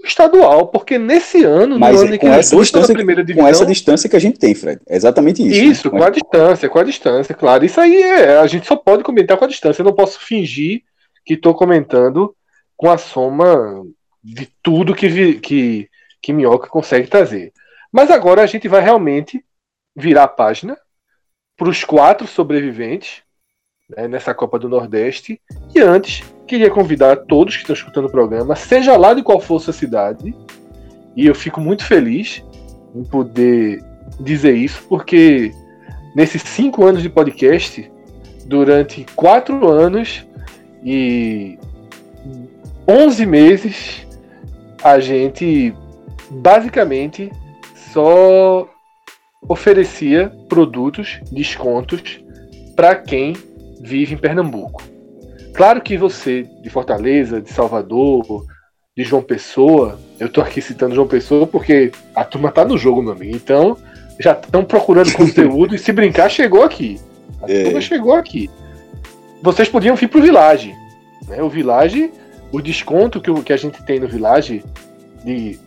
o 0.00 0.06
estadual, 0.06 0.68
porque 0.68 0.98
nesse 0.98 1.42
ano, 1.42 1.80
Mas 1.80 2.00
no 2.00 2.06
ano 2.06 2.18
com 2.20 2.32
essa 2.32 2.56
distância, 2.56 2.94
primeira 2.94 3.24
divisão, 3.24 3.44
com 3.44 3.50
essa 3.50 3.66
distância 3.66 4.08
que 4.08 4.16
a 4.16 4.20
gente 4.20 4.38
tem, 4.38 4.54
Fred. 4.54 4.80
É 4.88 4.94
exatamente 4.94 5.42
isso. 5.42 5.60
Né? 5.60 5.66
Isso, 5.66 5.92
né? 5.92 5.98
com 5.98 6.04
a 6.04 6.10
distância, 6.10 6.68
com 6.68 6.78
a 6.78 6.84
distância, 6.84 7.34
claro. 7.34 7.64
Isso 7.64 7.80
aí 7.80 8.00
é, 8.00 8.38
a 8.38 8.46
gente 8.46 8.68
só 8.68 8.76
pode 8.76 9.02
comentar 9.02 9.36
com 9.36 9.44
a 9.44 9.48
distância. 9.48 9.82
Eu 9.82 9.86
não 9.86 9.94
posso 9.94 10.20
fingir 10.20 10.84
que 11.24 11.34
estou 11.34 11.54
comentando 11.54 12.36
com 12.82 12.90
a 12.90 12.98
soma 12.98 13.86
de 14.24 14.48
tudo 14.60 14.92
que, 14.92 15.34
que, 15.34 15.88
que 16.20 16.32
Minhoca 16.32 16.68
consegue 16.68 17.06
trazer. 17.06 17.52
Mas 17.92 18.10
agora 18.10 18.42
a 18.42 18.46
gente 18.46 18.66
vai 18.66 18.82
realmente 18.82 19.44
virar 19.94 20.24
a 20.24 20.28
página 20.28 20.76
para 21.56 21.68
os 21.68 21.84
quatro 21.84 22.26
sobreviventes 22.26 23.22
né, 23.88 24.08
nessa 24.08 24.34
Copa 24.34 24.58
do 24.58 24.68
Nordeste. 24.68 25.40
E 25.72 25.78
antes, 25.78 26.24
queria 26.44 26.72
convidar 26.72 27.18
todos 27.18 27.54
que 27.54 27.60
estão 27.60 27.74
escutando 27.74 28.06
o 28.06 28.10
programa, 28.10 28.56
seja 28.56 28.96
lá 28.96 29.14
de 29.14 29.22
qual 29.22 29.38
for 29.38 29.62
a 29.64 29.72
cidade, 29.72 30.34
e 31.14 31.24
eu 31.24 31.36
fico 31.36 31.60
muito 31.60 31.84
feliz 31.84 32.44
em 32.96 33.04
poder 33.04 33.80
dizer 34.18 34.56
isso, 34.56 34.84
porque 34.88 35.52
nesses 36.16 36.42
cinco 36.42 36.84
anos 36.84 37.00
de 37.00 37.08
podcast, 37.08 37.88
durante 38.44 39.06
quatro 39.14 39.68
anos 39.68 40.26
e 40.82 41.56
11 42.92 43.24
meses 43.24 44.06
a 44.84 45.00
gente 45.00 45.74
basicamente 46.30 47.32
só 47.90 48.68
oferecia 49.48 50.30
produtos, 50.46 51.18
descontos 51.32 52.20
para 52.76 52.94
quem 52.94 53.34
vive 53.80 54.12
em 54.12 54.18
Pernambuco. 54.18 54.82
Claro 55.54 55.80
que 55.80 55.96
você 55.96 56.42
de 56.62 56.68
Fortaleza, 56.68 57.40
de 57.40 57.50
Salvador, 57.50 58.44
de 58.94 59.04
João 59.04 59.22
Pessoa, 59.22 59.98
eu 60.20 60.26
estou 60.26 60.44
aqui 60.44 60.60
citando 60.60 60.94
João 60.94 61.08
Pessoa 61.08 61.46
porque 61.46 61.90
a 62.14 62.24
turma 62.24 62.52
tá 62.52 62.62
no 62.62 62.76
jogo, 62.76 63.02
meu 63.02 63.12
amigo. 63.12 63.34
Então, 63.34 63.74
já 64.20 64.32
estão 64.32 64.66
procurando 64.66 65.12
conteúdo 65.16 65.74
e 65.74 65.78
se 65.78 65.92
brincar 65.92 66.30
chegou 66.30 66.62
aqui. 66.62 67.00
A 67.42 67.50
é. 67.50 67.64
turma 67.64 67.80
chegou 67.80 68.12
aqui. 68.12 68.50
Vocês 69.40 69.68
podiam 69.70 69.96
vir 69.96 70.08
pro 70.08 70.20
Village, 70.20 70.74
né? 71.26 71.42
O 71.42 71.48
Village 71.48 72.12
o 72.52 72.60
desconto 72.60 73.20
que, 73.20 73.32
que 73.42 73.52
a 73.52 73.56
gente 73.56 73.82
tem 73.82 73.98
no 73.98 74.06
Village 74.06 74.62
de 75.24 75.58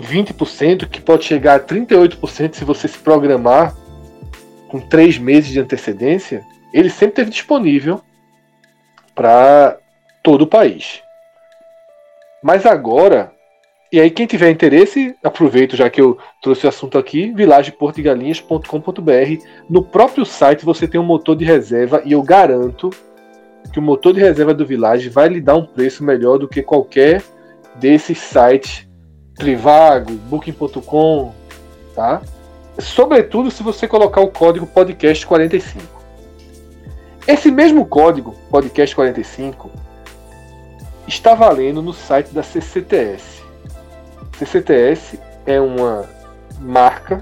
20%, 0.00 0.88
que 0.88 1.00
pode 1.00 1.24
chegar 1.24 1.56
a 1.56 1.60
38% 1.60 2.54
se 2.54 2.64
você 2.64 2.86
se 2.86 2.98
programar 2.98 3.74
com 4.68 4.78
três 4.78 5.18
meses 5.18 5.50
de 5.50 5.58
antecedência, 5.58 6.44
ele 6.72 6.88
sempre 6.88 7.08
esteve 7.08 7.30
disponível 7.30 8.00
para 9.14 9.76
todo 10.22 10.42
o 10.42 10.46
país. 10.46 11.02
Mas 12.42 12.66
agora, 12.66 13.32
e 13.90 13.98
aí 13.98 14.10
quem 14.10 14.26
tiver 14.26 14.50
interesse, 14.50 15.16
aproveito 15.24 15.74
já 15.74 15.88
que 15.90 16.00
eu 16.00 16.16
trouxe 16.40 16.66
o 16.66 16.68
assunto 16.68 16.96
aqui, 16.98 17.32
vilageportugalinhas.com.br. 17.32 19.44
No 19.68 19.82
próprio 19.82 20.24
site 20.24 20.64
você 20.64 20.86
tem 20.86 21.00
um 21.00 21.04
motor 21.04 21.34
de 21.34 21.44
reserva 21.44 22.00
e 22.04 22.12
eu 22.12 22.22
garanto 22.22 22.90
que 23.72 23.78
o 23.78 23.82
motor 23.82 24.12
de 24.12 24.20
reserva 24.20 24.54
do 24.54 24.66
Village 24.66 25.08
vai 25.08 25.28
lhe 25.28 25.40
dar 25.40 25.56
um 25.56 25.66
preço 25.66 26.02
melhor 26.02 26.38
do 26.38 26.48
que 26.48 26.62
qualquer 26.62 27.22
desses 27.76 28.18
sites 28.18 28.88
Trivago, 29.34 30.12
Booking.com, 30.12 31.32
tá? 31.94 32.20
Sobretudo 32.78 33.50
se 33.50 33.62
você 33.62 33.86
colocar 33.86 34.20
o 34.20 34.28
código 34.28 34.66
podcast45. 34.66 35.82
Esse 37.26 37.50
mesmo 37.50 37.86
código 37.86 38.34
podcast45 38.50 39.68
está 41.06 41.34
valendo 41.34 41.82
no 41.82 41.92
site 41.92 42.32
da 42.32 42.42
CCTS. 42.42 43.42
CCTS 44.38 45.20
é 45.46 45.60
uma 45.60 46.04
marca 46.60 47.20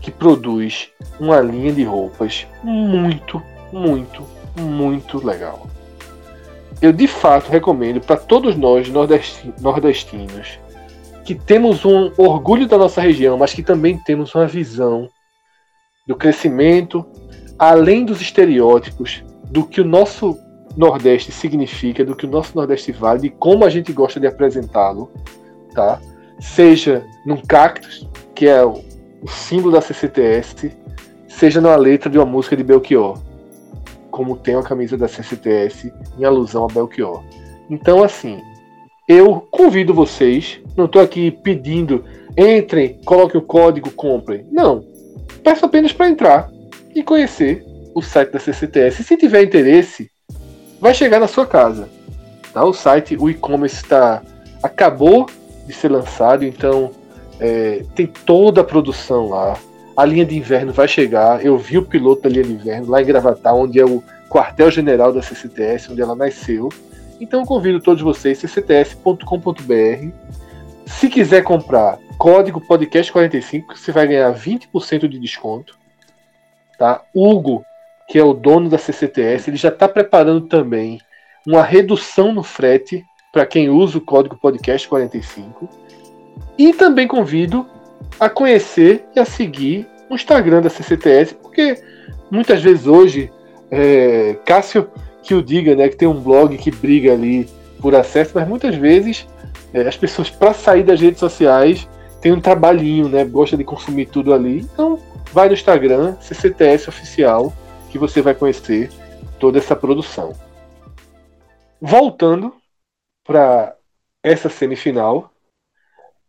que 0.00 0.10
produz 0.10 0.90
uma 1.18 1.40
linha 1.40 1.72
de 1.72 1.84
roupas 1.84 2.46
muito, 2.62 3.42
muito, 3.72 4.24
muito 4.58 5.24
legal. 5.24 5.66
Eu 6.80 6.92
de 6.92 7.06
fato 7.06 7.50
recomendo 7.50 8.00
para 8.00 8.16
todos 8.16 8.56
nós 8.56 8.88
nordestinos 8.88 10.58
que 11.24 11.34
temos 11.34 11.84
um 11.84 12.10
orgulho 12.16 12.66
da 12.66 12.76
nossa 12.76 13.00
região, 13.00 13.38
mas 13.38 13.54
que 13.54 13.62
também 13.62 13.96
temos 13.98 14.34
uma 14.34 14.46
visão 14.46 15.08
do 16.06 16.16
crescimento, 16.16 17.06
além 17.58 18.04
dos 18.04 18.20
estereótipos, 18.20 19.24
do 19.44 19.64
que 19.64 19.80
o 19.80 19.84
nosso 19.84 20.36
Nordeste 20.76 21.30
significa, 21.30 22.04
do 22.04 22.16
que 22.16 22.26
o 22.26 22.30
nosso 22.30 22.56
Nordeste 22.56 22.90
vale, 22.90 23.28
e 23.28 23.30
como 23.30 23.64
a 23.64 23.70
gente 23.70 23.92
gosta 23.92 24.18
de 24.18 24.26
apresentá-lo, 24.26 25.12
tá? 25.74 26.00
Seja 26.40 27.04
num 27.24 27.36
cactus, 27.36 28.08
que 28.34 28.48
é 28.48 28.64
o 28.64 28.82
símbolo 29.28 29.74
da 29.74 29.80
CCTS, 29.80 30.76
seja 31.28 31.60
na 31.60 31.76
letra 31.76 32.10
de 32.10 32.18
uma 32.18 32.26
música 32.26 32.56
de 32.56 32.64
Belchior 32.64 33.18
como 34.12 34.36
tem 34.36 34.54
a 34.54 34.62
camisa 34.62 34.96
da 34.96 35.08
CCTS 35.08 35.92
em 36.16 36.24
alusão 36.24 36.64
a 36.64 36.72
Belchior. 36.72 37.24
Então, 37.68 38.04
assim, 38.04 38.38
eu 39.08 39.40
convido 39.50 39.92
vocês, 39.92 40.60
não 40.76 40.84
estou 40.84 41.02
aqui 41.02 41.30
pedindo, 41.30 42.04
entrem, 42.36 43.00
coloquem 43.04 43.40
o 43.40 43.44
código, 43.44 43.90
comprem. 43.90 44.46
Não. 44.52 44.84
Peço 45.42 45.64
apenas 45.64 45.92
para 45.92 46.08
entrar 46.08 46.50
e 46.94 47.02
conhecer 47.02 47.64
o 47.94 48.02
site 48.02 48.30
da 48.30 48.38
CCTS. 48.38 49.02
Se 49.02 49.16
tiver 49.16 49.42
interesse, 49.42 50.10
vai 50.80 50.94
chegar 50.94 51.18
na 51.18 51.26
sua 51.26 51.46
casa. 51.46 51.88
Tá? 52.52 52.64
O 52.64 52.72
site, 52.72 53.16
o 53.18 53.28
e-commerce 53.30 53.76
está 53.76 54.22
acabou 54.62 55.26
de 55.66 55.72
ser 55.72 55.90
lançado, 55.90 56.44
então 56.44 56.90
é, 57.40 57.84
tem 57.94 58.06
toda 58.06 58.60
a 58.60 58.64
produção 58.64 59.28
lá. 59.28 59.58
A 59.96 60.04
linha 60.04 60.24
de 60.24 60.36
inverno 60.36 60.72
vai 60.72 60.88
chegar. 60.88 61.44
Eu 61.44 61.58
vi 61.58 61.78
o 61.78 61.84
piloto 61.84 62.22
da 62.22 62.28
linha 62.28 62.44
de 62.44 62.52
inverno 62.52 62.90
lá 62.90 63.02
em 63.02 63.04
Gravatar, 63.04 63.54
onde 63.54 63.78
é 63.78 63.84
o 63.84 64.02
quartel-general 64.28 65.12
da 65.12 65.20
CCTS, 65.20 65.92
onde 65.92 66.00
ela 66.00 66.14
nasceu. 66.14 66.70
Então 67.20 67.44
convido 67.44 67.80
todos 67.80 68.02
vocês, 68.02 68.40
ccts.com.br. 68.40 70.08
Se 70.86 71.08
quiser 71.08 71.42
comprar 71.42 71.98
código 72.18 72.60
podcast45, 72.60 73.64
você 73.76 73.92
vai 73.92 74.06
ganhar 74.06 74.32
20% 74.32 75.08
de 75.08 75.18
desconto. 75.18 75.76
Tá? 76.78 77.02
Hugo, 77.14 77.64
que 78.08 78.18
é 78.18 78.24
o 78.24 78.32
dono 78.32 78.68
da 78.68 78.78
CCTS, 78.78 79.50
ele 79.50 79.56
já 79.56 79.68
está 79.68 79.88
preparando 79.88 80.48
também 80.48 81.00
uma 81.46 81.62
redução 81.62 82.32
no 82.32 82.42
frete 82.42 83.04
para 83.32 83.46
quem 83.46 83.70
usa 83.70 83.98
o 83.98 84.00
código 84.00 84.38
podcast45. 84.42 85.68
E 86.58 86.72
também 86.72 87.08
convido 87.08 87.66
a 88.18 88.28
conhecer 88.28 89.04
e 89.14 89.20
a 89.20 89.24
seguir 89.24 89.86
o 90.08 90.14
Instagram 90.14 90.60
da 90.60 90.70
CCTS, 90.70 91.34
porque 91.34 91.82
muitas 92.30 92.62
vezes 92.62 92.86
hoje, 92.86 93.30
é, 93.70 94.36
Cássio 94.44 94.88
que 95.22 95.34
o 95.34 95.42
diga, 95.42 95.74
né, 95.74 95.88
que 95.88 95.96
tem 95.96 96.08
um 96.08 96.20
blog 96.20 96.56
que 96.58 96.70
briga 96.70 97.12
ali 97.12 97.48
por 97.80 97.94
acesso, 97.94 98.32
mas 98.34 98.46
muitas 98.46 98.74
vezes 98.74 99.26
é, 99.72 99.86
as 99.86 99.96
pessoas, 99.96 100.28
para 100.28 100.52
sair 100.52 100.82
das 100.82 101.00
redes 101.00 101.20
sociais, 101.20 101.88
tem 102.20 102.32
um 102.32 102.40
trabalhinho, 102.40 103.08
né, 103.08 103.24
gosta 103.24 103.56
de 103.56 103.64
consumir 103.64 104.06
tudo 104.06 104.34
ali. 104.34 104.60
Então, 104.60 104.98
vai 105.32 105.48
no 105.48 105.54
Instagram, 105.54 106.16
CCTS 106.20 106.88
Oficial, 106.88 107.52
que 107.90 107.98
você 107.98 108.20
vai 108.20 108.34
conhecer 108.34 108.90
toda 109.38 109.58
essa 109.58 109.74
produção. 109.74 110.32
Voltando 111.80 112.54
para 113.24 113.74
essa 114.22 114.48
semifinal, 114.48 115.31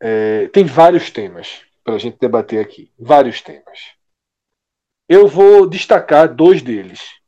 é, 0.06 0.50
tem 0.50 0.66
vários 0.66 1.10
temas 1.10 1.62
para 1.82 1.96
a 1.96 1.98
gente 1.98 2.20
debater 2.20 2.60
aqui. 2.60 2.92
Vários 3.00 3.42
temas. 3.42 3.94
Eu 5.08 5.30
vou 5.30 5.66
destacar 5.66 6.28
dois 6.28 6.62
deles. 6.62 7.22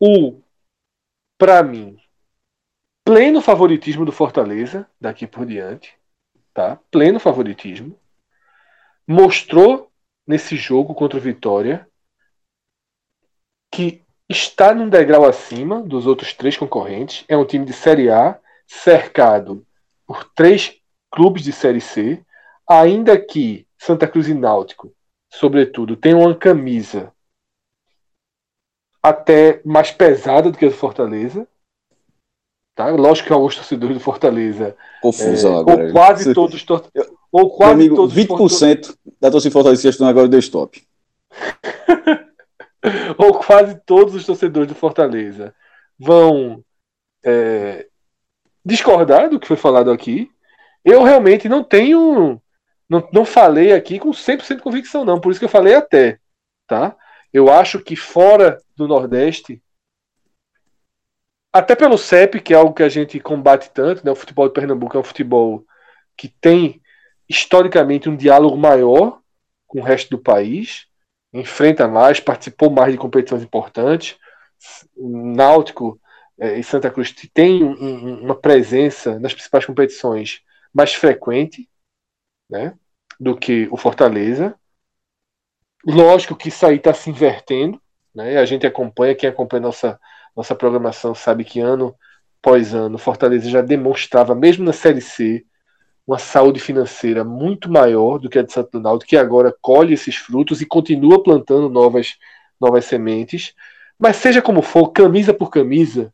O, 0.00 0.42
para 1.38 1.62
mim, 1.62 1.96
pleno 3.04 3.40
favoritismo 3.40 4.04
do 4.04 4.10
Fortaleza 4.10 4.84
daqui 5.00 5.28
por 5.28 5.46
diante, 5.46 5.96
tá? 6.52 6.74
Pleno 6.90 7.20
favoritismo. 7.20 7.96
Mostrou 9.06 9.92
nesse 10.26 10.56
jogo 10.56 10.92
contra 10.92 11.18
o 11.18 11.22
Vitória 11.22 11.88
que 13.72 14.04
está 14.28 14.74
num 14.74 14.88
degrau 14.88 15.24
acima 15.24 15.80
dos 15.80 16.04
outros 16.04 16.32
três 16.32 16.56
concorrentes. 16.56 17.24
É 17.28 17.36
um 17.36 17.44
time 17.44 17.64
de 17.64 17.72
Série 17.72 18.10
A 18.10 18.40
cercado 18.66 19.64
por 20.04 20.24
três 20.34 20.79
clubes 21.10 21.42
de 21.42 21.52
Série 21.52 21.80
C, 21.80 22.24
ainda 22.68 23.18
que 23.18 23.66
Santa 23.78 24.06
Cruz 24.06 24.28
e 24.28 24.34
Náutico, 24.34 24.92
sobretudo, 25.32 25.96
tenham 25.96 26.20
uma 26.20 26.34
camisa 26.34 27.12
até 29.02 29.60
mais 29.64 29.90
pesada 29.90 30.50
do 30.50 30.58
que 30.58 30.66
a 30.66 30.68
do 30.68 30.74
Fortaleza. 30.74 31.48
Tá? 32.74 32.88
Lógico 32.90 33.28
que 33.28 33.32
alguns 33.32 33.56
torcedores 33.56 33.96
do 33.96 34.02
Fortaleza. 34.02 34.76
Confusão 35.02 35.56
é, 35.56 35.60
agora. 35.60 35.86
Ou 35.86 35.92
quase 35.92 36.34
todos 36.34 36.54
os 36.54 36.62
torcedores. 36.62 37.12
Ou 37.32 37.50
quase 37.50 37.72
amigo, 37.72 37.96
todos 37.96 38.14
20% 38.14 38.96
da 39.20 39.30
torcida 39.30 39.52
Fortaleza 39.52 39.88
estão 39.88 40.06
agora 40.06 40.28
deu 40.28 40.40
stop. 40.40 40.82
ou 43.16 43.34
quase 43.34 43.80
todos 43.86 44.14
os 44.14 44.24
torcedores 44.24 44.68
do 44.68 44.74
Fortaleza 44.74 45.54
vão 45.98 46.64
é, 47.24 47.86
discordar 48.64 49.28
do 49.28 49.38
que 49.38 49.46
foi 49.46 49.56
falado 49.56 49.90
aqui. 49.90 50.30
Eu 50.84 51.02
realmente 51.02 51.48
não 51.48 51.62
tenho. 51.62 52.40
Não, 52.88 53.08
não 53.12 53.24
falei 53.24 53.72
aqui 53.72 53.98
com 53.98 54.10
100% 54.10 54.56
de 54.56 54.62
convicção, 54.62 55.04
não. 55.04 55.20
Por 55.20 55.30
isso 55.30 55.38
que 55.38 55.44
eu 55.44 55.50
falei 55.50 55.74
até. 55.74 56.18
Tá? 56.66 56.96
Eu 57.32 57.50
acho 57.50 57.80
que 57.80 57.94
fora 57.94 58.60
do 58.76 58.88
Nordeste, 58.88 59.62
até 61.52 61.74
pelo 61.74 61.98
CEP, 61.98 62.40
que 62.40 62.54
é 62.54 62.56
algo 62.56 62.74
que 62.74 62.82
a 62.82 62.88
gente 62.88 63.18
combate 63.20 63.70
tanto, 63.70 64.04
né? 64.04 64.10
o 64.10 64.16
futebol 64.16 64.46
de 64.46 64.54
Pernambuco 64.54 64.96
é 64.96 65.00
um 65.00 65.04
futebol 65.04 65.64
que 66.16 66.28
tem 66.28 66.80
historicamente 67.28 68.08
um 68.08 68.16
diálogo 68.16 68.56
maior 68.56 69.20
com 69.66 69.80
o 69.80 69.82
resto 69.82 70.10
do 70.10 70.18
país, 70.18 70.86
enfrenta 71.32 71.86
mais, 71.86 72.18
participou 72.18 72.70
mais 72.70 72.92
de 72.92 72.98
competições 72.98 73.42
importantes. 73.42 74.16
Náutico 74.96 76.00
é, 76.38 76.58
e 76.58 76.64
Santa 76.64 76.90
Cruz 76.90 77.14
tem 77.32 77.62
um, 77.62 78.24
uma 78.24 78.34
presença 78.34 79.18
nas 79.18 79.32
principais 79.32 79.64
competições 79.64 80.42
mais 80.72 80.94
frequente 80.94 81.68
né, 82.48 82.74
do 83.18 83.36
que 83.36 83.68
o 83.70 83.76
Fortaleza. 83.76 84.54
Lógico 85.84 86.36
que 86.36 86.48
isso 86.48 86.66
aí 86.66 86.76
está 86.76 86.92
se 86.92 87.10
invertendo, 87.10 87.80
né? 88.14 88.38
A 88.38 88.44
gente 88.44 88.66
acompanha, 88.66 89.14
quem 89.14 89.28
acompanha 89.28 89.62
nossa, 89.62 90.00
nossa 90.36 90.54
programação 90.54 91.14
sabe 91.14 91.44
que 91.44 91.60
ano 91.60 91.94
após 92.42 92.74
ano, 92.74 92.98
Fortaleza 92.98 93.48
já 93.50 93.60
demonstrava, 93.60 94.34
mesmo 94.34 94.64
na 94.64 94.72
Série 94.72 95.00
C, 95.00 95.44
uma 96.06 96.18
saúde 96.18 96.58
financeira 96.58 97.22
muito 97.22 97.70
maior 97.70 98.18
do 98.18 98.28
que 98.28 98.38
a 98.38 98.42
de 98.42 98.52
Santo 98.52 98.78
Ronaldo, 98.78 99.04
que 99.04 99.16
agora 99.16 99.54
colhe 99.60 99.94
esses 99.94 100.16
frutos 100.16 100.60
e 100.60 100.66
continua 100.66 101.22
plantando 101.22 101.68
novas, 101.68 102.16
novas 102.60 102.86
sementes. 102.86 103.54
Mas 103.98 104.16
seja 104.16 104.40
como 104.40 104.62
for, 104.62 104.88
camisa 104.88 105.34
por 105.34 105.50
camisa, 105.50 106.12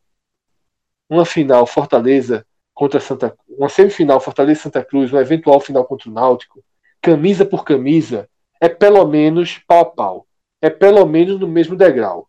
uma 1.09 1.25
final 1.25 1.67
Fortaleza 1.67 2.45
contra 2.77 3.01
Santa 3.01 3.35
uma 3.49 3.70
semifinal 3.70 4.20
Fortaleza 4.20 4.61
Santa 4.61 4.85
Cruz, 4.85 5.11
uma 5.11 5.22
eventual 5.22 5.59
final 5.59 5.83
contra 5.87 6.11
o 6.11 6.12
Náutico, 6.12 6.62
camisa 7.01 7.45
por 7.45 7.64
camisa, 7.64 8.29
é 8.61 8.68
pelo 8.68 9.05
menos 9.07 9.59
pau 9.66 9.81
a 9.81 9.85
pau. 9.87 10.27
É 10.61 10.68
pelo 10.68 11.05
menos 11.07 11.41
no 11.41 11.49
mesmo 11.49 11.74
degrau. 11.74 12.29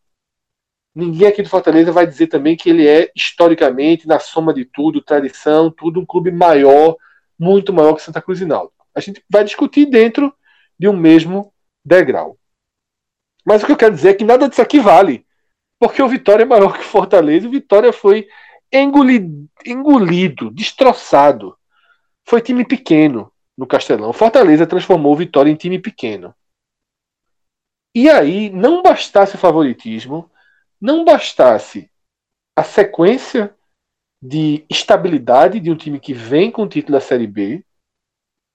Ninguém 0.95 1.27
aqui 1.27 1.43
do 1.43 1.49
Fortaleza 1.49 1.91
vai 1.91 2.07
dizer 2.07 2.27
também 2.27 2.55
que 2.55 2.69
ele 2.69 2.87
é, 2.87 3.11
historicamente, 3.15 4.07
na 4.07 4.19
soma 4.19 4.53
de 4.53 4.63
tudo, 4.63 5.01
tradição, 5.01 5.69
tudo, 5.69 5.99
um 5.99 6.05
clube 6.05 6.31
maior, 6.31 6.95
muito 7.37 7.73
maior 7.73 7.93
que 7.93 8.01
Santa 8.01 8.21
Cruz 8.21 8.39
e 8.39 8.45
Náutico. 8.45 8.85
A 8.95 9.01
gente 9.01 9.23
vai 9.29 9.43
discutir 9.43 9.85
dentro 9.85 10.33
de 10.79 10.87
um 10.87 10.95
mesmo 10.95 11.53
degrau. 11.83 12.37
Mas 13.45 13.61
o 13.61 13.65
que 13.65 13.71
eu 13.73 13.77
quero 13.77 13.95
dizer 13.95 14.09
é 14.09 14.13
que 14.13 14.23
nada 14.23 14.47
disso 14.47 14.61
aqui 14.61 14.79
vale. 14.79 15.25
Porque 15.79 16.01
o 16.01 16.07
Vitória 16.07 16.43
é 16.43 16.45
maior 16.45 16.73
que 16.73 16.79
o 16.79 16.83
Fortaleza. 16.83 17.47
O 17.47 17.51
Vitória 17.51 17.91
foi 17.91 18.27
engolido, 18.72 19.49
engolido, 19.65 20.51
destroçado. 20.51 21.57
Foi 22.26 22.41
time 22.41 22.65
pequeno 22.65 23.32
no 23.57 23.65
Castelão. 23.65 24.13
Fortaleza 24.13 24.68
transformou 24.68 25.13
o 25.13 25.18
Vitória 25.18 25.49
em 25.49 25.55
time 25.55 25.80
pequeno. 25.80 26.34
E 27.95 28.09
aí, 28.09 28.49
não 28.49 28.82
bastasse 28.84 29.36
o 29.36 29.39
favoritismo, 29.39 30.30
não 30.80 31.03
bastasse 31.03 31.89
a 32.55 32.63
sequência 32.63 33.55
de 34.22 34.65
estabilidade 34.70 35.59
de 35.59 35.72
um 35.72 35.76
time 35.76 35.99
que 35.99 36.13
vem 36.13 36.51
com 36.51 36.63
o 36.63 36.70
título 36.70 36.97
da 36.97 37.01
Série 37.01 37.28
B, 37.28 37.63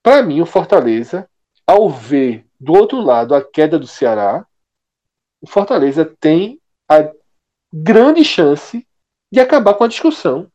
para 0.01 0.21
mim, 0.21 0.41
o 0.41 0.45
Fortaleza, 0.45 1.29
ao 1.65 1.89
ver 1.89 2.45
do 2.59 2.73
outro 2.73 2.99
lado 2.99 3.33
a 3.33 3.41
queda 3.41 3.79
do 3.79 3.87
Ceará, 3.87 4.45
o 5.41 5.47
Fortaleza 5.47 6.05
tem 6.19 6.59
a 6.89 7.09
grande 7.71 8.23
chance 8.23 8.85
de 9.33 9.39
acabar 9.39 9.73
com 9.73 9.83
a 9.83 9.87
discussão. 9.87 10.47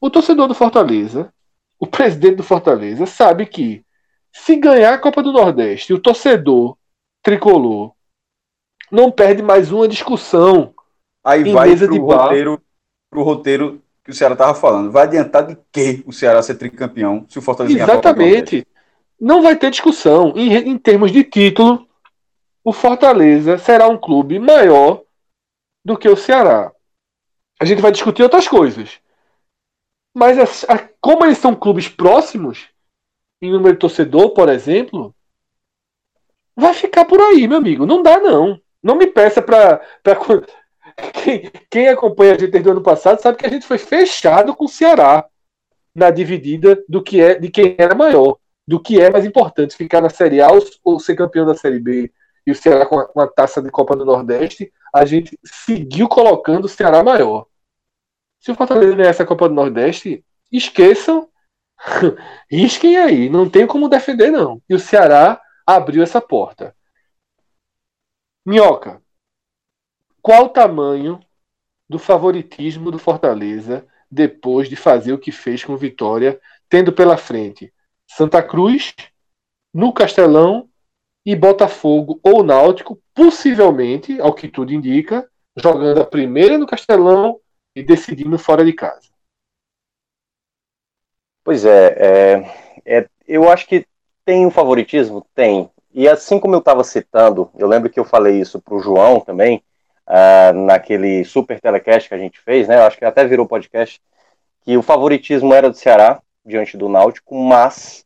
O 0.00 0.08
torcedor 0.08 0.46
do 0.46 0.54
Fortaleza, 0.54 1.34
o 1.76 1.88
presidente 1.88 2.36
do 2.36 2.44
Fortaleza, 2.44 3.04
sabe 3.04 3.46
que 3.46 3.84
se 4.32 4.54
ganhar 4.54 4.94
a 4.94 4.98
Copa 4.98 5.20
do 5.24 5.32
Nordeste, 5.32 5.92
o 5.92 5.98
torcedor 5.98 6.78
tricolor 7.20 7.92
não 8.92 9.10
perde 9.10 9.42
mais 9.42 9.72
uma 9.72 9.88
discussão. 9.88 10.72
Aí 11.24 11.52
vai 11.52 11.76
pro 11.76 11.96
roteiro, 11.96 12.62
pro 13.10 13.22
roteiro 13.24 13.82
que 14.04 14.12
o 14.12 14.14
Ceará 14.14 14.34
estava 14.34 14.54
falando. 14.54 14.92
Vai 14.92 15.02
adiantar 15.02 15.44
de 15.44 15.58
que 15.72 16.04
o 16.06 16.12
Ceará 16.12 16.40
ser 16.42 16.54
tricampeão 16.54 17.26
se 17.28 17.40
o 17.40 17.42
Fortaleza 17.42 17.76
Exatamente. 17.76 18.64
Não 19.20 19.42
vai 19.42 19.56
ter 19.56 19.70
discussão. 19.70 20.32
Em, 20.36 20.52
em 20.54 20.78
termos 20.78 21.10
de 21.10 21.24
título, 21.24 21.88
o 22.62 22.72
Fortaleza 22.72 23.58
será 23.58 23.88
um 23.88 23.98
clube 23.98 24.38
maior 24.38 25.02
do 25.84 25.98
que 25.98 26.08
o 26.08 26.16
Ceará. 26.16 26.70
A 27.60 27.64
gente 27.64 27.82
vai 27.82 27.92
discutir 27.92 28.22
outras 28.22 28.48
coisas. 28.48 29.00
Mas 30.14 30.38
a, 30.38 30.74
a, 30.74 30.88
como 31.00 31.24
eles 31.24 31.38
são 31.38 31.54
clubes 31.54 31.88
próximos, 31.88 32.68
em 33.42 33.50
número 33.50 33.74
de 33.74 33.80
torcedor, 33.80 34.32
por 34.32 34.48
exemplo, 34.48 35.14
vai 36.56 36.72
ficar 36.72 37.04
por 37.04 37.20
aí, 37.20 37.46
meu 37.48 37.58
amigo. 37.58 37.84
Não 37.84 38.02
dá, 38.02 38.18
não. 38.20 38.60
Não 38.82 38.96
me 38.96 39.06
peça 39.06 39.42
para. 39.42 39.80
Quem, 41.12 41.50
quem, 41.68 41.88
acompanha 41.88 42.34
a 42.34 42.38
gente 42.38 42.52
desde 42.52 42.68
o 42.68 42.72
ano 42.72 42.82
passado 42.82 43.20
sabe 43.20 43.36
que 43.36 43.46
a 43.46 43.50
gente 43.50 43.66
foi 43.66 43.78
fechado 43.78 44.54
com 44.54 44.66
o 44.66 44.68
Ceará 44.68 45.26
na 45.92 46.08
dividida 46.08 46.80
do 46.88 47.02
que 47.02 47.20
é 47.20 47.34
de 47.36 47.50
quem 47.50 47.74
era 47.76 47.96
maior, 47.96 48.36
do 48.64 48.78
que 48.78 49.00
é 49.00 49.10
mais 49.10 49.24
importante, 49.24 49.74
ficar 49.74 50.00
na 50.00 50.08
Série 50.08 50.40
A 50.40 50.52
ou, 50.52 50.64
ou 50.84 51.00
ser 51.00 51.16
campeão 51.16 51.44
da 51.44 51.56
Série 51.56 51.80
B. 51.80 52.12
e 52.46 52.50
o 52.50 52.54
Ceará 52.54 52.86
com 52.86 52.98
a, 52.98 53.06
com 53.06 53.20
a 53.20 53.26
taça 53.26 53.62
de 53.62 53.70
Copa 53.70 53.96
do 53.96 54.04
Nordeste, 54.04 54.72
a 54.92 55.04
gente 55.04 55.38
seguiu 55.44 56.08
colocando 56.08 56.66
o 56.66 56.68
Ceará 56.68 57.02
maior. 57.02 57.46
Se 58.40 58.50
o 58.50 58.54
Fortaleza 58.54 58.94
ganhar 58.94 59.10
essa 59.10 59.24
Copa 59.24 59.48
do 59.48 59.54
Nordeste, 59.54 60.24
esqueçam, 60.52 61.28
risquem 62.50 62.96
aí, 62.96 63.28
não 63.28 63.48
tem 63.48 63.66
como 63.66 63.88
defender 63.88 64.30
não. 64.30 64.62
E 64.68 64.74
o 64.74 64.78
Ceará 64.78 65.40
abriu 65.66 66.02
essa 66.02 66.20
porta. 66.20 66.76
Minhoca, 68.44 69.02
qual 70.20 70.44
o 70.44 70.48
tamanho 70.50 71.18
do 71.88 71.98
favoritismo 71.98 72.90
do 72.90 72.98
Fortaleza 72.98 73.86
depois 74.10 74.68
de 74.68 74.76
fazer 74.76 75.12
o 75.12 75.18
que 75.18 75.32
fez 75.32 75.64
com 75.64 75.76
Vitória, 75.76 76.40
tendo 76.68 76.92
pela 76.92 77.16
frente 77.16 77.72
Santa 78.06 78.42
Cruz, 78.42 78.94
no 79.72 79.92
Castelão 79.92 80.68
e 81.24 81.34
Botafogo 81.34 82.20
ou 82.22 82.42
Náutico, 82.42 83.00
possivelmente, 83.14 84.20
ao 84.20 84.34
que 84.34 84.48
tudo 84.48 84.72
indica, 84.72 85.28
jogando 85.56 86.02
a 86.02 86.06
primeira 86.06 86.58
no 86.58 86.66
Castelão 86.66 87.40
e 87.74 87.82
decidindo 87.82 88.38
fora 88.38 88.64
de 88.64 88.72
casa. 88.72 89.08
Pois 91.42 91.64
é, 91.64 91.96
é, 92.86 92.98
é 92.98 93.08
eu 93.26 93.50
acho 93.50 93.66
que 93.66 93.86
tem 94.24 94.46
um 94.46 94.50
favoritismo? 94.50 95.26
Tem. 95.34 95.70
E 95.92 96.08
assim 96.08 96.40
como 96.40 96.54
eu 96.54 96.58
estava 96.58 96.82
citando, 96.82 97.50
eu 97.56 97.68
lembro 97.68 97.88
que 97.88 98.00
eu 98.00 98.04
falei 98.04 98.40
isso 98.40 98.60
para 98.60 98.74
o 98.74 98.80
João 98.80 99.20
também, 99.20 99.62
uh, 100.08 100.52
naquele 100.52 101.24
super 101.24 101.60
telecast 101.60 102.08
que 102.08 102.14
a 102.14 102.18
gente 102.18 102.40
fez, 102.40 102.66
né? 102.66 102.76
Eu 102.76 102.82
acho 102.82 102.98
que 102.98 103.04
até 103.04 103.24
virou 103.24 103.46
podcast, 103.46 104.02
que 104.62 104.76
o 104.76 104.82
favoritismo 104.82 105.54
era 105.54 105.70
do 105.70 105.76
Ceará 105.76 106.20
diante 106.44 106.76
do 106.76 106.88
Náutico, 106.88 107.34
mas 107.34 108.04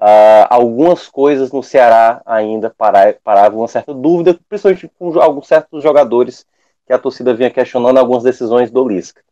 uh, 0.00 0.46
algumas 0.50 1.08
coisas 1.08 1.52
no 1.52 1.62
Ceará 1.62 2.22
ainda 2.24 2.70
paravam 2.70 3.18
para 3.22 3.50
uma 3.50 3.68
certa 3.68 3.94
dúvida, 3.94 4.38
principalmente 4.48 4.90
com 4.98 5.20
alguns 5.20 5.46
certos 5.46 5.82
jogadores 5.82 6.46
que 6.86 6.92
a 6.92 6.98
torcida 6.98 7.34
vinha 7.34 7.50
questionando 7.50 7.98
algumas 7.98 8.22
decisões 8.22 8.70
do 8.70 8.86
Lisca. 8.86 9.22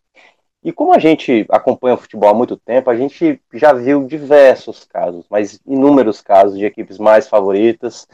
E 0.65 0.73
como 0.73 0.95
a 0.95 0.99
gente 0.99 1.45
acompanha 1.51 1.95
o 1.95 1.99
futebol 1.99 2.31
há 2.31 2.35
muito 2.35 2.57
tempo, 2.57 2.89
a 2.89 2.97
gente 2.97 3.41
já 3.53 3.73
viu 3.73 4.07
diversos 4.07 4.85
casos, 4.85 5.27
mas 5.29 5.61
inúmeros 5.67 6.21
casos 6.21 6.57
de 6.57 6.65
equipes 6.65 6.99
mais 6.99 7.29
favoritas 7.29 8.07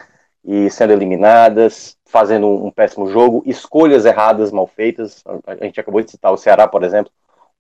e 0.43 0.71
sendo 0.71 0.95
eliminadas, 0.95 1.97
fazendo 2.07 2.49
um 2.49 2.71
péssimo 2.71 3.11
jogo, 3.11 3.43
escolhas 3.45 4.07
erradas, 4.07 4.51
mal 4.51 4.67
feitas. 4.67 5.23
A 5.47 5.63
gente 5.63 5.79
acabou 5.79 6.01
de 6.01 6.11
citar 6.11 6.33
o 6.33 6.39
Ceará, 6.39 6.67
por 6.67 6.83
exemplo, 6.83 7.13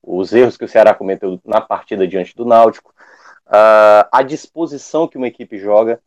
os 0.03 0.33
erros 0.33 0.57
que 0.57 0.65
o 0.65 0.69
Ceará 0.69 0.95
cometeu 0.95 1.39
na 1.45 1.61
partida 1.61 2.09
diante 2.09 2.35
do 2.35 2.47
Náutico, 2.47 2.95
uh, 3.49 4.09
a 4.13 4.23
disposição 4.23 5.09
que 5.09 5.17
uma 5.17 5.29
equipe 5.29 5.59
joga. 5.59 6.01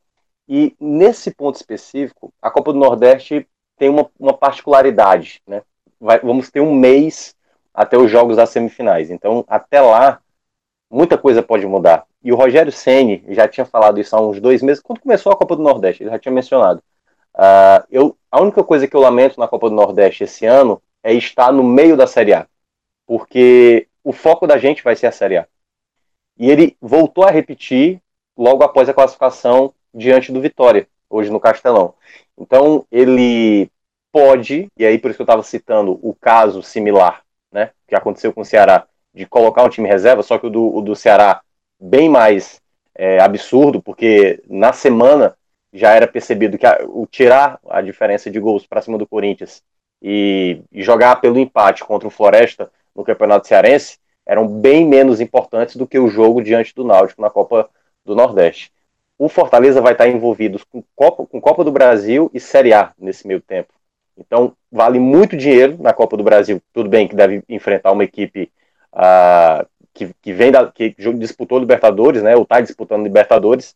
E 0.48 0.76
nesse 0.80 1.32
ponto 1.32 1.56
específico, 1.56 2.34
a 2.42 2.50
Copa 2.50 2.74
do 2.74 2.80
Nordeste 2.80 3.48
tem 3.78 3.90
uma, 3.90 4.10
uma 4.20 4.34
particularidade. 4.34 5.42
Né? 5.48 5.62
Vai, 6.00 6.20
vamos 6.20 6.50
ter 6.50 6.62
um 6.62 6.74
mês 6.74 7.36
até 7.74 7.98
os 7.98 8.10
jogos 8.10 8.38
das 8.38 8.50
semifinais. 8.50 9.10
Então, 9.10 9.46
até 9.48 9.82
lá, 9.82 10.20
muita 10.90 11.18
coisa 11.18 11.42
pode 11.42 11.66
mudar. 11.66 12.06
E 12.24 12.32
o 12.32 12.36
Rogério 12.36 12.72
Ceni 12.72 13.24
já 13.30 13.48
tinha 13.48 13.66
falado 13.66 14.00
isso 14.00 14.16
há 14.16 14.22
uns 14.22 14.40
dois 14.40 14.62
meses, 14.62 14.84
quando 14.84 15.00
começou 15.00 15.32
a 15.32 15.36
Copa 15.36 15.56
do 15.56 15.64
Nordeste, 15.64 16.04
ele 16.04 16.12
já 16.12 16.20
tinha 16.20 16.32
mencionado. 16.32 16.84
Uh, 17.34 17.84
eu, 17.90 18.18
a 18.30 18.42
única 18.42 18.64
coisa 18.64 18.88
que 18.88 18.96
eu 18.96 19.00
lamento 19.00 19.40
na 19.40 19.48
Copa 19.48 19.70
do 19.70 19.76
Nordeste 19.76 20.26
esse 20.26 20.46
ano 20.46 20.82
é 21.02 21.14
estar 21.14 21.52
no 21.52 21.64
meio 21.64 21.96
da 21.96 22.06
Série 22.06 22.34
A, 22.34 22.46
porque 23.08 23.88
o 24.04 24.12
foco 24.12 24.46
da 24.46 24.58
gente 24.58 24.84
vai 24.84 24.96
ser 24.96 25.08
a 25.08 25.12
Série 25.12 25.38
A. 25.38 25.48
E 26.42 26.50
ele 26.50 26.76
voltou 26.82 27.24
a 27.24 27.30
repetir 27.30 28.02
logo 28.36 28.64
após 28.64 28.90
a 28.90 28.94
classificação 28.96 29.76
diante 29.94 30.32
do 30.32 30.42
Vitória, 30.42 30.88
hoje 31.08 31.30
no 31.30 31.40
Castelão. 31.40 31.94
Então, 32.36 32.84
ele 32.92 33.70
pode, 34.12 34.68
e 34.76 34.84
aí 34.84 34.98
por 34.98 35.12
isso 35.12 35.18
que 35.18 35.22
eu 35.22 35.26
estava 35.26 35.44
citando 35.44 36.00
o 36.02 36.16
caso 36.16 36.64
similar, 36.64 37.22
né, 37.52 37.70
que 37.88 37.94
aconteceu 37.94 38.34
com 38.34 38.42
o 38.42 38.46
Ceará, 38.46 38.88
de 39.14 39.28
colocar 39.28 39.64
um 39.64 39.70
time 39.70 39.88
reserva, 39.88 40.24
só 40.24 40.40
que 40.40 40.48
o 40.48 40.50
do, 40.50 40.76
o 40.76 40.82
do 40.82 40.96
Ceará 40.96 41.42
bem 41.80 42.10
mais 42.10 42.60
é, 42.96 43.20
absurdo, 43.20 43.80
porque 43.80 44.42
na 44.50 44.74
semana 44.74 45.38
já 45.72 45.92
era 45.92 46.08
percebido 46.08 46.58
que 46.58 46.66
a, 46.66 46.80
o 46.88 47.06
tirar 47.06 47.60
a 47.70 47.84
diferença 47.84 48.32
de 48.32 48.40
gols 48.40 48.66
para 48.66 48.82
cima 48.82 48.98
do 48.98 49.06
Corinthians 49.06 49.62
e, 50.02 50.64
e, 50.72 50.82
jogar 50.82 51.22
pelo 51.22 51.38
empate 51.38 51.84
contra 51.84 52.08
o 52.08 52.12
Floresta 52.12 52.72
no 52.96 53.04
Campeonato 53.04 53.48
Cearense 53.48 54.00
eram 54.26 54.48
bem 54.48 54.88
menos 54.88 55.20
importantes 55.20 55.76
do 55.76 55.88
que 55.88 56.00
o 56.00 56.08
jogo 56.08 56.42
diante 56.42 56.74
do 56.76 56.84
Náutico 56.84 57.22
na 57.22 57.30
Copa 57.30 57.70
do 58.06 58.16
Nordeste. 58.16 58.72
O 59.18 59.30
Fortaleza 59.30 59.82
vai 59.82 59.94
estar 59.94 60.08
envolvido 60.08 60.60
com 60.70 60.84
Copa, 60.96 61.26
com 61.26 61.40
Copa 61.40 61.64
do 61.64 61.72
Brasil 61.72 62.30
e 62.34 62.40
Série 62.40 62.74
A 62.74 62.92
nesse 62.98 63.28
meio 63.28 63.42
tempo. 63.42 63.74
Então, 64.18 64.54
vale 64.72 65.00
muito 65.00 65.38
dinheiro 65.38 65.78
na 65.80 65.94
Copa 65.94 66.18
do 66.18 66.24
Brasil. 66.24 66.62
Tudo 66.74 66.90
bem 66.90 67.08
que 67.08 67.16
deve 67.16 67.44
enfrentar 67.48 67.92
uma 67.92 68.04
equipe 68.04 68.52
uh, 68.94 69.66
que, 69.94 70.14
que 70.22 70.34
vem 70.34 70.52
da, 70.52 70.72
que 70.72 70.96
disputou 71.16 71.60
Libertadores, 71.60 72.24
né, 72.24 72.36
ou 72.36 72.44
está 72.44 72.62
disputando 72.62 73.04
Libertadores, 73.04 73.76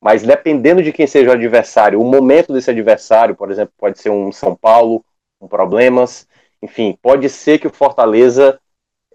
mas 0.00 0.22
dependendo 0.22 0.82
de 0.82 0.92
quem 0.92 1.06
seja 1.06 1.30
o 1.30 1.34
adversário, 1.34 2.00
o 2.00 2.04
momento 2.04 2.52
desse 2.52 2.70
adversário, 2.70 3.34
por 3.34 3.50
exemplo, 3.50 3.74
pode 3.76 3.98
ser 3.98 4.10
um 4.10 4.30
São 4.30 4.54
Paulo, 4.54 5.04
um 5.40 5.48
Problemas, 5.48 6.26
enfim, 6.62 6.96
pode 7.02 7.28
ser 7.28 7.58
que 7.58 7.66
o 7.66 7.72
Fortaleza 7.72 8.60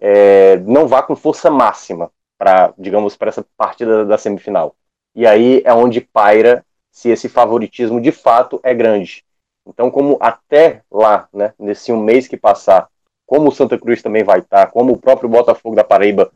é, 0.05 0.57
não 0.57 0.85
vá 0.85 1.01
com 1.01 1.15
força 1.15 1.49
máxima 1.49 2.11
para, 2.37 2.73
digamos, 2.77 3.15
para 3.15 3.29
essa 3.29 3.45
partida 3.55 4.03
da 4.03 4.17
semifinal. 4.17 4.75
E 5.15 5.25
aí 5.25 5.61
é 5.63 5.73
onde 5.73 6.01
paira 6.01 6.65
se 6.91 7.09
esse 7.09 7.29
favoritismo 7.29 8.01
de 8.01 8.11
fato 8.11 8.59
é 8.63 8.73
grande. 8.73 9.23
Então, 9.65 9.89
como 9.89 10.17
até 10.19 10.81
lá, 10.91 11.29
né, 11.31 11.53
nesse 11.57 11.93
um 11.93 12.03
mês 12.03 12.27
que 12.27 12.35
passar, 12.35 12.89
como 13.25 13.47
o 13.47 13.51
Santa 13.51 13.79
Cruz 13.79 14.01
também 14.01 14.25
vai 14.25 14.39
estar, 14.39 14.67
como 14.71 14.91
o 14.91 14.97
próprio 14.99 15.29
Botafogo 15.29 15.73
da 15.73 15.85
Paraíba, 15.85 16.29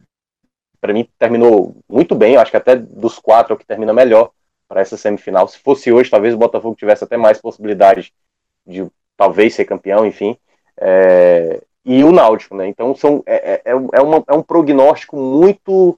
para 0.80 0.93
mim 0.93 1.05
terminou 1.20 1.76
muito 1.89 2.15
bem, 2.15 2.36
eu 2.36 2.39
acho 2.39 2.51
que 2.51 2.57
até 2.57 2.74
dos 2.74 3.20
quatro 3.20 3.51
é 3.51 3.55
o 3.55 3.59
que 3.59 3.65
termina 3.65 3.93
melhor 3.93 4.32
para 4.65 4.80
essa 4.80 4.95
semifinal. 4.95 5.45
Se 5.45 5.59
fosse 5.59 5.91
hoje, 5.91 6.09
talvez 6.09 6.34
o 6.34 6.38
Botafogo 6.38 6.76
tivesse 6.76 7.03
até 7.03 7.18
mais 7.18 7.41
possibilidade 7.41 8.13
de 8.65 8.89
talvez 9.18 9.55
ser 9.55 9.65
campeão, 9.65 10.05
enfim. 10.05 10.38
É, 10.80 11.61
e 11.88 12.03
o 12.03 12.11
Náutico, 12.11 12.53
né? 12.53 12.67
Então 12.67 12.93
são, 12.93 13.23
é, 13.25 13.61
é, 13.63 13.71
é, 13.71 14.01
uma, 14.01 14.21
é 14.27 14.33
um 14.33 14.43
prognóstico 14.43 15.15
muito. 15.15 15.97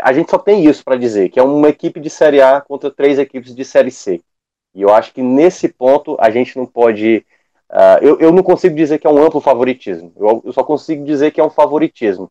A 0.00 0.12
gente 0.12 0.30
só 0.30 0.38
tem 0.38 0.64
isso 0.64 0.84
para 0.84 0.96
dizer, 0.96 1.28
que 1.28 1.40
é 1.40 1.42
uma 1.42 1.68
equipe 1.68 1.98
de 1.98 2.08
Série 2.08 2.40
A 2.40 2.60
contra 2.60 2.88
três 2.88 3.18
equipes 3.18 3.52
de 3.52 3.64
Série 3.64 3.90
C. 3.90 4.20
E 4.72 4.82
eu 4.82 4.94
acho 4.94 5.12
que 5.12 5.20
nesse 5.20 5.68
ponto 5.68 6.16
a 6.20 6.30
gente 6.30 6.56
não 6.56 6.64
pode. 6.64 7.26
Uh, 7.68 7.98
eu, 8.00 8.20
eu 8.20 8.32
não 8.32 8.44
consigo 8.44 8.76
dizer 8.76 8.98
que 8.98 9.08
é 9.08 9.10
um 9.10 9.20
amplo 9.20 9.40
favoritismo. 9.40 10.12
Eu, 10.16 10.40
eu 10.44 10.52
só 10.52 10.62
consigo 10.62 11.04
dizer 11.04 11.32
que 11.32 11.40
é 11.40 11.44
um 11.44 11.50
favoritismo. 11.50 12.30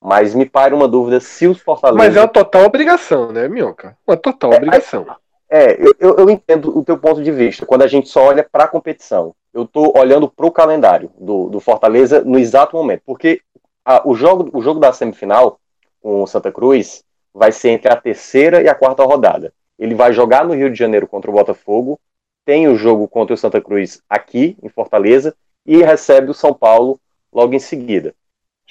Mas 0.00 0.32
me 0.32 0.46
paira 0.46 0.74
uma 0.74 0.86
dúvida 0.86 1.18
se 1.18 1.48
os 1.48 1.58
Fortaleza. 1.60 1.98
Mas 1.98 2.16
é 2.16 2.20
uma 2.20 2.28
total 2.28 2.64
obrigação, 2.64 3.32
né, 3.32 3.48
Minhoca? 3.48 3.96
Uma 4.06 4.16
total 4.16 4.52
é, 4.52 4.56
obrigação. 4.56 5.04
É, 5.52 5.76
eu, 5.98 6.16
eu 6.16 6.30
entendo 6.30 6.78
o 6.78 6.84
teu 6.84 6.96
ponto 6.96 7.22
de 7.22 7.32
vista, 7.32 7.66
quando 7.66 7.82
a 7.82 7.88
gente 7.88 8.08
só 8.08 8.26
olha 8.26 8.46
para 8.48 8.64
a 8.64 8.68
competição. 8.68 9.34
Eu 9.52 9.64
estou 9.64 9.92
olhando 9.98 10.28
para 10.28 10.46
o 10.46 10.52
calendário 10.52 11.10
do, 11.18 11.48
do 11.48 11.58
Fortaleza 11.58 12.22
no 12.22 12.38
exato 12.38 12.76
momento. 12.76 13.02
Porque 13.04 13.42
a, 13.84 14.08
o, 14.08 14.14
jogo, 14.14 14.48
o 14.56 14.62
jogo 14.62 14.78
da 14.78 14.92
semifinal 14.92 15.58
com 16.00 16.22
o 16.22 16.26
Santa 16.26 16.52
Cruz 16.52 17.02
vai 17.34 17.50
ser 17.50 17.70
entre 17.70 17.92
a 17.92 17.96
terceira 17.96 18.62
e 18.62 18.68
a 18.68 18.74
quarta 18.74 19.02
rodada. 19.02 19.52
Ele 19.76 19.94
vai 19.94 20.12
jogar 20.12 20.44
no 20.44 20.54
Rio 20.54 20.70
de 20.70 20.78
Janeiro 20.78 21.08
contra 21.08 21.30
o 21.30 21.34
Botafogo, 21.34 21.98
tem 22.44 22.68
o 22.68 22.76
jogo 22.76 23.08
contra 23.08 23.34
o 23.34 23.36
Santa 23.36 23.60
Cruz 23.60 24.00
aqui, 24.08 24.56
em 24.62 24.68
Fortaleza, 24.68 25.34
e 25.66 25.82
recebe 25.82 26.30
o 26.30 26.34
São 26.34 26.54
Paulo 26.54 27.00
logo 27.32 27.54
em 27.54 27.58
seguida. 27.58 28.14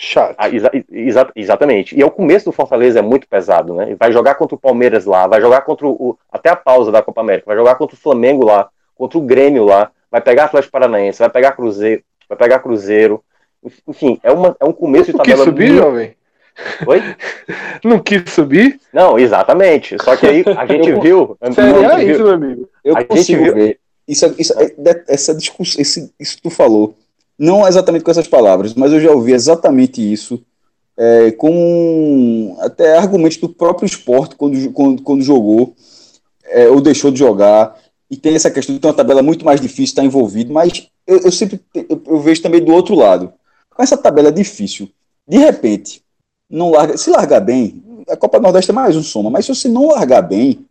Chato. 0.01 0.33
Ah, 0.37 0.47
exa 0.47 0.71
exa 0.89 1.29
exatamente. 1.35 1.93
E 1.93 2.01
é 2.01 2.05
o 2.05 2.09
começo 2.09 2.45
do 2.45 2.53
Fortaleza 2.53 2.99
é 2.99 3.01
muito 3.01 3.27
pesado, 3.27 3.73
né? 3.73 3.97
Vai 3.99 4.13
jogar 4.13 4.35
contra 4.35 4.55
o 4.55 4.59
Palmeiras 4.59 5.03
lá, 5.03 5.27
vai 5.27 5.41
jogar 5.41 5.59
contra 5.59 5.85
o. 5.85 6.17
Até 6.31 6.49
a 6.49 6.55
pausa 6.55 6.89
da 6.89 7.01
Copa 7.01 7.19
América, 7.19 7.47
vai 7.47 7.57
jogar 7.57 7.75
contra 7.75 7.97
o 7.97 7.99
Flamengo 7.99 8.45
lá, 8.45 8.69
contra 8.95 9.17
o 9.17 9.21
Grêmio 9.21 9.65
lá, 9.65 9.91
vai 10.09 10.21
pegar 10.21 10.45
Atlético 10.45 10.71
Paranaense, 10.71 11.19
vai 11.19 11.29
pegar 11.29 11.51
Cruzeiro, 11.51 12.01
vai 12.29 12.37
pegar 12.37 12.59
Cruzeiro. 12.59 13.21
Enfim, 13.85 14.17
é, 14.23 14.31
uma, 14.31 14.55
é 14.57 14.63
um 14.63 14.71
começo 14.71 15.11
de 15.11 15.17
tabela. 15.17 15.35
Quis 15.35 15.45
subir, 15.45 15.71
muito... 15.73 15.83
jovem? 15.83 16.15
Oi? 16.87 17.03
Não 17.83 17.99
quis 17.99 18.31
subir? 18.31 18.79
Não, 18.93 19.19
exatamente. 19.19 20.01
Só 20.01 20.15
que 20.15 20.25
aí 20.25 20.45
a 20.57 20.65
gente 20.65 20.91
eu, 20.91 21.01
viu. 21.01 21.37
Sério, 21.51 21.91
é 21.91 22.03
isso, 22.05 22.23
meu 22.23 22.33
amigo. 22.35 22.69
Eu 22.85 22.95
a 22.95 23.03
consigo 23.03 23.43
gente 23.43 23.53
ver. 23.53 23.79
Isso, 24.07 24.33
isso, 24.39 24.53
é, 24.57 25.03
essa 25.09 25.35
discussão, 25.35 25.81
esse, 25.81 26.13
isso 26.17 26.37
que 26.37 26.43
tu 26.43 26.49
falou, 26.49 26.95
não 27.39 27.65
exatamente 27.65 28.03
com 28.03 28.11
essas 28.11 28.27
palavras, 28.27 28.73
mas 28.73 28.91
eu 28.91 28.99
já 28.99 29.11
ouvi 29.11 29.31
exatamente 29.31 30.01
isso 30.01 30.43
é, 30.97 31.31
com 31.31 32.57
até 32.59 32.97
argumentos 32.97 33.37
do 33.37 33.47
próprio 33.47 33.85
esporte 33.85 34.35
quando, 34.35 34.71
quando, 34.73 35.01
quando 35.01 35.21
jogou 35.23 35.73
é, 36.43 36.67
ou 36.67 36.81
deixou 36.81 37.09
de 37.09 37.19
jogar. 37.19 37.79
E 38.11 38.17
tem 38.17 38.35
essa 38.35 38.51
questão 38.51 38.75
de 38.75 38.81
ter 38.81 38.87
uma 38.87 38.93
tabela 38.93 39.21
muito 39.23 39.45
mais 39.45 39.61
difícil, 39.61 39.85
estar 39.85 40.03
envolvido, 40.03 40.51
mas 40.51 40.89
eu, 41.07 41.19
eu 41.19 41.31
sempre 41.31 41.61
eu, 41.73 42.01
eu 42.05 42.19
vejo 42.19 42.41
também 42.41 42.61
do 42.61 42.73
outro 42.73 42.95
lado. 42.95 43.31
Com 43.73 43.81
essa 43.81 43.95
tabela 43.95 44.31
difícil, 44.31 44.89
de 45.25 45.37
repente, 45.37 46.03
não 46.49 46.71
larga, 46.71 46.97
se 46.97 47.09
largar 47.09 47.39
bem, 47.39 47.81
a 48.09 48.17
Copa 48.17 48.39
Nordeste 48.39 48.71
é 48.71 48.73
mais 48.73 48.97
um 48.97 49.03
soma, 49.03 49.29
mas 49.29 49.45
se 49.45 49.55
você 49.55 49.69
não 49.69 49.87
largar 49.87 50.23
bem, 50.23 50.65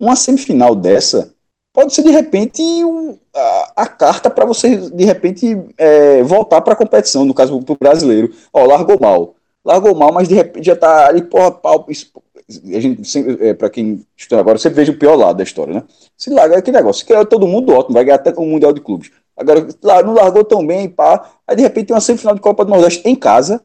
uma 0.00 0.16
semifinal 0.16 0.74
dessa 0.74 1.32
pode 1.72 1.94
ser 1.94 2.02
de 2.02 2.10
repente 2.10 2.62
um, 2.84 3.16
a, 3.34 3.72
a 3.76 3.86
carta 3.86 4.30
para 4.30 4.44
você, 4.44 4.76
de 4.76 5.04
repente, 5.04 5.58
é, 5.78 6.22
voltar 6.22 6.60
para 6.60 6.72
a 6.72 6.76
competição, 6.76 7.24
no 7.24 7.34
caso 7.34 7.58
do 7.58 7.76
brasileiro. 7.76 8.32
Ó, 8.52 8.64
largou 8.64 8.98
mal. 9.00 9.34
Largou 9.64 9.94
mal, 9.94 10.12
mas 10.12 10.28
de 10.28 10.34
repente 10.34 10.66
já 10.66 10.76
tá 10.76 11.08
ali, 11.08 11.22
porra, 11.22 11.50
pau. 11.50 11.86
Isso, 11.88 12.10
a 12.48 12.80
gente 12.80 13.06
sempre, 13.06 13.48
é, 13.48 13.54
para 13.54 13.70
quem 13.70 14.04
estuda 14.16 14.40
agora, 14.40 14.58
sempre 14.58 14.76
veja 14.76 14.92
o 14.92 14.98
pior 14.98 15.14
lado 15.14 15.36
da 15.36 15.44
história, 15.44 15.74
né? 15.74 15.82
Se 16.16 16.30
larga 16.30 16.58
aquele 16.58 16.76
negócio, 16.76 17.06
que 17.06 17.12
é 17.12 17.24
todo 17.24 17.46
mundo 17.46 17.72
ótimo, 17.72 17.94
vai 17.94 18.04
ganhar 18.04 18.16
até 18.16 18.32
o 18.36 18.44
Mundial 18.44 18.72
de 18.72 18.80
Clubes. 18.80 19.10
Agora, 19.36 19.66
não 20.04 20.14
largou 20.14 20.44
tão 20.44 20.66
bem, 20.66 20.88
pá. 20.88 21.30
Aí 21.46 21.56
de 21.56 21.62
repente 21.62 21.86
tem 21.86 21.94
uma 21.94 22.00
semifinal 22.00 22.34
de 22.34 22.40
Copa 22.40 22.64
do 22.64 22.70
Nordeste 22.70 23.08
em 23.08 23.14
casa. 23.14 23.62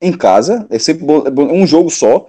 Em 0.00 0.12
casa, 0.12 0.66
é 0.68 0.78
sempre 0.78 1.04
bom, 1.04 1.24
é 1.26 1.52
um 1.52 1.66
jogo 1.66 1.90
só. 1.90 2.28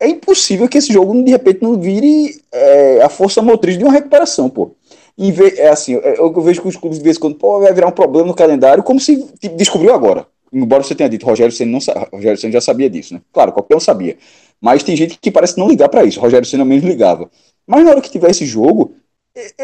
É 0.00 0.08
impossível 0.08 0.68
que 0.68 0.78
esse 0.78 0.92
jogo, 0.92 1.22
de 1.22 1.30
repente, 1.30 1.62
não 1.62 1.78
vire 1.78 2.40
é, 2.52 3.02
a 3.02 3.08
força 3.08 3.42
motriz 3.42 3.76
de 3.76 3.84
uma 3.84 3.92
recuperação, 3.92 4.48
pô. 4.48 4.72
E 5.16 5.32
é 5.56 5.68
assim, 5.68 5.96
é, 5.96 6.18
eu, 6.18 6.32
eu 6.32 6.40
vejo 6.40 6.62
que 6.62 6.68
os 6.68 6.76
clubes 6.76 6.98
de 6.98 7.04
vez 7.04 7.16
em 7.16 7.20
quando, 7.20 7.34
pô, 7.34 7.58
vai 7.60 7.72
virar 7.74 7.88
um 7.88 7.92
problema 7.92 8.26
no 8.26 8.34
calendário, 8.34 8.84
como 8.84 9.00
se 9.00 9.16
tipo, 9.40 9.56
descobriu 9.56 9.92
agora. 9.92 10.26
Embora 10.52 10.82
você 10.82 10.94
tenha 10.94 11.08
dito, 11.08 11.26
Rogério 11.26 11.52
Senna 11.52 11.72
não 11.72 11.80
Rogério 12.12 12.38
Senna 12.38 12.52
já 12.52 12.60
sabia 12.60 12.88
disso, 12.88 13.14
né? 13.14 13.20
Claro, 13.32 13.52
qualquer 13.52 13.76
um 13.76 13.80
sabia. 13.80 14.16
Mas 14.60 14.82
tem 14.82 14.96
gente 14.96 15.18
que 15.20 15.30
parece 15.30 15.58
não 15.58 15.68
ligar 15.68 15.88
para 15.88 16.04
isso. 16.04 16.20
Rogério 16.20 16.46
Senna 16.46 16.64
mesmo 16.64 16.88
ligava. 16.88 17.30
Mas 17.66 17.84
na 17.84 17.90
hora 17.90 18.00
que 18.00 18.10
tiver 18.10 18.30
esse 18.30 18.46
jogo, 18.46 18.94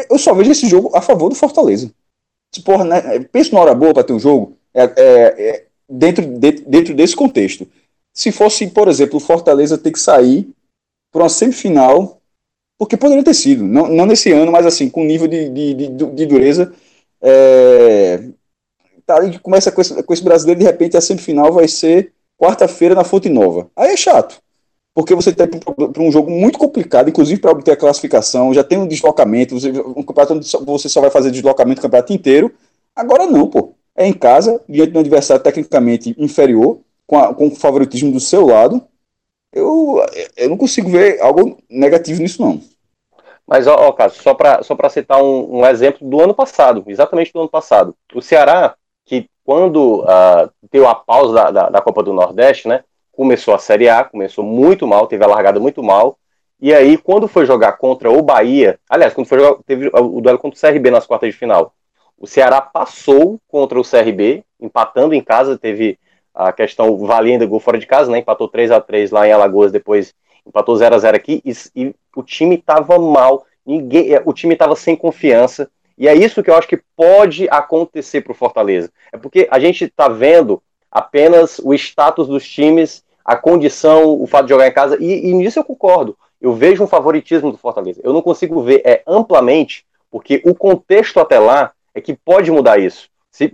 eu 0.09 0.17
só 0.17 0.33
vejo 0.33 0.51
esse 0.51 0.67
jogo 0.67 0.91
a 0.93 1.01
favor 1.01 1.29
do 1.29 1.35
Fortaleza. 1.35 1.91
Se, 2.53 2.61
porra, 2.61 2.83
né, 2.83 3.19
pensa 3.31 3.51
numa 3.51 3.61
hora 3.61 3.73
boa 3.73 3.93
para 3.93 4.03
ter 4.03 4.13
um 4.13 4.19
jogo, 4.19 4.57
é, 4.73 4.83
é, 4.83 5.49
é 5.49 5.65
dentro, 5.89 6.25
de, 6.25 6.51
dentro 6.51 6.93
desse 6.93 7.15
contexto. 7.15 7.67
Se 8.15 8.31
fosse, 8.31 8.67
por 8.67 8.87
exemplo, 8.87 9.17
o 9.17 9.19
Fortaleza 9.19 9.77
ter 9.77 9.91
que 9.91 9.99
sair 9.99 10.49
para 11.11 11.23
uma 11.23 11.29
semifinal, 11.29 12.19
porque 12.77 12.97
poderia 12.97 13.23
ter 13.23 13.35
sido, 13.35 13.63
não, 13.63 13.87
não 13.87 14.05
nesse 14.05 14.31
ano, 14.31 14.51
mas 14.51 14.65
assim, 14.65 14.89
com 14.89 15.03
nível 15.03 15.27
de, 15.27 15.49
de, 15.49 15.73
de, 15.73 15.87
de 15.89 16.25
dureza. 16.25 16.73
É, 17.21 18.23
tá, 19.05 19.17
começa 19.39 19.71
com 19.71 19.81
esse, 19.81 20.01
com 20.01 20.13
esse 20.13 20.23
brasileiro, 20.23 20.59
de 20.59 20.65
repente 20.65 20.97
a 20.97 21.01
semifinal 21.01 21.53
vai 21.53 21.67
ser 21.67 22.13
quarta-feira 22.37 22.95
na 22.95 23.03
Fonte 23.03 23.29
Nova. 23.29 23.69
Aí 23.75 23.91
é 23.91 23.97
chato 23.97 24.41
porque 24.95 25.13
você 25.13 25.33
tem 25.33 25.45
para 25.45 26.01
um 26.01 26.09
jogo 26.09 26.31
muito 26.31 26.57
complicado, 26.57 27.09
inclusive 27.09 27.41
para 27.41 27.51
obter 27.51 27.71
a 27.71 27.75
classificação, 27.75 28.53
já 28.53 28.63
tem 28.63 28.77
um 28.77 28.87
deslocamento, 28.87 29.59
você, 29.59 29.69
um 29.69 30.01
campeonato 30.01 30.39
você 30.65 30.87
só 30.87 31.01
vai 31.01 31.11
fazer 31.11 31.31
deslocamento 31.31 31.79
o 31.79 31.81
campeonato 31.81 32.13
inteiro. 32.13 32.53
Agora 32.95 33.27
não, 33.27 33.49
pô. 33.49 33.73
É 33.93 34.07
em 34.07 34.13
casa, 34.13 34.61
diante 34.69 34.91
de 34.91 34.97
um 34.97 35.01
adversário 35.01 35.43
tecnicamente 35.43 36.15
inferior, 36.17 36.79
com, 37.07 37.17
a, 37.17 37.33
com 37.33 37.47
o 37.47 37.55
favoritismo 37.55 38.11
do 38.11 38.19
seu 38.19 38.45
lado. 38.45 38.85
Eu, 39.53 40.05
eu 40.35 40.49
não 40.49 40.57
consigo 40.57 40.89
ver 40.89 41.21
algo 41.21 41.57
negativo 41.69 42.21
nisso, 42.21 42.41
não. 42.41 42.61
Mas, 43.47 43.67
ó, 43.67 43.75
ó 43.75 43.91
Cássio, 43.91 44.21
só 44.21 44.33
para 44.33 44.63
só 44.63 44.75
citar 44.89 45.23
um, 45.23 45.59
um, 45.59 45.65
exemplo 45.65 46.07
do 46.07 46.19
ano 46.19 46.33
passado, 46.33 46.83
exatamente 46.87 47.31
do 47.31 47.39
ano 47.39 47.49
passado. 47.49 47.95
O 48.13 48.21
Ceará, 48.21 48.75
que 49.05 49.29
quando 49.43 50.01
uh, 50.01 50.51
deu 50.71 50.87
a 50.87 50.95
pausa 50.95 51.33
da, 51.33 51.51
da, 51.51 51.69
da 51.69 51.81
Copa 51.81 52.01
do 52.01 52.11
Nordeste, 52.11 52.67
né? 52.67 52.83
começou 53.15 53.53
a 53.53 53.59
Série 53.59 53.87
A, 53.87 54.03
começou 54.03 54.43
muito 54.43 54.85
mal, 54.85 55.07
teve 55.07 55.23
a 55.23 55.27
largada 55.27 55.59
muito 55.59 55.81
mal. 55.81 56.17
E 56.59 56.73
aí, 56.73 56.97
quando 56.97 57.27
foi 57.27 57.45
jogar 57.45 57.73
contra 57.73 58.11
o 58.11 58.21
Bahia, 58.21 58.79
aliás, 58.89 59.13
quando 59.13 59.27
foi 59.27 59.39
jogar, 59.39 59.63
teve 59.65 59.89
o 59.93 60.21
duelo 60.21 60.39
contra 60.39 60.57
o 60.57 60.61
CRB 60.61 60.91
nas 60.91 61.05
quartas 61.05 61.31
de 61.31 61.37
final, 61.37 61.73
o 62.17 62.27
Ceará 62.27 62.61
passou 62.61 63.39
contra 63.47 63.79
o 63.79 63.83
CRB, 63.83 64.43
empatando 64.59 65.13
em 65.13 65.21
casa, 65.21 65.57
teve 65.57 65.97
a 66.35 66.51
questão 66.51 66.97
valendo 66.97 67.47
gol 67.47 67.59
fora 67.59 67.77
de 67.77 67.87
casa, 67.87 68.11
né? 68.11 68.19
Empatou 68.19 68.47
3 68.47 68.71
a 68.71 68.81
3 68.81 69.11
lá 69.11 69.27
em 69.27 69.31
Alagoas, 69.31 69.71
depois 69.71 70.13
empatou 70.45 70.75
0 70.75 70.93
a 70.93 70.97
0 70.99 71.15
aqui 71.15 71.41
e, 71.45 71.53
e 71.75 71.95
o 72.15 72.21
time 72.21 72.55
estava 72.55 72.99
mal, 72.99 73.45
ninguém, 73.65 74.09
o 74.25 74.33
time 74.33 74.53
estava 74.53 74.75
sem 74.75 74.95
confiança. 74.95 75.69
E 75.97 76.07
é 76.07 76.13
isso 76.13 76.43
que 76.43 76.49
eu 76.49 76.55
acho 76.55 76.67
que 76.67 76.81
pode 76.95 77.47
acontecer 77.49 78.21
para 78.21 78.33
o 78.33 78.35
Fortaleza. 78.35 78.91
É 79.13 79.17
porque 79.17 79.47
a 79.49 79.59
gente 79.59 79.85
está 79.85 80.09
vendo 80.09 80.61
apenas 80.91 81.59
o 81.59 81.73
status 81.73 82.27
dos 82.27 82.47
times 82.47 83.03
a 83.23 83.35
condição, 83.35 84.21
o 84.21 84.27
fato 84.27 84.45
de 84.45 84.49
jogar 84.51 84.67
em 84.67 84.73
casa, 84.73 84.97
e, 85.01 85.29
e 85.29 85.33
nisso 85.33 85.57
eu 85.57 85.63
concordo. 85.63 86.15
Eu 86.39 86.53
vejo 86.53 86.83
um 86.83 86.87
favoritismo 86.87 87.51
do 87.51 87.57
Fortaleza. 87.57 87.99
Eu 88.03 88.13
não 88.13 88.21
consigo 88.21 88.61
ver 88.61 88.83
é, 88.85 89.01
amplamente, 89.07 89.83
porque 90.11 90.43
o 90.45 90.53
contexto 90.53 91.19
até 91.19 91.39
lá 91.39 91.71
é 91.93 91.99
que 91.99 92.13
pode 92.13 92.51
mudar 92.51 92.77
isso. 92.77 93.09
Se, 93.31 93.51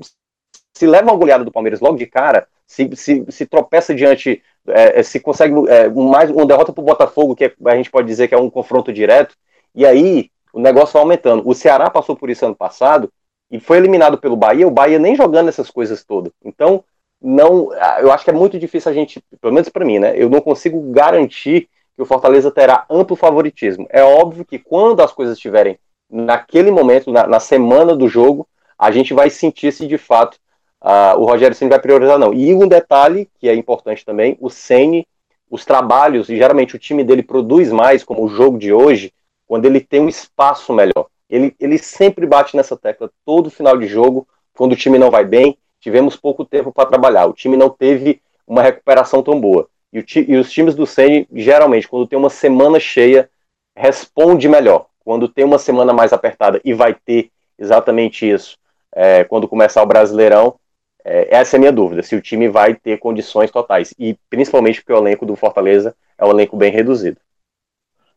se 0.74 0.86
leva 0.86 1.10
uma 1.10 1.16
goleada 1.16 1.46
do 1.46 1.52
Palmeiras 1.52 1.80
logo 1.80 1.96
de 1.96 2.06
cara, 2.06 2.48
se, 2.72 2.90
se, 2.96 3.26
se 3.28 3.46
tropeça 3.46 3.94
diante, 3.94 4.42
é, 4.66 5.02
é 5.02 5.04
se 5.04 5.20
consegue 5.20 5.54
é, 5.68 5.90
mais 5.90 6.32
uma 6.32 6.46
derrota 6.46 6.72
para 6.72 6.82
o 6.82 6.86
Botafogo, 6.86 7.36
que 7.36 7.44
é, 7.44 7.54
a 7.66 7.76
gente 7.76 7.92
pode 7.92 8.08
dizer 8.08 8.30
que 8.30 8.34
é 8.34 8.38
um 8.38 8.50
confronto 8.50 8.94
direto, 8.94 9.36
e 9.76 9.86
aí 9.86 10.30
o 10.54 10.60
negócio 10.60 10.94
vai 10.94 11.02
aumentando. 11.02 11.44
O 11.46 11.54
Ceará 11.54 11.90
passou 11.90 12.16
por 12.16 12.30
isso 12.30 12.46
ano 12.46 12.56
passado 12.56 13.12
e 13.52 13.60
foi 13.60 13.76
eliminado 13.76 14.18
pelo 14.18 14.38
Bahia, 14.38 14.66
o 14.66 14.72
Bahia 14.72 14.98
nem 14.98 15.18
jogando 15.18 15.50
essas 15.50 15.70
coisas 15.70 16.02
todas. 16.06 16.32
Então, 16.46 16.82
não, 17.22 17.74
eu 18.00 18.10
acho 18.10 18.24
que 18.24 18.30
é 18.30 18.34
muito 18.34 18.58
difícil 18.58 18.90
a 18.90 18.94
gente, 18.94 19.22
pelo 19.42 19.54
menos 19.54 19.68
para 19.68 19.84
mim, 19.84 20.00
né? 20.00 20.14
Eu 20.16 20.30
não 20.30 20.40
consigo 20.40 20.80
garantir 20.92 21.68
que 21.94 22.02
o 22.02 22.06
Fortaleza 22.06 22.50
terá 22.52 22.86
amplo 22.90 23.18
favoritismo. 23.18 23.86
É 23.90 24.02
óbvio 24.02 24.46
que 24.46 24.58
quando 24.58 25.02
as 25.02 25.12
coisas 25.12 25.36
estiverem 25.36 25.78
naquele 26.10 26.72
momento, 26.72 27.12
na, 27.12 27.28
na, 27.28 27.40
semana 27.42 27.98
do 27.98 28.08
jogo, 28.08 28.48
a 28.80 28.92
gente 28.92 29.14
vai 29.14 29.30
sentir 29.30 29.74
se 29.74 29.86
de 29.86 29.98
fato 29.98 30.38
uh, 30.82 31.18
o 31.18 31.26
Rogério 31.26 31.56
Ceni 31.56 31.70
vai 31.70 31.80
priorizar 31.80 32.18
não. 32.18 32.34
E 32.34 32.54
um 32.54 32.68
detalhe 32.68 33.30
que 33.40 33.48
é 33.48 33.56
importante 33.56 34.06
também, 34.06 34.38
o 34.40 34.50
Ceni, 34.50 35.08
os 35.50 35.66
trabalhos 35.66 36.30
e 36.30 36.38
geralmente 36.38 36.76
o 36.76 36.80
time 36.80 37.04
dele 37.04 37.24
produz 37.24 37.72
mais, 37.72 38.04
como 38.04 38.24
o 38.24 38.30
jogo 38.30 38.58
de 38.58 38.74
hoje, 38.74 39.14
quando 39.48 39.66
ele 39.66 39.82
tem 39.82 40.00
um 40.02 40.10
espaço 40.10 40.74
melhor. 40.74 41.08
Ele, 41.30 41.56
ele 41.60 41.78
sempre 41.78 42.26
bate 42.26 42.56
nessa 42.56 42.76
tecla 42.76 43.10
todo 43.26 43.52
final 43.52 43.78
de 43.78 43.88
jogo, 43.88 44.28
quando 44.54 44.74
o 44.74 44.76
time 44.76 44.98
não 44.98 45.12
vai 45.12 45.26
bem, 45.26 45.58
tivemos 45.80 46.16
pouco 46.16 46.46
tempo 46.46 46.72
para 46.72 46.88
trabalhar. 46.88 47.26
O 47.26 47.34
time 47.34 47.58
não 47.58 47.70
teve 47.70 48.22
uma 48.48 48.62
recuperação 48.62 49.24
tão 49.24 49.40
boa. 49.40 49.68
E, 49.94 50.04
e 50.28 50.38
os 50.38 50.52
times 50.52 50.76
do 50.76 50.86
Ceni 50.86 51.28
geralmente, 51.34 51.88
quando 51.88 52.08
tem 52.08 52.18
uma 52.18 52.30
semana 52.30 52.80
cheia, 52.80 53.30
responde 53.76 54.48
melhor. 54.48 54.88
Quando 55.04 55.28
tem 55.28 55.44
uma 55.44 55.58
semana 55.58 55.92
mais 55.92 56.14
apertada 56.14 56.62
e 56.64 56.74
vai 56.74 56.94
ter 56.94 57.32
exatamente 57.58 58.30
isso 58.30 58.58
é, 58.94 59.24
quando 59.24 59.48
começar 59.48 59.82
o 59.82 59.86
Brasileirão, 59.86 60.56
é, 61.04 61.36
essa 61.36 61.56
é 61.56 61.58
a 61.58 61.60
minha 61.60 61.72
dúvida, 61.72 62.04
se 62.04 62.16
o 62.16 62.22
time 62.22 62.48
vai 62.50 62.76
ter 62.76 62.98
condições 62.98 63.52
totais. 63.52 63.94
E 63.98 64.18
principalmente 64.30 64.82
porque 64.82 64.94
o 64.94 64.98
elenco 64.98 65.26
do 65.26 65.36
Fortaleza 65.36 65.96
é 66.18 66.26
um 66.26 66.32
elenco 66.32 66.58
bem 66.58 66.72
reduzido. 66.72 67.18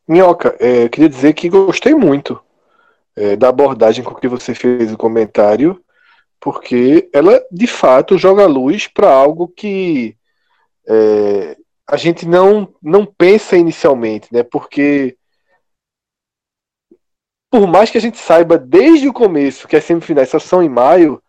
Minhoca, 0.06 0.54
é, 0.60 0.88
queria 0.88 1.08
dizer 1.08 1.32
que 1.32 1.48
gostei 1.48 1.94
muito 1.94 2.38
é, 3.16 3.36
da 3.36 3.48
abordagem 3.48 4.04
com 4.04 4.14
que 4.14 4.28
você 4.28 4.54
fez 4.54 4.92
o 4.92 4.98
comentário 4.98 5.82
porque 6.44 7.08
ela 7.10 7.42
de 7.50 7.66
fato 7.66 8.18
joga 8.18 8.44
luz 8.44 8.86
para 8.86 9.10
algo 9.10 9.48
que 9.48 10.14
é, 10.86 11.56
a 11.86 11.96
gente 11.96 12.26
não, 12.26 12.74
não 12.82 13.06
pensa 13.06 13.56
inicialmente, 13.56 14.28
né? 14.30 14.42
Porque 14.42 15.16
por 17.50 17.66
mais 17.66 17.90
que 17.90 17.96
a 17.96 18.00
gente 18.00 18.18
saiba 18.18 18.58
desde 18.58 19.08
o 19.08 19.12
começo 19.12 19.66
que 19.66 19.74
as 19.74 19.84
semifinais 19.84 20.28
só 20.28 20.38
são 20.38 20.62
em 20.62 20.68
maio, 20.68 21.22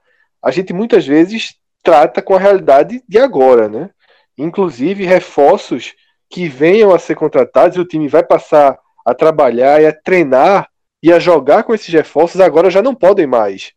a 0.45 0.51
gente 0.51 0.71
muitas 0.71 1.07
vezes 1.07 1.55
trata 1.81 2.21
com 2.21 2.35
a 2.35 2.39
realidade 2.39 3.03
de 3.09 3.17
agora, 3.17 3.67
né? 3.67 3.89
Inclusive 4.37 5.03
reforços 5.03 5.95
que 6.29 6.47
venham 6.47 6.93
a 6.93 6.99
ser 6.99 7.15
contratados 7.15 7.79
o 7.79 7.85
time 7.85 8.07
vai 8.07 8.23
passar 8.23 8.77
a 9.03 9.15
trabalhar 9.15 9.81
e 9.81 9.87
a 9.87 9.93
treinar 9.93 10.69
e 11.01 11.11
a 11.11 11.17
jogar 11.17 11.63
com 11.63 11.73
esses 11.73 11.91
reforços 11.91 12.39
agora 12.39 12.69
já 12.69 12.79
não 12.79 12.93
podem 12.93 13.25
mais. 13.25 13.73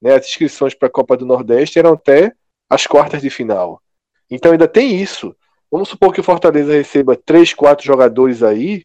Né? 0.00 0.14
As 0.14 0.26
inscrições 0.26 0.74
para 0.74 0.86
a 0.86 0.90
Copa 0.90 1.16
do 1.16 1.26
Nordeste 1.26 1.80
eram 1.80 1.94
até 1.94 2.32
as 2.70 2.86
quartas 2.86 3.20
de 3.20 3.30
final. 3.30 3.82
Então 4.30 4.52
ainda 4.52 4.68
tem 4.68 4.94
isso. 5.00 5.34
Vamos 5.70 5.88
supor 5.88 6.12
que 6.12 6.20
o 6.20 6.24
Fortaleza 6.24 6.72
receba 6.72 7.16
três, 7.16 7.52
quatro 7.52 7.84
jogadores 7.84 8.44
aí 8.44 8.84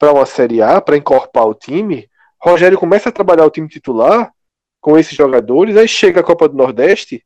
para 0.00 0.12
uma 0.12 0.26
Série 0.26 0.60
A, 0.62 0.80
para 0.80 0.96
encorpar 0.96 1.46
o 1.46 1.54
time. 1.54 2.10
Rogério 2.42 2.78
começa 2.78 3.08
a 3.08 3.12
trabalhar 3.12 3.44
o 3.44 3.50
time 3.50 3.68
titular 3.68 4.32
com 4.80 4.98
esses 4.98 5.16
jogadores, 5.16 5.76
aí 5.76 5.88
chega 5.88 6.20
a 6.20 6.24
Copa 6.24 6.48
do 6.48 6.56
Nordeste, 6.56 7.22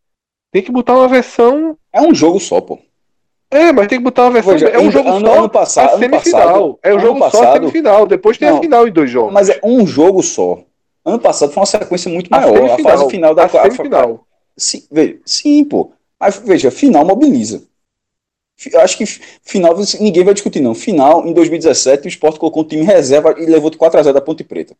tem 0.50 0.62
que 0.62 0.72
botar 0.72 0.94
uma 0.94 1.08
versão. 1.08 1.76
É 1.92 2.00
um 2.00 2.14
jogo 2.14 2.40
só, 2.40 2.60
pô. 2.60 2.78
É, 3.50 3.72
mas 3.72 3.88
tem 3.88 3.98
que 3.98 4.04
botar 4.04 4.24
uma 4.24 4.30
versão. 4.30 4.52
Veja, 4.52 4.68
é 4.68 4.78
um 4.78 4.90
jogo 4.90 5.08
ano, 5.08 5.26
só. 5.26 5.38
Ano 5.38 5.48
passado, 5.48 5.98
semifinal. 5.98 6.08
Ano 6.08 6.74
passado, 6.74 6.78
é 6.82 6.94
um 6.94 7.00
jogo 7.00 7.18
passado, 7.18 7.44
só 7.44 7.52
semifinal. 7.54 8.06
Depois 8.06 8.38
tem 8.38 8.48
não, 8.48 8.58
a 8.58 8.60
final 8.60 8.88
em 8.88 8.92
dois 8.92 9.10
jogos. 9.10 9.32
Mas 9.32 9.48
é 9.48 9.60
um 9.64 9.86
jogo 9.86 10.22
só. 10.22 10.62
Ano 11.04 11.18
passado 11.18 11.52
foi 11.52 11.60
uma 11.60 11.66
sequência 11.66 12.10
muito 12.10 12.30
maior. 12.30 12.70
A, 12.70 12.74
a 12.74 12.78
fase 12.78 13.10
final 13.10 13.34
da 13.34 13.44
a 13.44 13.48
semifinal. 13.48 14.26
Sim, 14.56 14.84
veja, 14.90 15.18
sim, 15.24 15.64
pô. 15.64 15.92
Mas 16.18 16.36
veja, 16.36 16.70
final 16.70 17.04
mobiliza. 17.04 17.62
Acho 18.76 18.98
que 18.98 19.06
final 19.06 19.74
ninguém 19.98 20.22
vai 20.22 20.34
discutir, 20.34 20.60
não. 20.60 20.74
Final, 20.74 21.26
em 21.26 21.32
2017, 21.32 22.06
o 22.06 22.08
Sport 22.08 22.36
colocou 22.36 22.62
um 22.62 22.66
time 22.66 22.82
reserva 22.84 23.34
e 23.38 23.46
levou 23.46 23.70
de 23.70 23.78
4x0 23.78 24.12
da 24.12 24.20
Ponte 24.20 24.44
Preta. 24.44 24.76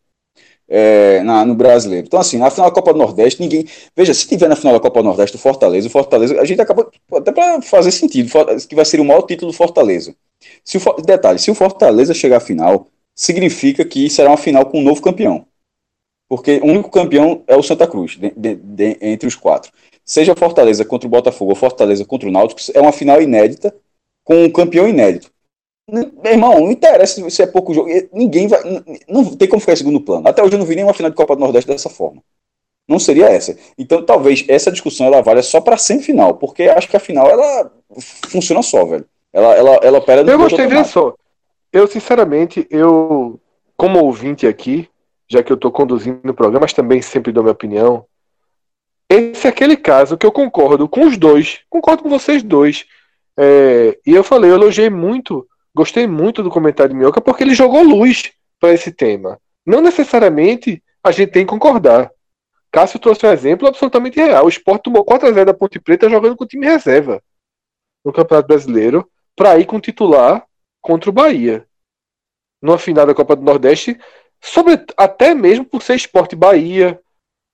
É, 0.73 1.21
na, 1.23 1.43
no 1.43 1.53
brasileiro. 1.53 2.07
Então, 2.07 2.17
assim, 2.17 2.37
na 2.37 2.49
final 2.49 2.69
da 2.69 2.73
Copa 2.73 2.93
do 2.93 2.99
Nordeste, 2.99 3.41
ninguém. 3.41 3.65
Veja, 3.93 4.13
se 4.13 4.25
tiver 4.25 4.47
na 4.47 4.55
final 4.55 4.73
da 4.73 4.79
Copa 4.79 5.01
do 5.01 5.05
Nordeste 5.05 5.35
o 5.35 5.39
Fortaleza, 5.39 5.87
o 5.87 5.91
Fortaleza, 5.91 6.39
a 6.39 6.45
gente 6.45 6.61
acaba. 6.61 6.89
Até 7.13 7.31
para 7.33 7.61
fazer 7.61 7.91
sentido, 7.91 8.31
que 8.69 8.73
vai 8.75 8.85
ser 8.85 9.01
o 9.01 9.05
maior 9.05 9.23
título 9.23 9.51
do 9.51 9.57
Fortaleza. 9.57 10.15
Se 10.63 10.77
o, 10.77 11.01
detalhe, 11.01 11.39
se 11.39 11.51
o 11.51 11.55
Fortaleza 11.55 12.13
chegar 12.13 12.37
à 12.37 12.39
final, 12.39 12.87
significa 13.13 13.83
que 13.83 14.09
será 14.09 14.29
uma 14.29 14.37
final 14.37 14.65
com 14.65 14.79
um 14.79 14.83
novo 14.83 15.01
campeão. 15.01 15.45
porque 16.29 16.59
o 16.63 16.67
único 16.67 16.89
campeão 16.89 17.43
é 17.45 17.55
o 17.57 17.61
Santa 17.63 17.85
Cruz, 17.85 18.17
de, 18.17 18.31
de, 18.35 18.55
de, 18.55 18.97
entre 19.01 19.27
os 19.27 19.35
quatro. 19.35 19.69
Seja 20.05 20.33
Fortaleza 20.35 20.85
contra 20.85 21.05
o 21.07 21.11
Botafogo 21.11 21.51
ou 21.51 21.55
Fortaleza 21.55 22.05
contra 22.05 22.29
o 22.29 22.31
Náutico, 22.31 22.61
é 22.73 22.79
uma 22.79 22.93
final 22.93 23.21
inédita 23.21 23.75
com 24.23 24.45
um 24.45 24.49
campeão 24.49 24.87
inédito. 24.87 25.29
Meu 25.91 26.31
irmão, 26.31 26.61
não 26.61 26.71
interessa 26.71 27.29
se 27.29 27.41
é 27.41 27.45
pouco 27.45 27.73
jogo. 27.73 27.89
Ninguém 28.13 28.47
vai. 28.47 28.63
Não, 28.63 29.23
não 29.23 29.35
tem 29.35 29.47
como 29.47 29.59
ficar 29.59 29.73
em 29.73 29.77
segundo 29.77 29.99
plano. 29.99 30.27
Até 30.27 30.41
hoje 30.41 30.53
eu 30.53 30.59
não 30.59 30.65
vi 30.65 30.75
nenhuma 30.75 30.93
final 30.93 31.11
de 31.11 31.17
Copa 31.17 31.35
do 31.35 31.41
Nordeste 31.41 31.69
dessa 31.69 31.89
forma. 31.89 32.23
Não 32.87 32.97
seria 32.97 33.27
essa. 33.27 33.57
Então 33.77 34.01
talvez 34.03 34.45
essa 34.47 34.71
discussão 34.71 35.07
ela 35.07 35.21
valha 35.21 35.43
só 35.43 35.59
para 35.59 35.77
semifinal, 35.77 36.35
porque 36.35 36.63
acho 36.63 36.87
que 36.87 36.95
a 36.95 36.99
final 36.99 37.29
ela 37.29 37.71
funciona 38.29 38.61
só, 38.61 38.85
velho. 38.85 39.05
Ela, 39.33 39.55
ela, 39.55 39.79
ela 39.83 39.97
opera 39.97 40.23
no 40.23 40.31
Eu 40.31 40.37
gostei, 40.37 40.65
veja 40.65 40.85
só. 40.85 41.13
Eu, 41.71 41.87
sinceramente, 41.87 42.67
eu, 42.69 43.39
como 43.77 44.03
ouvinte 44.03 44.45
aqui, 44.45 44.89
já 45.27 45.41
que 45.41 45.51
eu 45.51 45.55
estou 45.55 45.71
conduzindo 45.71 46.29
o 46.29 46.33
programa, 46.33 46.61
mas 46.61 46.73
também 46.73 47.01
sempre 47.01 47.31
dou 47.31 47.43
minha 47.43 47.53
opinião. 47.53 48.05
Esse 49.09 49.47
é 49.47 49.49
aquele 49.49 49.77
caso 49.77 50.17
que 50.17 50.25
eu 50.25 50.31
concordo 50.31 50.87
com 50.87 51.05
os 51.05 51.17
dois, 51.17 51.59
concordo 51.69 52.03
com 52.03 52.09
vocês 52.09 52.43
dois. 52.43 52.85
É, 53.37 53.97
e 54.05 54.13
eu 54.13 54.23
falei, 54.23 54.51
eu 54.51 54.55
elogiei 54.55 54.89
muito, 54.89 55.47
gostei 55.75 56.07
muito 56.07 56.43
do 56.43 56.49
comentário 56.49 56.93
de 56.93 56.97
Mioca, 56.97 57.21
porque 57.21 57.43
ele 57.43 57.55
jogou 57.55 57.83
luz 57.83 58.31
para 58.59 58.73
esse 58.73 58.91
tema. 58.91 59.39
Não 59.65 59.81
necessariamente 59.81 60.83
a 61.03 61.11
gente 61.11 61.31
tem 61.31 61.45
que 61.45 61.49
concordar. 61.49 62.11
Cássio 62.71 62.99
trouxe 62.99 63.25
um 63.25 63.31
exemplo 63.31 63.67
absolutamente 63.67 64.19
real. 64.19 64.45
O 64.45 64.49
Sport 64.49 64.81
tomou 64.83 65.05
4x0 65.05 65.45
da 65.45 65.53
Ponte 65.53 65.79
Preta 65.79 66.09
jogando 66.09 66.35
com 66.35 66.43
o 66.43 66.47
time 66.47 66.65
reserva 66.65 67.21
no 68.03 68.13
Campeonato 68.13 68.47
Brasileiro 68.47 69.09
para 69.35 69.57
ir 69.59 69.65
com 69.65 69.75
o 69.75 69.81
titular 69.81 70.45
contra 70.81 71.09
o 71.09 71.13
Bahia. 71.13 71.65
Numa 72.61 72.77
final 72.77 73.05
da 73.05 73.13
Copa 73.13 73.35
do 73.35 73.41
Nordeste, 73.41 73.99
sobre, 74.39 74.83
até 74.95 75.33
mesmo 75.33 75.65
por 75.65 75.81
ser 75.81 75.95
Sport 75.95 76.35
Bahia, 76.35 76.99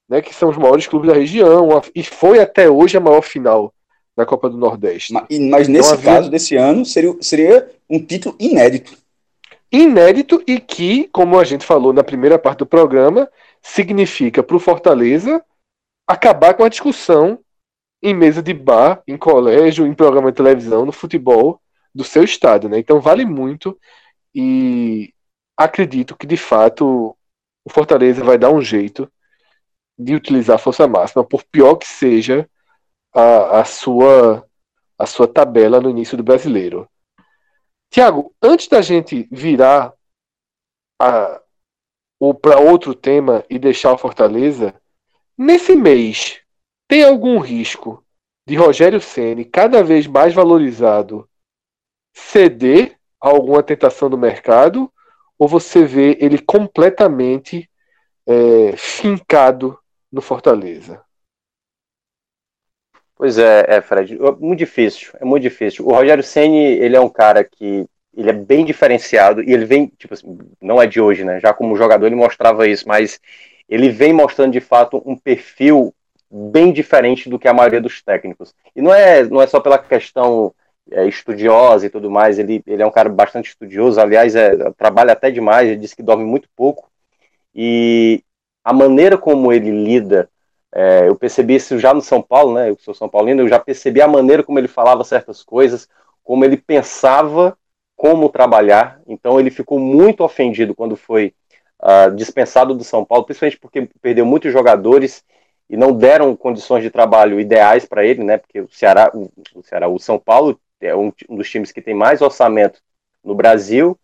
né, 0.08 0.22
que 0.22 0.34
são 0.34 0.50
os 0.50 0.58
maiores 0.58 0.88
clubes 0.88 1.10
da 1.10 1.16
região, 1.16 1.70
e 1.94 2.04
foi 2.04 2.40
até 2.40 2.70
hoje 2.70 2.98
a 2.98 3.02
maior 3.02 3.22
final 3.22 3.74
da 4.16 4.26
Copa 4.26 4.50
do 4.50 4.58
Nordeste. 4.58 5.14
Mas, 5.14 5.28
mas 5.30 5.68
nesse 5.68 5.94
então, 5.94 6.04
caso, 6.04 6.30
desse 6.30 6.56
ano, 6.56 6.86
seria, 6.86 7.16
seria 7.22 7.72
um 7.90 8.04
título 8.04 8.36
inédito. 8.40 8.98
Inédito 9.72 10.42
e 10.48 10.60
que, 10.60 11.08
como 11.10 11.40
a 11.40 11.44
gente 11.44 11.66
falou 11.66 11.92
na 11.92 12.04
primeira 12.04 12.40
parte 12.40 12.60
do 12.60 12.66
programa, 12.66 13.30
significa 13.62 14.42
para 14.42 14.56
o 14.56 14.60
Fortaleza 14.60 15.44
acabar 16.08 16.54
com 16.54 16.64
a 16.64 16.70
discussão 16.70 17.40
em 18.02 18.14
mesa 18.14 18.42
de 18.42 18.54
bar, 18.54 19.02
em 19.08 19.18
colégio, 19.18 19.86
em 19.86 19.94
programa 19.94 20.32
de 20.32 20.38
televisão, 20.38 20.86
no 20.86 20.92
futebol 20.92 21.62
do 21.94 22.04
seu 22.04 22.24
estado, 22.24 22.70
né? 22.70 22.80
Então 22.80 23.02
vale 23.02 23.26
muito 23.26 23.78
e 24.34 25.14
acredito 25.58 26.16
que 26.16 26.28
de 26.28 26.38
fato 26.38 27.18
o 27.66 27.70
Fortaleza 27.70 28.24
vai 28.24 28.38
dar 28.38 28.52
um 28.52 28.62
jeito 28.62 29.12
de 29.98 30.14
utilizar 30.16 30.56
a 30.58 30.60
força 30.60 30.88
máxima, 30.88 31.26
por 31.26 31.44
pior 31.44 31.76
que 31.76 31.88
seja 31.88 32.48
a, 33.14 33.62
a 33.62 33.66
sua 33.66 34.46
a 34.98 35.06
sua 35.06 35.28
tabela 35.28 35.80
no 35.80 35.90
início 35.90 36.18
do 36.18 36.24
brasileiro. 36.24 36.90
Tiago, 37.90 38.34
antes 38.42 38.68
da 38.68 38.82
gente 38.82 39.28
virar 39.32 39.94
a, 41.00 41.42
ou 42.20 42.34
para 42.34 42.60
outro 42.60 42.94
tema 42.94 43.46
e 43.50 43.58
deixar 43.58 43.94
o 43.94 43.98
Fortaleza, 43.98 44.80
nesse 45.38 45.76
mês 45.76 46.42
tem 46.88 47.04
algum 47.04 47.40
risco 47.40 48.04
de 48.46 48.56
Rogério 48.56 49.02
Ceni 49.02 49.46
cada 49.46 49.84
vez 49.84 50.08
mais 50.08 50.34
valorizado 50.34 51.30
ceder 52.14 52.98
a 53.22 53.30
alguma 53.30 53.62
tentação 53.62 54.10
do 54.10 54.18
mercado 54.18 54.92
ou 55.38 55.48
você 55.48 55.86
vê 55.86 56.18
ele 56.20 56.40
completamente 56.40 57.70
é, 58.26 58.76
fincado 58.76 59.78
no 60.12 60.22
Fortaleza? 60.22 61.04
Pois 63.18 63.38
é, 63.40 63.66
é, 63.68 63.82
Fred, 63.82 64.16
é 64.16 64.32
muito 64.40 64.60
difícil, 64.60 65.12
é 65.20 65.26
muito 65.26 65.42
difícil. 65.42 65.86
O 65.86 65.92
Rogério 65.92 66.24
Ceni 66.24 66.58
ele 66.58 66.96
é 66.96 67.02
um 67.02 67.10
cara 67.10 67.44
que 67.44 67.88
ele 68.16 68.30
é 68.30 68.34
bem 68.34 68.64
diferenciado 68.64 69.42
e 69.44 69.52
ele 69.52 69.66
vem, 69.66 69.88
tipo 69.88 70.14
assim, 70.14 70.38
não 70.62 70.82
é 70.82 70.86
de 70.86 71.02
hoje, 71.02 71.24
né? 71.24 71.40
Já 71.40 71.54
como 71.54 71.76
jogador 71.76 72.06
ele 72.06 72.16
mostrava 72.16 72.68
isso, 72.68 72.88
mas 72.88 73.20
ele 73.68 73.90
vem 73.90 74.14
mostrando 74.14 74.52
de 74.52 74.60
fato 74.60 75.02
um 75.06 75.16
perfil 75.16 75.94
bem 76.30 76.72
diferente 76.72 77.30
do 77.30 77.40
que 77.40 77.48
a 77.48 77.54
maioria 77.54 77.82
dos 77.82 78.02
técnicos. 78.02 78.54
E 78.76 78.82
não 78.82 78.94
é, 78.94 79.24
não 79.24 79.42
é 79.42 79.48
só 79.48 79.60
pela 79.60 79.80
questão 79.80 80.54
é, 80.92 81.08
estudiosa 81.08 81.86
e 81.88 81.90
tudo 81.90 82.10
mais, 82.10 82.38
ele, 82.38 82.62
ele 82.68 82.84
é 82.84 82.86
um 82.86 82.92
cara 82.92 83.10
bastante 83.10 83.50
estudioso, 83.50 84.00
aliás, 84.00 84.36
é, 84.36 84.72
trabalha 84.78 85.14
até 85.14 85.32
demais, 85.32 85.68
ele 85.68 85.80
diz 85.80 85.94
que 85.94 86.04
dorme 86.04 86.24
muito 86.24 86.48
pouco. 86.56 86.90
E 87.56 88.24
a 88.64 88.74
maneira 88.74 89.18
como 89.18 89.52
ele 89.52 89.72
lida, 89.72 90.30
é, 90.80 91.08
eu 91.08 91.16
percebi 91.16 91.56
isso 91.56 91.80
já 91.80 91.92
no 91.92 92.04
São 92.04 92.22
Paulo, 92.22 92.54
né? 92.54 92.70
Eu 92.70 92.78
sou 92.78 92.94
São 92.94 93.10
Paulino, 93.10 93.42
eu 93.42 93.48
já 93.48 93.58
percebi 93.58 94.00
a 94.00 94.08
maneira 94.08 94.44
como 94.44 94.60
ele 94.60 94.68
falava 94.68 95.04
certas 95.04 95.42
coisas, 95.42 95.90
como 96.24 96.46
ele 96.46 96.56
pensava 96.56 97.58
como 97.96 98.30
trabalhar. 98.30 99.02
Então 99.08 99.40
ele 99.40 99.50
ficou 99.50 99.80
muito 99.80 100.24
ofendido 100.24 100.76
quando 100.76 100.96
foi 100.96 101.34
uh, 101.82 102.16
dispensado 102.16 102.76
do 102.76 102.84
São 102.84 103.04
Paulo, 103.04 103.26
principalmente 103.26 103.60
porque 103.60 103.90
perdeu 104.00 104.24
muitos 104.24 104.54
jogadores 104.54 105.26
e 105.68 105.76
não 105.76 105.92
deram 105.92 106.36
condições 106.36 106.84
de 106.84 106.92
trabalho 106.92 107.40
ideais 107.40 107.84
para 107.84 108.06
ele, 108.06 108.24
né? 108.24 108.38
Porque 108.38 108.62
o 108.62 108.70
Ceará, 108.70 109.10
o, 109.16 109.32
o, 109.56 109.64
Ceará, 109.64 109.88
o 109.88 109.98
São 109.98 110.20
Paulo 110.20 110.60
é 110.80 110.96
um, 110.96 111.12
um, 111.28 111.38
dos 111.38 111.50
times 111.50 111.72
que 111.72 111.82
tem 111.82 111.96
mais 111.96 112.22
orçamento 112.22 112.80
no 113.24 113.34
Brasil, 113.34 113.98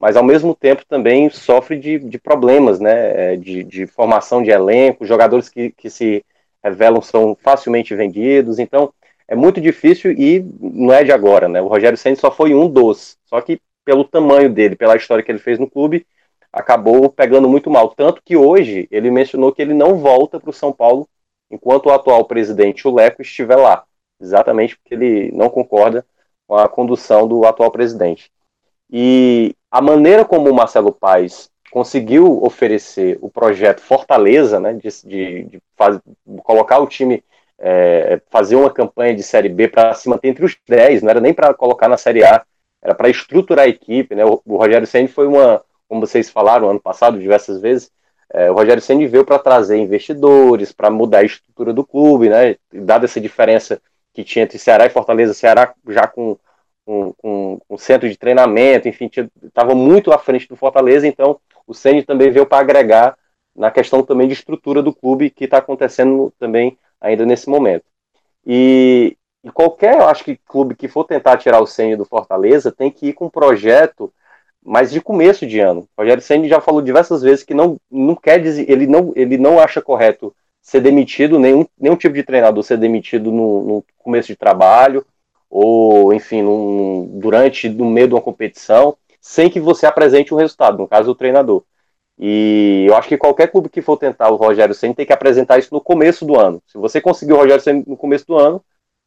mas 0.00 0.16
ao 0.16 0.24
mesmo 0.24 0.54
tempo 0.54 0.84
também 0.86 1.28
sofre 1.30 1.78
de, 1.78 1.98
de 1.98 2.18
problemas, 2.18 2.78
né? 2.80 3.32
É, 3.32 3.36
de, 3.36 3.64
de, 3.64 3.86
formação 3.86 4.42
de 4.42 4.50
elenco, 4.50 5.04
jogadores 5.04 5.48
que, 5.48 5.70
que 5.70 5.90
se 5.90 6.24
revelam 6.62 7.02
são 7.02 7.36
facilmente 7.40 7.94
vendidos, 7.94 8.58
então 8.58 8.92
é 9.26 9.34
muito 9.34 9.60
difícil 9.60 10.12
e 10.12 10.44
não 10.60 10.92
é 10.92 11.04
de 11.04 11.12
agora, 11.12 11.48
né? 11.48 11.60
O 11.60 11.68
Rogério 11.68 11.98
Senna 11.98 12.16
só 12.16 12.30
foi 12.30 12.54
um 12.54 12.68
dos, 12.68 13.18
só 13.26 13.40
que 13.40 13.60
pelo 13.84 14.04
tamanho 14.04 14.50
dele, 14.50 14.76
pela 14.76 14.96
história 14.96 15.24
que 15.24 15.30
ele 15.32 15.38
fez 15.38 15.58
no 15.58 15.68
clube, 15.68 16.06
acabou 16.52 17.10
pegando 17.10 17.48
muito 17.48 17.70
mal. 17.70 17.88
Tanto 17.90 18.22
que 18.22 18.36
hoje 18.36 18.86
ele 18.90 19.10
mencionou 19.10 19.52
que 19.52 19.62
ele 19.62 19.74
não 19.74 19.96
volta 19.96 20.38
para 20.38 20.50
o 20.50 20.52
São 20.52 20.72
Paulo 20.72 21.08
enquanto 21.50 21.86
o 21.86 21.92
atual 21.92 22.24
presidente, 22.26 22.86
o 22.86 22.94
Leco, 22.94 23.22
estiver 23.22 23.56
lá. 23.56 23.84
Exatamente 24.20 24.76
porque 24.76 24.94
ele 24.94 25.32
não 25.32 25.48
concorda 25.48 26.04
com 26.46 26.56
a 26.56 26.68
condução 26.68 27.26
do 27.26 27.46
atual 27.46 27.70
presidente. 27.70 28.30
E 28.90 29.54
a 29.70 29.80
maneira 29.80 30.24
como 30.24 30.50
o 30.50 30.54
Marcelo 30.54 30.92
Paes 30.92 31.50
conseguiu 31.70 32.42
oferecer 32.42 33.18
o 33.20 33.28
projeto 33.28 33.80
Fortaleza, 33.80 34.58
né, 34.58 34.72
de, 34.72 34.88
de, 35.04 35.42
de 35.44 35.62
faz, 35.76 36.00
colocar 36.42 36.78
o 36.78 36.86
time 36.86 37.22
é, 37.58 38.20
fazer 38.30 38.56
uma 38.56 38.70
campanha 38.70 39.14
de 39.14 39.22
Série 39.22 39.48
B 39.48 39.68
para 39.68 39.92
se 39.94 40.08
manter 40.08 40.28
entre 40.28 40.44
os 40.44 40.56
10, 40.66 41.02
não 41.02 41.10
era 41.10 41.20
nem 41.20 41.34
para 41.34 41.52
colocar 41.52 41.88
na 41.88 41.96
Série 41.96 42.24
A, 42.24 42.44
era 42.80 42.94
para 42.94 43.08
estruturar 43.08 43.66
a 43.66 43.68
equipe. 43.68 44.14
Né? 44.14 44.24
O, 44.24 44.40
o 44.46 44.56
Rogério 44.56 44.86
Senni 44.86 45.08
foi 45.08 45.26
uma, 45.26 45.62
como 45.88 46.00
vocês 46.00 46.30
falaram 46.30 46.70
ano 46.70 46.80
passado 46.80 47.18
diversas 47.18 47.60
vezes, 47.60 47.90
é, 48.32 48.50
o 48.50 48.54
Rogério 48.54 48.82
Senni 48.82 49.06
veio 49.06 49.24
para 49.24 49.38
trazer 49.38 49.78
investidores, 49.78 50.70
para 50.72 50.90
mudar 50.90 51.18
a 51.18 51.24
estrutura 51.24 51.72
do 51.72 51.84
clube, 51.84 52.28
né? 52.28 52.56
dada 52.72 53.06
essa 53.06 53.20
diferença 53.20 53.80
que 54.12 54.22
tinha 54.22 54.44
entre 54.44 54.58
Ceará 54.58 54.86
e 54.86 54.90
Fortaleza, 54.90 55.32
Ceará 55.32 55.72
já 55.88 56.06
com 56.06 56.36
um, 56.88 57.12
com 57.12 57.60
um 57.68 57.78
centro 57.78 58.08
de 58.08 58.16
treinamento, 58.16 58.88
enfim, 58.88 59.10
estava 59.42 59.74
muito 59.74 60.10
à 60.12 60.18
frente 60.18 60.48
do 60.48 60.56
Fortaleza, 60.56 61.06
então 61.06 61.38
o 61.66 61.74
Senni 61.74 62.02
também 62.02 62.30
veio 62.30 62.46
para 62.46 62.58
agregar 62.58 63.16
na 63.54 63.70
questão 63.70 64.02
também 64.02 64.26
de 64.26 64.34
estrutura 64.34 64.82
do 64.82 64.94
clube 64.94 65.30
que 65.30 65.44
está 65.44 65.58
acontecendo 65.58 66.32
também 66.38 66.78
ainda 67.00 67.26
nesse 67.26 67.48
momento. 67.48 67.84
E, 68.46 69.16
e, 69.44 69.50
qualquer, 69.50 69.96
eu 69.96 70.08
acho 70.08 70.24
que 70.24 70.36
clube 70.36 70.74
que 70.74 70.88
for 70.88 71.04
tentar 71.04 71.36
tirar 71.36 71.60
o 71.60 71.66
Senna 71.66 71.96
do 71.96 72.04
Fortaleza 72.04 72.72
tem 72.72 72.90
que 72.90 73.08
ir 73.08 73.12
com 73.12 73.26
um 73.26 73.30
projeto 73.30 74.12
mais 74.64 74.90
de 74.90 75.00
começo 75.00 75.46
de 75.46 75.60
ano. 75.60 75.88
O 75.96 76.00
Rogério 76.00 76.22
Senna 76.22 76.48
já 76.48 76.60
falou 76.60 76.80
diversas 76.80 77.22
vezes 77.22 77.44
que 77.44 77.54
não, 77.54 77.78
não 77.90 78.14
quer 78.14 78.40
dizer, 78.40 78.70
ele 78.70 78.86
não, 78.86 79.12
ele 79.14 79.36
não 79.36 79.58
acha 79.58 79.82
correto 79.82 80.34
ser 80.62 80.80
demitido, 80.80 81.38
nenhum, 81.38 81.66
nenhum 81.78 81.96
tipo 81.96 82.14
de 82.14 82.22
treinador 82.22 82.62
ser 82.62 82.76
demitido 82.76 83.30
no, 83.30 83.64
no 83.64 83.84
começo 83.98 84.28
de 84.28 84.36
trabalho, 84.36 85.04
ou 85.50 86.12
enfim, 86.12 86.42
num, 86.42 87.18
durante, 87.18 87.68
no 87.68 87.86
meio 87.86 88.08
de 88.08 88.14
uma 88.14 88.20
competição, 88.20 88.96
sem 89.20 89.50
que 89.50 89.60
você 89.60 89.86
apresente 89.86 90.32
um 90.34 90.36
resultado, 90.36 90.78
no 90.78 90.88
caso 90.88 91.10
o 91.10 91.14
treinador. 91.14 91.64
E 92.18 92.86
eu 92.88 92.96
acho 92.96 93.08
que 93.08 93.16
qualquer 93.16 93.48
clube 93.48 93.68
que 93.68 93.80
for 93.80 93.96
tentar 93.96 94.28
o 94.30 94.36
Rogério 94.36 94.74
Senna 94.74 94.94
tem 94.94 95.06
que 95.06 95.12
apresentar 95.12 95.58
isso 95.58 95.72
no 95.72 95.80
começo 95.80 96.24
do 96.24 96.38
ano. 96.38 96.60
Se 96.66 96.76
você 96.76 97.00
conseguir 97.00 97.32
o 97.32 97.36
Rogério 97.36 97.62
Senna 97.62 97.84
no 97.86 97.96
começo 97.96 98.26
do 98.26 98.36
ano, 98.36 98.62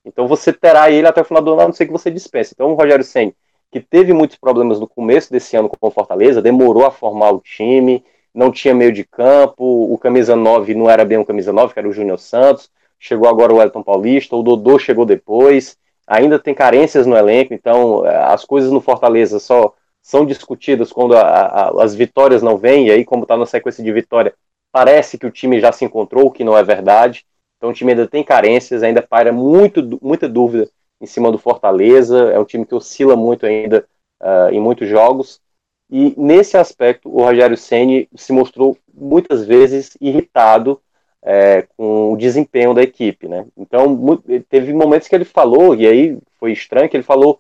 então 0.06 0.28
você 0.28 0.54
terá 0.54 0.90
ele 0.90 1.08
até 1.08 1.22
o 1.22 1.26
final 1.26 1.44
do 1.44 1.52
ano, 1.52 1.62
a 1.62 1.66
não 1.66 1.74
ser 1.74 1.86
que 1.86 1.92
você 1.92 2.10
dispense. 2.10 2.54
Então 2.54 2.72
o 2.72 2.76
Rogério 2.76 3.04
Senna, 3.04 3.34
que 3.72 3.80
teve 3.82 4.14
muitos 4.14 4.38
problemas 4.38 4.80
no 4.80 4.88
começo 4.88 5.32
desse 5.32 5.56
ano 5.58 5.70
com 5.70 5.88
o 5.88 5.92
Fortaleza, 5.92 6.42
demorou 6.42 6.86
a 6.86 6.92
formar 6.92 7.32
o 7.32 7.40
time, 7.40 8.04
não 8.34 8.52
tinha 8.52 8.74
meio 8.74 8.94
de 8.94 9.04
campo, 9.04 9.64
o 9.64 9.98
camisa 9.98 10.36
9 10.36 10.74
não 10.74 10.90
era 10.90 11.04
bem 11.04 11.18
o 11.18 11.26
camisa 11.26 11.52
9, 11.52 11.74
que 11.74 11.80
era 11.80 11.88
o 11.88 11.94
Júnior 11.94 12.18
Santos, 12.18 12.70
chegou 12.98 13.28
agora 13.28 13.54
o 13.54 13.62
Elton 13.62 13.84
Paulista, 13.84 14.36
o 14.36 14.44
Dodô 14.44 14.80
chegou 14.80 15.06
depois, 15.06 15.78
ainda 16.08 16.40
tem 16.40 16.54
carências 16.54 17.06
no 17.06 17.16
elenco, 17.16 17.54
então 17.54 18.06
eh, 18.06 18.16
as 18.26 18.46
coisas 18.46 18.72
no 18.72 18.82
Fortaleza 18.82 19.40
só 19.40 19.74
são 20.02 20.26
discutidas 20.26 20.92
quando 20.92 21.16
a, 21.16 21.22
a, 21.22 21.84
as 21.84 21.94
vitórias 21.94 22.42
não 22.42 22.58
vêm, 22.58 22.88
e 22.88 22.92
aí, 22.92 23.06
como 23.06 23.24
está 23.24 23.38
na 23.38 23.46
sequência 23.46 23.84
de 23.84 23.92
vitória, 23.92 24.34
parece 24.72 25.18
que 25.18 25.26
o 25.26 25.32
time 25.32 25.60
já 25.60 25.72
se 25.72 25.86
encontrou, 25.86 26.28
o 26.28 26.32
que 26.32 26.44
não 26.44 26.58
é 26.58 26.64
verdade. 26.64 27.26
Então 27.58 27.70
o 27.70 27.74
time 27.74 27.92
ainda 27.92 28.08
tem 28.08 28.24
carências, 28.24 28.82
ainda 28.82 29.04
paira 29.04 29.32
muito, 29.32 30.00
muita 30.02 30.28
dúvida 30.28 30.68
em 31.00 31.06
cima 31.06 31.32
do 31.32 31.38
Fortaleza. 31.38 32.32
É 32.32 32.40
um 32.40 32.46
time 32.46 32.66
que 32.66 32.74
oscila 32.74 33.16
muito 33.16 33.46
ainda 33.46 33.86
uh, 34.20 34.52
em 34.52 34.60
muitos 34.60 34.88
jogos. 34.88 35.40
E 35.88 36.16
nesse 36.18 36.58
aspecto, 36.58 37.08
o 37.10 37.22
Rogério 37.22 37.56
Ceni 37.56 38.10
se 38.16 38.34
mostrou 38.34 38.76
muitas 38.92 39.46
vezes 39.46 39.96
irritado 40.02 40.82
é, 41.24 41.64
com 41.78 42.14
o 42.14 42.18
desempenho 42.18 42.74
da 42.74 42.82
equipe, 42.82 43.28
né? 43.28 43.46
Então 43.58 44.22
teve 44.50 44.74
momentos 44.74 45.08
que 45.08 45.16
ele 45.16 45.26
falou 45.26 45.76
e 45.76 45.88
aí 45.88 46.18
foi 46.40 46.52
estranho 46.52 46.90
que 46.90 46.98
ele 46.98 47.04
falou 47.04 47.40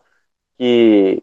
que 0.57 1.21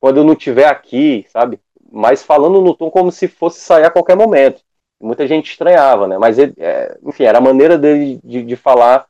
quando 0.00 0.18
eu 0.18 0.24
não 0.24 0.34
estiver 0.34 0.66
aqui, 0.66 1.26
sabe? 1.28 1.60
Mas 1.92 2.22
falando 2.22 2.60
no 2.60 2.74
tom 2.74 2.90
como 2.90 3.10
se 3.12 3.28
fosse 3.28 3.60
sair 3.60 3.84
a 3.84 3.90
qualquer 3.90 4.16
momento 4.16 4.62
muita 5.00 5.26
gente 5.26 5.50
estranhava, 5.50 6.06
né? 6.06 6.18
Mas, 6.18 6.38
ele, 6.38 6.52
é, 6.58 6.98
enfim, 7.02 7.24
era 7.24 7.38
a 7.38 7.40
maneira 7.40 7.78
dele 7.78 8.20
de, 8.22 8.42
de 8.42 8.56
falar 8.56 9.06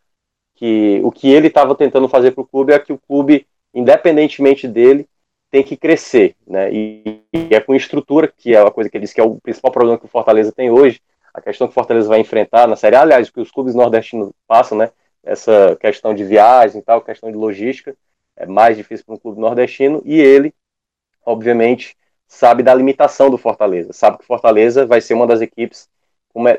que 0.55 1.01
o 1.03 1.11
que 1.11 1.31
ele 1.31 1.49
estava 1.49 1.75
tentando 1.75 2.09
fazer 2.09 2.31
para 2.31 2.43
o 2.43 2.47
clube 2.47 2.73
é 2.73 2.79
que 2.79 2.93
o 2.93 2.99
clube, 2.99 3.47
independentemente 3.75 4.69
dele, 4.69 5.09
tem 5.51 5.65
que 5.65 5.77
crescer, 5.77 6.37
né? 6.47 6.73
E, 6.73 7.23
e, 7.35 7.55
é 7.55 7.61
com 7.61 7.75
estrutura, 7.75 8.29
que 8.29 8.55
é 8.55 8.63
uma 8.63 8.71
coisa 8.71 8.89
que 8.89 8.97
ele 8.97 9.03
disse 9.03 9.15
que 9.15 9.21
é 9.21 9.25
o 9.25 9.41
principal 9.41 9.73
problema 9.73 9.99
que 9.99 10.05
o 10.05 10.09
Fortaleza 10.09 10.53
tem 10.53 10.71
hoje, 10.71 11.01
a 11.33 11.41
questão 11.41 11.67
que 11.67 11.73
o 11.73 11.75
Fortaleza 11.75 12.09
vai 12.09 12.21
enfrentar 12.21 12.67
na 12.67 12.77
Série 12.77 12.97
aliás, 12.97 13.31
que 13.31 13.41
os 13.41 13.51
clubes 13.51 13.75
nordestinos 13.75 14.31
passam, 14.47 14.77
né? 14.77 14.91
Essa 15.23 15.77
questão 15.81 16.15
de 16.15 16.25
viagem 16.25 16.81
e 16.81 16.83
tal, 16.83 17.03
questão 17.03 17.31
de 17.31 17.37
logística, 17.37 17.95
é 18.37 18.47
mais 18.47 18.77
difícil 18.77 19.05
para 19.05 19.15
um 19.15 19.19
clube 19.19 19.41
nordestino, 19.41 20.03
e 20.05 20.19
ele, 20.19 20.55
obviamente, 21.25 21.97
sabe 22.27 22.63
da 22.63 22.73
limitação 22.75 23.29
do 23.29 23.37
Fortaleza, 23.37 23.93
sabe 23.93 24.17
que 24.19 24.25
o 24.25 24.27
Fortaleza 24.27 24.87
vai 24.87 25.01
ser 25.01 25.15
uma 25.15 25.27
das 25.27 25.41
equipes, 25.41 25.89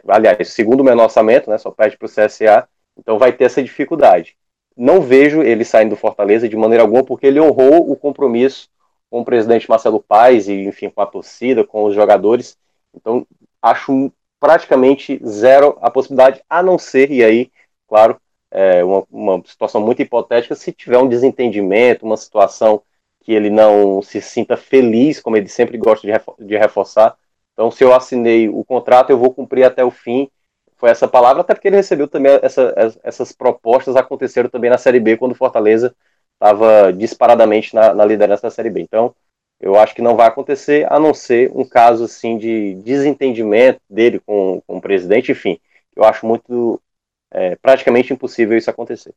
aliás, 0.08 0.50
segundo 0.50 0.82
o 0.82 0.84
menor 0.84 1.06
orçamento, 1.06 1.50
né, 1.50 1.58
só 1.58 1.72
perde 1.72 1.98
para 1.98 2.06
o 2.06 2.10
CSA, 2.10 2.68
então 2.98 3.18
vai 3.18 3.32
ter 3.32 3.46
essa 3.46 3.64
dificuldade. 3.64 4.36
Não 4.78 5.02
vejo 5.02 5.42
ele 5.42 5.66
saindo 5.66 5.92
do 5.92 5.96
Fortaleza 5.96 6.48
de 6.48 6.56
maneira 6.56 6.84
alguma, 6.84 7.04
porque 7.04 7.26
ele 7.26 7.42
honrou 7.42 7.90
o 7.90 7.96
compromisso 7.96 8.70
com 9.10 9.22
o 9.22 9.26
presidente 9.26 9.70
Marcelo 9.70 10.02
Paes 10.02 10.48
e, 10.48 10.54
enfim, 10.64 10.90
com 10.90 11.02
a 11.02 11.06
torcida, 11.06 11.64
com 11.66 11.84
os 11.84 11.96
jogadores. 11.96 12.58
Então, 12.94 13.26
acho 13.62 14.12
praticamente 14.42 15.22
zero 15.24 15.78
a 15.82 15.92
possibilidade, 15.92 16.42
a 16.50 16.64
não 16.64 16.78
ser, 16.80 17.12
e 17.12 17.24
aí, 17.24 17.52
claro, 17.88 18.20
é 18.50 18.84
uma, 18.84 19.06
uma 19.10 19.44
situação 19.46 19.80
muito 19.80 20.02
hipotética, 20.02 20.56
se 20.56 20.74
tiver 20.74 20.98
um 20.98 21.08
desentendimento, 21.08 22.06
uma 22.06 22.18
situação 22.18 22.82
que 23.22 23.32
ele 23.32 23.52
não 23.52 24.02
se 24.02 24.20
sinta 24.20 24.58
feliz, 24.58 25.22
como 25.22 25.38
ele 25.38 25.48
sempre 25.48 25.78
gosta 25.78 26.08
de 26.40 26.58
reforçar. 26.58 27.16
Então, 27.54 27.70
se 27.70 27.84
eu 27.84 27.94
assinei 27.94 28.50
o 28.50 28.64
contrato, 28.66 29.12
eu 29.12 29.18
vou 29.18 29.32
cumprir 29.32 29.64
até 29.64 29.86
o 29.86 29.92
fim. 29.92 30.28
Foi 30.76 30.90
essa 30.90 31.08
palavra, 31.08 31.42
até 31.42 31.54
porque 31.54 31.68
ele 31.68 31.76
recebeu 31.76 32.08
também 32.08 32.40
essa, 32.42 32.74
essas 33.04 33.32
propostas 33.32 33.96
aconteceram 33.96 34.50
também 34.50 34.72
na 34.72 34.80
Série 34.80 35.00
B, 35.00 35.18
quando 35.18 35.34
o 35.34 35.36
Fortaleza 35.36 35.96
estava 36.34 36.92
disparadamente 36.92 37.76
na, 37.76 37.94
na, 37.94 38.04
liderança 38.04 38.44
da 38.44 38.50
Série 38.50 38.72
B. 38.72 38.82
Então, 38.82 39.14
eu 39.62 39.76
acho 39.76 39.94
que 39.94 40.02
não 40.02 40.16
vai 40.16 40.28
acontecer, 40.28 40.92
a 40.92 41.00
não 41.00 41.14
ser 41.14 41.52
um 41.54 41.64
caso 41.64 42.06
assim 42.06 42.38
de 42.38 42.74
desentendimento 42.76 43.80
dele 43.88 44.20
com, 44.20 44.62
com 44.66 44.78
o 44.78 44.82
presidente, 44.82 45.32
enfim. 45.32 45.60
Eu 45.96 46.04
acho 46.04 46.26
muito 46.26 46.82
é, 47.30 47.56
praticamente 47.56 48.12
impossível 48.12 48.58
isso 48.58 48.70
acontecer. 48.70 49.14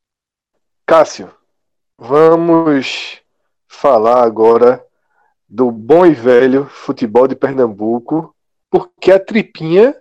Cássio, 0.87 1.33
vamos 1.97 3.23
falar 3.67 4.23
agora 4.23 4.85
do 5.49 5.71
bom 5.71 6.05
e 6.05 6.13
velho 6.13 6.67
futebol 6.67 7.27
de 7.27 7.35
Pernambuco, 7.35 8.35
porque 8.71 9.11
a 9.11 9.19
tripinha 9.19 9.97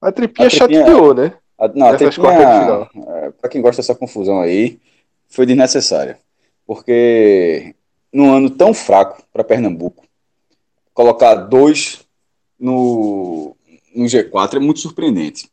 a 0.00 0.12
tripinha, 0.12 0.46
a 0.46 0.50
tripinha 0.50 0.50
chateou, 0.50 1.14
né? 1.14 1.32
A, 1.58 1.68
não, 1.68 1.86
a 1.88 1.96
tripinha, 1.96 2.88
é, 3.08 3.30
para 3.30 3.50
quem 3.50 3.60
gosta 3.62 3.82
dessa 3.82 3.94
confusão 3.94 4.40
aí, 4.40 4.78
foi 5.26 5.46
desnecessária. 5.46 6.18
Porque 6.66 7.74
num 8.16 8.32
ano 8.32 8.48
tão 8.48 8.72
fraco 8.72 9.22
para 9.30 9.44
Pernambuco, 9.44 10.06
colocar 10.94 11.34
dois 11.34 12.00
no, 12.58 13.54
no 13.94 14.06
G4 14.06 14.54
é 14.54 14.58
muito 14.58 14.80
surpreendente. 14.80 15.50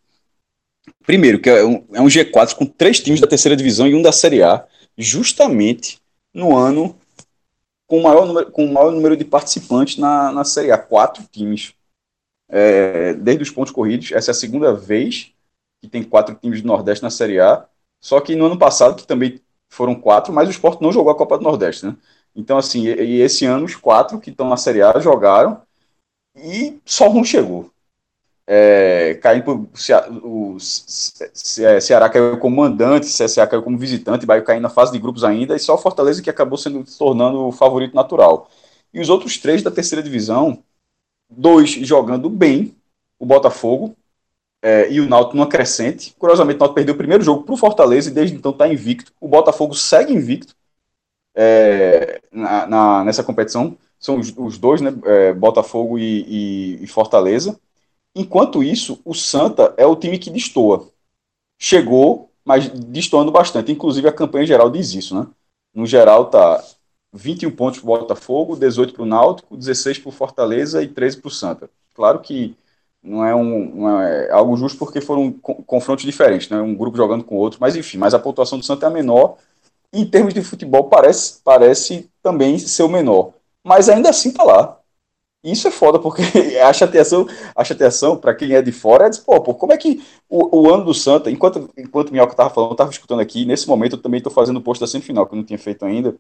Primeiro, 1.06 1.42
que 1.42 1.50
é 1.50 1.66
um, 1.66 1.86
é 1.92 2.02
um 2.02 2.08
G4 2.08 2.56
com 2.56 2.66
três 2.66 3.02
times 3.02 3.20
da 3.20 3.28
terceira 3.28 3.58
divisão 3.58 3.86
e 3.86 3.94
um 3.94 4.02
da 4.02 4.14
Série 4.14 4.42
A, 4.42 4.66
justamente 4.98 6.00
no 6.34 6.56
ano 6.56 6.96
com 7.86 8.00
o 8.00 8.04
maior 8.04 8.26
número, 8.26 8.50
com 8.50 8.66
o 8.66 8.74
maior 8.74 8.92
número 8.94 9.18
de 9.18 9.26
participantes 9.26 9.98
na, 9.98 10.32
na 10.32 10.46
Série 10.46 10.72
A, 10.72 10.78
quatro 10.78 11.22
times. 11.30 11.74
É, 12.48 13.14
desde 13.16 13.44
os 13.44 13.52
pontos 13.52 13.74
corridos, 13.74 14.14
essa 14.14 14.32
é 14.32 14.34
a 14.34 14.36
segunda 14.36 14.74
vez 14.74 15.34
que 15.82 15.90
tem 15.90 16.02
quatro 16.02 16.34
times 16.36 16.62
do 16.62 16.68
Nordeste 16.68 17.04
na 17.04 17.10
Série 17.10 17.42
A, 17.42 17.66
só 18.00 18.22
que 18.22 18.38
no 18.38 18.46
ano 18.46 18.58
passado, 18.58 18.96
que 18.96 19.06
também 19.06 19.42
foram 19.68 19.96
quatro, 19.96 20.32
mas 20.32 20.48
o 20.48 20.52
Sport 20.52 20.80
não 20.80 20.94
jogou 20.94 21.12
a 21.12 21.16
Copa 21.16 21.38
do 21.38 21.44
Nordeste, 21.44 21.86
né? 21.86 21.98
Então, 22.36 22.58
assim, 22.58 22.88
e, 22.88 23.22
esse 23.22 23.46
ano 23.46 23.66
os 23.66 23.76
quatro 23.76 24.20
que 24.20 24.30
estão 24.30 24.50
na 24.50 24.58
Série 24.58 24.82
A 24.82 25.00
jogaram 25.00 25.62
e 26.36 26.80
só 26.86 27.10
um 27.10 27.24
chegou 27.24 27.74
é, 28.46 29.16
caindo 29.22 29.70
o 30.24 30.58
é, 30.58 31.80
Ceará 31.80 32.10
caiu 32.10 32.38
como 32.38 32.58
mandante, 32.58 33.08
CSA 33.08 33.48
caiu 33.48 33.64
como 33.64 33.78
visitante, 33.78 34.26
Bahia 34.26 34.42
caindo 34.42 34.64
na 34.64 34.70
fase 34.70 34.92
de 34.92 35.00
grupos 35.00 35.24
ainda, 35.24 35.56
e 35.56 35.60
só 35.60 35.76
o 35.76 35.78
Fortaleza 35.78 36.22
que 36.22 36.30
acabou 36.30 36.58
sendo 36.58 36.86
se 36.86 36.98
tornando 36.98 37.48
o 37.48 37.52
favorito 37.52 37.96
natural. 37.96 38.50
E 38.94 39.00
os 39.00 39.10
outros 39.10 39.38
três 39.38 39.64
da 39.64 39.72
terceira 39.72 40.04
divisão, 40.04 40.62
dois 41.30 41.72
jogando 41.72 42.30
bem, 42.30 42.76
o 43.18 43.26
Botafogo 43.26 43.96
é, 44.62 44.92
e 44.92 45.00
o 45.00 45.08
Náutico 45.08 45.38
numa 45.38 45.48
crescente. 45.48 46.14
Curiosamente, 46.20 46.58
o 46.58 46.60
Náutico 46.60 46.76
perdeu 46.76 46.96
o 46.96 46.98
primeiro 46.98 47.24
jogo 47.24 47.44
para 47.44 47.54
o 47.54 47.58
Fortaleza 47.58 48.10
e 48.10 48.14
desde 48.14 48.36
então 48.36 48.52
está 48.52 48.68
invicto. 48.68 49.14
O 49.20 49.28
Botafogo 49.28 49.74
segue 49.74 50.14
invicto 50.14 50.56
é, 51.36 52.22
na, 52.32 52.68
na, 52.68 53.04
nessa 53.04 53.24
competição. 53.24 53.78
São 54.00 54.20
os, 54.20 54.34
os 54.38 54.58
dois, 54.58 54.82
né, 54.82 54.94
é, 55.06 55.34
Botafogo 55.34 55.98
e, 55.98 56.26
e, 56.28 56.84
e 56.84 56.88
Fortaleza. 56.88 57.60
Enquanto 58.16 58.64
isso, 58.64 59.00
o 59.04 59.14
Santa 59.14 59.74
é 59.78 59.86
o 59.86 59.96
time 59.96 60.20
que 60.20 60.30
destoa. 60.30 60.88
Chegou, 61.58 62.30
mas 62.46 62.68
destoando 62.70 63.32
bastante. 63.32 63.72
Inclusive, 63.72 64.08
a 64.08 64.14
campanha 64.14 64.46
geral 64.46 64.70
diz 64.70 64.94
isso, 64.94 65.16
né? 65.16 65.28
No 65.74 65.86
geral, 65.86 66.26
tá 66.30 66.64
21 67.14 67.52
pontos 67.52 67.80
para 67.80 67.92
o 67.92 67.98
Botafogo, 68.00 68.56
18 68.56 68.94
para 68.94 69.04
o 69.04 69.06
Náutico, 69.06 69.58
16 69.58 70.00
para 70.00 70.10
o 70.10 70.12
Fortaleza 70.12 70.84
e 70.84 70.88
13 70.88 71.18
para 71.18 71.28
o 71.28 71.32
Santa. 71.32 71.70
Claro 71.96 72.20
que 72.20 72.56
não 73.04 73.26
é, 73.26 73.36
um, 73.36 73.76
não 73.76 74.02
é 74.02 74.32
algo 74.32 74.56
justo 74.56 74.78
porque 74.78 75.02
foram 75.02 75.32
confrontos 75.32 76.06
diferentes, 76.06 76.50
né? 76.50 76.60
Um 76.62 76.76
grupo 76.76 76.98
jogando 76.98 77.24
com 77.24 77.36
outro, 77.36 77.60
mas 77.60 77.76
enfim, 77.76 77.98
mas 77.98 78.14
a 78.14 78.20
pontuação 78.20 78.58
do 78.58 78.66
Santa 78.66 78.86
é 78.86 78.90
a 78.90 78.92
menor. 78.92 79.38
Em 79.94 80.06
termos 80.06 80.34
de 80.34 80.42
futebol, 80.44 80.86
parece, 80.90 81.42
parece 81.44 82.10
também 82.22 82.58
ser 82.60 82.84
o 82.84 82.90
menor. 82.90 83.34
Mas 83.64 83.90
ainda 83.90 84.10
assim 84.10 84.32
tá 84.34 84.44
lá. 84.44 84.80
Isso 85.44 85.68
é 85.68 85.72
foda, 85.72 86.00
porque 86.00 86.22
a 86.64 86.72
chateação, 86.74 87.28
a 87.56 87.64
chateação 87.64 88.18
para 88.18 88.34
quem 88.34 88.54
é 88.54 88.62
de 88.62 88.72
fora 88.72 89.08
é 89.08 89.10
de, 89.10 89.20
pô, 89.22 89.42
pô, 89.42 89.54
como 89.54 89.74
é 89.74 89.78
que 89.78 90.02
o, 90.30 90.62
o 90.62 90.74
ano 90.74 90.86
do 90.86 90.94
Santa, 90.94 91.30
enquanto, 91.30 91.70
enquanto 91.78 92.10
o 92.10 92.14
Minhoca 92.14 92.34
tava 92.34 92.50
falando, 92.50 92.72
eu 92.72 92.78
tava 92.78 92.92
escutando 92.92 93.20
aqui, 93.20 93.46
nesse 93.46 93.68
momento 93.68 93.98
eu 93.98 94.02
também 94.02 94.20
estou 94.20 94.32
fazendo 94.32 94.58
o 94.58 94.62
post 94.62 94.80
da 94.80 94.88
semifinal, 94.88 95.28
que 95.28 95.34
eu 95.34 95.38
não 95.38 95.44
tinha 95.44 95.60
feito 95.60 95.86
ainda, 95.86 96.16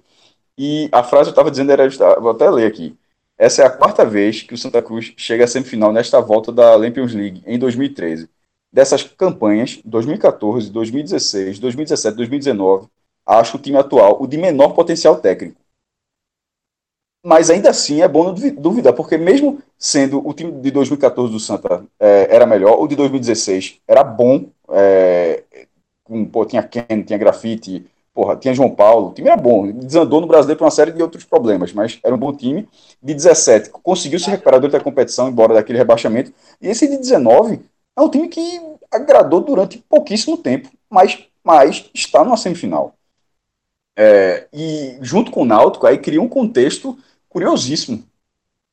e 0.57 0.89
a 0.91 1.03
frase 1.03 1.29
eu 1.29 1.31
estava 1.31 1.49
dizendo 1.49 1.71
era, 1.71 1.87
vou 2.19 2.31
até 2.31 2.49
ler 2.49 2.67
aqui, 2.67 2.97
essa 3.37 3.63
é 3.63 3.65
a 3.65 3.69
quarta 3.69 4.05
vez 4.05 4.41
que 4.43 4.53
o 4.53 4.57
Santa 4.57 4.81
Cruz 4.81 5.13
chega 5.17 5.43
à 5.45 5.47
semifinal 5.47 5.91
nesta 5.91 6.21
volta 6.21 6.51
da 6.51 6.77
Champions 6.79 7.13
League, 7.13 7.43
em 7.45 7.57
2013. 7.57 8.29
Dessas 8.71 9.03
campanhas, 9.03 9.79
2014, 9.85 10.71
2016, 10.71 11.59
2017, 11.59 12.15
2019, 12.17 12.87
acho 13.25 13.57
o 13.57 13.59
time 13.59 13.77
atual 13.77 14.21
o 14.21 14.27
de 14.27 14.37
menor 14.37 14.73
potencial 14.73 15.15
técnico 15.17 15.63
mas 17.25 17.49
ainda 17.49 17.69
assim 17.69 18.01
é 18.01 18.07
bom 18.07 18.33
duvidar, 18.33 18.93
porque 18.93 19.17
mesmo 19.17 19.59
sendo 19.77 20.27
o 20.27 20.33
time 20.33 20.51
de 20.51 20.69
2014 20.71 21.31
do 21.31 21.39
Santa 21.39 21.85
é, 21.99 22.27
era 22.29 22.45
melhor, 22.45 22.77
o 22.81 22.87
de 22.87 22.95
2016 22.97 23.79
era 23.87 24.03
bom, 24.03 24.45
é, 24.69 25.43
com, 26.03 26.25
pô, 26.25 26.45
tinha 26.45 26.61
Ken, 26.61 27.01
tinha 27.01 27.17
Grafite, 27.17 27.85
porra, 28.13 28.35
tinha 28.35 28.53
João 28.53 28.69
Paulo, 28.69 29.09
o 29.09 29.13
time 29.13 29.29
era 29.29 29.37
bom, 29.37 29.71
desandou 29.71 30.19
no 30.19 30.27
brasileiro 30.27 30.59
por 30.59 30.65
uma 30.65 30.71
série 30.71 30.91
de 30.91 31.01
outros 31.01 31.23
problemas, 31.23 31.71
mas 31.71 31.97
era 32.03 32.13
um 32.13 32.17
bom 32.17 32.33
time. 32.33 32.67
De 33.01 33.13
17 33.13 33.69
conseguiu 33.69 34.19
se 34.19 34.29
recuperar 34.29 34.59
durante 34.59 34.75
a 34.75 34.83
competição, 34.83 35.29
embora 35.29 35.53
daquele 35.53 35.77
rebaixamento, 35.77 36.33
e 36.61 36.67
esse 36.67 36.87
de 36.89 36.97
19 36.97 37.61
é 37.97 38.01
um 38.01 38.09
time 38.09 38.27
que 38.27 38.61
agradou 38.91 39.39
durante 39.39 39.77
pouquíssimo 39.89 40.37
tempo, 40.37 40.69
mas, 40.89 41.23
mas 41.41 41.89
está 41.93 42.23
numa 42.23 42.37
semifinal. 42.37 42.93
É, 43.95 44.47
e 44.51 44.97
junto 45.01 45.31
com 45.31 45.43
o 45.43 45.45
Náutico, 45.45 45.85
aí 45.85 45.97
cria 45.97 46.21
um 46.21 46.27
contexto 46.29 46.97
curiosíssimo 47.29 48.03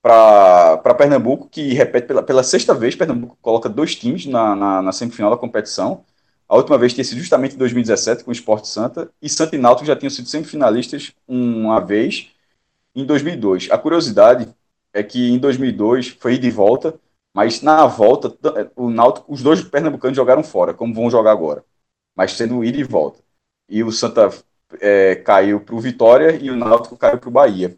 para 0.03 0.95
Pernambuco, 0.97 1.49
que 1.49 1.75
repete 1.75 2.07
pela, 2.07 2.23
pela 2.23 2.43
sexta 2.43 2.75
vez, 2.75 2.95
Pernambuco 2.97 3.37
coloca 3.43 3.69
dois 3.69 3.95
times 3.95 4.27
na, 4.27 4.57
na, 4.57 4.83
na, 4.83 4.93
semifinal 4.93 5.31
da 5.31 5.37
competição. 5.37 6.05
A 6.49 6.57
última 6.57 6.79
vez 6.79 6.95
tinha 6.95 7.05
sido 7.05 7.19
justamente 7.19 7.55
em 7.55 7.59
2017 7.59 8.25
com 8.25 8.31
o 8.31 8.33
Esporte 8.33 8.69
Santa, 8.69 9.11
e 9.23 9.29
Santa 9.29 9.57
e 9.57 9.59
Náutico 9.59 9.87
já 9.87 9.97
tinham 9.97 10.11
sido 10.11 10.29
semifinalistas 10.29 11.13
uma 11.29 11.81
vez 11.81 12.31
em 12.95 13.05
2002. 13.05 13.71
A 13.71 13.79
curiosidade 13.79 14.49
é 14.93 15.03
que 15.03 15.31
em 15.31 15.39
2002 15.39 16.09
foi 16.09 16.39
de 16.39 16.51
volta, 16.51 16.99
Mas 17.35 17.63
na 17.63 17.87
volta, 17.87 18.35
o 18.77 18.91
Náutico, 18.91 19.33
os 19.33 19.43
dois 19.43 19.63
pernambucanos 19.63 20.17
jogaram 20.17 20.43
fora, 20.43 20.75
como 20.75 20.95
vão 20.95 21.11
jogar 21.11 21.33
agora. 21.33 21.65
Mas 22.17 22.33
sendo 22.33 22.65
ida 22.65 22.79
e 22.79 22.85
volta. 22.85 23.21
E 23.69 23.85
o 23.85 23.93
Santa 23.93 24.31
é, 24.81 25.17
caiu 25.17 25.61
para 25.61 25.75
o 25.75 25.81
Vitória 25.81 26.39
e 26.41 26.51
o 26.51 26.57
Náutico 26.57 26.97
caiu 26.97 27.19
para 27.19 27.29
o 27.29 27.33
Bahia. 27.33 27.77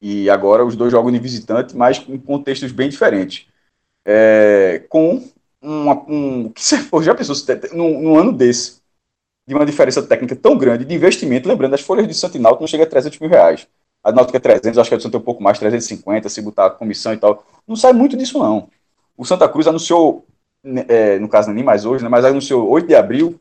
E 0.00 0.30
agora 0.30 0.64
os 0.64 0.76
dois 0.76 0.90
jogam 0.90 1.12
de 1.12 1.18
visitante, 1.18 1.76
mas 1.76 2.02
em 2.08 2.18
contextos 2.18 2.72
bem 2.72 2.88
diferentes. 2.88 3.46
É, 4.04 4.82
com 4.88 5.22
uma, 5.60 5.94
um. 6.08 6.52
Já 7.02 7.14
pensou 7.14 7.36
num, 7.72 8.00
num 8.00 8.16
ano 8.16 8.32
desse, 8.32 8.80
de 9.46 9.54
uma 9.54 9.66
diferença 9.66 10.02
técnica 10.02 10.34
tão 10.34 10.56
grande, 10.56 10.84
de 10.84 10.94
investimento, 10.94 11.48
lembrando, 11.48 11.74
as 11.74 11.82
folhas 11.82 12.08
de 12.08 12.14
Santinal 12.14 12.56
não 12.58 12.66
chega 12.66 12.84
a 12.84 12.86
300 12.86 13.18
mil 13.18 13.28
reais. 13.28 13.66
A 14.02 14.10
Náutica 14.10 14.38
é 14.38 14.40
300, 14.40 14.78
acho 14.78 14.88
que 14.88 14.94
a 14.94 14.96
do 14.96 15.02
Santa 15.02 15.12
tem 15.12 15.20
um 15.20 15.24
pouco 15.24 15.42
mais, 15.42 15.58
350, 15.58 16.28
se 16.28 16.40
botar 16.40 16.66
a 16.66 16.70
comissão 16.70 17.12
e 17.12 17.18
tal. 17.18 17.44
Não 17.68 17.76
sai 17.76 17.92
muito 17.92 18.16
disso, 18.16 18.38
não. 18.38 18.68
O 19.16 19.24
Santa 19.26 19.46
Cruz 19.48 19.66
anunciou, 19.66 20.24
né, 20.64 20.86
é, 20.88 21.18
no 21.18 21.28
caso 21.28 21.50
é 21.50 21.52
nem 21.52 21.62
mais 21.62 21.84
hoje, 21.84 22.02
né, 22.02 22.08
mas 22.08 22.24
anunciou 22.24 22.66
8 22.68 22.86
de 22.86 22.94
abril, 22.94 23.38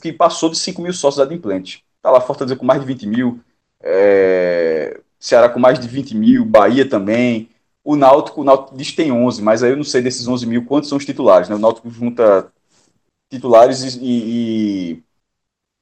que 0.00 0.12
passou 0.12 0.48
de 0.50 0.58
5 0.58 0.80
mil 0.80 0.92
sócios 0.92 1.20
adimplentes. 1.20 1.82
Está 1.96 2.10
lá 2.10 2.20
Fortaleza 2.20 2.56
com 2.56 2.64
mais 2.64 2.80
de 2.80 2.86
20 2.86 3.06
mil, 3.06 3.40
é, 3.82 5.00
Ceará 5.18 5.48
com 5.50 5.60
mais 5.60 5.78
de 5.78 5.86
20 5.86 6.16
mil, 6.16 6.44
Bahia 6.44 6.88
também. 6.88 7.50
O 7.84 7.96
Náutico, 7.96 8.40
o 8.40 8.44
Náutico 8.44 8.76
diz 8.76 8.90
que 8.90 8.96
tem 8.96 9.12
11, 9.12 9.42
mas 9.42 9.62
aí 9.62 9.70
eu 9.70 9.76
não 9.76 9.84
sei 9.84 10.00
desses 10.02 10.26
11 10.26 10.46
mil 10.46 10.64
quantos 10.64 10.88
são 10.88 10.98
os 10.98 11.04
titulares. 11.04 11.48
Né? 11.48 11.54
O 11.54 11.58
Náutico 11.58 11.90
junta 11.90 12.50
titulares 13.28 13.96
e, 13.96 13.98
e, 14.02 15.02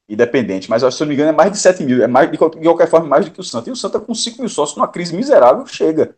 e 0.08 0.16
dependentes, 0.16 0.68
mas 0.68 0.82
se 0.82 1.02
eu 1.02 1.06
não 1.06 1.08
me 1.08 1.14
engano 1.14 1.30
é 1.30 1.32
mais 1.32 1.52
de 1.52 1.58
7 1.58 1.82
mil, 1.84 2.02
é 2.02 2.06
mais, 2.06 2.30
de 2.30 2.36
qualquer 2.36 2.88
forma 2.88 3.06
mais 3.06 3.24
do 3.24 3.30
que 3.30 3.40
o 3.40 3.44
Santa. 3.44 3.68
E 3.68 3.72
o 3.72 3.76
Santa 3.76 4.00
com 4.00 4.14
5 4.14 4.38
mil 4.40 4.48
sócios 4.48 4.76
numa 4.76 4.88
crise 4.88 5.14
miserável 5.14 5.64
chega. 5.66 6.16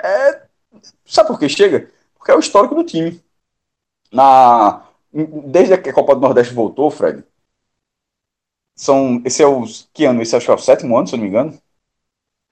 É, 0.00 0.42
sabe 1.04 1.28
por 1.28 1.38
que 1.38 1.48
chega? 1.48 1.90
Porque 2.16 2.30
é 2.32 2.34
o 2.34 2.40
histórico 2.40 2.74
do 2.74 2.84
time. 2.84 3.22
Na, 4.12 4.87
desde 5.12 5.76
que 5.78 5.90
a 5.90 5.92
Copa 5.92 6.14
do 6.14 6.20
Nordeste 6.20 6.54
voltou, 6.54 6.90
Fred, 6.90 7.24
são, 8.74 9.20
esse 9.24 9.42
é 9.42 9.46
o, 9.46 9.64
que 9.92 10.04
ano? 10.04 10.22
Esse 10.22 10.36
acho 10.36 10.46
que 10.46 10.52
é 10.52 10.54
o 10.54 10.58
sétimo 10.58 10.96
ano, 10.96 11.06
se 11.06 11.14
eu 11.14 11.18
não 11.18 11.24
me 11.24 11.30
engano. 11.30 11.58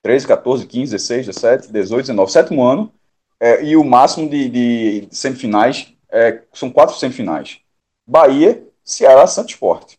13, 0.02 0.26
14, 0.26 0.66
15, 0.66 0.92
16, 0.92 1.26
17, 1.26 1.72
18, 1.72 2.06
19, 2.06 2.32
sétimo 2.32 2.64
ano. 2.64 2.92
É, 3.38 3.62
e 3.62 3.76
o 3.76 3.84
máximo 3.84 4.28
de, 4.28 4.48
de 4.48 5.08
semifinais 5.10 5.94
é, 6.10 6.42
são 6.52 6.70
quatro 6.70 6.96
semifinais. 6.96 7.60
Bahia, 8.06 8.66
Ceará, 8.84 9.26
Santo 9.26 9.50
Esporte. 9.50 9.98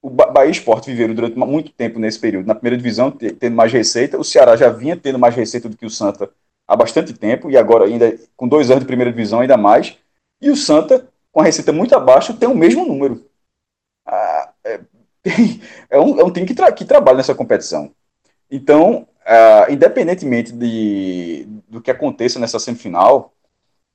O 0.00 0.10
Bahia 0.10 0.48
e 0.48 0.50
Esporte 0.50 0.90
viveram 0.90 1.14
durante 1.14 1.36
muito 1.36 1.72
tempo 1.72 1.98
nesse 1.98 2.18
período, 2.18 2.46
na 2.46 2.54
primeira 2.54 2.76
divisão, 2.76 3.10
tendo 3.10 3.54
mais 3.54 3.72
receita. 3.72 4.18
O 4.18 4.24
Ceará 4.24 4.56
já 4.56 4.68
vinha 4.68 4.96
tendo 4.96 5.18
mais 5.18 5.34
receita 5.34 5.68
do 5.68 5.76
que 5.76 5.86
o 5.86 5.90
Santa 5.90 6.30
há 6.66 6.76
bastante 6.76 7.12
tempo, 7.12 7.50
e 7.50 7.56
agora, 7.56 7.84
ainda 7.84 8.18
com 8.36 8.48
dois 8.48 8.70
anos 8.70 8.82
de 8.82 8.86
primeira 8.86 9.10
divisão, 9.10 9.40
ainda 9.40 9.56
mais. 9.56 9.96
E 10.42 10.50
o 10.50 10.56
Santa, 10.56 11.08
com 11.30 11.40
a 11.40 11.44
receita 11.44 11.72
muito 11.72 11.94
abaixo, 11.94 12.36
tem 12.36 12.48
o 12.48 12.54
mesmo 12.54 12.84
número. 12.84 13.24
Ah, 14.04 14.52
é, 14.64 14.80
é, 15.88 16.00
um, 16.00 16.20
é 16.20 16.24
um 16.24 16.32
time 16.32 16.46
que, 16.46 16.54
tra 16.54 16.72
que 16.72 16.84
trabalha 16.84 17.18
nessa 17.18 17.34
competição. 17.34 17.94
Então, 18.50 19.06
uh, 19.22 19.72
independentemente 19.72 20.52
de, 20.52 21.46
do 21.68 21.80
que 21.80 21.90
aconteça 21.90 22.38
nessa 22.38 22.58
semifinal, 22.58 23.32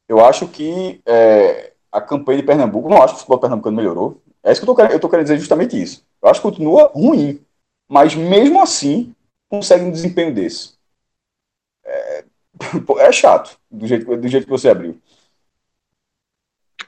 eu 0.08 0.24
acho 0.24 0.48
que 0.48 1.02
é, 1.06 1.74
a 1.92 2.00
campanha 2.00 2.40
de 2.40 2.46
Pernambuco, 2.46 2.90
não 2.90 3.04
acho 3.04 3.14
que 3.14 3.18
o 3.18 3.20
futebol 3.20 3.40
pernambucano 3.40 3.76
melhorou. 3.76 4.22
É 4.42 4.52
isso 4.52 4.62
que 4.62 4.68
eu 4.68 4.72
estou 4.72 4.76
querendo, 4.76 5.10
querendo 5.10 5.26
dizer 5.26 5.38
justamente 5.38 5.82
isso. 5.82 6.06
Eu 6.22 6.30
acho 6.30 6.40
que 6.40 6.48
continua 6.48 6.92
ruim, 6.94 7.44
mas 7.90 8.16
mesmo 8.16 8.62
assim 8.62 9.14
consegue 9.50 9.84
um 9.84 9.92
desempenho 9.92 10.34
desse. 10.34 10.74
É, 11.86 12.24
é 13.00 13.12
chato, 13.12 13.60
do 13.70 13.86
jeito, 13.86 14.16
do 14.16 14.28
jeito 14.28 14.46
que 14.46 14.50
você 14.50 14.70
abriu. 14.70 15.00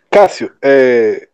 Cássio, 0.09 0.51
é... 0.61 1.27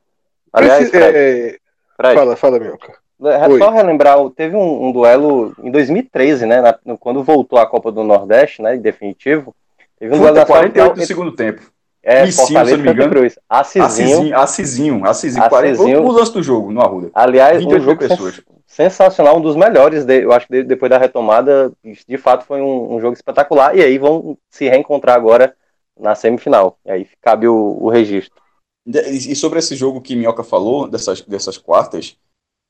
Aliás, 0.51 0.93
é... 0.93 1.57
Fala, 1.97 2.35
fala, 2.35 2.59
meu 2.59 2.77
cara. 2.77 2.97
É 3.23 3.47
Oi. 3.47 3.57
só 3.57 3.69
relembrar, 3.69 4.17
teve 4.35 4.57
um, 4.57 4.87
um, 4.87 4.91
duelo 4.91 5.53
em 5.63 5.71
2013, 5.71 6.45
né? 6.45 6.61
Na, 6.61 6.97
quando 6.97 7.23
voltou 7.23 7.57
a 7.57 7.65
Copa 7.65 7.89
do 7.91 8.03
Nordeste, 8.03 8.61
né? 8.61 8.75
Em 8.75 8.81
definitivo. 8.81 9.55
Teve 9.97 10.13
um 10.13 10.17
Foi 10.17 10.31
duelo 10.31 10.45
48 10.45 10.95
do 10.95 11.05
segundo 11.05 11.31
tempo. 11.31 11.61
É, 12.03 12.29
Fortaleza 12.29 12.77
se 12.77 12.77
não 12.77 12.83
me 12.83 12.91
engano. 12.91 13.09
Cruz. 13.09 13.39
Assisinho. 13.49 14.37
Assisinho, 14.37 15.05
Assisinho. 15.07 15.49
40, 15.49 15.81
o 15.81 16.11
lance 16.11 16.33
do 16.33 16.43
jogo 16.43 16.71
no 16.71 16.81
Arruda. 16.81 17.09
Aliás, 17.15 17.65
um 17.65 17.79
jogo 17.79 17.97
pessoas. 17.97 18.41
sensacional, 18.67 19.37
um 19.37 19.41
dos 19.41 19.55
melhores, 19.55 20.05
de, 20.05 20.21
eu 20.21 20.31
acho 20.31 20.45
que 20.45 20.53
de, 20.53 20.63
depois 20.63 20.89
da 20.89 20.99
retomada, 20.99 21.71
de 22.07 22.17
fato 22.17 22.45
foi 22.45 22.61
um, 22.61 22.95
um, 22.95 22.99
jogo 22.99 23.13
espetacular. 23.13 23.75
E 23.75 23.81
aí 23.81 23.97
vão 23.97 24.37
se 24.51 24.69
reencontrar 24.69 25.15
agora 25.15 25.55
na 25.99 26.13
semifinal. 26.13 26.77
E 26.85 26.91
aí 26.91 27.07
cabe 27.21 27.47
o, 27.47 27.77
o 27.81 27.89
registro. 27.89 28.44
E 28.85 29.35
sobre 29.35 29.59
esse 29.59 29.75
jogo 29.75 30.01
que 30.01 30.15
Minhoca 30.15 30.43
falou, 30.43 30.87
dessas, 30.87 31.21
dessas 31.21 31.57
quartas, 31.57 32.17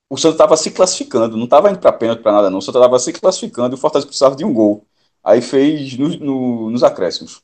o 0.10 0.18
Santos 0.18 0.36
estava 0.36 0.56
se 0.56 0.72
classificando, 0.72 1.36
não 1.36 1.46
estava 1.46 1.70
indo 1.70 1.80
para 1.80 1.92
pênalti 1.92 2.22
para 2.22 2.32
nada, 2.32 2.50
não. 2.50 2.60
O 2.60 2.62
Santos 2.62 2.80
estava 2.80 3.00
se 3.00 3.12
classificando 3.14 3.76
e 3.76 3.78
o 3.78 3.80
Fortaleza 3.80 4.08
precisava 4.08 4.36
de 4.36 4.46
um 4.46 4.54
gol. 4.54 4.86
Aí 5.24 5.42
fez 5.42 5.98
no, 5.98 6.10
no, 6.10 6.70
nos 6.72 6.84
acréscimos. 6.84 7.44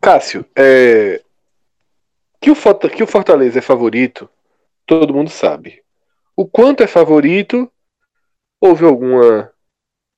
Cássio, 0.00 0.46
é... 0.56 1.22
que, 2.40 2.50
o 2.50 2.56
que 2.90 3.02
o 3.02 3.06
Fortaleza 3.06 3.58
é 3.58 3.62
favorito, 3.62 4.28
todo 4.86 5.14
mundo 5.14 5.30
sabe. 5.30 5.82
O 6.36 6.46
quanto 6.46 6.82
é 6.82 6.86
favorito, 6.86 7.70
houve 8.60 8.84
alguma, 8.84 9.52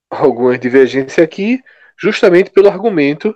alguma 0.08 0.56
divergência 0.56 1.24
aqui, 1.24 1.62
justamente 1.98 2.50
pelo 2.50 2.68
argumento 2.68 3.34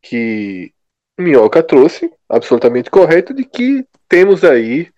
que 0.00 0.72
Minhoca 1.18 1.62
trouxe, 1.62 2.10
absolutamente 2.28 2.90
correto, 2.90 3.32
de 3.32 3.44
que 3.44 3.86
temos 4.08 4.44
aí 4.44 4.90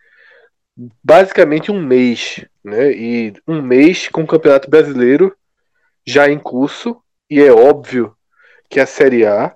basicamente 1.03 1.71
um 1.71 1.81
mês, 1.81 2.45
né? 2.63 2.93
E 2.93 3.35
um 3.47 3.63
mês 3.63 4.09
com 4.09 4.23
o 4.23 4.27
Campeonato 4.27 4.71
Brasileiro 4.71 5.35
já 6.07 6.29
em 6.29 6.39
curso, 6.39 7.01
e 7.29 7.41
é 7.41 7.53
óbvio 7.53 8.17
que 8.69 8.81
a 8.81 8.87
Série 8.87 9.27
A 9.27 9.55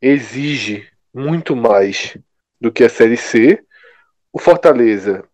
exige 0.00 0.86
muito 1.14 1.56
mais 1.56 2.16
do 2.60 2.70
que 2.70 2.84
a 2.84 2.88
Série 2.88 3.16
C. 3.16 3.62
O 4.32 4.38
Fortaleza 4.38 5.24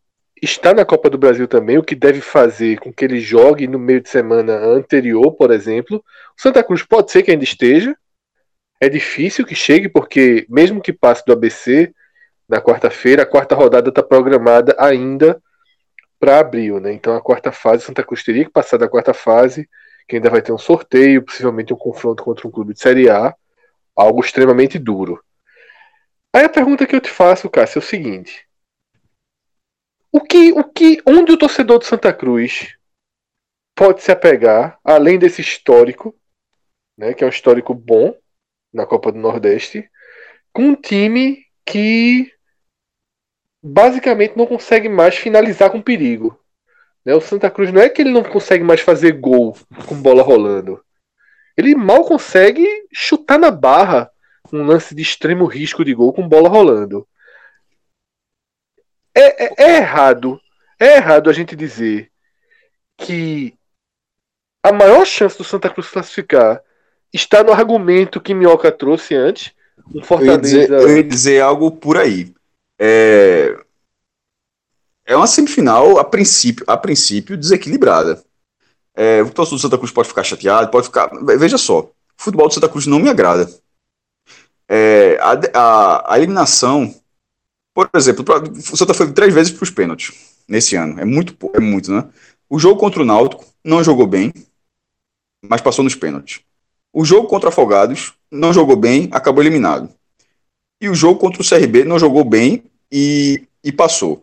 está 0.40 0.74
na 0.74 0.84
Copa 0.84 1.08
do 1.10 1.18
Brasil 1.18 1.48
também, 1.48 1.78
o 1.78 1.82
que 1.82 1.94
deve 1.94 2.20
fazer 2.20 2.78
com 2.78 2.92
que 2.92 3.04
ele 3.04 3.20
jogue 3.20 3.66
no 3.66 3.78
meio 3.78 4.00
de 4.00 4.08
semana 4.08 4.56
anterior, 4.56 5.32
por 5.32 5.50
exemplo. 5.50 6.04
O 6.38 6.40
Santa 6.40 6.62
Cruz 6.62 6.82
pode 6.82 7.10
ser 7.10 7.22
que 7.22 7.30
ainda 7.30 7.44
esteja. 7.44 7.96
É 8.80 8.88
difícil 8.88 9.46
que 9.46 9.54
chegue, 9.54 9.88
porque 9.88 10.46
mesmo 10.48 10.80
que 10.80 10.92
passe 10.92 11.24
do 11.24 11.32
ABC, 11.32 11.94
na 12.48 12.60
quarta-feira. 12.60 13.22
A 13.22 13.26
quarta 13.26 13.54
rodada 13.54 13.88
está 13.88 14.02
programada 14.02 14.74
ainda 14.78 15.42
para 16.18 16.38
abril, 16.38 16.80
né? 16.80 16.92
Então 16.92 17.14
a 17.14 17.20
quarta 17.20 17.52
fase, 17.52 17.84
Santa 17.84 18.04
Cruz 18.04 18.22
teria 18.22 18.44
que 18.44 18.50
passar 18.50 18.78
da 18.78 18.88
quarta 18.88 19.12
fase, 19.12 19.68
que 20.08 20.16
ainda 20.16 20.30
vai 20.30 20.42
ter 20.42 20.52
um 20.52 20.58
sorteio, 20.58 21.24
possivelmente 21.24 21.72
um 21.72 21.76
confronto 21.76 22.22
contra 22.22 22.46
um 22.46 22.50
clube 22.50 22.74
de 22.74 22.80
Série 22.80 23.10
A, 23.10 23.34
algo 23.96 24.20
extremamente 24.20 24.78
duro. 24.78 25.22
Aí 26.34 26.44
a 26.44 26.48
pergunta 26.48 26.86
que 26.86 26.96
eu 26.96 27.00
te 27.00 27.10
faço, 27.10 27.50
Cássio, 27.50 27.78
é 27.78 27.82
o 27.82 27.86
seguinte: 27.86 28.46
o 30.12 30.20
que, 30.20 30.52
o 30.52 30.64
que, 30.64 31.02
onde 31.06 31.32
o 31.32 31.38
torcedor 31.38 31.78
de 31.78 31.86
Santa 31.86 32.12
Cruz 32.12 32.76
pode 33.74 34.02
se 34.02 34.12
apegar, 34.12 34.78
além 34.84 35.18
desse 35.18 35.40
histórico, 35.40 36.14
né, 36.96 37.12
que 37.12 37.24
é 37.24 37.26
um 37.26 37.30
histórico 37.30 37.74
bom 37.74 38.16
na 38.74 38.84
Copa 38.84 39.12
do 39.12 39.18
Nordeste, 39.18 39.88
com 40.52 40.70
um 40.70 40.74
time 40.74 41.46
que 41.64 42.30
basicamente 43.62 44.36
não 44.36 44.46
consegue 44.46 44.88
mais 44.88 45.16
finalizar 45.16 45.70
com 45.70 45.80
perigo. 45.80 46.38
Né? 47.04 47.14
O 47.14 47.20
Santa 47.20 47.50
Cruz 47.50 47.72
não 47.72 47.80
é 47.80 47.88
que 47.88 48.02
ele 48.02 48.10
não 48.10 48.22
consegue 48.22 48.64
mais 48.64 48.80
fazer 48.80 49.12
gol 49.12 49.56
com 49.86 50.02
bola 50.02 50.22
rolando. 50.22 50.84
Ele 51.56 51.74
mal 51.74 52.04
consegue 52.04 52.66
chutar 52.92 53.38
na 53.38 53.50
barra 53.50 54.10
um 54.52 54.64
lance 54.64 54.94
de 54.94 55.02
extremo 55.02 55.46
risco 55.46 55.84
de 55.84 55.94
gol 55.94 56.12
com 56.12 56.28
bola 56.28 56.48
rolando. 56.48 57.06
É, 59.14 59.44
é, 59.44 59.54
é 59.56 59.76
errado. 59.76 60.40
É 60.78 60.96
errado 60.96 61.30
a 61.30 61.32
gente 61.32 61.54
dizer 61.54 62.10
que 62.96 63.56
a 64.62 64.72
maior 64.72 65.04
chance 65.04 65.38
do 65.38 65.44
Santa 65.44 65.70
Cruz 65.70 65.88
classificar 65.88 66.62
está 67.14 67.42
no 67.42 67.52
argumento 67.52 68.20
que 68.20 68.34
Minhoca 68.34 68.72
trouxe 68.72 69.14
antes. 69.14 69.52
Um 69.94 70.02
Fortaleza... 70.02 70.56
eu, 70.56 70.60
ia 70.60 70.66
dizer, 70.66 70.70
eu 70.72 70.96
ia 70.96 71.04
dizer 71.04 71.40
algo 71.42 71.70
por 71.70 71.96
aí. 71.96 72.32
É, 72.78 73.56
é 75.06 75.16
uma 75.16 75.26
semifinal, 75.26 75.98
a 75.98 76.04
princípio, 76.04 76.64
a 76.66 76.76
princípio 76.76 77.36
desequilibrada. 77.36 78.22
É, 78.94 79.22
o 79.22 79.30
torcedor 79.30 79.58
do 79.58 79.62
Santa 79.62 79.78
Cruz 79.78 79.92
pode 79.92 80.08
ficar 80.08 80.24
chateado, 80.24 80.70
pode 80.70 80.86
ficar. 80.86 81.10
Veja 81.38 81.58
só, 81.58 81.80
o 81.80 81.92
futebol 82.16 82.48
do 82.48 82.54
Santa 82.54 82.68
Cruz 82.68 82.86
não 82.86 82.98
me 82.98 83.08
agrada. 83.08 83.48
É, 84.68 85.18
a, 85.20 85.58
a, 85.58 86.14
a, 86.14 86.18
eliminação, 86.18 86.94
por 87.74 87.90
exemplo, 87.94 88.24
o 88.72 88.76
Santa 88.76 88.94
foi 88.94 89.12
três 89.12 89.34
vezes 89.34 89.52
para 89.52 89.64
os 89.64 89.70
pênaltis 89.70 90.12
nesse 90.48 90.74
ano. 90.74 90.98
É 90.98 91.04
muito, 91.04 91.36
é 91.52 91.60
muito, 91.60 91.92
né? 91.92 92.08
O 92.48 92.58
jogo 92.58 92.80
contra 92.80 93.02
o 93.02 93.04
Náutico 93.04 93.44
não 93.62 93.84
jogou 93.84 94.06
bem, 94.06 94.32
mas 95.42 95.60
passou 95.60 95.84
nos 95.84 95.94
pênaltis. 95.94 96.40
O 96.94 97.04
jogo 97.04 97.26
contra 97.26 97.48
Afogados 97.48 98.14
não 98.30 98.52
jogou 98.52 98.76
bem, 98.76 99.08
acabou 99.10 99.42
eliminado. 99.42 99.88
E 100.80 100.88
o 100.88 100.94
jogo 100.94 101.18
contra 101.18 101.42
o 101.42 101.44
CRB 101.44 101.82
não 101.84 101.98
jogou 101.98 102.24
bem 102.24 102.62
e, 102.90 103.48
e 103.64 103.72
passou. 103.72 104.22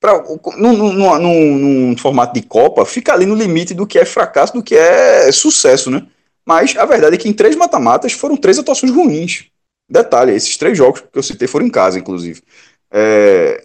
Pra, 0.00 0.20
num, 0.56 1.96
formato 1.96 2.34
de 2.34 2.42
Copa, 2.42 2.84
fica 2.84 3.12
ali 3.12 3.24
no 3.24 3.36
limite 3.36 3.72
do 3.72 3.86
que 3.86 4.00
é 4.00 4.04
fracasso, 4.04 4.52
do 4.52 4.64
que 4.64 4.74
é 4.74 5.30
sucesso, 5.30 5.88
né? 5.88 6.04
Mas 6.44 6.76
a 6.76 6.84
verdade 6.84 7.14
é 7.14 7.18
que 7.18 7.28
em 7.28 7.32
três 7.32 7.54
mata-matas 7.54 8.12
foram 8.12 8.36
três 8.36 8.58
atuações 8.58 8.92
ruins. 8.92 9.46
Detalhe, 9.88 10.32
esses 10.32 10.56
três 10.56 10.76
jogos 10.76 11.00
que 11.00 11.16
eu 11.18 11.22
citei 11.22 11.46
foram 11.46 11.66
em 11.66 11.70
casa, 11.70 12.00
inclusive. 12.00 12.42
É, 12.90 13.64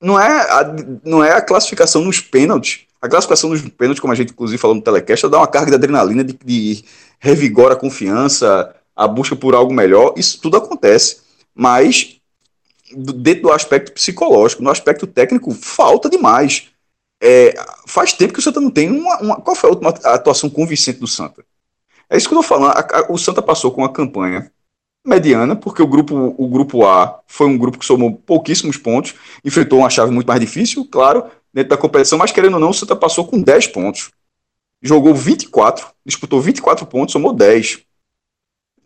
não, 0.00 0.18
é 0.18 0.26
a, 0.26 0.74
não 1.04 1.22
é 1.22 1.32
a 1.32 1.42
classificação 1.42 2.02
nos 2.02 2.18
pênaltis. 2.18 2.86
A 3.00 3.08
classificação 3.08 3.50
nos 3.50 3.60
pênaltis, 3.62 4.00
como 4.00 4.12
a 4.12 4.16
gente 4.16 4.32
inclusive 4.32 4.58
falou 4.58 4.76
no 4.76 4.82
telecast, 4.82 5.28
dá 5.28 5.38
uma 5.38 5.46
carga 5.46 5.70
de 5.70 5.76
adrenalina, 5.76 6.24
de, 6.24 6.32
de 6.32 6.84
revigora 7.22 7.74
a 7.74 7.76
confiança, 7.76 8.74
a 8.96 9.06
busca 9.06 9.36
por 9.36 9.54
algo 9.54 9.72
melhor. 9.72 10.12
Isso 10.16 10.40
tudo 10.40 10.56
acontece. 10.56 11.22
Mas 11.54 12.16
dentro 12.94 13.44
do 13.44 13.52
aspecto 13.52 13.92
psicológico, 13.92 14.62
no 14.62 14.70
aspecto 14.70 15.06
técnico, 15.06 15.52
falta 15.52 16.10
demais. 16.10 16.68
É, 17.22 17.54
faz 17.86 18.12
tempo 18.12 18.32
que 18.32 18.40
o 18.40 18.42
Santa 18.42 18.60
não 18.60 18.72
tem 18.72 18.90
uma, 18.90 19.20
uma, 19.20 19.40
Qual 19.40 19.54
foi 19.54 19.70
a 19.70 19.72
última 19.72 19.90
atuação 19.90 20.50
convincente 20.50 20.98
do 20.98 21.06
Santa? 21.06 21.44
É 22.10 22.16
isso 22.16 22.28
que 22.28 22.34
eu 22.34 22.40
estou 22.40 22.58
falando. 22.58 22.76
A, 22.76 22.80
a, 22.80 23.12
o 23.12 23.16
Santa 23.16 23.40
passou 23.40 23.70
com 23.70 23.82
uma 23.82 23.92
campanha 23.92 24.50
mediana, 25.06 25.54
porque 25.54 25.80
o 25.80 25.86
grupo, 25.86 26.34
o 26.36 26.48
grupo 26.48 26.84
A 26.84 27.20
foi 27.28 27.46
um 27.46 27.56
grupo 27.56 27.78
que 27.78 27.86
somou 27.86 28.12
pouquíssimos 28.12 28.76
pontos, 28.76 29.14
enfrentou 29.44 29.78
uma 29.78 29.90
chave 29.90 30.10
muito 30.10 30.26
mais 30.26 30.40
difícil, 30.40 30.84
claro, 30.90 31.30
dentro 31.54 31.70
da 31.70 31.76
competição, 31.76 32.18
mas 32.18 32.32
querendo 32.32 32.54
ou 32.54 32.60
não, 32.60 32.70
o 32.70 32.74
Santa 32.74 32.96
passou 32.96 33.24
com 33.24 33.40
10 33.40 33.68
pontos. 33.68 34.10
Jogou 34.82 35.14
24, 35.14 35.86
disputou 36.04 36.40
24 36.40 36.84
pontos, 36.86 37.12
somou 37.12 37.32
10. 37.32 37.80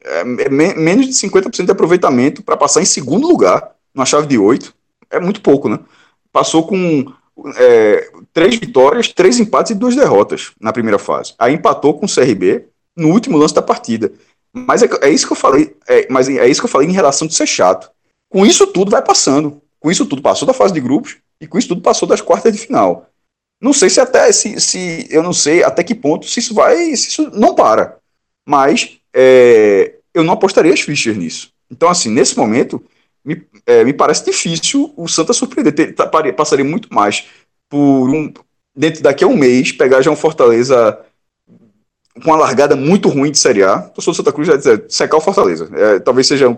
É, 0.04 0.20
é 0.20 0.48
menos 0.50 1.06
de 1.06 1.12
50% 1.12 1.64
de 1.64 1.72
aproveitamento 1.72 2.42
para 2.42 2.56
passar 2.56 2.82
em 2.82 2.86
segundo 2.86 3.26
lugar, 3.26 3.74
numa 3.94 4.04
chave 4.04 4.26
de 4.26 4.38
8. 4.38 4.74
É 5.10 5.18
muito 5.18 5.40
pouco, 5.40 5.68
né? 5.68 5.78
Passou 6.30 6.66
com 6.66 7.12
é, 7.56 8.10
três 8.32 8.56
vitórias, 8.56 9.08
três 9.08 9.38
empates 9.40 9.70
e 9.70 9.74
duas 9.74 9.96
derrotas 9.96 10.52
na 10.60 10.72
primeira 10.72 10.98
fase. 10.98 11.34
Aí 11.38 11.54
empatou 11.54 11.94
com 11.94 12.06
o 12.06 12.08
CRB 12.08 12.66
no 12.94 13.08
último 13.08 13.38
lance 13.38 13.54
da 13.54 13.62
partida. 13.62 14.12
Mas 14.52 14.82
é, 14.82 14.88
é 15.02 15.10
isso 15.10 15.26
que 15.26 15.32
eu 15.32 15.36
falei. 15.36 15.76
É, 15.88 16.06
mas 16.10 16.28
é 16.28 16.48
isso 16.48 16.60
que 16.60 16.66
eu 16.66 16.70
falei 16.70 16.88
em 16.88 16.92
relação 16.92 17.26
de 17.26 17.34
ser 17.34 17.46
chato. 17.46 17.90
Com 18.28 18.44
isso 18.44 18.66
tudo 18.66 18.90
vai 18.90 19.02
passando. 19.02 19.60
Com 19.78 19.90
isso 19.90 20.06
tudo 20.06 20.22
passou 20.22 20.46
da 20.46 20.54
fase 20.54 20.72
de 20.72 20.80
grupos 20.80 21.16
e 21.40 21.46
com 21.46 21.58
isso 21.58 21.68
tudo 21.68 21.82
passou 21.82 22.08
das 22.08 22.20
quartas 22.20 22.52
de 22.52 22.58
final. 22.58 23.05
Não 23.60 23.72
sei 23.72 23.88
se 23.88 24.00
até 24.00 24.30
se, 24.32 24.60
se 24.60 25.06
eu 25.10 25.22
não 25.22 25.32
sei 25.32 25.62
até 25.62 25.82
que 25.82 25.94
ponto 25.94 26.26
se 26.26 26.40
isso 26.40 26.54
vai, 26.54 26.94
se 26.96 27.08
isso 27.08 27.30
não 27.32 27.54
para. 27.54 27.98
Mas 28.46 28.98
é, 29.14 29.94
eu 30.14 30.22
não 30.22 30.34
apostaria 30.34 30.72
as 30.72 30.80
fichas 30.80 31.16
nisso. 31.16 31.50
Então 31.70 31.88
assim, 31.88 32.10
nesse 32.10 32.36
momento 32.36 32.82
me, 33.24 33.42
é, 33.66 33.82
me 33.82 33.92
parece 33.92 34.24
difícil 34.24 34.92
o 34.96 35.08
Santa 35.08 35.32
surpreender. 35.32 35.74
Ter, 35.74 35.94
tá, 35.94 36.06
passaria 36.32 36.64
muito 36.64 36.92
mais 36.92 37.26
por 37.68 38.08
um 38.08 38.32
dentro 38.74 39.02
daqui 39.02 39.24
a 39.24 39.26
um 39.26 39.36
mês 39.36 39.72
pegar 39.72 40.02
já 40.02 40.10
um 40.10 40.16
Fortaleza 40.16 40.98
com 42.22 42.30
uma 42.30 42.36
largada 42.36 42.76
muito 42.76 43.08
ruim 43.08 43.30
de 43.30 43.38
Série 43.38 43.62
A. 43.62 43.90
O 43.96 44.00
Santa 44.00 44.32
Cruz 44.32 44.48
já 44.48 44.56
dizer, 44.56 44.84
secar 44.88 45.16
o 45.16 45.20
Fortaleza. 45.20 45.68
É, 45.74 45.98
talvez 45.98 46.26
seja 46.26 46.48
um, 46.48 46.56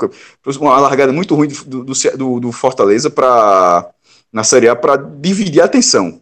uma 0.60 0.78
largada 0.78 1.12
muito 1.12 1.34
ruim 1.34 1.48
do, 1.48 1.84
do, 1.84 2.40
do 2.40 2.52
Fortaleza 2.52 3.10
para 3.10 3.88
na 4.32 4.44
Série 4.44 4.68
A 4.68 4.76
para 4.76 4.96
dividir 4.96 5.60
a 5.60 5.64
atenção. 5.64 6.20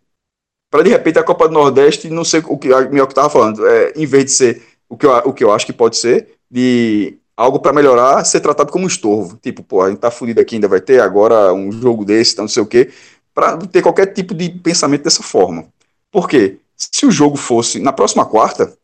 Para 0.76 0.82
de 0.82 0.90
repente 0.90 1.18
a 1.18 1.24
Copa 1.24 1.48
do 1.48 1.54
Nordeste, 1.54 2.10
não 2.10 2.22
sei 2.22 2.42
o 2.46 2.58
que 2.58 2.70
a 2.70 2.82
Minhoca 2.82 3.12
estava 3.12 3.30
falando, 3.30 3.66
é, 3.66 3.92
em 3.96 4.04
vez 4.04 4.26
de 4.26 4.30
ser 4.32 4.62
o 4.86 4.94
que, 4.94 5.06
eu, 5.06 5.10
o 5.10 5.32
que 5.32 5.42
eu 5.42 5.50
acho 5.50 5.64
que 5.64 5.72
pode 5.72 5.96
ser, 5.96 6.36
de 6.50 7.16
algo 7.34 7.58
para 7.58 7.72
melhorar, 7.72 8.22
ser 8.26 8.40
tratado 8.40 8.70
como 8.70 8.84
um 8.84 8.86
estorvo. 8.86 9.38
Tipo, 9.38 9.62
pô, 9.62 9.80
a 9.80 9.88
gente 9.88 10.00
tá 10.00 10.10
fudido 10.10 10.38
aqui, 10.38 10.56
ainda 10.56 10.68
vai 10.68 10.82
ter 10.82 11.00
agora 11.00 11.50
um 11.54 11.72
jogo 11.72 12.04
desse, 12.04 12.34
então 12.34 12.42
não 12.42 12.50
sei 12.50 12.62
o 12.62 12.66
quê, 12.66 12.92
para 13.32 13.56
ter 13.56 13.80
qualquer 13.80 14.12
tipo 14.12 14.34
de 14.34 14.50
pensamento 14.50 15.04
dessa 15.04 15.22
forma. 15.22 15.66
Por 16.10 16.28
quê? 16.28 16.58
Se 16.76 17.06
o 17.06 17.10
jogo 17.10 17.38
fosse 17.38 17.78
na 17.78 17.90
próxima 17.90 18.26
quarta, 18.26 18.76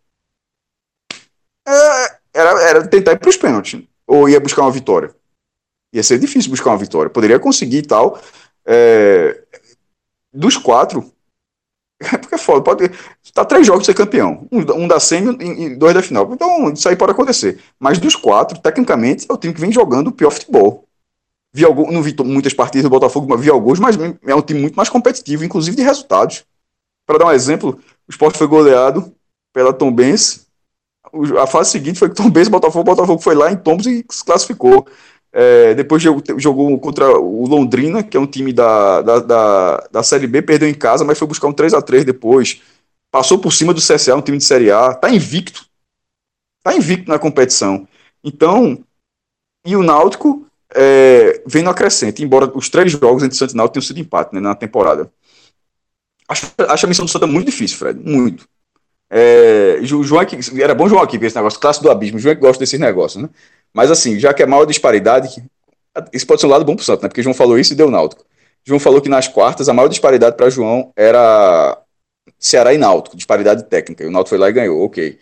é, 1.69 2.17
era, 2.33 2.63
era 2.71 2.89
tentar 2.89 3.13
ir 3.13 3.19
para 3.19 3.29
os 3.29 3.37
pênaltis. 3.37 3.83
Ou 4.07 4.31
ia 4.31 4.41
buscar 4.41 4.63
uma 4.63 4.71
vitória. 4.71 5.15
Ia 5.93 6.03
ser 6.03 6.19
difícil 6.19 6.51
buscar 6.51 6.71
uma 6.71 6.79
vitória. 6.79 7.11
Poderia 7.11 7.39
conseguir 7.39 7.83
tal. 7.83 8.19
É, 8.65 9.43
dos 10.33 10.57
quatro. 10.57 11.13
Porque 12.21 12.35
é 12.35 12.39
foda. 12.39 12.63
Pode, 12.63 12.91
tá 13.33 13.45
três 13.45 13.67
jogos 13.67 13.87
ser 13.87 13.95
campeão. 13.95 14.47
Um, 14.51 14.85
um 14.85 14.89
da 14.89 15.01
semi 15.01 15.37
e 15.41 15.77
dois 15.77 15.95
da 15.95 16.03
final. 16.03 16.31
Então, 16.33 16.73
isso 16.73 16.89
aí 16.89 16.97
pode 16.97 17.13
acontecer. 17.13 17.61
Mas 17.79 17.99
dos 17.99 18.17
quatro, 18.17 18.59
tecnicamente, 18.59 19.27
é 19.29 19.33
o 19.33 19.37
time 19.37 19.55
que 19.55 19.61
vem 19.61 19.73
jogando 19.73 20.09
o 20.09 20.13
pior 20.13 20.31
futebol. 20.31 20.85
Vi 21.55 21.65
algum, 21.65 21.91
não 21.91 22.03
vi 22.03 22.15
muitas 22.25 22.55
partidas 22.55 22.85
do 22.85 22.91
Botafogo, 22.91 23.27
mas 23.29 23.41
vi 23.41 23.51
alguns, 23.51 23.79
mas 23.79 23.97
é 24.27 24.35
um 24.35 24.41
time 24.41 24.61
muito 24.61 24.75
mais 24.75 24.89
competitivo, 24.89 25.45
inclusive 25.45 25.77
de 25.77 25.83
resultados. 25.83 26.45
Para 27.07 27.19
dar 27.19 27.27
um 27.27 27.33
exemplo, 27.33 27.79
o 28.09 28.11
Sport 28.11 28.37
foi 28.37 28.47
goleado 28.47 29.13
pela 29.53 29.73
Tom 29.73 29.93
Benz 29.93 30.47
a 31.41 31.47
fase 31.47 31.71
seguinte 31.71 31.99
foi 31.99 32.09
que 32.09 32.15
Tom 32.15 32.31
Benz 32.31 32.49
Botafogo, 32.49 32.85
Botafogo 32.85 33.21
foi 33.21 33.35
lá 33.35 33.53
em 33.53 33.57
Tombos 33.57 33.87
e 33.87 34.05
se 34.11 34.25
classificou. 34.25 34.87
É, 35.33 35.75
depois 35.75 36.03
jogou, 36.03 36.79
contra 36.79 37.19
o 37.19 37.47
Londrina, 37.47 38.03
que 38.03 38.17
é 38.17 38.21
um 38.21 38.27
time 38.27 38.53
da, 38.53 39.01
da, 39.01 39.19
da, 39.19 39.89
da 39.91 40.03
Série 40.03 40.27
B, 40.27 40.43
perdeu 40.43 40.69
em 40.69 40.75
casa, 40.75 41.05
mas 41.05 41.19
foi 41.19 41.27
buscar 41.27 41.49
um 41.49 41.53
3 41.53 41.73
a 41.73 41.81
3 41.81 42.05
depois. 42.05 42.61
Passou 43.11 43.39
por 43.39 43.53
cima 43.53 43.73
do 43.73 43.81
CSA, 43.81 44.15
um 44.15 44.21
time 44.23 44.39
de 44.39 44.45
Série 44.45 44.71
A. 44.71 44.95
Tá 44.95 45.11
invicto. 45.11 45.67
Tá 46.63 46.75
invicto 46.77 47.11
na 47.11 47.19
competição. 47.19 47.89
Então, 48.23 48.85
e 49.65 49.75
o 49.75 49.83
Náutico 49.83 50.47
é, 50.75 51.43
vem 51.47 51.63
no 51.63 51.71
acrescente, 51.71 52.23
embora 52.23 52.51
os 52.55 52.69
três 52.69 52.93
jogos 52.93 53.23
entre 53.23 53.37
Santos 53.37 53.55
e 53.55 53.57
Náutico 53.57 53.75
tenham 53.75 53.87
sido 53.87 54.01
empate 54.01 54.35
né, 54.35 54.41
na 54.41 54.55
temporada. 54.55 55.11
Acho, 56.29 56.53
acho 56.69 56.87
a 56.87 56.89
missão 56.89 57.05
do 57.05 57.11
Santa 57.11 57.27
muito 57.27 57.47
difícil, 57.47 57.79
Fred. 57.79 57.99
Muito. 57.99 58.49
É, 59.11 59.79
João 59.83 60.23
era 60.59 60.75
bom 60.75 60.89
João 60.89 61.03
aqui 61.03 61.19
ver 61.19 61.27
esse 61.27 61.37
negócio, 61.37 61.61
classe 61.61 61.83
do 61.83 61.91
abismo. 61.91 62.19
João 62.19 62.33
é 62.33 62.35
que 62.35 62.41
gosta 62.41 62.59
desses 62.59 62.81
negócios, 62.81 63.23
né? 63.23 63.29
Mas 63.75 63.91
assim, 63.91 64.19
já 64.19 64.35
que 64.35 64.43
é 64.43 64.47
maior 64.47 64.65
disparidade, 64.65 65.43
isso 66.13 66.27
pode 66.27 66.41
ser 66.41 66.47
um 66.47 66.51
lado 66.51 66.65
bom 66.65 66.77
pro 66.77 66.85
Santos, 66.85 67.03
né? 67.03 67.09
Porque 67.09 67.23
João 67.23 67.35
falou 67.35 67.59
isso 67.59 67.73
e 67.73 67.77
deu 67.77 67.91
náutico. 67.91 68.25
João 68.65 68.79
falou 68.79 69.01
que 69.01 69.09
nas 69.09 69.29
quartas 69.29 69.69
a 69.69 69.75
maior 69.75 69.89
disparidade 69.89 70.37
para 70.37 70.51
João 70.51 70.93
era 70.97 71.79
Ceará 72.39 72.73
e 72.73 72.79
Náutico, 72.79 73.17
disparidade 73.17 73.65
técnica. 73.65 74.05
E 74.05 74.07
o 74.07 74.11
Náutico 74.11 74.31
foi 74.31 74.39
lá 74.39 74.49
e 74.49 74.53
ganhou, 74.53 74.85
ok. 74.85 75.19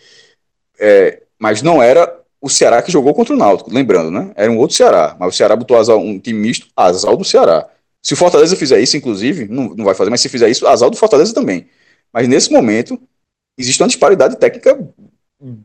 É, 0.79 1.23
mas 1.39 1.63
não 1.63 1.83
era 1.83 2.21
o 2.41 2.49
Ceará 2.49 2.83
que 2.83 2.93
jogou 2.93 3.15
contra 3.15 3.35
o 3.35 3.37
Náutico, 3.37 3.73
lembrando, 3.73 4.11
né? 4.11 4.33
Era 4.35 4.51
um 4.51 4.59
outro 4.59 4.77
Ceará, 4.77 5.17
mas 5.19 5.35
o 5.35 5.37
Ceará 5.37 5.57
botou 5.57 5.77
azar, 5.79 5.97
um 5.97 6.19
time 6.19 6.39
misto, 6.39 6.67
azar 6.77 7.17
do 7.17 7.25
Ceará. 7.25 7.69
Se 8.03 8.15
o 8.15 8.17
Fortaleza 8.17 8.57
fizer 8.57 8.81
isso, 8.81 8.97
inclusive, 8.97 9.47
não, 9.49 9.75
não 9.75 9.85
vai 9.85 9.95
fazer, 9.95 10.11
mas 10.11 10.21
se 10.21 10.29
fizer 10.29 10.49
isso, 10.49 10.67
azar 10.67 10.89
do 10.91 10.97
Fortaleza 10.97 11.35
também. 11.35 11.69
Mas 12.13 12.27
nesse 12.29 12.53
momento, 12.53 13.01
existe 13.59 13.83
uma 13.83 13.89
disparidade 13.89 14.37
técnica 14.37 14.79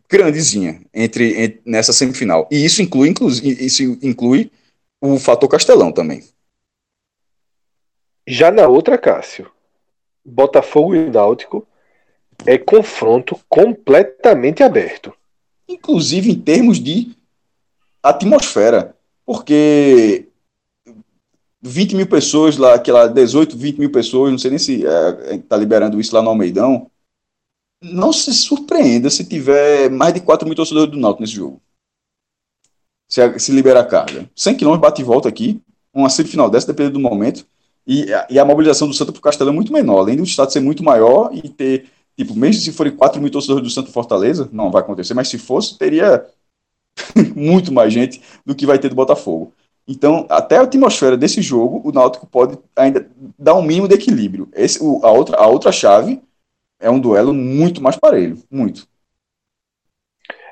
grandezinha 0.09 0.81
entre, 0.93 1.43
entre, 1.43 1.61
nessa 1.65 1.91
semifinal. 1.91 2.47
E 2.51 2.63
isso 2.63 2.81
inclui, 2.81 3.09
inclui, 3.09 3.31
isso 3.31 3.83
inclui 4.01 4.51
o 5.01 5.19
fator 5.19 5.49
Castelão 5.49 5.91
também. 5.91 6.23
Já 8.27 8.49
na 8.51 8.67
outra, 8.67 8.97
Cássio, 8.97 9.51
Botafogo 10.23 10.95
e 10.95 11.09
Náutico 11.09 11.67
é 12.45 12.57
confronto 12.57 13.39
completamente 13.47 14.63
aberto. 14.63 15.13
Inclusive 15.67 16.31
em 16.31 16.39
termos 16.39 16.79
de 16.79 17.15
atmosfera. 18.01 18.95
Porque 19.25 20.27
20 21.61 21.95
mil 21.95 22.07
pessoas 22.07 22.57
lá, 22.57 22.75
aquela 22.75 23.07
18, 23.07 23.57
20 23.57 23.79
mil 23.79 23.91
pessoas, 23.91 24.31
não 24.31 24.37
sei 24.37 24.51
nem 24.51 24.59
se 24.59 24.83
está 24.83 25.55
é, 25.55 25.59
liberando 25.59 25.99
isso 25.99 26.13
lá 26.13 26.21
no 26.21 26.29
Almeidão, 26.29 26.89
não 27.93 28.11
se 28.11 28.33
surpreenda 28.33 29.09
se 29.09 29.23
tiver 29.23 29.89
mais 29.89 30.13
de 30.13 30.19
4 30.19 30.47
mil 30.47 30.55
torcedores 30.55 30.91
do 30.91 30.99
Náutico 30.99 31.21
nesse 31.21 31.35
jogo. 31.35 31.61
Se, 33.07 33.39
se 33.39 33.51
liberar 33.51 33.81
a 33.81 33.85
carga. 33.85 34.29
100 34.35 34.57
km 34.57 34.77
bate 34.77 35.01
e 35.01 35.05
volta 35.05 35.29
aqui, 35.29 35.61
uma 35.93 36.09
semifinal 36.09 36.49
dessa, 36.49 36.67
dependendo 36.67 36.95
do 36.95 36.99
momento. 36.99 37.45
E, 37.87 38.07
e 38.29 38.39
a 38.39 38.45
mobilização 38.45 38.87
do 38.87 38.93
Santa 38.93 39.11
para 39.11 39.19
o 39.19 39.21
Castelo 39.21 39.51
é 39.51 39.53
muito 39.53 39.71
menor. 39.71 39.99
Além 39.99 40.17
do 40.17 40.23
estado 40.23 40.51
ser 40.51 40.59
muito 40.59 40.83
maior 40.83 41.29
e 41.31 41.47
ter, 41.47 41.87
tipo, 42.17 42.35
mesmo 42.35 42.61
se 42.61 42.71
forem 42.71 42.95
4 42.95 43.21
mil 43.21 43.29
torcedores 43.29 43.63
do 43.63 43.69
Santa 43.69 43.91
Fortaleza, 43.91 44.49
não 44.51 44.71
vai 44.71 44.81
acontecer, 44.81 45.13
mas 45.13 45.27
se 45.27 45.37
fosse, 45.37 45.77
teria 45.77 46.25
muito 47.35 47.71
mais 47.71 47.93
gente 47.93 48.21
do 48.45 48.55
que 48.55 48.65
vai 48.65 48.79
ter 48.79 48.89
do 48.89 48.95
Botafogo. 48.95 49.53
Então, 49.87 50.25
até 50.29 50.57
a 50.57 50.63
atmosfera 50.63 51.15
desse 51.15 51.43
jogo, 51.43 51.87
o 51.87 51.91
Náutico 51.91 52.25
pode 52.25 52.57
ainda 52.75 53.07
dar 53.37 53.53
um 53.53 53.61
mínimo 53.61 53.87
de 53.87 53.93
equilíbrio. 53.93 54.49
Esse, 54.53 54.83
o, 54.83 54.99
a, 55.05 55.11
outra, 55.11 55.37
a 55.37 55.45
outra 55.45 55.71
chave 55.71 56.19
é 56.79 56.89
um 56.89 56.99
duelo 56.99 57.33
muito 57.33 57.81
mais 57.81 57.95
parelho, 57.97 58.41
muito. 58.49 58.87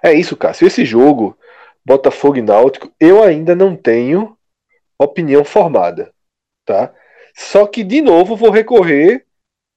É 0.04 0.14
isso, 0.14 0.36
Cássio. 0.36 0.68
Esse 0.68 0.84
jogo, 0.84 1.38
Botafogo 1.86 2.38
e 2.38 2.42
Náutico, 2.42 2.94
eu 3.00 3.24
ainda 3.24 3.56
não 3.56 3.76
tenho 3.76 4.38
opinião 5.00 5.44
formada, 5.46 6.14
tá? 6.66 6.94
Só 7.36 7.66
que, 7.66 7.84
de 7.84 8.02
novo, 8.02 8.36
vou 8.36 8.50
recorrer 8.50 9.26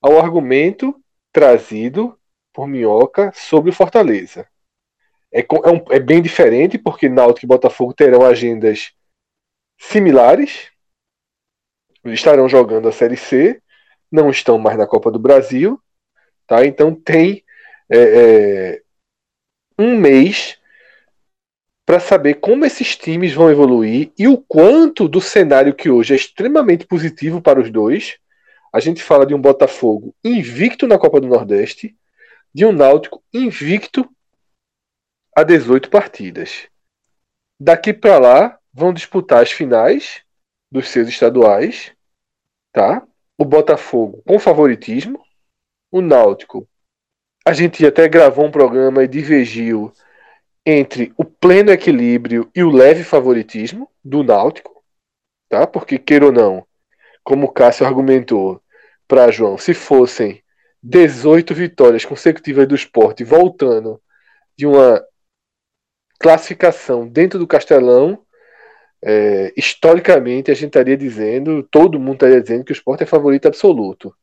ao 0.03 0.19
argumento 0.19 1.01
trazido 1.33 2.19
por 2.53 2.67
Minhoca 2.67 3.33
sobre 3.35 3.71
o 3.71 3.73
Fortaleza. 3.73 4.49
é, 5.33 5.41
é, 5.41 5.71
um, 5.71 5.85
é 5.91 6.01
bem 6.01 6.23
diferente, 6.23 6.79
porque 6.79 7.09
Náutico 7.09 7.47
e 7.47 7.49
Botafogo 7.49 7.93
terão 7.93 8.25
agendas 8.25 8.93
similares. 9.79 10.71
Estarão 12.05 12.49
jogando 12.49 12.89
a 12.89 12.93
Série 12.93 13.17
C, 13.17 13.61
não 14.11 14.31
estão 14.31 14.59
mais 14.59 14.79
na 14.79 14.87
Copa 14.87 15.11
do 15.11 15.19
Brasil, 15.19 15.81
tá? 16.47 16.65
Então 16.65 16.95
tem 16.95 17.45
é, 17.91 17.99
é, 17.99 18.83
um 19.79 19.97
mês 19.99 20.59
para 21.85 22.01
saber 22.01 22.35
como 22.35 22.65
esses 22.65 22.97
times 22.97 23.33
vão 23.33 23.51
evoluir 23.51 24.11
e 24.19 24.27
o 24.27 24.39
quanto 24.39 25.09
do 25.09 25.21
cenário 25.21 25.75
que 25.75 25.89
hoje 25.89 26.13
é 26.13 26.17
extremamente 26.17 26.85
positivo 26.85 27.41
para 27.41 27.61
os 27.61 27.71
dois. 27.71 28.19
A 28.73 28.81
gente 28.81 29.03
fala 29.03 29.25
de 29.25 29.35
um 29.35 29.41
Botafogo 29.41 30.15
invicto 30.25 30.87
na 30.87 30.99
Copa 30.99 31.21
do 31.21 31.29
Nordeste, 31.29 31.97
de 32.53 32.65
um 32.65 32.73
Náutico 32.73 33.23
invicto 33.33 34.09
a 35.35 35.43
18 35.43 35.89
partidas. 35.89 36.67
Daqui 37.59 37.93
para 37.93 38.19
lá 38.19 38.59
vão 38.73 38.93
disputar 38.93 39.43
as 39.43 39.53
finais 39.53 40.23
dos 40.71 40.89
seus 40.89 41.09
estaduais, 41.09 41.93
tá? 42.73 43.07
O 43.39 43.45
Botafogo 43.45 44.23
com 44.27 44.39
favoritismo, 44.39 45.26
o 45.91 46.01
Náutico. 46.01 46.69
A 47.45 47.53
gente 47.53 47.85
até 47.87 48.09
gravou 48.09 48.45
um 48.45 48.51
programa 48.51 49.05
e 49.05 49.09
divergiu 49.09 49.93
entre 50.65 51.13
o 51.17 51.25
pleno 51.25 51.71
equilíbrio 51.71 52.51
e 52.55 52.65
o 52.65 52.71
leve 52.71 53.05
favoritismo 53.05 53.89
do 54.05 54.25
Náutico, 54.25 54.83
tá? 55.49 55.67
Porque 55.67 55.99
queira 55.99 56.27
ou 56.27 56.33
não, 56.33 56.67
como 57.23 57.47
o 57.47 57.53
Cássio 57.53 57.87
argumentou 57.87 58.61
para 59.07 59.31
João, 59.31 59.57
se 59.57 59.75
fossem 59.75 60.43
18 60.83 61.55
vitórias 61.55 62.05
consecutivas 62.05 62.67
do 62.67 62.75
esporte 62.75 63.23
voltando 63.23 64.01
de 64.57 64.67
uma 64.67 65.05
classificação 66.19 67.07
dentro 67.07 67.39
do 67.39 67.47
Castelão, 67.47 68.25
é, 69.03 69.53
historicamente 69.57 70.51
a 70.51 70.55
gente 70.55 70.69
estaria 70.69 70.97
dizendo, 70.97 71.63
todo 71.63 72.01
mundo 72.01 72.15
estaria 72.15 72.41
dizendo 72.41 72.65
que 72.65 72.73
o 72.73 72.75
esporte 72.75 73.05
é 73.05 73.07
favorito 73.07 73.47
absoluto. 73.47 74.15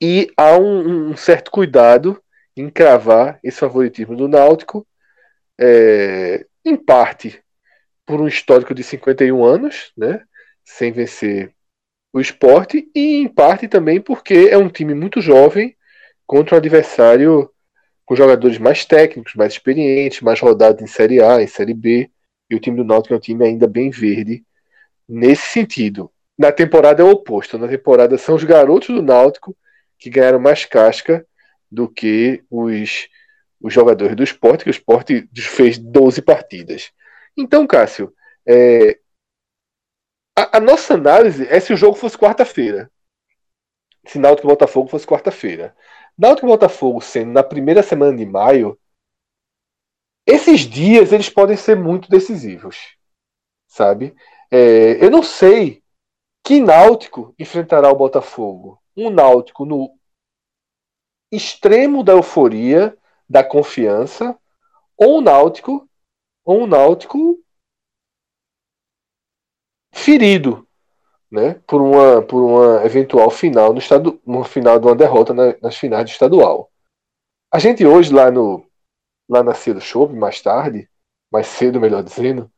E 0.00 0.30
há 0.36 0.56
um, 0.58 1.10
um 1.10 1.16
certo 1.16 1.50
cuidado 1.50 2.22
em 2.56 2.68
cravar 2.70 3.38
esse 3.42 3.58
favoritismo 3.58 4.16
do 4.16 4.28
Náutico, 4.28 4.86
é, 5.58 6.46
em 6.64 6.76
parte 6.76 7.42
por 8.06 8.20
um 8.20 8.28
histórico 8.28 8.74
de 8.74 8.82
51 8.82 9.44
anos, 9.44 9.92
né, 9.96 10.22
sem 10.64 10.92
vencer 10.92 11.52
o 12.12 12.20
esporte, 12.20 12.88
e 12.94 13.16
em 13.16 13.28
parte 13.28 13.66
também 13.66 14.00
porque 14.00 14.48
é 14.50 14.58
um 14.58 14.68
time 14.68 14.94
muito 14.94 15.20
jovem 15.20 15.76
contra 16.26 16.54
um 16.54 16.58
adversário 16.58 17.50
com 18.04 18.14
jogadores 18.14 18.58
mais 18.58 18.84
técnicos, 18.84 19.34
mais 19.34 19.54
experientes, 19.54 20.20
mais 20.20 20.40
rodados 20.40 20.82
em 20.82 20.86
Série 20.86 21.22
A, 21.22 21.42
em 21.42 21.46
Série 21.46 21.74
B. 21.74 22.10
E 22.50 22.54
o 22.54 22.60
time 22.60 22.76
do 22.76 22.84
Náutico 22.84 23.14
é 23.14 23.16
um 23.16 23.20
time 23.20 23.44
ainda 23.44 23.66
bem 23.66 23.90
verde 23.90 24.44
nesse 25.08 25.46
sentido. 25.46 26.10
Na 26.38 26.52
temporada 26.52 27.02
é 27.02 27.04
o 27.04 27.10
oposto. 27.10 27.58
Na 27.58 27.66
temporada 27.66 28.18
são 28.18 28.34
os 28.34 28.44
garotos 28.44 28.88
do 28.88 29.02
Náutico 29.02 29.56
que 30.04 30.10
ganharam 30.10 30.38
mais 30.38 30.66
casca 30.66 31.26
do 31.70 31.88
que 31.88 32.44
os, 32.50 33.08
os 33.58 33.72
jogadores 33.72 34.14
do 34.14 34.22
esporte, 34.22 34.62
que 34.62 34.68
o 34.68 34.70
esporte 34.70 35.26
fez 35.34 35.78
12 35.78 36.20
partidas. 36.20 36.92
Então, 37.34 37.66
Cássio, 37.66 38.14
é, 38.46 38.98
a, 40.36 40.58
a, 40.58 40.60
nossa 40.60 40.92
análise 40.92 41.48
é 41.48 41.58
se 41.58 41.72
o 41.72 41.76
jogo 41.76 41.96
fosse 41.96 42.18
quarta-feira. 42.18 42.92
Se 44.06 44.18
Náutico 44.18 44.46
e 44.46 44.50
Botafogo 44.50 44.90
fosse 44.90 45.06
quarta-feira. 45.06 45.74
Náutico 46.18 46.46
e 46.46 46.50
Botafogo 46.50 47.00
sendo 47.00 47.32
na 47.32 47.42
primeira 47.42 47.82
semana 47.82 48.14
de 48.14 48.26
maio, 48.26 48.78
esses 50.26 50.60
dias 50.60 51.12
eles 51.12 51.30
podem 51.30 51.56
ser 51.56 51.76
muito 51.76 52.10
decisivos, 52.10 52.94
sabe? 53.66 54.14
É, 54.50 55.02
eu 55.02 55.10
não 55.10 55.22
sei 55.22 55.82
que 56.44 56.60
Náutico 56.60 57.34
enfrentará 57.38 57.90
o 57.90 57.96
Botafogo. 57.96 58.83
Um 58.96 59.10
Náutico 59.10 59.64
no 59.64 59.96
extremo 61.30 62.04
da 62.04 62.12
euforia, 62.12 62.96
da 63.28 63.42
confiança, 63.42 64.38
ou 64.96 65.18
um 65.18 65.20
Náutico, 65.20 65.88
ou 66.44 66.62
um 66.62 66.66
Náutico 66.66 67.42
ferido, 69.92 70.66
né, 71.30 71.54
por 71.66 71.80
uma 71.80 72.22
por 72.22 72.42
uma 72.42 72.84
eventual 72.84 73.30
final 73.30 73.72
no 73.72 73.78
estado, 73.78 74.20
no 74.26 74.44
final 74.44 74.78
de 74.78 74.86
uma 74.86 74.94
derrota 74.94 75.32
na, 75.32 75.56
nas 75.60 75.76
finais 75.76 76.04
do 76.04 76.10
estadual. 76.10 76.70
A 77.52 77.58
gente 77.58 77.84
hoje 77.86 78.12
lá 78.12 78.30
no 78.30 78.64
lá 79.28 79.42
na 79.42 79.54
Cedo 79.54 79.80
Show, 79.80 80.08
mais 80.08 80.40
tarde, 80.40 80.88
mais 81.32 81.46
cedo, 81.46 81.80
melhor 81.80 82.02
dizendo, 82.02 82.50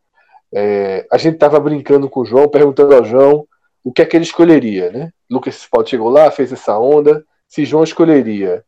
é, 0.53 1.07
a 1.11 1.19
gente 1.19 1.35
estava 1.35 1.61
brincando 1.61 2.09
com 2.09 2.21
o 2.21 2.25
João, 2.25 2.49
perguntando 2.49 2.95
ao 2.95 3.05
João 3.05 3.47
o 3.87 3.93
que 3.93 4.03
é 4.03 4.05
que 4.05 4.17
ele 4.17 4.25
escolheria, 4.25 4.91
né? 4.91 5.13
Lucas 5.31 5.55
Sport 5.59 5.91
chegou 5.91 6.09
lá, 6.09 6.29
fez 6.29 6.51
essa 6.51 6.77
onda. 6.77 7.25
Se 7.47 7.65
João 7.65 7.85
escolheria 7.85 8.67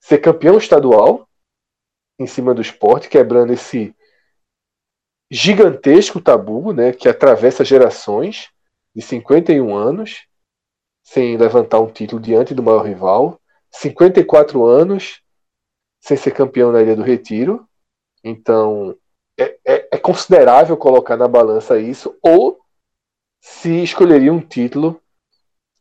ser 0.00 0.16
campeão 0.16 0.56
estadual 0.56 1.28
em 2.18 2.26
cima 2.26 2.54
do 2.54 2.62
esporte, 2.62 3.10
quebrando 3.10 3.52
esse 3.52 3.94
gigantesco 5.30 6.18
tabu, 6.18 6.72
né, 6.72 6.92
que 6.92 7.10
atravessa 7.10 7.62
gerações, 7.62 8.48
de 8.96 9.02
51 9.02 9.76
anos, 9.76 10.26
sem 11.02 11.36
levantar 11.36 11.80
um 11.80 11.92
título 11.92 12.22
diante 12.22 12.54
do 12.54 12.62
maior 12.62 12.86
rival, 12.86 13.38
54 13.70 14.64
anos 14.64 15.20
sem 16.00 16.16
ser 16.16 16.30
campeão 16.30 16.72
na 16.72 16.80
Ilha 16.80 16.96
do 16.96 17.02
Retiro. 17.02 17.68
Então, 18.22 18.96
é, 19.38 19.58
é, 19.62 19.88
é 19.92 19.98
considerável 19.98 20.74
colocar 20.74 21.18
na 21.18 21.28
balança 21.28 21.78
isso, 21.78 22.16
ou 22.22 22.63
se 23.44 23.82
escolheria 23.82 24.32
um 24.32 24.40
título 24.40 24.98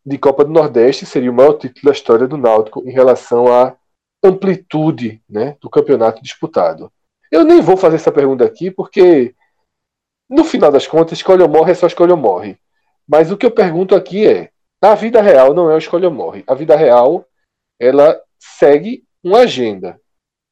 de 0.06 0.18
Copa 0.18 0.44
do 0.44 0.52
Nordeste, 0.52 1.06
seria 1.06 1.31
o 1.31 1.34
maior 1.34 1.53
título 1.53 1.85
da 1.85 1.91
história 1.94 2.27
do 2.27 2.35
Náutico 2.35 2.84
em 2.85 2.91
relação 2.91 3.48
à 3.48 3.73
amplitude 4.22 5.23
né, 5.30 5.56
do 5.61 5.69
campeonato 5.69 6.22
disputado. 6.22 6.91
Eu 7.31 7.45
nem 7.45 7.61
vou 7.61 7.77
fazer 7.77 7.95
essa 7.95 8.11
pergunta 8.11 8.44
aqui, 8.44 8.69
porque 8.69 9.34
no 10.30 10.44
final 10.44 10.73
das 10.73 10.85
contas, 10.85 11.18
escolha 11.18 11.44
ou 11.45 11.49
morre 11.49 11.72
é 11.72 11.76
só 11.76 11.88
escolha 11.88 12.11
ou 12.11 12.19
morre. 12.19 12.57
Mas 13.07 13.31
o 13.31 13.38
que 13.38 13.45
eu 13.45 13.52
pergunto 13.52 13.95
aqui 13.95 14.27
é: 14.27 14.52
na 14.81 14.94
vida 14.94 15.22
real 15.22 15.53
não 15.53 15.72
é 15.72 15.76
o 15.76 15.77
escolha 15.77 16.10
ou 16.10 16.14
morre. 16.14 16.44
A 16.45 16.53
vida 16.53 16.76
real 16.76 17.26
ela 17.80 18.22
segue 18.38 19.06
uma 19.23 19.40
agenda, 19.40 19.98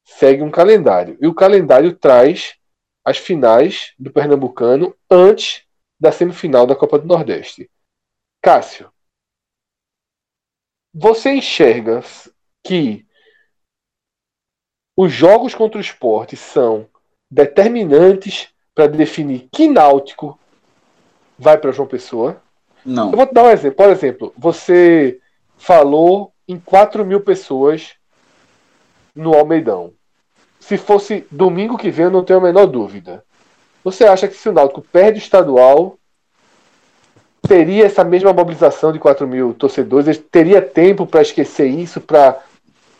segue 0.02 0.42
um 0.42 0.50
calendário. 0.50 1.18
E 1.20 1.26
o 1.26 1.34
calendário 1.34 1.94
traz 1.94 2.54
as 3.04 3.18
finais 3.18 3.92
do 3.98 4.10
Pernambucano 4.10 4.96
antes 5.10 5.61
da 6.02 6.10
semifinal 6.10 6.66
da 6.66 6.74
Copa 6.74 6.98
do 6.98 7.06
Nordeste. 7.06 7.70
Cássio, 8.42 8.92
você 10.92 11.30
enxerga 11.30 12.02
que 12.60 13.06
os 14.96 15.12
jogos 15.12 15.54
contra 15.54 15.78
o 15.78 15.80
esporte 15.80 16.36
são 16.36 16.88
determinantes 17.30 18.48
para 18.74 18.88
definir 18.88 19.48
que 19.52 19.68
náutico 19.68 20.36
vai 21.38 21.56
para 21.56 21.70
João 21.70 21.86
Pessoa. 21.86 22.42
Não. 22.84 23.12
Eu 23.12 23.16
vou 23.16 23.26
te 23.28 23.32
dar 23.32 23.44
um 23.44 23.50
exemplo. 23.50 23.76
Por 23.76 23.90
exemplo, 23.90 24.34
você 24.36 25.20
falou 25.56 26.32
em 26.48 26.58
4 26.58 27.04
mil 27.04 27.20
pessoas 27.20 27.94
no 29.14 29.34
Almeidão. 29.34 29.94
Se 30.58 30.76
fosse 30.76 31.28
domingo 31.30 31.78
que 31.78 31.92
vem, 31.92 32.06
eu 32.06 32.10
não 32.10 32.24
tenho 32.24 32.40
a 32.40 32.42
menor 32.42 32.66
dúvida. 32.66 33.24
Você 33.84 34.04
acha 34.04 34.28
que 34.28 34.36
se 34.36 34.48
o 34.48 34.52
Náutico 34.52 34.80
perde 34.92 35.18
o 35.18 35.22
estadual, 35.22 35.98
teria 37.46 37.86
essa 37.86 38.04
mesma 38.04 38.32
mobilização 38.32 38.92
de 38.92 38.98
4 38.98 39.26
mil 39.26 39.54
torcedores? 39.54 40.06
Ele 40.06 40.18
teria 40.30 40.62
tempo 40.62 41.06
para 41.06 41.22
esquecer 41.22 41.66
isso, 41.66 42.00
para 42.00 42.38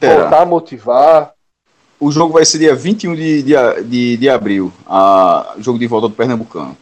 voltar 0.00 0.42
a 0.42 0.46
motivar? 0.46 1.32
O 2.00 2.10
jogo 2.10 2.32
vai 2.32 2.44
ser 2.44 2.59
dia 2.59 2.74
21 2.74 3.14
de, 3.14 3.42
de, 3.42 3.54
de, 3.84 4.16
de 4.16 4.28
abril, 4.28 4.72
a 4.86 5.54
jogo 5.59 5.78
de 5.78 5.86
volta 5.86 6.09
do 6.09 6.14
Pernambucano. 6.14 6.76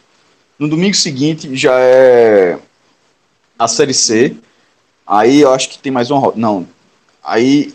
No 0.57 0.67
domingo 0.67 0.95
seguinte 0.95 1.55
já 1.55 1.79
é 1.79 2.57
a 3.57 3.67
Série 3.67 3.93
C. 3.93 4.35
Aí 5.05 5.41
eu 5.41 5.51
acho 5.53 5.69
que 5.69 5.77
tem 5.79 5.91
mais 5.91 6.09
uma 6.09 6.33
Não. 6.35 6.67
Aí 7.23 7.73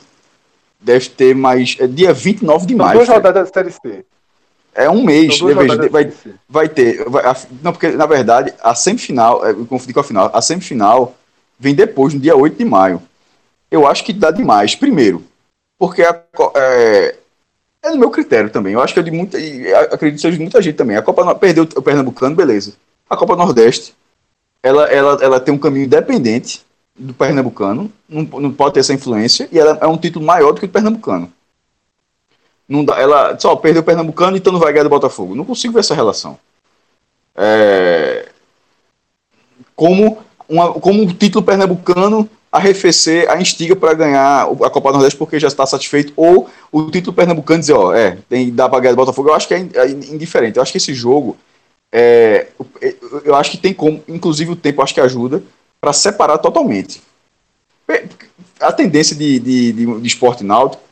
deve 0.81 1.09
ter 1.09 1.35
mais. 1.35 1.77
É 1.79 1.87
dia 1.87 2.13
29 2.13 2.67
de 2.67 2.75
maio. 2.75 2.99
Duas 2.99 3.09
rodadas 3.09 3.49
da 3.49 3.53
Série 3.53 3.71
C. 3.71 4.05
É 4.77 4.91
um 4.91 5.03
mês, 5.03 5.41
deve, 5.41 5.89
vai, 5.89 6.13
vai 6.47 6.69
ter. 6.69 7.09
Vai, 7.09 7.25
a, 7.25 7.35
não, 7.63 7.73
porque 7.73 7.89
na 7.89 8.05
verdade 8.05 8.53
a 8.63 8.75
semifinal, 8.75 9.45
é, 9.45 9.51
eu 9.51 9.65
confundi 9.65 9.95
com 9.95 10.01
a 10.01 10.05
final, 10.05 10.31
a 10.35 10.43
semifinal 10.43 11.17
vem 11.59 11.75
depois, 11.75 12.13
no 12.13 12.21
dia 12.21 12.37
8 12.37 12.59
de 12.59 12.65
maio. 12.65 13.01
Eu 13.71 13.87
acho 13.87 14.05
que 14.05 14.13
dá 14.13 14.31
demais. 14.31 14.75
Primeiro, 14.75 15.25
porque 15.79 16.03
a, 16.03 16.21
é, 16.57 17.17
é 17.83 17.91
no 17.91 17.97
meu 17.97 18.11
critério 18.11 18.51
também. 18.51 18.75
Eu 18.75 18.83
acho 18.83 18.93
que 18.93 19.01
é 19.01 19.03
de 19.03 19.11
muita. 19.11 19.39
acredito 19.91 20.17
que 20.17 20.21
seja 20.21 20.37
de 20.37 20.43
muita 20.43 20.61
gente 20.61 20.77
também. 20.77 20.97
A 20.97 21.03
Copa 21.03 21.35
perdeu 21.35 21.65
o 21.65 21.83
Pernambucano, 21.83 22.37
beleza. 22.37 22.75
A 23.09 23.17
Copa 23.17 23.35
Nordeste, 23.35 23.95
ela, 24.63 24.85
ela, 24.89 25.19
ela 25.23 25.41
tem 25.41 25.55
um 25.55 25.59
caminho 25.59 25.87
independente 25.87 26.67
do 26.95 27.15
Pernambucano. 27.15 27.91
Não, 28.07 28.23
não 28.41 28.53
pode 28.53 28.75
ter 28.75 28.81
essa 28.81 28.93
influência. 28.93 29.49
E 29.51 29.59
ela 29.59 29.79
é 29.81 29.87
um 29.87 29.97
título 29.97 30.25
maior 30.25 30.53
do 30.53 30.61
que 30.61 30.67
o 30.67 30.69
Pernambucano. 30.69 31.33
Não 32.69 32.85
dá, 32.85 32.99
ela 33.01 33.39
só 33.39 33.55
perdeu 33.55 33.83
o 33.83 33.85
Pernambucano, 33.85 34.37
então 34.37 34.53
não 34.53 34.59
vai 34.61 34.73
ganhar 34.73 34.85
do 34.85 34.91
Botafogo. 34.91 35.35
Não 35.35 35.45
consigo 35.45 35.75
ver 35.75 35.81
essa 35.81 35.95
relação. 35.95 36.39
É, 37.37 38.27
como, 39.77 40.19
uma, 40.49 40.73
como 40.73 41.03
um 41.03 41.07
título 41.07 41.45
pernambucano 41.45 42.29
arrefecer 42.51 43.31
a 43.31 43.41
instiga 43.41 43.77
para 43.77 43.93
ganhar 43.93 44.45
a 44.45 44.71
Copa 44.71 44.91
do 44.91 44.95
Nordeste 44.95 45.19
porque 45.19 45.39
já 45.39 45.49
está 45.49 45.67
satisfeito, 45.67 46.13
ou 46.17 46.49
o 46.73 46.91
título 46.91 47.15
pernambucano 47.15 47.61
dizer, 47.61 47.75
ó, 47.75 47.95
é, 47.95 48.17
tem, 48.29 48.51
dá 48.51 48.69
para 48.69 48.81
ganhar 48.81 48.93
do 48.93 48.97
Botafogo. 48.97 49.29
Eu 49.29 49.35
acho 49.35 49.47
que 49.47 49.55
é, 49.55 49.59
é 49.75 49.91
indiferente. 49.91 50.57
Eu 50.57 50.63
acho 50.63 50.73
que 50.73 50.79
esse 50.79 50.95
jogo, 50.95 51.37
é, 51.93 52.49
eu 53.25 53.35
acho 53.35 53.51
que 53.51 53.59
tem 53.59 53.75
como, 53.75 54.03
inclusive 54.09 54.53
o 54.53 54.57
tempo 54.57 54.83
acho 54.83 54.95
que 54.95 55.01
ajuda, 55.01 55.43
para 55.81 55.93
separar 55.93 56.39
totalmente. 56.39 57.03
A 58.59 58.73
tendência 58.73 59.15
de, 59.15 59.39
de, 59.39 59.73
de, 59.73 60.01
de 60.01 60.09
esporte 60.09 60.43
náutico 60.43 60.83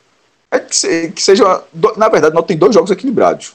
é 0.55 0.61
que, 0.61 0.77
se, 0.77 1.11
que 1.11 1.23
seja, 1.23 1.63
na 1.97 2.09
verdade, 2.09 2.35
nós 2.35 2.45
tem 2.45 2.57
dois 2.57 2.75
jogos 2.75 2.91
equilibrados, 2.91 3.53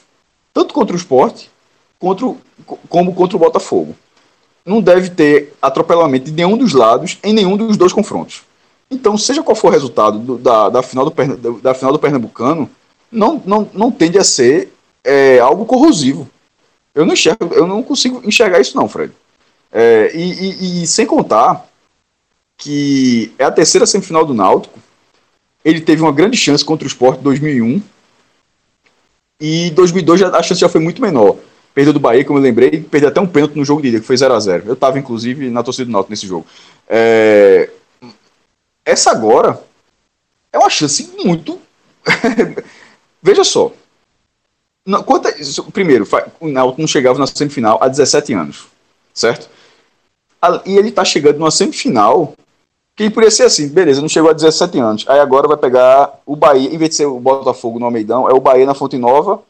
tanto 0.52 0.74
contra 0.74 0.94
o 0.94 0.98
esporte, 0.98 1.50
contra, 1.98 2.34
como 2.88 3.14
contra 3.14 3.36
o 3.36 3.40
Botafogo 3.40 3.94
não 4.64 4.80
deve 4.80 5.10
ter 5.10 5.52
atropelamento 5.60 6.26
de 6.26 6.32
nenhum 6.32 6.56
dos 6.56 6.72
lados 6.72 7.18
em 7.22 7.32
nenhum 7.32 7.56
dos 7.56 7.76
dois 7.76 7.92
confrontos. 7.92 8.42
Então, 8.90 9.16
seja 9.16 9.42
qual 9.42 9.56
for 9.56 9.68
o 9.68 9.70
resultado 9.70 10.18
do, 10.18 10.38
da, 10.38 10.68
da, 10.68 10.82
final 10.82 11.08
do, 11.08 11.60
da 11.60 11.74
final 11.74 11.92
do 11.92 11.98
Pernambucano, 11.98 12.68
não, 13.10 13.42
não, 13.44 13.68
não 13.72 13.90
tende 13.90 14.18
a 14.18 14.24
ser 14.24 14.72
é, 15.04 15.38
algo 15.38 15.64
corrosivo. 15.64 16.28
Eu 16.94 17.06
não, 17.06 17.14
enxergo, 17.14 17.54
eu 17.54 17.66
não 17.66 17.82
consigo 17.82 18.20
enxergar 18.24 18.60
isso, 18.60 18.76
não, 18.76 18.88
Fred. 18.88 19.12
É, 19.72 20.10
e, 20.14 20.32
e, 20.32 20.82
e, 20.82 20.86
sem 20.86 21.06
contar 21.06 21.66
que 22.56 23.32
é 23.38 23.44
a 23.44 23.50
terceira 23.50 23.86
semifinal 23.86 24.24
do 24.26 24.34
Náutico. 24.34 24.78
Ele 25.64 25.80
teve 25.80 26.02
uma 26.02 26.12
grande 26.12 26.36
chance 26.36 26.64
contra 26.64 26.84
o 26.84 26.88
Sport 26.88 27.20
em 27.20 27.22
2001. 27.22 27.82
E 29.40 29.70
2002 29.70 30.22
a 30.22 30.42
chance 30.42 30.60
já 30.60 30.68
foi 30.68 30.80
muito 30.80 31.00
menor. 31.00 31.36
Perdeu 31.74 31.92
do 31.92 32.00
Bahia, 32.00 32.24
como 32.24 32.38
eu 32.38 32.42
lembrei, 32.42 32.82
perdeu 32.82 33.08
até 33.08 33.20
um 33.20 33.26
pênalti 33.26 33.56
no 33.56 33.64
jogo 33.64 33.80
de 33.80 33.88
ida, 33.88 34.00
que 34.00 34.06
foi 34.06 34.16
0 34.16 34.34
a 34.34 34.40
0 34.40 34.64
Eu 34.66 34.74
estava, 34.74 34.98
inclusive, 34.98 35.50
na 35.50 35.62
torcida 35.62 35.86
do 35.86 35.92
Náutico 35.92 36.10
nesse 36.10 36.26
jogo. 36.26 36.46
É... 36.88 37.70
Essa 38.84 39.12
agora 39.12 39.62
é 40.52 40.58
uma 40.58 40.70
chance 40.70 41.12
muito. 41.24 41.60
Veja 43.22 43.44
só. 43.44 43.72
quanto 45.06 45.28
Primeiro, 45.72 46.08
o 46.40 46.48
Náutico 46.48 46.80
não 46.80 46.88
chegava 46.88 47.18
na 47.18 47.26
semifinal 47.26 47.78
há 47.80 47.88
17 47.88 48.32
anos, 48.32 48.66
certo? 49.14 49.48
E 50.66 50.76
ele 50.76 50.88
está 50.88 51.04
chegando 51.04 51.38
numa 51.38 51.50
semifinal 51.50 52.34
que 53.08 53.14
poderia 53.14 53.30
ser 53.30 53.44
assim, 53.44 53.68
beleza, 53.68 54.00
não 54.00 54.08
chegou 54.08 54.30
a 54.30 54.34
17 54.34 54.78
anos. 54.78 55.04
Aí 55.08 55.18
agora 55.18 55.48
vai 55.48 55.56
pegar 55.56 56.20
o 56.26 56.36
Bahia, 56.36 56.68
em 56.68 56.76
vez 56.76 56.90
de 56.90 56.96
ser 56.96 57.06
o 57.06 57.18
Botafogo 57.18 57.78
no 57.78 57.86
Almeidão, 57.86 58.28
é 58.28 58.32
o 58.34 58.40
Bahia 58.40 58.66
na 58.66 58.74
Fonte 58.74 58.98
Nova 58.98 59.42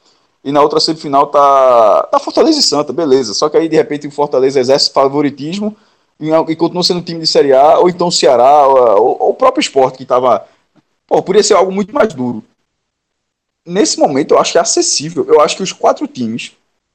e 0.45 0.53
na 0.53 0.63
outra 0.63 0.79
semifinal 0.79 1.27
tá, 1.27 2.05
tá 2.05 2.19
Fortaleza 2.21 2.61
e 2.61 2.63
Santa, 2.63 2.93
beleza. 2.93 3.35
Só 3.35 3.49
que 3.49 3.57
aí, 3.57 3.69
de 3.69 3.77
repente, 3.77 4.07
o 4.07 4.11
Fortaleza 4.11 4.61
exerce 4.61 4.93
favoritismo 4.93 5.77
e, 6.21 6.31
e 6.49 6.55
continua 6.55 6.85
sendo 6.85 7.03
time 7.03 7.21
de 7.21 7.27
Série 7.27 7.53
A, 7.53 7.79
ou 7.81 7.89
então 7.89 8.07
o 8.07 8.13
Ceará, 8.13 8.69
ou, 8.69 9.21
ou 9.21 9.31
o 9.31 9.35
próprio 9.35 9.61
esporte, 9.61 9.99
que 9.99 10.05
tava. 10.05 10.47
Pô, 11.07 11.21
poderia 11.21 11.43
ser 11.43 11.55
algo 11.55 11.73
muito 11.73 11.93
mais 11.93 12.15
duro. 12.15 12.45
Nesse 13.67 13.99
momento, 13.99 14.35
eu 14.35 14.39
acho 14.39 14.53
que 14.53 14.59
é 14.59 14.61
acessível. 14.61 15.27
Eu 15.29 15.41
acho 15.41 15.57
que 15.57 15.63
os 15.63 15.73
quatro 15.73 16.07
times, 16.07 16.53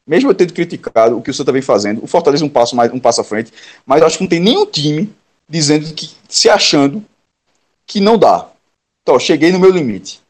mesmo 0.07 0.29
eu 0.29 0.33
tendo 0.33 0.53
criticado 0.53 1.17
o 1.17 1.21
que 1.21 1.31
o 1.31 1.33
Santa 1.33 1.51
vem 1.51 1.61
fazendo, 1.61 2.01
o 2.01 2.07
Fortaleza 2.07 2.45
um 2.45 2.49
passo 2.49 2.77
mais 2.77 2.93
um 2.93 2.99
passo 2.99 3.19
à 3.19 3.23
frente, 3.25 3.51
mas 3.85 4.01
acho 4.01 4.17
que 4.17 4.23
não 4.23 4.29
tem 4.29 4.39
nenhum 4.39 4.65
time 4.65 5.13
dizendo 5.47 5.93
que, 5.93 6.09
se 6.27 6.49
achando 6.49 7.03
que 7.85 7.99
não 7.99 8.17
dá. 8.17 8.47
Então, 9.01 9.19
cheguei 9.19 9.51
no 9.51 9.59
meu 9.59 9.69
limite 9.69 10.25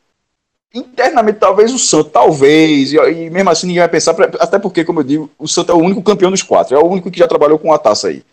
internamente 0.76 1.40
talvez 1.40 1.74
o 1.74 1.80
Santos, 1.80 2.12
talvez, 2.12 2.92
e, 2.92 2.98
e, 2.98 3.30
mesmo 3.30 3.50
assim 3.50 3.68
ninguém 3.68 3.82
vai 3.82 3.90
pensar, 3.90 4.16
até 4.40 4.60
porque, 4.60 4.84
como 4.84 5.00
eu 5.00 5.04
digo, 5.04 5.30
o 5.40 5.48
Santos 5.48 5.74
é 5.74 5.78
o 5.78 5.82
único 5.82 6.04
campeão 6.04 6.30
dos 6.30 6.44
quatro, 6.44 6.76
é 6.76 6.80
o 6.80 6.86
único 6.86 7.10
que 7.10 7.20
já 7.20 7.28
trabalhou 7.28 7.58
com 7.58 7.72
a 7.72 7.78
taça 7.78 8.10
aí. 8.10 8.24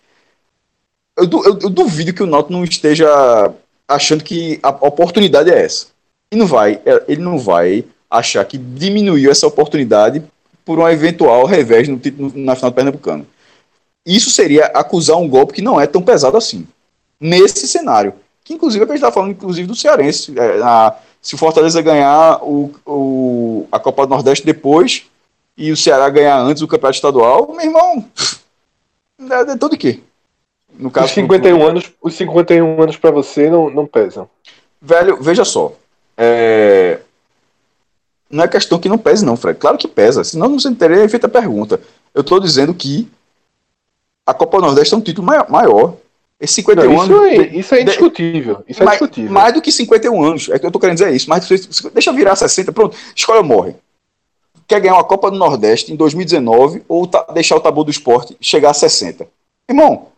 Eu, 1.16 1.28
eu, 1.30 1.59
eu 1.62 1.70
duvido 1.70 2.12
que 2.12 2.22
o 2.22 2.26
Náutico 2.26 2.52
não 2.52 2.64
esteja 2.64 3.52
achando 3.86 4.24
que 4.24 4.59
a 4.62 4.70
oportunidade 4.70 5.50
é 5.50 5.64
essa. 5.64 5.86
E 6.32 6.36
não 6.36 6.46
vai, 6.46 6.80
é, 6.84 7.04
ele 7.06 7.22
não 7.22 7.38
vai 7.38 7.84
achar 8.10 8.44
que 8.44 8.59
diminuiu 8.59 9.30
essa 9.30 9.46
oportunidade 9.46 10.22
por 10.64 10.78
um 10.78 10.88
eventual 10.88 11.44
revés 11.44 11.88
no 11.88 12.00
na 12.34 12.56
final 12.56 12.70
do 12.70 12.74
Pernambucano. 12.74 13.26
Isso 14.04 14.30
seria 14.30 14.66
acusar 14.66 15.16
um 15.16 15.28
golpe 15.28 15.54
que 15.54 15.62
não 15.62 15.80
é 15.80 15.86
tão 15.86 16.02
pesado 16.02 16.36
assim. 16.36 16.66
Nesse 17.20 17.68
cenário. 17.68 18.14
Que 18.44 18.54
inclusive 18.54 18.82
é 18.82 18.86
que 18.86 18.92
a 18.92 18.96
gente 18.96 19.04
está 19.04 19.12
falando, 19.12 19.30
inclusive, 19.30 19.68
do 19.68 19.76
Cearense. 19.76 20.36
É, 20.36 20.58
na, 20.58 20.94
se 21.20 21.34
o 21.34 21.38
Fortaleza 21.38 21.80
ganhar 21.80 22.42
o, 22.42 22.74
o, 22.84 23.68
a 23.70 23.78
Copa 23.78 24.04
do 24.04 24.10
Nordeste 24.10 24.44
depois 24.44 25.04
e 25.56 25.70
o 25.70 25.76
Ceará 25.76 26.08
ganhar 26.10 26.38
antes 26.38 26.60
do 26.60 26.66
Campeonato 26.66 26.96
Estadual, 26.96 27.54
meu 27.54 27.64
irmão, 27.64 28.04
é, 29.30 29.52
é 29.52 29.56
todo 29.56 29.74
o 29.74 29.78
quê? 29.78 30.00
No 30.76 30.90
caso, 30.90 31.06
os 31.06 31.12
51 31.12 31.58
do... 31.58 31.64
anos, 31.64 31.92
os 32.02 32.14
51 32.14 32.82
anos 32.82 32.96
para 32.96 33.10
você 33.10 33.48
não, 33.48 33.70
não 33.70 33.86
pesam. 33.86 34.28
Velho, 34.80 35.22
veja 35.22 35.44
só. 35.44 35.72
É... 36.16 36.98
Não 38.28 38.42
é 38.42 38.48
questão 38.48 38.78
que 38.78 38.88
não 38.88 38.98
pese, 38.98 39.24
não, 39.24 39.36
Fred. 39.36 39.58
Claro 39.58 39.78
que 39.78 39.86
pesa. 39.86 40.24
Senão 40.24 40.48
não 40.48 40.58
você 40.58 40.74
teria 40.74 41.08
feito 41.08 41.26
a 41.26 41.28
pergunta. 41.28 41.80
Eu 42.14 42.22
estou 42.22 42.40
dizendo 42.40 42.74
que 42.74 43.08
a 44.26 44.34
Copa 44.34 44.58
do 44.58 44.66
Nordeste 44.66 44.94
é 44.94 44.96
um 44.96 45.00
título 45.00 45.26
maior. 45.48 45.94
Esse 46.40 46.54
51 46.54 46.92
não, 46.92 47.04
isso 47.04 47.14
anos. 47.14 47.38
É, 47.38 47.56
isso 47.56 47.74
é 47.74 47.82
indiscutível. 47.82 48.64
Isso 48.68 48.82
é 48.82 48.84
mais, 48.84 48.98
discutível. 48.98 49.32
Mais 49.32 49.54
do 49.54 49.62
que 49.62 49.70
51 49.70 50.24
anos. 50.24 50.48
É 50.48 50.58
que 50.58 50.66
eu 50.66 50.70
tô 50.70 50.80
querendo 50.80 50.98
dizer 50.98 51.14
isso. 51.14 51.30
Mais 51.30 51.48
deixa 51.94 52.12
virar 52.12 52.34
60. 52.34 52.72
Pronto. 52.72 52.96
Escolha 53.14 53.38
ou 53.38 53.44
morre. 53.44 53.74
Quer 54.66 54.80
ganhar 54.80 54.94
uma 54.94 55.04
Copa 55.04 55.30
do 55.30 55.36
Nordeste 55.36 55.92
em 55.92 55.96
2019 55.96 56.82
ou 56.88 57.06
tá, 57.06 57.22
deixar 57.32 57.56
o 57.56 57.60
tabu 57.60 57.84
do 57.84 57.90
esporte 57.90 58.36
chegar 58.40 58.70
a 58.70 58.74
60? 58.74 59.28
Irmão, 59.68 60.08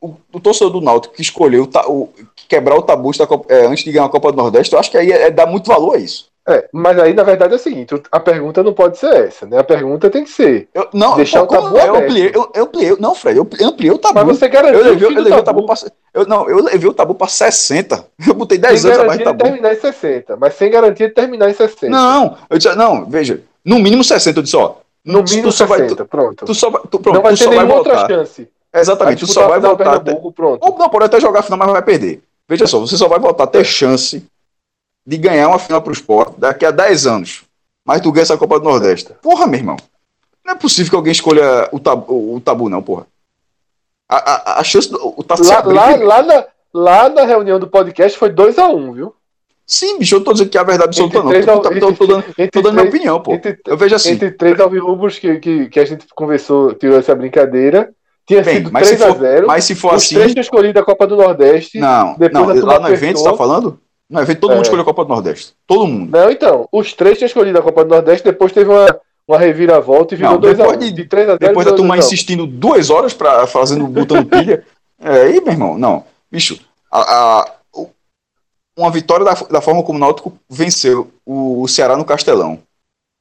o, 0.00 0.14
o 0.32 0.40
torcedor 0.40 0.72
do 0.72 0.80
Náutico 0.80 1.14
que 1.14 1.22
escolheu 1.22 1.66
ta, 1.66 1.86
o, 1.86 2.10
quebrar 2.48 2.76
o 2.76 2.82
tabu 2.82 3.10
da, 3.16 3.26
é, 3.48 3.66
antes 3.66 3.84
de 3.84 3.92
ganhar 3.92 4.06
a 4.06 4.10
Copa 4.10 4.32
do 4.32 4.38
Nordeste, 4.38 4.72
eu 4.72 4.78
acho 4.78 4.90
que 4.90 4.96
aí 4.96 5.12
é, 5.12 5.24
é 5.24 5.30
dar 5.30 5.46
muito 5.46 5.68
valor 5.68 5.96
a 5.96 5.98
isso. 5.98 6.31
É, 6.48 6.68
mas 6.72 6.98
aí 6.98 7.14
na 7.14 7.22
verdade 7.22 7.52
é 7.52 7.56
o 7.56 7.58
seguinte, 7.58 7.94
a 8.10 8.18
pergunta 8.18 8.64
não 8.64 8.72
pode 8.72 8.98
ser 8.98 9.14
essa, 9.26 9.46
né? 9.46 9.58
A 9.58 9.64
pergunta 9.64 10.10
tem 10.10 10.24
que 10.24 10.30
ser. 10.30 10.68
Eu, 10.74 10.88
não, 10.92 11.14
deixar 11.14 11.46
pô, 11.46 11.54
o 11.54 11.62
tabu 11.62 11.78
eu 11.78 11.94
ampliei, 11.94 12.32
eu, 12.34 12.50
eu 12.52 12.64
ampliei, 12.64 12.96
não, 12.98 13.14
Fred, 13.14 13.38
eu 13.38 13.68
ampliei 13.68 13.92
o 13.92 13.98
tabu. 13.98 14.14
Mas 14.14 14.38
você 14.38 14.48
garantiu 14.48 14.80
eu 14.80 14.84
levei, 14.84 15.06
eu 15.06 15.22
levei 15.22 15.38
o 15.38 15.42
tabu, 15.44 15.64
para 15.64 15.76
eu 16.12 16.26
não, 16.26 16.50
eu 16.50 16.60
levei 16.64 16.90
o 16.90 16.92
tabu 16.92 17.14
para 17.14 17.28
60. 17.28 18.06
Eu 18.26 18.34
botei 18.34 18.58
10 18.58 18.80
sem 18.80 18.90
anos 18.90 19.02
abaixo 19.02 19.18
do 19.20 19.24
tabu. 19.24 19.44
terminar 19.44 19.72
em 19.72 19.80
60, 19.80 20.36
mas 20.36 20.54
sem 20.54 20.70
garantia 20.70 21.08
de 21.08 21.14
terminar 21.14 21.50
em 21.50 21.54
60. 21.54 21.88
Não, 21.88 22.36
eu 22.50 22.58
disse, 22.58 22.74
não, 22.76 23.04
veja, 23.06 23.40
no 23.64 23.78
mínimo 23.78 24.04
60 24.04 24.38
eu 24.38 24.42
disse, 24.42 24.56
ó, 24.56 24.74
no 25.04 25.22
mínimo 25.22 25.50
60, 25.50 25.66
vai, 25.66 25.86
tu, 25.86 26.06
pronto. 26.06 26.44
Tu 26.44 26.54
só 26.54 26.70
vai, 26.70 26.82
tu, 26.82 26.98
pronto, 26.98 27.14
não 27.14 27.22
vai 27.22 27.36
ter 27.36 27.48
nenhuma 27.48 27.76
outra 27.76 28.06
chance. 28.06 28.48
Exatamente, 28.74 29.20
tu 29.20 29.26
só 29.26 29.48
vai 29.48 29.60
voltar. 29.60 29.94
Até. 29.94 30.12
Ou 30.12 30.78
não, 30.78 30.88
pode 30.88 31.04
até 31.04 31.20
jogar 31.20 31.40
a 31.40 31.42
final, 31.42 31.58
mas 31.58 31.70
vai 31.70 31.82
perder. 31.82 32.22
Veja 32.48 32.66
só, 32.66 32.78
você 32.78 32.96
só 32.96 33.08
vai 33.08 33.18
voltar 33.18 33.44
a 33.44 33.46
ter 33.46 33.64
chance 33.64 34.24
de 35.06 35.16
ganhar 35.16 35.48
uma 35.48 35.58
final 35.58 35.82
para 35.82 35.90
o 35.90 35.94
esporte 35.94 36.38
daqui 36.38 36.64
a 36.64 36.70
10 36.70 37.06
anos. 37.06 37.42
Mas 37.84 38.00
tu 38.00 38.12
ganha 38.12 38.22
essa 38.22 38.38
Copa 38.38 38.58
do 38.58 38.64
Nordeste. 38.64 39.12
Porra, 39.20 39.46
meu 39.46 39.58
irmão. 39.58 39.76
Não 40.44 40.54
é 40.54 40.56
possível 40.56 40.90
que 40.90 40.96
alguém 40.96 41.12
escolha 41.12 41.68
o 41.72 41.78
tabu, 41.78 42.34
o 42.34 42.40
tabu 42.40 42.68
não, 42.68 42.82
porra. 42.82 43.06
A, 44.08 44.16
a, 44.16 44.60
a 44.60 44.64
chance 44.64 44.90
do. 44.90 45.14
O 45.16 45.22
tá 45.22 45.36
lá, 45.38 45.62
lá, 45.64 45.96
lá, 45.96 46.22
na, 46.22 46.46
lá 46.72 47.08
na 47.08 47.24
reunião 47.24 47.58
do 47.58 47.66
podcast 47.66 48.18
foi 48.18 48.30
2x1, 48.30 48.74
um, 48.74 48.92
viu? 48.92 49.14
Sim, 49.66 49.98
bicho, 49.98 50.16
eu 50.16 50.18
não 50.18 50.24
tô 50.24 50.32
dizendo 50.32 50.50
que 50.50 50.58
é 50.58 50.60
a 50.60 50.64
verdade 50.64 50.88
absoluta, 50.88 51.22
não. 51.22 51.32
Tô, 51.32 51.60
tô, 51.60 51.80
tô, 51.80 51.92
tô, 51.94 52.06
dando, 52.06 52.24
tô 52.50 52.62
dando 52.62 52.74
minha 52.74 52.88
opinião, 52.88 53.20
pô. 53.20 53.32
Entre, 53.32 53.58
eu 53.66 53.76
vejo 53.76 53.94
assim. 53.94 54.10
Entre 54.10 54.32
três 54.32 54.58
alvirrubos 54.60 55.18
que, 55.18 55.38
que, 55.38 55.68
que 55.68 55.80
a 55.80 55.84
gente 55.84 56.06
conversou, 56.14 56.74
tirou 56.74 56.98
essa 56.98 57.14
brincadeira, 57.14 57.90
tinha 58.26 58.42
Bem, 58.42 58.56
sido 58.56 58.70
3x0. 58.70 59.46
Mas 59.46 59.64
se 59.64 59.74
for 59.74 59.94
os 59.94 60.02
assim. 60.02 60.16
Os 60.16 60.20
três 60.20 60.32
tinham 60.32 60.42
escolhido 60.42 60.78
a 60.78 60.84
Copa 60.84 61.06
do 61.06 61.16
Nordeste. 61.16 61.78
Não, 61.78 62.16
não 62.32 62.64
lá 62.64 62.80
no 62.80 62.88
evento 62.88 63.18
você 63.18 63.24
tá 63.24 63.36
falando? 63.36 63.80
No 64.12 64.20
evento 64.20 64.40
todo 64.40 64.50
é. 64.50 64.54
mundo 64.56 64.64
escolheu 64.64 64.82
a 64.82 64.84
Copa 64.84 65.04
do 65.04 65.08
Nordeste. 65.08 65.54
Todo 65.66 65.86
mundo. 65.86 66.10
Não, 66.12 66.30
então. 66.30 66.68
Os 66.70 66.92
três 66.92 67.16
tinham 67.16 67.26
escolhido 67.26 67.58
a 67.58 67.62
Copa 67.62 67.82
do 67.82 67.88
Nordeste, 67.88 68.22
depois 68.22 68.52
teve 68.52 68.68
uma, 68.68 69.00
uma 69.26 69.38
reviravolta 69.38 70.14
e 70.14 70.18
virou 70.18 70.38
2x1. 70.38 70.76
De, 70.76 70.92
de 70.92 71.04
3 71.06 71.28
a 71.30 71.32
0 71.32 71.38
Depois 71.38 71.66
da 71.66 71.72
turma 71.72 71.96
insistindo 71.96 72.46
duas 72.46 72.90
horas 72.90 73.14
pra, 73.14 73.46
fazendo, 73.46 73.86
botando 73.86 74.26
pilha. 74.26 74.64
é, 75.00 75.22
aí, 75.22 75.40
meu 75.40 75.52
irmão, 75.52 75.78
não. 75.78 76.04
Bicho, 76.30 76.60
a, 76.90 77.00
a, 77.00 77.52
uma 78.76 78.90
vitória 78.90 79.24
da, 79.24 79.32
da 79.32 79.60
forma 79.62 79.82
como 79.82 79.96
o 79.96 80.00
Náutico 80.00 80.36
venceu 80.46 81.10
o, 81.24 81.62
o 81.62 81.68
Ceará 81.68 81.96
no 81.96 82.04
Castelão. 82.04 82.58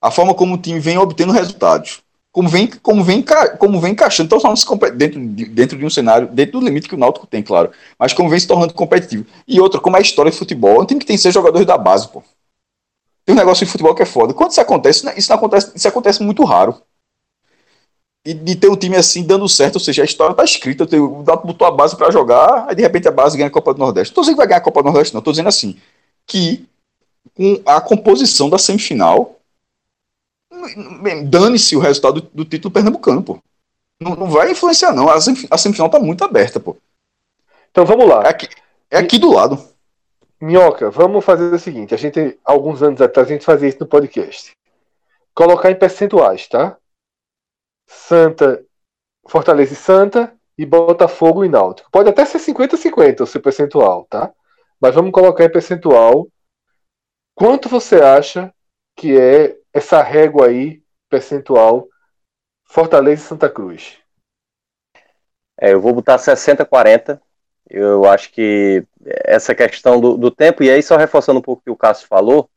A 0.01 0.11
forma 0.11 0.33
como 0.33 0.55
o 0.55 0.57
time 0.57 0.79
vem 0.79 0.97
obtendo 0.97 1.31
resultados 1.31 2.01
como 2.31 2.47
vem, 2.47 2.67
como 2.67 3.03
vem, 3.03 3.23
como 3.59 3.79
vem 3.81 3.91
encaixando, 3.91 4.27
então 4.27 4.39
falando 4.39 4.95
dentro 4.95 5.19
de, 5.19 5.45
dentro 5.45 5.77
de 5.77 5.85
um 5.85 5.89
cenário, 5.89 6.27
dentro 6.27 6.59
do 6.59 6.65
limite 6.65 6.87
que 6.87 6.95
o 6.95 6.97
Náutico 6.97 7.27
tem, 7.27 7.43
claro, 7.43 7.71
mas 7.99 8.13
como 8.13 8.29
vem 8.29 8.39
se 8.39 8.47
tornando 8.47 8.73
competitivo. 8.73 9.25
E 9.45 9.59
outra, 9.59 9.81
como 9.81 9.97
é 9.97 9.99
a 9.99 10.01
história 10.01 10.31
de 10.31 10.37
futebol, 10.37 10.77
é 10.77 10.79
um 10.79 10.85
time 10.85 10.99
que 10.99 11.05
tem 11.05 11.17
seis 11.17 11.33
jogadores 11.33 11.67
da 11.67 11.77
base, 11.77 12.07
pô. 12.07 12.23
Tem 13.25 13.35
um 13.35 13.37
negócio 13.37 13.65
de 13.65 13.71
futebol 13.71 13.93
que 13.93 14.01
é 14.01 14.05
foda. 14.05 14.33
Quando 14.33 14.51
isso 14.51 14.61
acontece, 14.61 15.05
isso 15.17 15.29
não 15.29 15.37
acontece, 15.37 15.71
isso 15.75 15.87
acontece 15.87 16.23
muito 16.23 16.43
raro. 16.45 16.81
E 18.25 18.33
de 18.33 18.55
ter 18.55 18.69
um 18.69 18.77
time 18.77 18.95
assim 18.95 19.23
dando 19.23 19.49
certo, 19.49 19.75
ou 19.75 19.81
seja, 19.81 20.01
a 20.01 20.05
história 20.05 20.35
tá 20.35 20.43
escrita, 20.43 20.85
o 20.97 21.23
Náutico 21.23 21.47
botou 21.47 21.67
a 21.67 21.71
base 21.71 21.97
para 21.97 22.11
jogar, 22.11 22.65
aí 22.69 22.75
de 22.75 22.81
repente 22.81 23.07
a 23.07 23.11
base 23.11 23.35
ganha 23.35 23.47
a 23.47 23.51
Copa 23.51 23.73
do 23.73 23.79
Nordeste. 23.79 24.13
Tô 24.13 24.21
dizendo 24.21 24.35
que 24.35 24.37
vai 24.37 24.47
ganhar 24.47 24.59
a 24.59 24.63
Copa 24.63 24.81
do 24.81 24.85
Nordeste, 24.85 25.13
não, 25.13 25.21
tô 25.21 25.31
dizendo 25.31 25.49
assim, 25.49 25.77
que 26.25 26.65
com 27.35 27.61
a 27.65 27.81
composição 27.81 28.49
da 28.49 28.57
semifinal, 28.57 29.40
dane-se 31.25 31.75
o 31.75 31.79
resultado 31.79 32.21
do, 32.33 32.45
título 32.45 32.73
pernambucano, 32.73 33.23
pô. 33.23 33.39
Não, 33.99 34.15
não 34.15 34.27
vai 34.27 34.51
influenciar, 34.51 34.93
não. 34.93 35.09
A, 35.09 35.15
a 35.15 35.57
semifinal 35.57 35.89
tá 35.89 35.99
muito 35.99 36.23
aberta, 36.23 36.59
pô. 36.59 36.75
Então 37.69 37.85
vamos 37.85 38.07
lá. 38.07 38.23
É 38.23 38.29
aqui, 38.29 38.47
é 38.89 38.97
aqui 38.97 39.17
do 39.17 39.31
lado. 39.31 39.63
Minhoca, 40.41 40.89
vamos 40.89 41.23
fazer 41.23 41.53
o 41.53 41.59
seguinte: 41.59 41.93
a 41.93 41.97
gente, 41.97 42.39
alguns 42.43 42.81
anos 42.81 43.01
atrás, 43.01 43.27
a 43.27 43.31
gente 43.31 43.45
fazia 43.45 43.69
isso 43.69 43.77
no 43.79 43.87
podcast. 43.87 44.51
Colocar 45.35 45.71
em 45.71 45.75
percentuais, 45.75 46.47
tá? 46.47 46.77
Santa, 47.87 48.63
Fortaleza 49.27 49.73
e 49.73 49.75
Santa, 49.75 50.33
e 50.57 50.65
Botafogo 50.65 51.45
e 51.45 51.49
Náutico. 51.49 51.89
Pode 51.91 52.09
até 52.09 52.25
ser 52.25 52.39
50-50 52.39 53.21
o 53.21 53.25
seu 53.27 53.41
percentual, 53.41 54.05
tá? 54.09 54.31
Mas 54.79 54.93
vamos 54.93 55.11
colocar 55.11 55.45
em 55.45 55.51
percentual. 55.51 56.27
Quanto 57.35 57.69
você 57.69 57.95
acha 57.95 58.53
que 58.95 59.17
é 59.17 59.57
essa 59.73 60.01
régua 60.01 60.47
aí, 60.47 60.81
percentual, 61.09 61.87
Fortaleza 62.65 63.23
e 63.23 63.27
Santa 63.27 63.49
Cruz? 63.49 63.97
É, 65.59 65.73
eu 65.73 65.81
vou 65.81 65.93
botar 65.93 66.17
60-40. 66.17 67.19
Eu 67.69 68.05
acho 68.05 68.31
que 68.31 68.85
essa 69.05 69.55
questão 69.55 70.01
do, 70.01 70.17
do, 70.17 70.31
tempo, 70.31 70.63
e 70.63 70.69
aí 70.69 70.83
só 70.83 70.97
reforçando 70.97 71.39
um 71.39 71.41
pouco 71.41 71.61
o 71.61 71.63
que 71.63 71.71
o 71.71 71.77
Cássio 71.77 72.07
falou, 72.07 72.49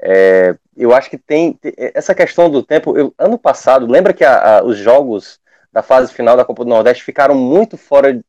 é, 0.00 0.56
eu 0.76 0.92
acho 0.94 1.08
que 1.08 1.18
tem 1.18 1.58
essa 1.94 2.14
questão 2.14 2.50
do 2.50 2.62
tempo. 2.62 2.96
Eu, 2.96 3.14
ano 3.18 3.38
passado, 3.38 3.86
lembra 3.86 4.12
que 4.12 4.24
a, 4.24 4.58
a, 4.58 4.64
os 4.64 4.76
jogos 4.76 5.40
da 5.72 5.82
fase 5.82 6.12
final 6.12 6.36
da 6.36 6.44
Copa 6.44 6.64
do 6.64 6.70
Nordeste 6.70 7.04
ficaram 7.04 7.34
muito 7.34 7.76
fora, 7.76 8.20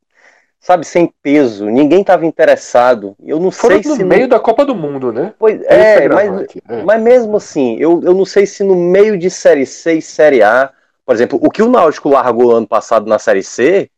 sabe, 0.60 0.86
sem 0.86 1.12
peso. 1.22 1.66
Ninguém 1.66 2.02
estava 2.02 2.26
interessado. 2.26 3.16
Eu 3.24 3.40
não 3.40 3.52
Foram 3.52 3.82
sei 3.82 3.92
no 3.92 3.98
se 3.98 4.04
meio 4.04 4.24
no... 4.24 4.28
da 4.30 4.40
Copa 4.40 4.66
do 4.66 4.76
Mundo, 4.76 5.12
né? 5.12 5.34
Pois 5.38 5.62
é, 5.64 6.08
mas, 6.08 6.48
é. 6.70 6.84
mas 6.84 7.02
mesmo 7.02 7.38
assim, 7.38 7.78
eu, 7.78 8.02
eu 8.04 8.14
não 8.14 8.26
sei 8.26 8.46
se 8.46 8.64
no 8.64 8.76
meio 8.76 9.18
de 9.18 9.30
Série 9.30 9.66
C 9.66 9.94
e 9.94 10.02
Série 10.02 10.44
A, 10.44 10.72
por 11.06 11.16
exemplo, 11.16 11.40
o 11.42 11.50
que 11.50 11.62
o 11.62 11.70
Náutico 11.70 12.10
largou 12.10 12.52
ano 12.52 12.68
passado 12.68 13.08
na 13.08 13.18
Série 13.20 13.44
C 13.44 13.90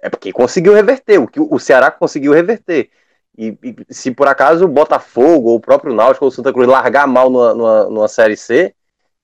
é 0.00 0.10
porque 0.10 0.32
conseguiu 0.32 0.74
reverter, 0.74 1.18
o 1.18 1.28
que 1.28 1.40
o 1.40 1.58
Ceará 1.58 1.90
conseguiu 1.90 2.32
reverter. 2.32 2.90
E, 3.38 3.56
e, 3.62 3.76
se 3.88 4.10
por 4.10 4.28
acaso 4.28 4.64
o 4.64 4.68
Botafogo, 4.68 5.50
ou 5.50 5.56
o 5.56 5.60
próprio 5.60 5.94
Náutico, 5.94 6.24
ou 6.24 6.28
o 6.28 6.32
Santa 6.32 6.52
Cruz 6.52 6.68
largar 6.68 7.06
mal 7.06 7.30
numa, 7.30 7.54
numa, 7.54 7.84
numa 7.84 8.08
Série 8.08 8.36
C, 8.36 8.74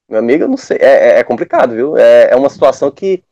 meu 0.09 0.20
amigo, 0.20 0.44
eu 0.44 0.48
não 0.48 0.56
sei, 0.56 0.78
é, 0.81 1.16
é, 1.16 1.19
é 1.19 1.24
complicado, 1.24 1.74
viu? 1.74 1.97
É, 1.97 2.31
é 2.31 2.36
uma 2.36 2.48
situação 2.48 2.90
que 2.90 3.23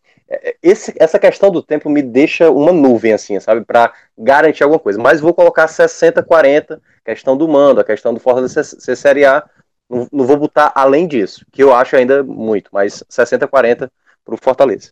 esse, 0.62 0.94
essa 0.98 1.18
questão 1.18 1.50
do 1.50 1.62
tempo 1.62 1.88
me 1.88 2.02
deixa 2.02 2.50
uma 2.50 2.72
nuvem, 2.72 3.12
assim, 3.12 3.38
sabe, 3.38 3.64
para 3.64 3.92
garantir 4.18 4.64
alguma 4.64 4.80
coisa. 4.80 5.00
Mas 5.00 5.20
vou 5.20 5.32
colocar 5.32 5.66
60-40, 5.66 6.80
questão 7.04 7.36
do 7.36 7.48
mando, 7.48 7.80
a 7.80 7.84
questão 7.84 8.12
do 8.12 8.18
Fortaleza 8.18 8.64
ser 8.64 8.96
Série 8.96 9.24
A. 9.24 9.48
Não, 9.88 10.08
não, 10.12 10.26
vou 10.26 10.36
botar 10.36 10.72
além 10.74 11.06
disso, 11.06 11.46
que 11.52 11.62
eu 11.62 11.72
acho 11.72 11.94
ainda 11.94 12.24
muito, 12.24 12.70
mas 12.72 13.04
60-40 13.08 13.88
para 14.24 14.34
o 14.34 14.38
Fortaleza. 14.38 14.90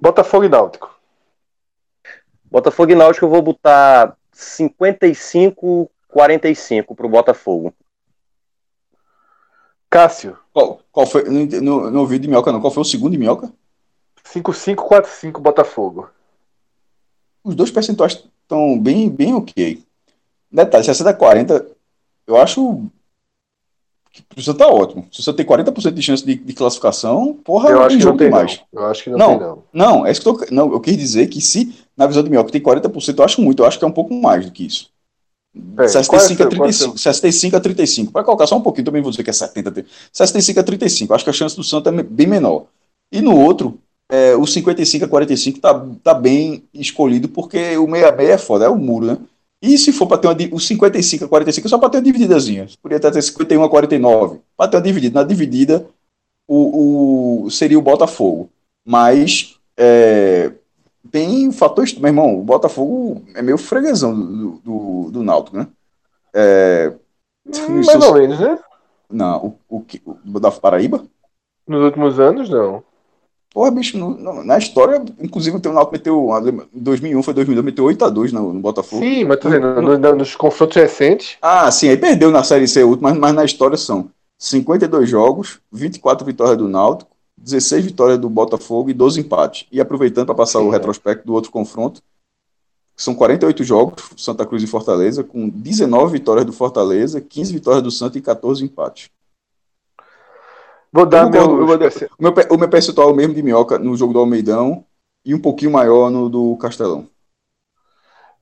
Botafogo 0.00 0.44
e 0.44 0.48
Náutico. 0.48 0.96
Botafogo 2.44 2.92
e 2.92 2.94
Náutico 2.94 3.26
eu 3.26 3.30
vou 3.30 3.42
botar 3.42 4.16
55-45 4.32 6.94
para 6.94 7.06
o 7.06 7.08
Botafogo. 7.08 7.74
Cássio. 9.90 10.38
Qual, 10.52 10.80
qual 10.92 11.06
foi? 11.06 11.24
Não, 11.24 11.90
não 11.90 12.00
ouvi 12.00 12.18
de 12.18 12.28
Minhoca, 12.28 12.52
não. 12.52 12.60
Qual 12.60 12.70
foi 12.70 12.82
o 12.82 12.84
segundo 12.84 13.12
de 13.12 13.18
Minhoca? 13.18 13.50
5545 14.24 15.40
Botafogo. 15.40 16.10
Os 17.44 17.54
dois 17.54 17.70
percentuais 17.70 18.24
estão 18.42 18.78
bem, 18.78 19.10
bem 19.10 19.34
ok. 19.34 19.82
Detalhe, 20.50 20.84
60-40, 20.84 21.66
eu 22.26 22.36
acho 22.36 22.84
que 24.12 24.22
precisa 24.22 24.52
estar 24.52 24.66
tá 24.66 24.70
ótimo. 24.70 25.06
Se 25.10 25.22
você 25.22 25.32
tem 25.32 25.46
40% 25.46 25.92
de 25.92 26.02
chance 26.02 26.24
de, 26.24 26.34
de, 26.34 26.52
classificação, 26.52 27.34
porra, 27.42 27.70
eu 27.70 27.82
acho 27.82 27.96
que 27.96 28.04
não 28.04 28.16
tem 28.16 28.30
mais. 28.30 28.60
Não. 28.70 28.82
Eu 28.82 28.88
acho 28.88 29.04
que 29.04 29.10
não, 29.10 29.18
não 29.18 29.28
tem, 29.28 29.38
não. 29.38 29.62
Não, 29.72 30.06
é 30.06 30.12
isso 30.12 30.20
que 30.20 30.28
eu, 30.28 30.46
não, 30.50 30.72
eu 30.72 30.80
quis 30.80 30.96
dizer 30.96 31.28
que 31.28 31.40
se, 31.40 31.74
na 31.96 32.06
visão 32.06 32.22
do 32.22 32.30
Mioca, 32.30 32.52
tem 32.52 32.60
40%, 32.60 33.18
eu 33.18 33.24
acho 33.24 33.40
muito, 33.40 33.62
eu 33.62 33.66
acho 33.66 33.78
que 33.78 33.84
é 33.84 33.88
um 33.88 33.92
pouco 33.92 34.14
mais 34.14 34.44
do 34.44 34.52
que 34.52 34.66
isso. 34.66 34.92
É, 35.78 35.88
65 35.88 36.42
é 36.42 36.46
a 36.46 36.48
35. 36.48 36.98
65 36.98 37.56
a 37.56 37.60
35. 37.60 38.12
Para 38.12 38.24
colocar 38.24 38.46
só 38.46 38.56
um 38.56 38.62
pouquinho, 38.62 38.86
também 38.86 39.02
vou 39.02 39.10
dizer 39.10 39.22
que 39.22 39.30
é 39.30 39.32
70. 39.32 39.84
65 40.12 40.60
a 40.60 40.62
35. 40.62 41.14
Acho 41.14 41.24
que 41.24 41.30
a 41.30 41.34
chance 41.34 41.56
do 41.56 41.64
Santos 41.64 41.92
é 41.92 42.02
bem 42.02 42.26
menor. 42.26 42.66
E 43.10 43.20
no 43.20 43.38
outro, 43.38 43.78
é, 44.12 44.36
o 44.36 44.46
55 44.46 45.06
a 45.06 45.08
45 45.08 45.58
tá, 45.58 45.86
tá 46.04 46.12
bem 46.12 46.64
escolhido, 46.74 47.30
porque 47.30 47.78
o 47.78 47.86
66 47.86 48.28
é 48.28 48.36
foda, 48.36 48.66
é 48.66 48.68
o 48.68 48.76
muro, 48.76 49.06
né? 49.06 49.18
E 49.62 49.78
se 49.78 49.90
for 49.90 50.06
para 50.06 50.18
ter 50.18 50.28
uma, 50.28 50.54
o 50.54 50.60
55 50.60 51.24
a 51.24 51.28
45, 51.28 51.66
é 51.66 51.70
só 51.70 51.78
para 51.78 51.88
ter 51.88 51.96
uma 51.96 52.04
divididazinha. 52.04 52.66
Podia 52.82 52.98
até 52.98 53.10
ter 53.10 53.22
51 53.22 53.64
a 53.64 53.70
49. 53.70 54.40
Para 54.54 54.70
ter 54.70 54.76
uma 54.76 54.82
dividida. 54.82 55.20
Na 55.20 55.26
dividida, 55.26 55.86
o, 56.46 57.44
o, 57.46 57.50
seria 57.50 57.78
o 57.78 57.82
Botafogo. 57.82 58.50
Mas 58.84 59.56
é, 59.78 60.52
tem 61.10 61.50
fatores. 61.50 61.96
Meu 61.96 62.08
irmão, 62.08 62.38
o 62.38 62.42
Botafogo 62.42 63.22
é 63.34 63.40
meio 63.40 63.56
freguesão 63.56 64.14
do, 64.14 64.50
do, 64.58 65.10
do 65.10 65.22
Náutico, 65.22 65.56
né? 65.56 65.68
É, 66.34 66.92
hum, 67.46 67.82
mais 67.86 68.04
ou 68.04 68.14
menos, 68.14 68.38
né? 68.38 68.58
Não, 69.08 69.56
o, 69.70 69.78
o, 69.78 70.16
o 70.34 70.40
da 70.40 70.50
Paraíba? 70.50 71.02
Nos 71.66 71.82
últimos 71.82 72.20
anos, 72.20 72.50
não. 72.50 72.82
Porra, 73.52 73.70
bicho, 73.70 73.98
no, 73.98 74.10
no, 74.10 74.42
na 74.42 74.56
história, 74.56 75.02
inclusive, 75.20 75.56
o 75.56 75.72
Náutico 75.72 75.92
meteu. 75.92 76.28
Em 76.72 76.80
2001, 76.80 77.22
foi 77.22 77.34
2002, 77.34 77.64
meteu 77.64 77.84
8x2 77.84 78.32
no, 78.32 78.52
no, 78.52 78.60
Botafogo. 78.60 79.02
Sim, 79.02 79.24
mas 79.24 79.38
tô 79.38 79.48
dizendo, 79.48 79.82
no, 79.82 79.98
no, 79.98 80.16
nos 80.16 80.34
confrontos 80.34 80.76
recentes. 80.76 81.36
Ah, 81.42 81.70
sim, 81.70 81.88
aí 81.88 81.96
perdeu 81.96 82.30
na 82.30 82.42
Série 82.42 82.66
C 82.66 82.82
última, 82.82 83.10
mas, 83.10 83.18
mas 83.18 83.34
na 83.34 83.44
história 83.44 83.76
são 83.76 84.08
52 84.38 85.08
jogos, 85.08 85.60
24 85.70 86.24
vitórias 86.24 86.56
do 86.56 86.66
Náutico, 86.66 87.10
16 87.36 87.84
vitórias 87.84 88.18
do 88.18 88.30
Botafogo 88.30 88.88
e 88.88 88.94
12 88.94 89.20
empates. 89.20 89.66
E 89.70 89.80
aproveitando 89.80 90.26
para 90.26 90.34
passar 90.34 90.60
sim, 90.60 90.66
o 90.66 90.70
é. 90.70 90.72
retrospecto 90.72 91.26
do 91.26 91.34
outro 91.34 91.50
confronto, 91.50 92.00
são 92.96 93.14
48 93.14 93.64
jogos, 93.64 94.10
Santa 94.16 94.46
Cruz 94.46 94.62
e 94.62 94.66
Fortaleza, 94.66 95.22
com 95.22 95.48
19 95.48 96.12
vitórias 96.12 96.46
do 96.46 96.52
Fortaleza, 96.52 97.20
15 97.20 97.52
vitórias 97.52 97.82
do 97.82 97.90
Santa 97.90 98.16
e 98.16 98.22
14 98.22 98.64
empates. 98.64 99.10
Vou 100.92 101.06
dar 101.06 101.30
meu, 101.30 101.44
o, 101.44 101.66
meu, 101.66 102.32
o 102.50 102.58
meu 102.58 102.68
percentual 102.68 103.14
mesmo 103.14 103.32
de 103.32 103.42
minhoca 103.42 103.78
no 103.78 103.96
jogo 103.96 104.12
do 104.12 104.18
Almeidão 104.18 104.84
e 105.24 105.34
um 105.34 105.40
pouquinho 105.40 105.70
maior 105.70 106.10
no 106.10 106.28
do 106.28 106.54
Castelão. 106.58 107.08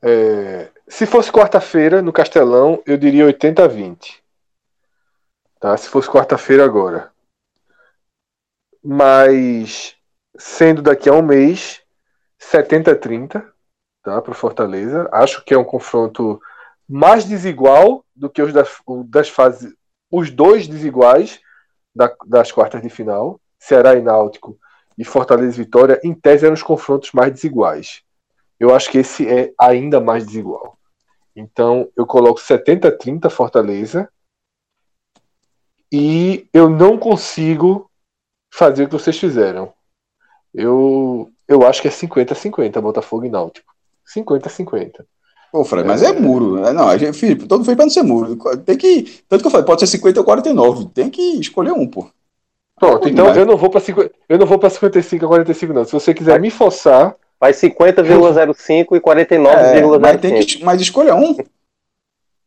É, 0.02 0.68
se 0.88 1.06
fosse 1.06 1.30
quarta-feira 1.30 2.02
no 2.02 2.12
Castelão, 2.12 2.82
eu 2.84 2.96
diria 2.96 3.26
80 3.26 3.64
a 3.64 3.68
20. 3.68 4.20
Tá? 5.60 5.76
Se 5.76 5.88
fosse 5.88 6.08
quarta-feira 6.10 6.64
agora. 6.64 7.12
Mas 8.82 9.94
sendo 10.36 10.82
daqui 10.82 11.08
a 11.08 11.12
um 11.12 11.22
mês, 11.22 11.82
70 12.38 12.92
a 12.92 12.96
30 12.96 13.52
tá, 14.02 14.20
para 14.20 14.34
Fortaleza. 14.34 15.08
Acho 15.12 15.44
que 15.44 15.54
é 15.54 15.58
um 15.58 15.64
confronto 15.64 16.40
mais 16.88 17.24
desigual 17.24 18.04
do 18.16 18.28
que 18.28 18.42
os 18.42 18.52
das, 18.52 18.68
das 19.06 19.28
fases. 19.28 19.72
Os 20.10 20.30
dois 20.30 20.66
desiguais 20.66 21.40
da, 21.94 22.14
das 22.26 22.52
quartas 22.52 22.82
de 22.82 22.88
final, 22.88 23.40
Ceará 23.58 23.94
e 23.94 24.02
Náutico 24.02 24.58
e 24.96 25.04
Fortaleza 25.04 25.60
e 25.60 25.64
Vitória, 25.64 26.00
em 26.02 26.14
tese 26.14 26.44
eram 26.44 26.54
os 26.54 26.62
confrontos 26.62 27.12
mais 27.12 27.32
desiguais. 27.32 28.02
Eu 28.58 28.74
acho 28.74 28.90
que 28.90 28.98
esse 28.98 29.26
é 29.26 29.52
ainda 29.58 30.00
mais 30.00 30.26
desigual. 30.26 30.78
Então 31.34 31.90
eu 31.96 32.06
coloco 32.06 32.40
70-30 32.40 33.30
Fortaleza 33.30 34.08
e 35.92 36.48
eu 36.52 36.68
não 36.68 36.98
consigo 36.98 37.90
fazer 38.52 38.84
o 38.84 38.86
que 38.86 38.92
vocês 38.92 39.18
fizeram. 39.18 39.72
Eu, 40.52 41.30
eu 41.48 41.66
acho 41.66 41.80
que 41.80 41.88
é 41.88 41.90
50-50 41.90 42.80
Botafogo 42.80 43.24
e 43.24 43.30
Náutico. 43.30 43.72
50-50. 44.16 45.06
Pô, 45.52 45.64
Fred, 45.64 45.86
mas 45.86 46.02
é, 46.02 46.06
é 46.06 46.12
muro. 46.12 46.60
Né? 46.60 46.72
Não, 46.72 46.88
a 46.88 46.96
gente, 46.96 47.18
Felipe, 47.18 47.46
todo 47.46 47.64
fez 47.64 47.76
pra 47.76 47.84
não 47.84 47.90
ser 47.90 48.02
muro. 48.02 48.36
Tem 48.58 48.76
que. 48.76 49.22
Tanto 49.28 49.40
que 49.40 49.46
eu 49.46 49.50
falei, 49.50 49.66
pode 49.66 49.80
ser 49.80 49.86
50 49.88 50.20
ou 50.20 50.24
49. 50.24 50.86
Tem 50.94 51.10
que 51.10 51.20
escolher 51.40 51.72
um, 51.72 51.86
pô. 51.86 52.08
Pronto, 52.78 53.08
então 53.08 53.34
eu 53.34 53.44
não 53.44 53.58
vou 53.58 53.68
para 53.68 53.82
eu 54.26 54.38
não 54.38 54.46
vou 54.46 54.58
para 54.58 54.70
55 54.70 55.24
a 55.26 55.28
45 55.28 55.72
não. 55.74 55.84
Se 55.84 55.92
você 55.92 56.14
quiser 56.14 56.32
vai, 56.32 56.40
me 56.40 56.50
forçar, 56.50 57.14
vai 57.38 57.52
50,05 57.52 58.96
e 58.96 59.00
49,05. 59.00 59.94
É, 59.94 59.98
mas 59.98 60.20
tem 60.20 60.40
que 60.40 60.64
mas 60.64 60.80
escolha 60.80 61.14
um. 61.14 61.36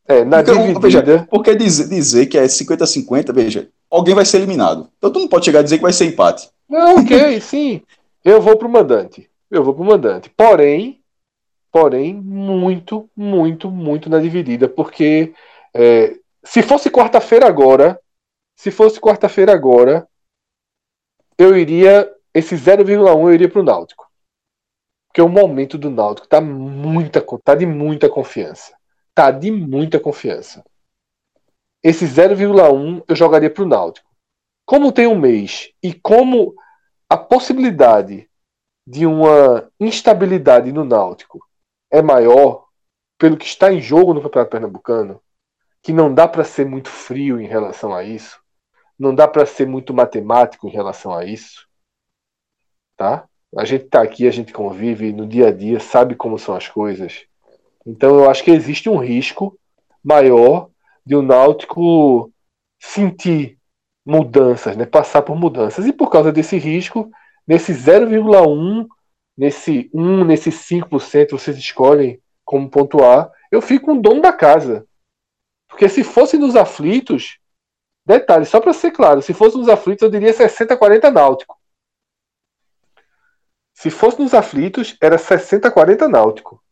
É, 0.07 0.25
na 0.25 0.43
porque, 0.43 0.59
dividida. 0.59 0.79
Veja, 0.79 1.27
porque 1.29 1.55
dizer, 1.55 1.87
dizer 1.87 2.25
que 2.25 2.37
é 2.37 2.47
50 2.47 2.83
a 2.83 2.87
50, 2.87 3.31
veja, 3.31 3.69
alguém 3.91 4.15
vai 4.15 4.25
ser 4.25 4.37
eliminado. 4.37 4.89
Então 4.97 5.11
tu 5.11 5.19
não 5.19 5.27
pode 5.27 5.45
chegar 5.45 5.59
a 5.59 5.63
dizer 5.63 5.77
que 5.77 5.83
vai 5.83 5.93
ser 5.93 6.05
empate. 6.05 6.49
Não, 6.67 6.97
OK, 6.97 7.39
sim. 7.39 7.81
Eu 8.25 8.41
vou 8.41 8.57
pro 8.57 8.67
mandante. 8.67 9.29
Eu 9.51 9.63
vou 9.63 9.75
pro 9.75 9.83
mandante. 9.83 10.31
Porém, 10.35 10.99
porém 11.73 12.13
muito, 12.13 13.09
muito, 13.15 13.71
muito 13.71 14.07
na 14.07 14.19
dividida, 14.19 14.69
porque 14.69 15.33
é, 15.73 16.15
se 16.43 16.61
fosse 16.61 16.91
quarta-feira 16.91 17.47
agora, 17.47 17.99
se 18.55 18.69
fosse 18.69 19.01
quarta-feira 19.01 19.51
agora, 19.51 20.07
eu 21.35 21.57
iria 21.57 22.07
esse 22.31 22.55
0,1 22.55 23.07
eu 23.07 23.33
iria 23.33 23.49
para 23.49 23.59
o 23.59 23.63
Náutico, 23.63 24.07
porque 25.07 25.21
o 25.21 25.27
momento 25.27 25.75
do 25.75 25.89
Náutico 25.89 26.27
tá 26.27 26.39
muita, 26.39 27.25
tá 27.43 27.55
de 27.55 27.65
muita 27.65 28.07
confiança, 28.07 28.77
tá 29.15 29.31
de 29.31 29.49
muita 29.51 29.99
confiança. 29.99 30.63
esse 31.81 32.05
0,1 32.05 33.03
eu 33.07 33.15
jogaria 33.15 33.49
para 33.49 33.63
o 33.63 33.67
Náutico. 33.67 34.07
Como 34.63 34.91
tem 34.91 35.07
um 35.07 35.19
mês 35.19 35.71
e 35.81 35.91
como 35.91 36.53
a 37.09 37.17
possibilidade 37.17 38.29
de 38.87 39.07
uma 39.07 39.69
instabilidade 39.79 40.71
no 40.71 40.85
Náutico 40.85 41.43
é 41.93 42.01
maior 42.01 42.65
pelo 43.19 43.37
que 43.37 43.45
está 43.45 43.71
em 43.71 43.79
jogo 43.79 44.15
no 44.15 44.21
Campeonato 44.21 44.51
Pernambucano, 44.51 45.21
que 45.81 45.93
não 45.93 46.11
dá 46.11 46.27
para 46.27 46.43
ser 46.43 46.65
muito 46.65 46.89
frio 46.89 47.39
em 47.39 47.45
relação 47.45 47.93
a 47.93 48.03
isso, 48.03 48.41
não 48.97 49.13
dá 49.13 49.27
para 49.27 49.45
ser 49.45 49.67
muito 49.67 49.93
matemático 49.93 50.67
em 50.67 50.71
relação 50.71 51.13
a 51.13 51.23
isso, 51.23 51.67
tá? 52.97 53.25
A 53.55 53.63
gente 53.63 53.85
está 53.85 54.01
aqui, 54.01 54.27
a 54.27 54.31
gente 54.31 54.51
convive 54.51 55.13
no 55.13 55.27
dia 55.27 55.49
a 55.49 55.51
dia, 55.51 55.79
sabe 55.79 56.15
como 56.15 56.39
são 56.39 56.55
as 56.55 56.67
coisas. 56.67 57.25
Então 57.85 58.15
eu 58.15 58.29
acho 58.29 58.43
que 58.43 58.49
existe 58.49 58.89
um 58.89 58.97
risco 58.97 59.57
maior 60.03 60.69
de 61.05 61.15
o 61.15 61.21
Náutico 61.21 62.31
sentir 62.79 63.59
mudanças, 64.03 64.75
né? 64.75 64.85
passar 64.85 65.21
por 65.21 65.35
mudanças. 65.35 65.85
E 65.85 65.93
por 65.93 66.09
causa 66.09 66.31
desse 66.31 66.57
risco, 66.57 67.11
nesse 67.47 67.71
0,1, 67.71 68.87
nesse 69.37 69.89
1, 69.93 70.25
nesse 70.25 70.49
5%, 70.49 71.31
vocês 71.31 71.57
escolhem 71.57 72.21
como 72.45 72.69
pontuar, 72.69 73.31
eu 73.51 73.61
fico 73.61 73.91
um 73.91 73.99
dono 73.99 74.21
da 74.21 74.31
casa. 74.31 74.87
Porque 75.67 75.89
se 75.89 76.03
fosse 76.03 76.37
nos 76.37 76.55
aflitos, 76.55 77.39
detalhe, 78.05 78.45
só 78.45 78.59
para 78.59 78.73
ser 78.73 78.91
claro, 78.91 79.21
se 79.21 79.33
fosse 79.33 79.57
nos 79.57 79.69
aflitos, 79.69 80.03
eu 80.03 80.09
diria 80.09 80.33
60-40 80.33 81.09
Náutico. 81.09 81.59
Se 83.73 83.89
fosse 83.89 84.21
nos 84.21 84.33
aflitos, 84.33 84.95
era 85.01 85.17
60-40 85.17 86.07
Náutico. 86.07 86.63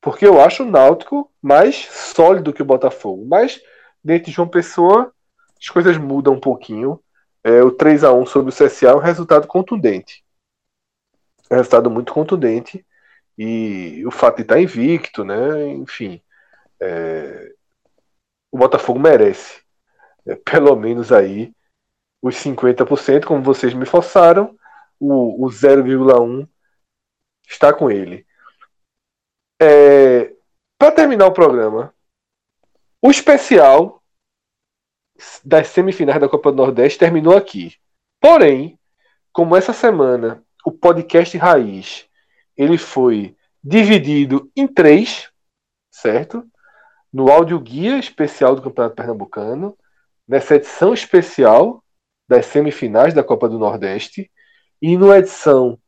Porque 0.00 0.24
eu 0.24 0.40
acho 0.40 0.62
o 0.62 0.70
Náutico 0.70 1.32
mais 1.42 1.76
sólido 1.86 2.52
que 2.52 2.62
o 2.62 2.66
Botafogo. 2.66 3.26
Mas, 3.28 3.60
dentro 4.02 4.26
de 4.26 4.32
João 4.32 4.48
Pessoa, 4.48 5.12
as 5.60 5.68
coisas 5.68 5.98
mudam 5.98 6.34
um 6.34 6.40
pouquinho. 6.40 7.02
É, 7.42 7.62
o 7.62 7.70
3 7.70 8.04
a 8.04 8.12
1 8.12 8.26
sobre 8.26 8.52
o 8.52 8.54
CSA 8.54 8.90
é 8.90 8.94
um 8.94 9.00
resultado 9.00 9.46
contundente. 9.46 10.24
É 11.50 11.56
resultado 11.56 11.90
muito 11.90 12.12
contundente. 12.12 12.84
E 13.38 14.04
o 14.06 14.10
fato 14.10 14.36
de 14.36 14.42
estar 14.42 14.60
invicto, 14.60 15.24
né? 15.24 15.68
Enfim. 15.68 16.22
É, 16.80 17.54
o 18.50 18.58
Botafogo 18.58 18.98
merece. 18.98 19.62
É, 20.26 20.34
pelo 20.36 20.74
menos 20.76 21.12
aí 21.12 21.54
os 22.22 22.36
50%, 22.36 23.26
como 23.26 23.42
vocês 23.42 23.74
me 23.74 23.86
forçaram. 23.86 24.56
O, 24.98 25.44
o 25.44 25.50
0,1 25.50 26.48
está 27.46 27.72
com 27.72 27.90
ele. 27.90 28.26
É, 29.60 30.34
para 30.78 30.92
terminar 30.92 31.26
o 31.26 31.32
programa, 31.32 31.94
o 33.02 33.10
especial 33.10 34.02
das 35.44 35.68
semifinais 35.68 36.20
da 36.20 36.28
Copa 36.28 36.50
do 36.50 36.56
Nordeste 36.56 36.98
terminou 36.98 37.36
aqui. 37.36 37.74
Porém, 38.20 38.78
como 39.32 39.56
essa 39.56 39.72
semana 39.72 40.44
o 40.66 40.72
podcast 40.72 41.38
Raiz 41.38 42.08
ele 42.56 42.76
foi 42.76 43.36
dividido 43.62 44.50
em 44.56 44.66
três, 44.66 45.30
certo? 45.88 46.44
No 47.12 47.30
áudio 47.30 47.60
guia 47.60 48.00
especial 48.00 48.56
do 48.56 48.62
Campeonato 48.62 48.96
Pernambucano, 48.96 49.78
nessa 50.26 50.56
edição 50.56 50.92
especial 50.92 51.84
das 52.28 52.46
semifinais 52.46 53.14
da 53.14 53.22
Copa 53.22 53.48
do 53.48 53.60
Nordeste 53.60 54.28
e 54.82 54.96
numa 54.96 55.18
edição 55.18 55.78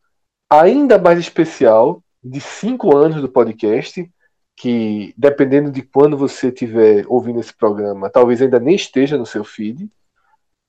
ainda 0.49 0.97
mais 0.97 1.19
especial 1.19 2.01
de 2.23 2.41
cinco 2.41 2.97
anos 2.97 3.21
do 3.21 3.29
podcast, 3.29 4.09
que 4.57 5.13
dependendo 5.17 5.73
de 5.73 5.83
quando 5.83 6.17
você 6.17 6.49
estiver 6.49 7.05
ouvindo 7.09 7.41
esse 7.41 7.53
programa, 7.53 8.09
talvez 8.09 8.41
ainda 8.41 8.61
nem 8.61 8.77
esteja 8.77 9.19
no 9.19 9.27
seu 9.27 9.43
feed. 9.43 9.91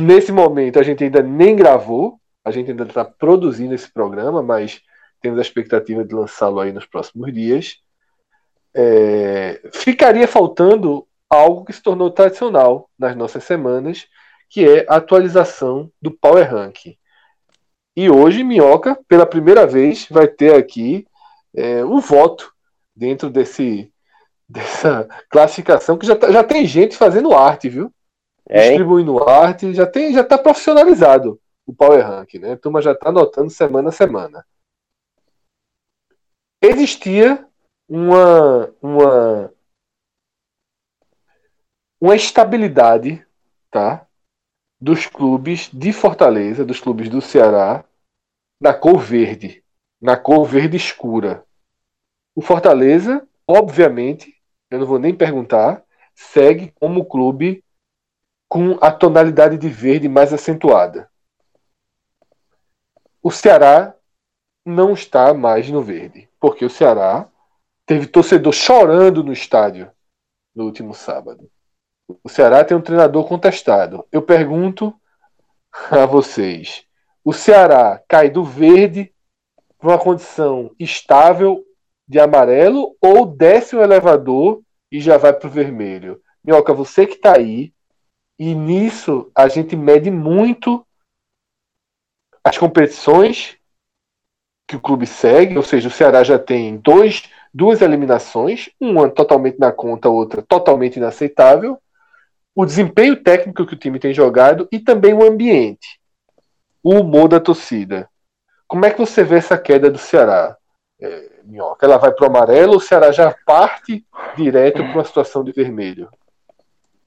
Nesse 0.00 0.30
momento 0.30 0.78
a 0.78 0.82
gente 0.84 1.02
ainda 1.02 1.22
nem 1.22 1.56
gravou, 1.56 2.19
a 2.44 2.50
gente 2.50 2.70
ainda 2.70 2.84
está 2.84 3.04
produzindo 3.04 3.74
esse 3.74 3.90
programa, 3.90 4.42
mas 4.42 4.82
temos 5.20 5.38
a 5.38 5.42
expectativa 5.42 6.04
de 6.04 6.14
lançá-lo 6.14 6.60
aí 6.60 6.72
nos 6.72 6.86
próximos 6.86 7.32
dias. 7.32 7.76
É, 8.74 9.60
ficaria 9.72 10.26
faltando 10.26 11.06
algo 11.28 11.64
que 11.64 11.72
se 11.72 11.82
tornou 11.82 12.10
tradicional 12.10 12.88
nas 12.98 13.14
nossas 13.14 13.44
semanas, 13.44 14.06
que 14.48 14.66
é 14.66 14.86
a 14.88 14.96
atualização 14.96 15.90
do 16.00 16.10
Power 16.10 16.50
Rank. 16.50 16.96
E 17.96 18.08
hoje, 18.08 18.42
Minhoca, 18.42 18.98
pela 19.06 19.26
primeira 19.26 19.66
vez, 19.66 20.06
vai 20.10 20.26
ter 20.26 20.54
aqui 20.54 21.06
é, 21.54 21.84
um 21.84 22.00
voto 22.00 22.52
dentro 22.96 23.28
desse, 23.28 23.92
dessa 24.48 25.06
classificação, 25.28 25.98
que 25.98 26.06
já, 26.06 26.16
tá, 26.16 26.32
já 26.32 26.42
tem 26.42 26.64
gente 26.66 26.96
fazendo 26.96 27.34
arte, 27.34 27.68
viu? 27.68 27.92
É, 28.48 28.70
Distribuindo 28.70 29.22
arte, 29.22 29.74
já 29.74 29.86
tem, 29.86 30.12
já 30.12 30.22
está 30.22 30.38
profissionalizado 30.38 31.38
o 31.70 31.74
Power 31.74 32.06
Rank, 32.06 32.34
né? 32.34 32.52
A 32.52 32.56
turma 32.56 32.82
já 32.82 32.92
está 32.92 33.08
anotando 33.08 33.50
semana 33.50 33.88
a 33.88 33.92
semana. 33.92 34.46
Existia 36.62 37.46
uma, 37.88 38.74
uma, 38.82 39.52
uma 42.00 42.16
estabilidade, 42.16 43.26
tá? 43.70 44.06
dos 44.80 45.06
clubes 45.06 45.68
de 45.72 45.92
Fortaleza, 45.92 46.64
dos 46.64 46.80
clubes 46.80 47.08
do 47.10 47.20
Ceará, 47.20 47.84
na 48.58 48.72
cor 48.72 48.98
verde, 48.98 49.62
na 50.00 50.16
cor 50.16 50.46
verde 50.46 50.76
escura. 50.76 51.44
O 52.34 52.40
Fortaleza, 52.40 53.26
obviamente, 53.46 54.34
eu 54.70 54.78
não 54.78 54.86
vou 54.86 54.98
nem 54.98 55.14
perguntar, 55.14 55.84
segue 56.14 56.72
como 56.80 57.04
clube 57.04 57.62
com 58.48 58.78
a 58.80 58.90
tonalidade 58.90 59.58
de 59.58 59.68
verde 59.68 60.08
mais 60.08 60.32
acentuada. 60.32 61.09
O 63.22 63.30
Ceará 63.30 63.94
não 64.64 64.92
está 64.92 65.34
mais 65.34 65.68
no 65.68 65.82
verde, 65.82 66.28
porque 66.40 66.64
o 66.64 66.70
Ceará 66.70 67.28
teve 67.84 68.06
torcedor 68.06 68.52
chorando 68.52 69.22
no 69.22 69.32
estádio 69.32 69.90
no 70.54 70.64
último 70.64 70.94
sábado. 70.94 71.50
O 72.24 72.28
Ceará 72.28 72.64
tem 72.64 72.76
um 72.76 72.82
treinador 72.82 73.26
contestado. 73.26 74.06
Eu 74.10 74.22
pergunto 74.22 74.94
a 75.90 76.06
vocês: 76.06 76.84
o 77.24 77.32
Ceará 77.32 78.02
cai 78.08 78.30
do 78.30 78.42
verde 78.42 79.12
para 79.78 79.90
uma 79.90 79.98
condição 79.98 80.74
estável 80.78 81.64
de 82.08 82.18
amarelo 82.18 82.96
ou 83.00 83.26
desce 83.26 83.76
o 83.76 83.82
elevador 83.82 84.62
e 84.90 85.00
já 85.00 85.16
vai 85.16 85.32
para 85.32 85.46
o 85.46 85.50
vermelho? 85.50 86.20
Minhoca, 86.42 86.72
você 86.72 87.06
que 87.06 87.14
está 87.14 87.36
aí, 87.36 87.72
e 88.38 88.54
nisso 88.54 89.30
a 89.34 89.46
gente 89.46 89.76
mede 89.76 90.10
muito 90.10 90.86
as 92.44 92.58
competições 92.58 93.56
que 94.66 94.76
o 94.76 94.80
clube 94.80 95.06
segue, 95.06 95.56
ou 95.56 95.62
seja, 95.62 95.88
o 95.88 95.90
Ceará 95.90 96.22
já 96.22 96.38
tem 96.38 96.76
dois, 96.76 97.24
duas 97.52 97.82
eliminações, 97.82 98.70
uma 98.80 99.08
totalmente 99.10 99.58
na 99.58 99.72
conta, 99.72 100.08
outra 100.08 100.42
totalmente 100.42 100.96
inaceitável 100.96 101.80
o 102.54 102.66
desempenho 102.66 103.16
técnico 103.16 103.66
que 103.66 103.74
o 103.74 103.78
time 103.78 103.98
tem 103.98 104.12
jogado 104.12 104.68
e 104.70 104.78
também 104.78 105.14
o 105.14 105.22
ambiente, 105.22 106.00
o 106.82 106.94
humor 106.94 107.28
da 107.28 107.40
torcida. 107.40 108.08
Como 108.66 108.84
é 108.84 108.90
que 108.90 108.98
você 108.98 109.24
vê 109.24 109.36
essa 109.36 109.58
queda 109.58 109.90
do 109.90 109.98
Ceará, 109.98 110.56
é, 111.00 111.30
Minhoca? 111.44 111.86
Ela 111.86 111.96
vai 111.96 112.12
para 112.12 112.24
o 112.24 112.28
amarelo 112.28 112.76
o 112.76 112.80
Ceará 112.80 113.10
já 113.12 113.34
parte 113.46 114.04
direto 114.36 114.82
para 114.82 114.92
uma 114.92 115.04
situação 115.04 115.42
de 115.42 115.52
vermelho? 115.52 116.08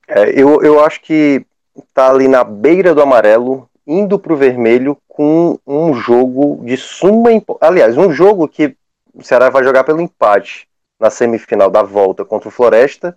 É, 0.07 0.30
eu, 0.30 0.61
eu 0.61 0.84
acho 0.84 1.01
que 1.01 1.45
está 1.77 2.10
ali 2.10 2.27
na 2.27 2.43
beira 2.43 2.93
do 2.93 3.01
amarelo, 3.01 3.69
indo 3.85 4.18
para 4.18 4.34
o 4.34 4.38
vermelho 4.38 4.97
com 5.07 5.60
um 5.65 5.93
jogo 5.93 6.64
de 6.65 6.77
suma. 6.77 7.30
Aliás, 7.60 7.97
um 7.97 8.11
jogo 8.11 8.47
que 8.47 8.76
o 9.14 9.23
Ceará 9.23 9.49
vai 9.49 9.64
jogar 9.64 9.84
pelo 9.84 10.01
empate 10.01 10.68
na 10.99 11.10
semifinal 11.10 11.69
da 11.69 11.84
volta 11.84 12.23
contra 12.23 12.47
o 12.47 12.51
Floresta. 12.51 13.15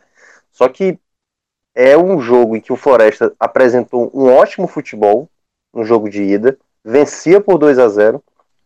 Só 0.51 0.69
que 0.69 0.99
é 1.75 1.97
um 1.97 2.21
jogo 2.21 2.57
em 2.57 2.61
que 2.61 2.73
o 2.73 2.77
Floresta 2.77 3.33
apresentou 3.39 4.11
um 4.15 4.33
ótimo 4.33 4.67
futebol 4.67 5.29
no 5.73 5.85
jogo 5.85 6.09
de 6.09 6.23
ida, 6.23 6.59
vencia 6.83 7.41
por 7.41 7.59
2 7.59 7.79
a 7.79 7.89
0 7.89 8.19
O 8.19 8.23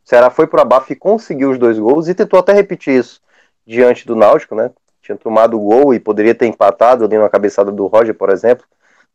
Ceará 0.08 0.30
foi 0.30 0.46
para 0.46 0.62
a 0.62 0.84
e 0.88 0.94
conseguiu 0.94 1.50
os 1.50 1.58
dois 1.58 1.78
gols 1.78 2.06
e 2.06 2.14
tentou 2.14 2.38
até 2.38 2.52
repetir 2.52 2.98
isso 2.98 3.20
diante 3.66 4.06
do 4.06 4.14
Náutico, 4.14 4.54
né? 4.54 4.70
Tinha 5.02 5.18
tomado 5.18 5.56
o 5.56 5.60
gol 5.60 5.92
e 5.92 5.98
poderia 5.98 6.34
ter 6.34 6.46
empatado 6.46 7.04
ali 7.04 7.18
na 7.18 7.28
cabeçada 7.28 7.72
do 7.72 7.86
Roger, 7.86 8.14
por 8.14 8.30
exemplo. 8.30 8.64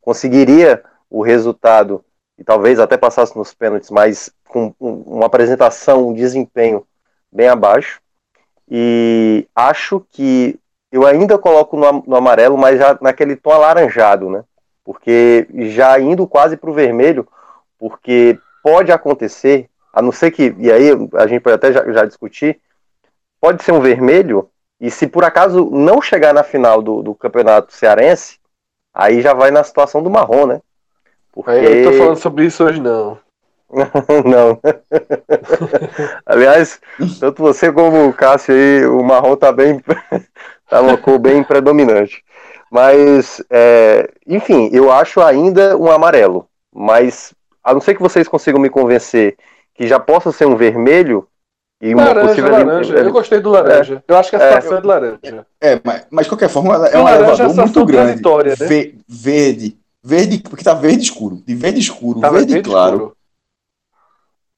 Conseguiria 0.01 0.83
o 1.09 1.21
resultado 1.21 2.03
e 2.37 2.43
talvez 2.43 2.79
até 2.79 2.97
passasse 2.97 3.37
nos 3.37 3.53
pênaltis, 3.53 3.89
mas 3.89 4.31
com 4.47 4.73
uma 4.79 5.25
apresentação, 5.25 6.09
um 6.09 6.13
desempenho 6.13 6.85
bem 7.31 7.47
abaixo. 7.47 8.01
E 8.69 9.47
acho 9.55 10.05
que 10.11 10.59
eu 10.91 11.05
ainda 11.05 11.37
coloco 11.37 11.77
no, 11.77 12.03
no 12.07 12.15
amarelo, 12.15 12.57
mas 12.57 12.79
já 12.79 12.97
naquele 13.01 13.35
tom 13.35 13.51
alaranjado, 13.51 14.29
né? 14.29 14.43
Porque 14.83 15.47
já 15.67 15.99
indo 15.99 16.27
quase 16.27 16.57
para 16.57 16.69
o 16.69 16.73
vermelho, 16.73 17.27
porque 17.77 18.39
pode 18.63 18.91
acontecer, 18.91 19.69
a 19.91 20.01
não 20.01 20.11
ser 20.11 20.31
que, 20.31 20.55
e 20.57 20.71
aí 20.71 20.89
a 21.13 21.27
gente 21.27 21.41
pode 21.41 21.55
até 21.55 21.71
já, 21.71 21.91
já 21.91 22.05
discutir, 22.05 22.59
pode 23.39 23.63
ser 23.63 23.71
um 23.71 23.81
vermelho, 23.81 24.49
e 24.79 24.89
se 24.89 25.07
por 25.07 25.23
acaso 25.23 25.69
não 25.71 26.01
chegar 26.01 26.33
na 26.33 26.43
final 26.43 26.81
do, 26.81 27.01
do 27.01 27.15
campeonato 27.15 27.73
cearense, 27.73 28.39
aí 28.93 29.21
já 29.21 29.33
vai 29.33 29.51
na 29.51 29.63
situação 29.63 30.01
do 30.01 30.09
marrom, 30.09 30.45
né? 30.45 30.61
Porque... 31.35 31.51
Eu 31.51 31.75
não 31.75 31.91
tô 31.91 31.97
falando 31.97 32.17
sobre 32.17 32.45
isso 32.45 32.63
hoje, 32.63 32.79
não. 32.79 33.17
não. 34.25 34.59
Aliás, 36.25 36.79
tanto 37.19 37.43
você 37.43 37.71
como 37.71 38.07
o 38.07 38.13
Cássio 38.13 38.55
aí, 38.55 38.85
o 38.85 39.03
marrom 39.03 39.35
tá 39.35 39.51
bem. 39.51 39.83
tá 40.69 40.81
uma 40.81 40.97
cor 40.97 41.19
bem 41.19 41.43
predominante. 41.43 42.23
Mas, 42.71 43.43
é, 43.49 44.09
enfim, 44.25 44.69
eu 44.71 44.91
acho 44.91 45.21
ainda 45.21 45.77
um 45.77 45.91
amarelo. 45.91 46.47
Mas, 46.73 47.33
a 47.63 47.73
não 47.73 47.81
ser 47.81 47.95
que 47.95 48.01
vocês 48.01 48.27
consigam 48.27 48.59
me 48.59 48.69
convencer 48.69 49.35
que 49.73 49.87
já 49.87 49.99
possa 49.99 50.31
ser 50.31 50.45
um 50.45 50.55
vermelho, 50.55 51.27
e 51.81 51.93
uma 51.93 52.05
laranja, 52.05 52.27
possível... 52.29 52.51
laranja. 52.51 52.95
Eu 52.95 53.11
gostei 53.11 53.39
do 53.41 53.49
laranja. 53.49 53.95
É, 54.07 54.11
eu 54.11 54.17
acho 54.17 54.29
que 54.29 54.35
a 54.37 54.39
situação 54.39 54.73
é, 54.73 54.77
é 54.77 54.81
de 54.81 54.87
laranja. 54.87 55.47
É, 55.59 55.81
mas, 55.83 56.07
mas 56.09 56.25
de 56.25 56.29
qualquer 56.29 56.49
forma, 56.49 56.87
é 56.87 56.97
um 56.97 57.07
elevador 57.07 57.53
muito 57.53 57.85
grande. 57.85 58.21
Né? 58.21 58.93
Verde. 59.07 59.77
Verde, 60.07 60.37
porque 60.37 60.63
tá 60.63 60.75
verde 60.75 61.01
escuro. 61.01 61.41
De 61.43 61.55
verde 61.55 61.79
escuro, 61.79 62.19
tá 62.19 62.29
verde, 62.29 62.53
verde, 62.53 62.69
claro. 62.69 62.95
Escuro. 62.95 63.17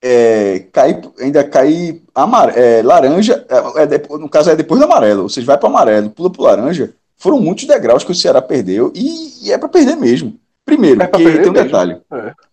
É, 0.02 0.66
cai, 0.74 1.02
ainda 1.22 1.42
cai 1.46 2.02
amare, 2.14 2.52
é, 2.60 2.84
laranja, 2.84 3.46
é, 3.50 3.84
é, 3.84 4.18
no 4.18 4.28
caso 4.28 4.50
é 4.50 4.58
depois 4.58 4.78
do 4.78 4.86
amarelo. 4.86 5.30
Vocês 5.30 5.46
vai 5.46 5.58
para 5.58 5.70
amarelo, 5.70 6.10
pula 6.10 6.30
para 6.30 6.44
laranja. 6.44 6.94
Foram 7.16 7.40
muitos 7.40 7.66
degraus 7.66 8.04
que 8.04 8.12
o 8.12 8.16
Ceará 8.16 8.42
perdeu 8.42 8.92
e, 8.94 9.48
e 9.48 9.54
é 9.54 9.58
para 9.58 9.70
perder 9.70 9.96
mesmo. 9.96 10.38
Primeiro, 10.66 11.02
é 11.02 11.08
porque 11.08 11.40
tem 11.40 11.50
um 11.50 11.54
detalhe. 11.54 11.98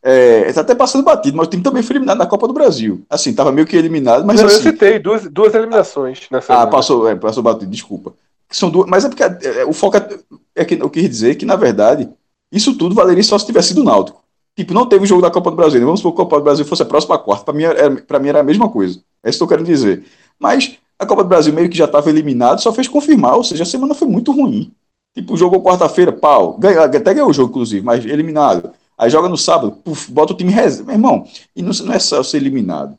É. 0.00 0.44
é. 0.48 0.52
tá 0.52 0.60
até 0.60 0.72
passando 0.72 1.04
batido, 1.04 1.36
mas 1.36 1.48
o 1.48 1.50
time 1.50 1.64
também 1.64 1.82
foi 1.82 1.96
eliminado 1.96 2.18
na 2.18 2.26
Copa 2.26 2.46
do 2.46 2.54
Brasil. 2.54 3.04
Assim, 3.10 3.34
tava 3.34 3.50
meio 3.50 3.66
que 3.66 3.76
eliminado, 3.76 4.24
mas. 4.24 4.38
Não, 4.38 4.46
assim, 4.46 4.54
eu 4.54 4.62
citei 4.62 5.00
duas, 5.00 5.24
duas 5.24 5.52
eliminações. 5.52 6.28
Ah, 6.48 6.68
passou, 6.68 7.08
é, 7.08 7.16
passou 7.16 7.42
batido, 7.42 7.72
desculpa. 7.72 8.14
São 8.48 8.70
duas, 8.70 8.88
mas 8.88 9.04
é 9.04 9.08
porque 9.08 9.24
o 9.66 9.72
foco 9.72 9.96
é, 9.96 10.08
é 10.54 10.64
que 10.64 10.80
eu 10.80 10.88
quis 10.88 11.10
dizer 11.10 11.34
que, 11.34 11.44
na 11.44 11.56
verdade, 11.56 12.08
isso 12.54 12.76
tudo 12.76 12.94
valeria 12.94 13.22
só 13.22 13.38
se 13.38 13.46
tivesse 13.46 13.68
sido 13.68 13.84
náutico. 13.84 14.22
Tipo, 14.56 14.72
não 14.72 14.86
teve 14.86 15.04
jogo 15.06 15.20
da 15.20 15.30
Copa 15.30 15.50
do 15.50 15.56
Brasil. 15.56 15.80
Né? 15.80 15.86
Vamos 15.86 16.00
supor 16.00 16.12
que 16.14 16.22
a 16.22 16.24
Copa 16.24 16.38
do 16.38 16.44
Brasil 16.44 16.64
fosse 16.64 16.82
a 16.82 16.86
próxima 16.86 17.18
quarta. 17.18 17.44
Para 17.44 17.54
mim, 17.54 17.64
era, 17.64 18.20
mim 18.20 18.28
era 18.28 18.40
a 18.40 18.44
mesma 18.44 18.68
coisa. 18.68 19.02
É 19.22 19.30
isso 19.30 19.38
que 19.38 19.44
eu 19.44 19.48
quero 19.48 19.64
dizer. 19.64 20.04
Mas 20.38 20.78
a 20.98 21.04
Copa 21.04 21.24
do 21.24 21.28
Brasil 21.28 21.52
meio 21.52 21.68
que 21.68 21.76
já 21.76 21.86
estava 21.86 22.08
eliminado, 22.08 22.60
só 22.60 22.72
fez 22.72 22.86
confirmar. 22.86 23.34
Ou 23.34 23.42
seja, 23.42 23.64
a 23.64 23.66
semana 23.66 23.94
foi 23.94 24.06
muito 24.06 24.30
ruim. 24.30 24.72
Tipo, 25.14 25.36
jogou 25.36 25.62
quarta-feira, 25.62 26.12
pau. 26.12 26.56
Ganhou, 26.58 26.84
até 26.84 27.14
ganhou 27.14 27.30
o 27.30 27.32
jogo, 27.32 27.50
inclusive, 27.50 27.84
mas 27.84 28.04
eliminado. 28.04 28.72
Aí 28.96 29.10
joga 29.10 29.28
no 29.28 29.36
sábado, 29.36 29.72
puf, 29.72 30.10
bota 30.10 30.32
o 30.32 30.36
time 30.36 30.52
reserva. 30.52 30.86
Meu 30.86 30.94
irmão, 30.94 31.26
e 31.54 31.62
não, 31.62 31.72
não, 31.84 31.92
é 31.92 31.98
só 31.98 32.22
ser 32.22 32.36
eliminado. 32.36 32.96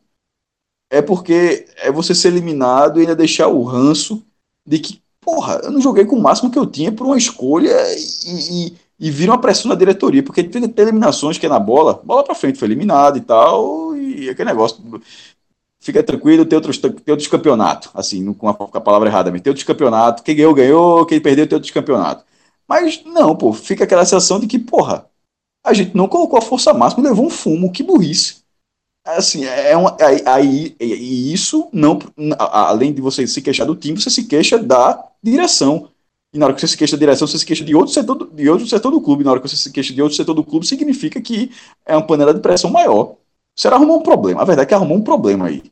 É 0.90 1.02
porque 1.02 1.66
é 1.78 1.92
você 1.92 2.14
ser 2.14 2.30
eliminado 2.30 3.00
e 3.00 3.02
ainda 3.02 3.16
deixar 3.16 3.48
o 3.48 3.64
ranço 3.64 4.24
de 4.66 4.80
que, 4.80 5.02
porra, 5.22 5.62
eu 5.64 5.72
não 5.72 5.82
joguei 5.82 6.06
com 6.06 6.18
o 6.18 6.22
máximo 6.22 6.52
que 6.52 6.60
eu 6.60 6.66
tinha 6.66 6.92
por 6.92 7.08
uma 7.08 7.18
escolha 7.18 7.74
e, 7.98 8.68
e, 8.68 8.78
e 9.00 9.12
vira 9.12 9.32
uma 9.32 9.42
pressão 9.42 9.70
na 9.70 9.76
diretoria. 9.76 10.24
Porque 10.24 10.44
tem, 10.44 10.68
tem 10.68 10.84
eliminações 10.84 11.38
que 11.38 11.46
é 11.46 11.50
na 11.50 11.60
bola, 11.60 12.02
bola 12.04 12.24
pra 12.24 12.36
frente, 12.36 12.60
foi 12.60 12.68
eliminado 12.68 13.18
e 13.18 13.22
tal, 13.22 13.96
e 13.96 14.30
aquele 14.30 14.50
negócio 14.50 14.84
fica 15.80 16.02
tranquilo, 16.02 16.46
tem 16.46 16.58
outros, 16.58 16.78
tem 16.78 16.92
outros 17.10 17.28
campeonatos, 17.28 17.92
assim, 17.94 18.34
com 18.34 18.50
a, 18.50 18.54
com 18.54 18.78
a 18.78 18.82
palavra 18.82 19.08
errada, 19.08 19.32
mas 19.32 19.42
tem 19.42 19.52
outros 19.52 19.66
campeonatos, 19.66 20.24
quem 20.24 20.36
ganhou, 20.36 20.54
ganhou, 20.54 21.06
quem 21.06 21.22
perdeu, 21.22 21.48
tem 21.48 21.56
outros 21.56 21.72
campeonatos. 21.72 22.26
Mas 22.68 23.04
não, 23.06 23.36
pô, 23.36 23.54
fica 23.54 23.84
aquela 23.84 24.04
sensação 24.04 24.40
de 24.40 24.48
que, 24.48 24.58
porra, 24.58 25.08
a 25.64 25.74
gente 25.74 25.96
não 25.96 26.08
colocou 26.08 26.40
a 26.40 26.42
força 26.42 26.74
máxima 26.74 27.08
levou 27.08 27.26
um 27.26 27.30
fumo, 27.30 27.72
que 27.72 27.84
burrice. 27.84 28.44
Assim, 29.06 29.46
é 29.46 29.78
uma, 29.78 29.96
aí, 30.26 30.76
e 30.80 31.32
isso 31.32 31.70
não, 31.72 32.00
além 32.40 32.92
de 32.92 33.02
você 33.02 33.28
se 33.28 33.40
queixar 33.40 33.68
do 33.68 33.76
time, 33.76 34.02
você 34.02 34.10
se 34.10 34.24
queixa 34.24 34.58
da 34.58 35.08
direção. 35.22 35.90
E 36.36 36.38
na 36.38 36.48
hora 36.48 36.54
que 36.54 36.60
você 36.60 36.68
se 36.68 36.76
queixa 36.76 36.98
da 36.98 37.00
direção, 37.00 37.26
você 37.26 37.38
se 37.38 37.46
queixa 37.46 37.64
de 37.64 37.74
outro 37.74 37.94
setor 37.94 38.14
do, 38.14 38.26
de 38.26 38.50
outro 38.50 38.68
setor 38.68 38.92
do 38.92 39.00
clube. 39.00 39.24
Na 39.24 39.32
hora 39.32 39.40
que 39.40 39.48
você 39.48 39.56
se 39.56 39.72
queixa 39.72 39.94
de 39.94 40.02
outro 40.02 40.18
setor 40.18 40.34
do 40.34 40.44
clube, 40.44 40.68
significa 40.68 41.22
que 41.22 41.50
é 41.86 41.96
uma 41.96 42.06
panela 42.06 42.34
de 42.34 42.42
pressão 42.42 42.70
maior. 42.70 43.14
Você 43.56 43.70
arrumou 43.70 44.00
um 44.00 44.04
problema. 44.04 44.42
A 44.42 44.46
verdade 44.46 44.66
é 44.66 44.68
que 44.68 44.74
arrumou 44.74 44.98
um 44.98 45.02
problema 45.02 45.46
aí. 45.46 45.64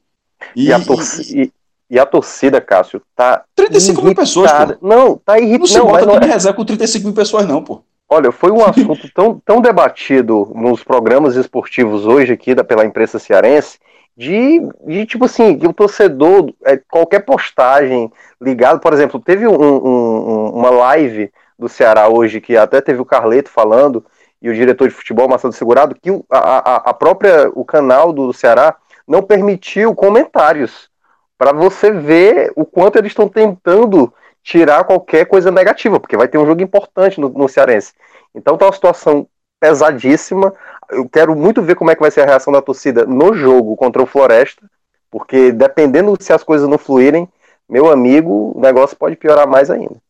E, 0.56 0.68
e, 0.68 0.74
a, 0.74 0.80
torcida, 0.80 1.52
e, 1.90 2.00
a 2.00 2.06
torcida, 2.06 2.62
Cássio, 2.62 3.02
tá. 3.14 3.44
35 3.58 3.92
irritada. 3.92 4.08
mil 4.08 4.16
pessoas, 4.16 4.52
pô. 4.54 4.88
Não, 4.88 5.18
tá 5.18 5.38
irritada. 5.38 5.60
Não 5.60 5.68
se 5.68 5.78
não, 5.78 5.86
bota 5.88 6.08
time 6.08 6.26
é... 6.26 6.34
reserva 6.34 6.56
com 6.56 6.64
35 6.64 7.06
mil 7.08 7.14
pessoas, 7.14 7.46
não, 7.46 7.62
pô. 7.62 7.82
Olha, 8.08 8.32
foi 8.32 8.52
um 8.52 8.64
assunto 8.64 9.10
tão, 9.14 9.42
tão 9.46 9.60
debatido 9.60 10.50
nos 10.56 10.82
programas 10.82 11.36
esportivos 11.36 12.06
hoje 12.06 12.32
aqui 12.32 12.56
da, 12.56 12.64
pela 12.64 12.86
imprensa 12.86 13.20
cearense, 13.20 13.80
de, 14.16 14.60
de 14.86 15.06
tipo 15.06 15.26
assim, 15.26 15.58
que 15.58 15.68
o 15.68 15.74
torcedor, 15.74 16.54
é, 16.64 16.78
qualquer 16.78 17.22
postagem 17.22 18.12
ligado, 18.40 18.80
por 18.80 18.94
exemplo, 18.94 19.20
teve 19.20 19.48
um, 19.48 19.54
um, 19.54 20.50
uma 20.50 20.70
live 20.70 21.32
do 21.58 21.68
Ceará 21.68 22.08
hoje 22.08 22.42
que 22.42 22.56
até 22.56 22.82
teve 22.82 23.02
o 23.02 23.06
Carleto 23.06 23.50
falando 23.50 24.06
e 24.42 24.50
o 24.50 24.54
diretor 24.54 24.88
de 24.88 24.94
futebol, 24.94 25.28
Marcelo 25.28 25.54
Segurado, 25.54 25.96
que 25.96 26.10
a, 26.30 26.90
a 26.90 26.94
própria, 26.94 27.50
o 27.56 27.64
canal 27.64 28.12
do 28.12 28.34
Ceará 28.34 28.76
não 29.08 29.22
permitiu 29.22 29.96
comentários 29.96 30.90
para 31.38 31.54
você 31.54 31.92
ver 31.92 32.52
o 32.56 32.66
quanto 32.66 32.98
eles 32.98 33.12
estão 33.12 33.28
tentando 33.28 34.14
tirar 34.44 34.84
qualquer 34.84 35.26
coisa 35.26 35.50
negativa, 35.50 36.00
porque 36.00 36.18
vai 36.18 36.28
ter 36.28 36.38
um 36.38 36.46
jogo 36.46 36.62
importante 36.62 37.20
no, 37.20 37.30
no 37.30 37.48
Cearense. 37.48 37.94
Então 38.36 38.58
tá 38.58 38.66
uma 38.66 38.74
situação 38.74 39.28
pesadíssima. 39.60 40.54
Eu 40.90 41.08
quero 41.08 41.36
muito 41.36 41.62
ver 41.62 41.76
como 41.76 41.92
é 41.92 41.96
que 41.96 42.02
vai 42.02 42.12
ser 42.12 42.22
a 42.22 42.26
reação 42.26 42.52
da 42.52 42.62
torcida 42.62 43.06
no 43.06 43.34
jogo 43.34 43.76
contra 43.76 44.02
o 44.02 44.06
Floresta, 44.06 44.70
porque 45.10 45.52
dependendo 45.52 46.16
se 46.20 46.34
as 46.34 46.44
coisas 46.44 46.68
não 46.68 46.78
fluírem, 46.78 47.28
meu 47.70 47.92
amigo, 47.92 48.54
o 48.56 48.60
negócio 48.60 48.98
pode 48.98 49.16
piorar 49.16 49.48
mais 49.48 49.70
ainda. 49.70 50.02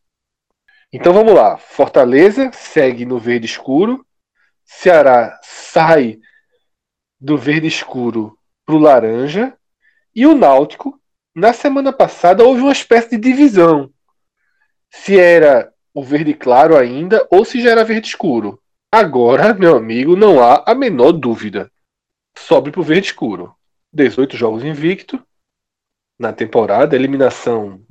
Então 0.92 1.12
vamos 1.12 1.34
lá. 1.34 1.56
Fortaleza 1.56 2.50
segue 2.52 3.04
no 3.04 3.18
verde 3.18 3.46
escuro. 3.46 4.06
Ceará 4.64 5.38
sai 5.42 6.18
do 7.20 7.36
verde 7.36 7.66
escuro 7.66 8.38
para 8.64 8.74
o 8.74 8.78
laranja. 8.78 9.52
E 10.14 10.26
o 10.26 10.34
Náutico, 10.34 11.00
na 11.34 11.52
semana 11.52 11.92
passada, 11.92 12.44
houve 12.44 12.60
uma 12.60 12.72
espécie 12.72 13.10
de 13.10 13.18
divisão. 13.18 13.90
Se 14.90 15.18
era 15.18 15.72
o 15.92 16.02
verde 16.02 16.32
claro 16.32 16.76
ainda 16.76 17.26
ou 17.30 17.44
se 17.44 17.60
já 17.60 17.70
era 17.70 17.84
verde 17.84 18.08
escuro. 18.08 18.60
Agora, 18.96 19.52
meu 19.52 19.76
amigo, 19.76 20.14
não 20.14 20.40
há 20.40 20.62
a 20.64 20.72
menor 20.72 21.10
dúvida. 21.10 21.68
Sobe 22.38 22.70
para 22.70 22.80
o 22.80 22.84
verde 22.84 23.08
escuro. 23.08 23.52
18 23.92 24.36
jogos 24.36 24.62
invicto 24.62 25.20
na 26.16 26.32
temporada, 26.32 26.94
eliminação 26.94 27.84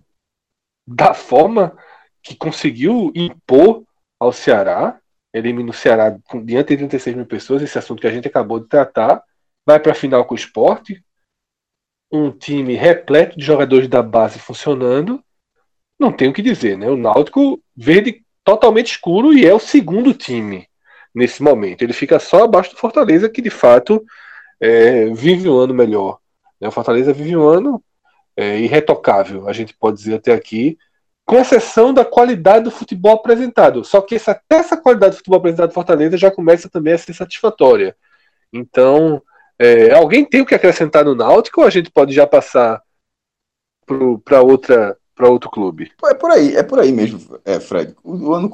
da 0.88 1.14
forma 1.14 1.78
que 2.22 2.38
conseguiu 2.38 3.12
impor 3.14 3.84
ao 4.18 4.32
Ceará. 4.32 4.98
Elimina 5.34 5.72
o 5.72 5.74
Ceará 5.74 6.18
diante 6.42 6.70
de 6.70 6.78
36 6.78 7.18
mil 7.18 7.26
pessoas, 7.26 7.62
esse 7.62 7.78
assunto 7.78 8.00
que 8.00 8.08
a 8.08 8.12
gente 8.12 8.30
acabou 8.30 8.62
de 8.62 8.70
tratar 8.70 9.22
vai 9.66 9.82
para 9.82 9.92
a 9.92 9.96
final 9.96 10.24
com 10.24 10.34
o 10.34 10.38
esporte, 10.38 11.04
um 12.10 12.32
time 12.32 12.76
repleto 12.76 13.38
de 13.38 13.44
jogadores 13.44 13.90
da 13.90 14.02
base 14.02 14.40
funcionando, 14.40 15.22
não 16.00 16.14
tem 16.14 16.30
o 16.30 16.34
que 16.34 16.42
dizer, 16.42 16.78
né? 16.78 16.90
O 16.90 16.96
Náutico 16.96 17.62
verde 17.76 18.26
totalmente 18.42 18.92
escuro 18.92 19.34
e 19.34 19.46
é 19.46 19.54
o 19.54 19.60
segundo 19.60 20.14
time 20.14 20.66
nesse 21.14 21.44
momento. 21.44 21.82
Ele 21.82 21.94
fica 21.94 22.20
só 22.20 22.44
abaixo 22.44 22.72
do 22.72 22.78
Fortaleza, 22.78 23.30
que 23.30 23.42
de 23.42 23.50
fato 23.50 24.04
é, 24.60 25.06
vive 25.14 25.50
um 25.50 25.58
ano 25.58 25.74
melhor. 25.74 26.20
Né? 26.60 26.68
O 26.68 26.72
Fortaleza 26.72 27.14
vive 27.14 27.36
um 27.36 27.48
ano 27.48 27.84
é, 28.36 28.60
irretocável, 28.60 29.48
a 29.48 29.54
gente 29.54 29.76
pode 29.76 29.98
dizer 29.98 30.16
até 30.16 30.34
aqui, 30.34 30.78
com 31.26 31.38
exceção 31.38 31.94
da 31.94 32.04
qualidade 32.04 32.66
do 32.66 32.72
futebol 32.72 33.14
apresentado. 33.14 33.84
Só 33.84 34.02
que 34.02 34.16
essa, 34.16 34.32
até 34.32 34.58
essa 34.58 34.76
qualidade 34.76 35.12
do 35.12 35.18
futebol 35.18 35.40
apresentado 35.40 35.70
do 35.70 35.74
Fortaleza 35.74 36.18
já 36.18 36.32
começa 36.32 36.70
também 36.70 36.94
a 36.94 36.98
ser 36.98 37.14
satisfatória. 37.14 37.96
Então, 38.52 39.22
é, 39.58 39.94
alguém 39.94 40.26
tem 40.26 40.42
o 40.42 40.46
que 40.46 40.56
acrescentar 40.56 41.06
no 41.06 41.16
Náutico 41.16 41.62
ou 41.62 41.68
a 41.68 41.70
gente 41.70 41.90
pode 41.92 42.14
já 42.14 42.28
passar 42.28 42.82
para 44.26 44.42
outra 44.42 44.98
para 45.16 45.30
outro 45.30 45.50
clube? 45.50 45.92
É 46.06 46.14
por 46.14 46.32
aí, 46.32 46.56
é 46.56 46.64
por 46.64 46.80
aí 46.80 46.92
mesmo, 46.92 47.40
é, 47.46 47.60
Fred. 47.60 47.96
O, 48.04 48.34
ano, 48.34 48.52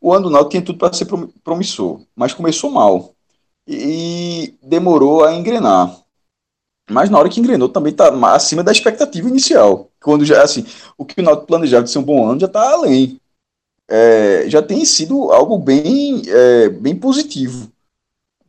o 0.00 0.12
ano 0.12 0.24
do 0.24 0.30
Náutico 0.30 0.50
tinha 0.50 0.62
tudo 0.62 0.78
para 0.78 0.92
ser 0.92 1.06
promissor, 1.44 2.00
mas 2.14 2.34
começou 2.34 2.70
mal 2.70 3.14
e 3.66 4.54
demorou 4.62 5.24
a 5.24 5.34
engrenar. 5.34 5.96
Mas 6.90 7.08
na 7.08 7.18
hora 7.18 7.28
que 7.28 7.38
engrenou 7.38 7.68
também 7.68 7.92
está 7.92 8.10
acima 8.34 8.64
da 8.64 8.72
expectativa 8.72 9.28
inicial. 9.28 9.90
Quando 10.00 10.24
já 10.24 10.42
assim, 10.42 10.66
o 10.98 11.04
que 11.04 11.20
o 11.20 11.24
Náutico 11.24 11.46
planejava 11.46 11.84
de 11.84 11.90
ser 11.90 11.98
um 11.98 12.02
bom 12.02 12.28
ano 12.28 12.40
já 12.40 12.46
está 12.46 12.72
além. 12.72 13.20
É, 13.88 14.48
já 14.48 14.62
tem 14.62 14.84
sido 14.84 15.30
algo 15.32 15.58
bem, 15.58 16.22
é, 16.26 16.68
bem 16.68 16.96
positivo. 16.96 17.70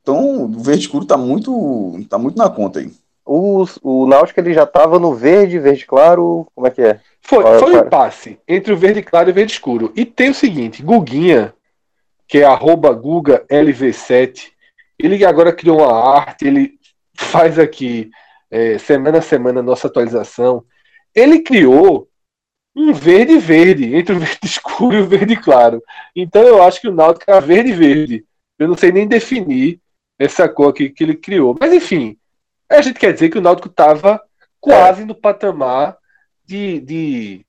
Então, 0.01 0.45
o 0.45 0.59
verde 0.59 0.81
escuro 0.81 1.03
está 1.03 1.15
muito, 1.15 1.99
tá 2.09 2.17
muito 2.17 2.38
na 2.38 2.49
conta 2.49 2.79
aí. 2.79 2.91
O, 3.34 3.66
o 3.82 4.06
Náutico 4.06 4.41
ele 4.41 4.53
já 4.53 4.64
estava 4.64 4.99
no 4.99 5.16
verde, 5.16 5.58
verde 5.58 5.86
claro, 5.86 6.45
como 6.53 6.68
é 6.68 6.70
que 6.70 6.82
é? 6.82 6.99
Foi, 7.22 7.41
foi 7.60 7.78
um 7.78 7.80
impasse 7.80 8.38
entre 8.45 8.74
o 8.74 8.78
verde 8.78 9.02
claro 9.02 9.30
e 9.30 9.32
o 9.32 9.34
verde 9.34 9.53
escuro. 9.53 9.94
E 9.95 10.03
tem 10.03 10.32
o 10.32 10.36
seguinte, 10.36 10.84
Guguinha, 10.84 11.53
que 12.28 12.40
é 12.40 12.44
arroba 12.44 12.94
GugaLV7, 12.94 14.52
ele 14.99 15.24
agora 15.24 15.53
criou 15.53 15.80
uma 15.80 15.94
arte, 15.94 16.45
ele 16.45 16.74
faz 17.16 17.58
aqui 17.58 18.12
é, 18.52 18.78
semana 18.78 19.20
a 19.20 19.22
semana 19.22 19.64
nossa 19.64 19.88
atualização. 19.88 20.66
Ele 21.16 21.40
criou 21.40 22.10
um 22.76 22.91
verde 22.91 23.38
verde, 23.38 23.95
entre 23.95 24.14
o 24.14 24.20
verde 24.20 24.40
escuro 24.44 24.98
e 24.98 25.02
o 25.03 25.08
verde 25.08 25.38
claro. 25.38 25.82
Então 26.14 26.41
eu 26.41 26.62
acho 26.62 26.82
que 26.82 26.90
o 26.90 26.94
Náutico 26.94 27.32
é 27.32 27.40
verde 27.40 27.72
verde. 27.72 28.26
Eu 28.60 28.68
não 28.68 28.76
sei 28.76 28.91
nem 28.91 29.08
definir 29.08 29.80
essa 30.20 30.49
cor 30.49 30.74
que, 30.74 30.90
que 30.90 31.02
ele 31.02 31.16
criou. 31.16 31.56
Mas 31.58 31.72
enfim, 31.72 32.18
a 32.77 32.81
gente 32.81 32.99
quer 32.99 33.14
dizer 33.14 33.30
que 33.30 33.38
o 33.38 33.41
Náutico 33.41 33.68
estava 33.68 34.22
quase 34.60 35.02
é. 35.02 35.06
no 35.06 35.15
patamar 35.15 35.98
de, 36.45 36.80
de, 36.80 37.45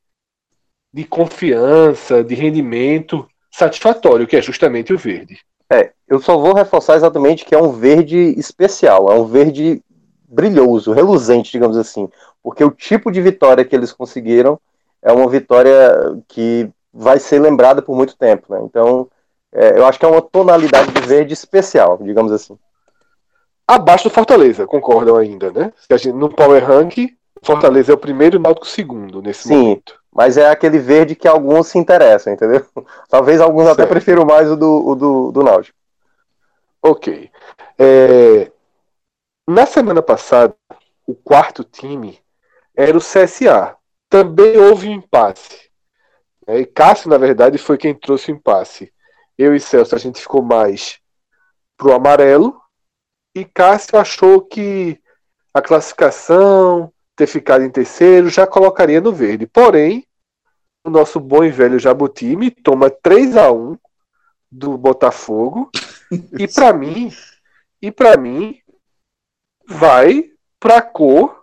de 0.93 1.05
confiança, 1.05 2.25
de 2.25 2.35
rendimento 2.35 3.29
satisfatório, 3.51 4.27
que 4.27 4.37
é 4.37 4.43
justamente 4.43 4.93
o 4.93 4.99
verde. 4.99 5.41
É, 5.71 5.93
eu 6.09 6.21
só 6.21 6.37
vou 6.37 6.55
reforçar 6.55 6.97
exatamente 6.97 7.45
que 7.45 7.55
é 7.55 7.59
um 7.59 7.73
verde 7.73 8.17
especial, 8.39 9.11
é 9.11 9.15
um 9.15 9.27
verde 9.27 9.83
brilhoso, 10.29 10.93
reluzente, 10.93 11.53
digamos 11.53 11.77
assim, 11.77 12.09
porque 12.43 12.65
o 12.65 12.71
tipo 12.71 13.11
de 13.11 13.21
vitória 13.21 13.65
que 13.65 13.77
eles 13.77 13.93
conseguiram 13.93 14.59
é 15.03 15.13
uma 15.13 15.29
vitória 15.29 15.93
que 16.29 16.71
vai 16.93 17.19
ser 17.19 17.41
lembrada 17.41 17.83
por 17.83 17.97
muito 17.97 18.17
tempo, 18.17 18.53
né? 18.53 18.61
Então, 18.63 19.09
é, 19.53 19.79
eu 19.79 19.87
acho 19.87 19.99
que 19.99 20.05
é 20.05 20.09
uma 20.09 20.23
tonalidade 20.23 20.93
de 20.93 21.01
verde 21.03 21.33
especial, 21.33 21.99
digamos 22.03 22.33
assim. 22.33 22.59
Abaixo 23.67 24.05
do 24.05 24.15
Fortaleza, 24.15 24.67
concordam 24.67 25.17
ainda, 25.17 25.51
né? 25.51 25.73
no 26.15 26.29
Power 26.29 26.65
Rank, 26.65 27.15
Fortaleza 27.43 27.93
é 27.93 27.95
o 27.95 27.99
primeiro 27.99 28.37
e 28.37 28.39
o 28.39 28.41
Náutico 28.41 28.67
segundo 28.67 29.21
nesse 29.21 29.49
Sim, 29.49 29.57
momento. 29.57 30.01
mas 30.13 30.37
é 30.37 30.49
aquele 30.49 30.79
verde 30.79 31.17
que 31.17 31.27
alguns 31.27 31.69
se 31.69 31.79
interessam, 31.79 32.33
entendeu? 32.33 32.65
Talvez 33.09 33.41
alguns 33.41 33.65
certo. 33.65 33.81
até 33.81 33.89
prefiram 33.89 34.25
mais 34.25 34.51
o 34.51 34.57
do, 34.57 34.87
o 34.87 34.95
do, 34.95 35.33
do 35.33 35.43
Náutico. 35.43 35.77
Ok. 36.81 37.31
É... 37.79 38.51
Na 39.47 39.67
semana 39.67 40.01
passada, 40.01 40.55
o 41.07 41.15
quarto 41.15 41.65
time 41.65 42.19
era 42.77 42.97
o 42.97 43.01
CSA. 43.01 43.77
Também 44.09 44.57
houve 44.57 44.89
um 44.89 44.93
impasse. 44.93 45.71
É, 46.47 46.59
e 46.59 46.67
Cássio, 46.67 47.11
na 47.11 47.19
verdade, 47.19 47.59
foi 47.59 47.77
quem 47.79 47.95
trouxe 47.95 48.31
o 48.31 48.35
impasse. 48.35 48.93
Eu 49.39 49.55
e 49.55 49.61
Celso, 49.61 49.95
a 49.95 49.99
gente 49.99 50.21
ficou 50.21 50.43
mais 50.43 50.99
pro 51.77 51.93
amarelo. 51.93 52.61
E 53.35 53.45
Cássio 53.45 53.99
achou 53.99 54.43
que 54.43 55.01
a 55.55 55.63
classificação, 55.63 56.93
ter 57.17 57.27
ficado 57.27 57.65
em 57.65 57.71
terceiro, 57.71 58.29
já 58.29 58.47
colocaria 58.47 59.01
no 59.01 59.13
verde. 59.13 59.47
Porém, 59.47 60.07
o 60.85 60.91
nosso 60.91 61.21
bom 61.21 61.45
e 61.45 61.51
velho 61.51 61.79
Jabutime 61.79 62.51
toma 62.51 62.91
3 62.91 63.37
a 63.37 63.53
1 63.53 63.77
do 64.51 64.77
Botafogo. 64.77 65.71
e 66.39 66.47
para 66.47 66.73
mim, 66.75 67.11
e 67.81 67.91
para 67.91 68.17
mim, 68.17 68.59
vai 69.67 70.31
pra 70.61 70.83
cor 70.83 71.43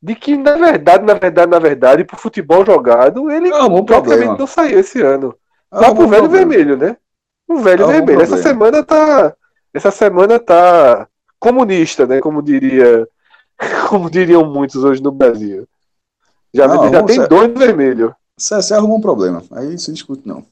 de 0.00 0.14
que, 0.14 0.36
na 0.36 0.56
verdade, 0.56 1.04
na 1.04 1.14
verdade, 1.14 1.50
na 1.50 1.58
verdade, 1.58 2.04
pro 2.04 2.16
futebol 2.16 2.64
jogado, 2.64 3.30
ele 3.30 3.50
não, 3.50 3.84
praticamente 3.84 4.38
não 4.38 4.46
saiu 4.46 4.80
esse 4.80 5.02
ano. 5.02 5.36
Vai 5.70 5.94
pro 5.94 6.08
velho 6.08 6.22
problema. 6.22 6.30
vermelho, 6.30 6.76
né? 6.76 6.96
O 7.48 7.58
velho 7.58 7.86
vermelho. 7.86 8.22
Essa 8.22 8.36
semana 8.38 8.82
tá. 8.82 9.34
Essa 9.74 9.90
semana 9.90 10.38
tá 10.38 11.08
comunista, 11.46 12.06
né? 12.06 12.20
Como 12.20 12.42
diria. 12.42 13.08
Como 13.88 14.10
diriam 14.10 14.44
muitos 14.44 14.84
hoje 14.84 15.02
no 15.02 15.10
Brasil. 15.10 15.66
Já, 16.52 16.66
não, 16.68 16.90
já 16.90 17.02
tem 17.02 17.26
dois 17.26 17.48
no 17.48 17.58
vermelho. 17.58 18.14
Você 18.36 18.74
arrumou 18.74 18.98
um 18.98 19.00
problema. 19.00 19.42
Aí 19.52 19.78
se 19.78 19.92
discute, 19.92 20.26
não. 20.26 20.44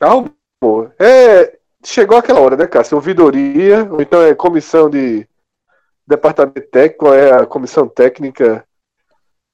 Arrumou. 0.00 0.92
É, 0.98 1.58
chegou 1.82 2.18
aquela 2.18 2.40
hora, 2.40 2.56
né, 2.56 2.66
Cássio? 2.66 2.96
Ouvidoria, 2.96 3.88
ou 3.90 4.02
então 4.02 4.20
é 4.20 4.34
comissão 4.34 4.90
de 4.90 5.26
departamento 6.06 6.68
técnico, 6.70 7.08
é 7.08 7.32
a 7.32 7.46
comissão 7.46 7.88
técnica, 7.88 8.66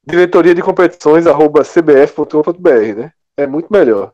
diretoria 0.04 0.54
de 0.54 0.62
competições, 0.62 1.26
arroba 1.26 1.62
cbf.com.br, 1.62 2.96
né? 2.96 3.12
É 3.36 3.46
muito 3.46 3.72
melhor. 3.72 4.12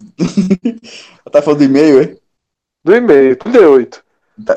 tá 1.30 1.42
falando 1.42 1.58
do 1.58 1.64
e-mail, 1.64 2.02
hein? 2.02 2.18
Do 2.82 2.94
e-mail, 2.94 3.36
38. 3.36 3.98
Tá, 3.98 4.03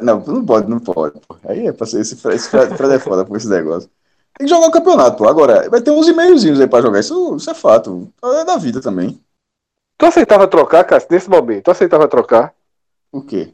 não, 0.01 0.19
não 0.19 0.45
pode, 0.45 0.69
não 0.69 0.79
pode. 0.79 1.19
Pô. 1.19 1.35
Aí 1.43 1.67
é 1.67 1.71
pra 1.71 1.85
ser, 1.85 2.01
esse, 2.01 2.15
esse 2.29 2.49
Fred 2.49 2.93
é 2.93 2.99
foda 2.99 3.23
com 3.25 3.35
esse 3.35 3.47
negócio. 3.47 3.89
Tem 4.37 4.47
que 4.47 4.53
jogar 4.53 4.67
o 4.67 4.71
campeonato, 4.71 5.17
pô. 5.17 5.27
Agora, 5.27 5.69
vai 5.69 5.81
ter 5.81 5.91
uns 5.91 6.07
e-mailzinhos 6.07 6.59
aí 6.59 6.67
pra 6.67 6.81
jogar. 6.81 6.99
Isso, 6.99 7.35
isso 7.35 7.49
é 7.49 7.53
fato. 7.53 8.11
É 8.23 8.45
da 8.45 8.57
vida 8.57 8.81
também. 8.81 9.19
Tu 9.97 10.05
aceitava 10.05 10.47
trocar, 10.47 10.83
Cássio, 10.83 11.09
nesse 11.11 11.29
momento? 11.29 11.65
Tu 11.65 11.71
aceitava 11.71 12.07
trocar? 12.07 12.53
O 13.11 13.21
quê? 13.21 13.53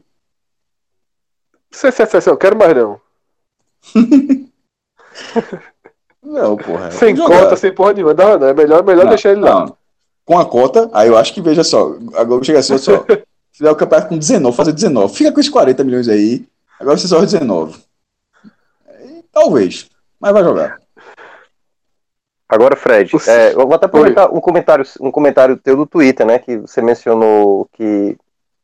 Você 1.70 1.90
se 1.90 2.30
eu 2.30 2.36
quero 2.36 2.56
mais 2.56 2.74
não. 2.76 3.00
não, 6.22 6.56
porra. 6.56 6.90
Sem 6.90 7.16
cota, 7.16 7.56
sem 7.56 7.74
porra 7.74 7.94
nenhuma. 7.94 8.14
Não, 8.14 8.38
não. 8.38 8.46
É 8.46 8.54
melhor, 8.54 8.84
melhor 8.84 9.04
não, 9.04 9.08
deixar 9.10 9.32
ele 9.32 9.40
lá. 9.40 9.66
Não. 9.66 9.76
Com 10.24 10.38
a 10.38 10.46
cota, 10.46 10.88
aí 10.92 11.08
eu 11.08 11.18
acho 11.18 11.34
que, 11.34 11.42
veja 11.42 11.62
só, 11.62 11.96
agora 12.14 12.42
chega 12.44 12.60
assim, 12.60 12.78
só. 12.78 13.04
Se 13.54 13.62
der 13.62 13.70
o 13.70 13.76
campeonato 13.76 14.08
com 14.08 14.18
19, 14.18 14.56
fazer 14.56 14.72
19. 14.72 15.14
Fica 15.14 15.30
com 15.30 15.38
os 15.38 15.48
40 15.48 15.84
milhões 15.84 16.08
aí. 16.08 16.44
Agora 16.78 16.98
você 16.98 17.06
só 17.06 17.20
19. 17.20 17.80
Aí, 18.88 19.24
talvez. 19.32 19.88
Mas 20.18 20.32
vai 20.32 20.42
jogar. 20.42 20.80
Agora, 22.48 22.74
Fred, 22.74 23.12
é, 23.28 23.52
eu 23.52 23.64
vou 23.64 23.74
até 23.74 23.86
aproveitar 23.86 24.28
um 24.28 24.40
comentário, 24.40 24.84
um 25.00 25.10
comentário 25.12 25.56
teu 25.56 25.76
do 25.76 25.86
Twitter, 25.86 26.26
né? 26.26 26.40
Que 26.40 26.56
você 26.56 26.82
mencionou 26.82 27.68
que 27.74 28.16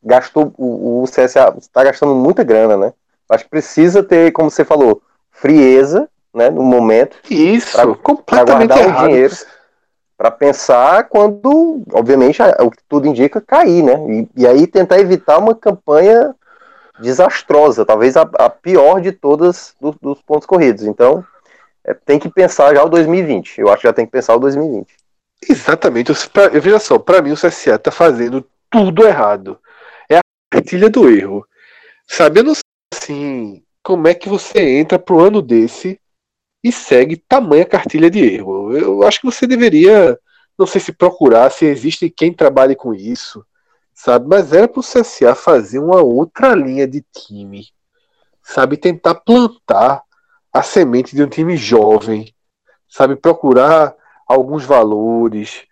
gastou 0.02 0.52
o, 0.58 1.02
o 1.02 1.04
CSA 1.04 1.54
está 1.56 1.84
gastando 1.84 2.16
muita 2.16 2.42
grana, 2.42 2.76
né? 2.76 2.92
Acho 3.30 3.44
que 3.44 3.50
precisa 3.50 4.02
ter, 4.02 4.32
como 4.32 4.50
você 4.50 4.64
falou, 4.64 5.00
frieza, 5.30 6.08
né, 6.34 6.50
no 6.50 6.64
momento. 6.64 7.16
Isso, 7.30 7.72
pra, 7.72 7.94
completamente 7.94 8.68
pra 8.68 8.76
guardar 8.76 8.78
errado. 8.78 9.04
o 9.04 9.08
dinheiro 9.08 9.36
para 10.20 10.30
pensar 10.30 11.04
quando, 11.04 11.82
obviamente, 11.94 12.42
o 12.42 12.70
que 12.70 12.76
tudo 12.86 13.06
indica 13.06 13.40
cair, 13.40 13.82
né? 13.82 13.94
E, 14.10 14.42
e 14.42 14.46
aí 14.46 14.66
tentar 14.66 15.00
evitar 15.00 15.38
uma 15.38 15.54
campanha 15.54 16.36
desastrosa, 16.98 17.86
talvez 17.86 18.18
a, 18.18 18.28
a 18.34 18.50
pior 18.50 19.00
de 19.00 19.12
todas 19.12 19.74
do, 19.80 19.96
dos 19.98 20.20
pontos 20.20 20.44
corridos. 20.44 20.84
Então, 20.84 21.24
é, 21.82 21.94
tem 21.94 22.18
que 22.18 22.28
pensar 22.28 22.74
já 22.74 22.84
o 22.84 22.90
2020. 22.90 23.62
Eu 23.62 23.68
acho 23.70 23.80
que 23.80 23.88
já 23.88 23.94
tem 23.94 24.04
que 24.04 24.12
pensar 24.12 24.36
o 24.36 24.40
2020. 24.40 24.94
Exatamente. 25.48 26.10
Eu, 26.10 26.44
eu 26.52 26.60
veja 26.60 26.78
só, 26.78 26.98
para 26.98 27.22
mim 27.22 27.32
o 27.32 27.34
CSA 27.34 27.78
tá 27.78 27.90
fazendo 27.90 28.46
tudo 28.68 29.06
errado. 29.06 29.58
É 30.06 30.18
a 30.18 30.20
cartilha 30.52 30.90
do 30.90 31.08
erro. 31.08 31.46
Sabe, 32.06 32.40
eu 32.40 32.44
não 32.44 32.52
assim, 32.92 33.62
como 33.82 34.06
é 34.06 34.12
que 34.12 34.28
você 34.28 34.60
entra 34.60 34.98
pro 34.98 35.18
ano 35.18 35.40
desse 35.40 35.98
e 36.62 36.70
segue 36.70 37.16
tamanha 37.16 37.64
cartilha 37.64 38.10
de 38.10 38.20
erro? 38.20 38.76
Eu 38.76 39.02
acho 39.02 39.20
que 39.20 39.26
você 39.26 39.46
deveria, 39.46 40.18
não 40.58 40.66
sei 40.66 40.80
se 40.80 40.92
procurar, 40.92 41.50
se 41.50 41.64
existe 41.64 42.10
quem 42.10 42.32
trabalhe 42.32 42.74
com 42.74 42.94
isso, 42.94 43.44
sabe? 43.94 44.28
Mas 44.28 44.52
era 44.52 44.68
pro 44.68 44.82
CSA 44.82 45.34
fazer 45.34 45.78
uma 45.78 46.02
outra 46.02 46.54
linha 46.54 46.86
de 46.86 47.02
time, 47.12 47.66
sabe? 48.42 48.76
Tentar 48.76 49.16
plantar 49.16 50.02
a 50.52 50.62
semente 50.62 51.14
de 51.14 51.22
um 51.22 51.28
time 51.28 51.56
jovem, 51.56 52.34
sabe? 52.88 53.16
Procurar 53.16 53.94
alguns 54.26 54.64
valores. 54.64 55.64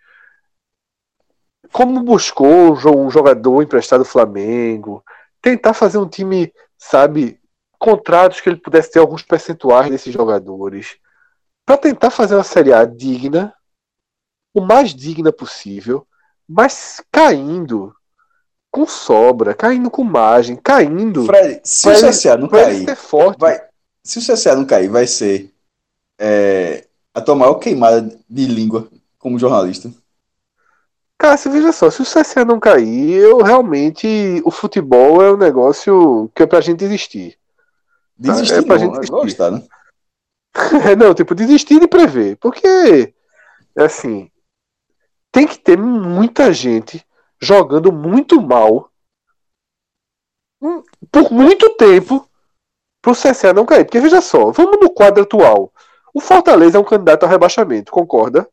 Como 1.71 2.01
buscou 2.03 2.73
um 2.73 3.09
jogador 3.11 3.61
emprestado 3.61 3.99
do 3.99 4.05
Flamengo, 4.05 5.03
tentar 5.41 5.73
fazer 5.73 5.97
um 5.99 6.07
time 6.07 6.51
sabe, 6.79 7.38
contratos 7.79 8.41
que 8.41 8.49
ele 8.49 8.57
pudesse 8.57 8.91
ter 8.91 8.99
alguns 8.99 9.23
percentuais 9.23 9.89
desses 9.89 10.13
jogadores, 10.13 10.97
para 11.65 11.77
tentar 11.77 12.09
fazer 12.09 12.35
uma 12.35 12.43
Série 12.43 12.73
A 12.73 12.83
digna, 12.83 13.53
o 14.53 14.61
mais 14.61 14.93
digna 14.93 15.31
possível, 15.31 16.05
mas 16.47 17.01
caindo 17.11 17.95
com 18.69 18.85
sobra, 18.85 19.53
caindo 19.55 19.89
com 19.89 20.03
margem, 20.03 20.55
caindo. 20.55 21.25
Fred, 21.25 21.61
se 21.63 21.87
o 21.87 21.93
CSA 21.93 22.37
não 22.37 22.49
cair, 22.49 22.95
forte. 22.95 23.39
Vai, 23.39 23.61
se 24.03 24.19
o 24.19 24.21
CSA 24.21 24.55
não 24.55 24.65
cair, 24.65 24.89
vai 24.89 25.07
ser 25.07 25.53
é, 26.19 26.85
a 27.13 27.21
tua 27.21 27.35
maior 27.35 27.55
queimada 27.55 28.01
de 28.29 28.45
língua 28.45 28.87
como 29.17 29.39
jornalista. 29.39 29.91
Cássio, 31.17 31.51
veja 31.51 31.71
só, 31.71 31.89
se 31.89 32.01
o 32.01 32.05
CSA 32.05 32.45
não 32.45 32.59
cair, 32.59 33.11
eu 33.11 33.39
realmente. 33.39 34.41
O 34.45 34.51
futebol 34.51 35.21
é 35.21 35.31
um 35.31 35.37
negócio 35.37 36.31
que 36.33 36.43
é 36.43 36.45
pra 36.45 36.61
gente 36.61 36.83
existir. 36.83 37.38
Desistir 38.19 38.59
é 38.59 38.61
pra 38.61 38.75
não, 38.75 38.79
gente 38.79 38.89
é 38.89 38.99
desistir. 38.99 39.11
Gostar, 39.11 39.51
né? 39.51 39.63
não, 40.97 41.13
tipo, 41.13 41.33
desistir 41.33 41.79
de 41.79 41.87
prever. 41.87 42.35
Porque, 42.37 43.13
assim, 43.77 44.29
tem 45.31 45.47
que 45.47 45.57
ter 45.57 45.77
muita 45.77 46.51
gente 46.51 47.05
jogando 47.41 47.91
muito 47.93 48.41
mal 48.41 48.91
por 51.09 51.31
muito 51.31 51.69
tempo 51.75 52.27
pro 53.01 53.13
CSA 53.13 53.53
não 53.53 53.65
cair. 53.65 53.85
Porque, 53.85 54.01
veja 54.01 54.19
só, 54.19 54.51
vamos 54.51 54.77
no 54.81 54.89
quadro 54.89 55.23
atual. 55.23 55.71
O 56.13 56.19
Fortaleza 56.19 56.77
é 56.77 56.81
um 56.81 56.85
candidato 56.85 57.23
ao 57.23 57.29
rebaixamento, 57.29 57.91
concorda? 57.91 58.49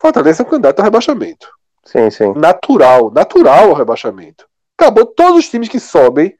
Fortaleza 0.00 0.42
é 0.42 0.46
um 0.46 0.48
candidato 0.48 0.78
ao 0.78 0.84
rebaixamento. 0.84 1.50
Sim, 1.84 2.10
sim. 2.10 2.32
Natural, 2.34 3.10
natural 3.10 3.70
ao 3.70 3.74
rebaixamento. 3.74 4.48
Acabou 4.78 5.06
todos 5.06 5.40
os 5.40 5.48
times 5.48 5.68
que 5.68 5.80
sobem, 5.80 6.36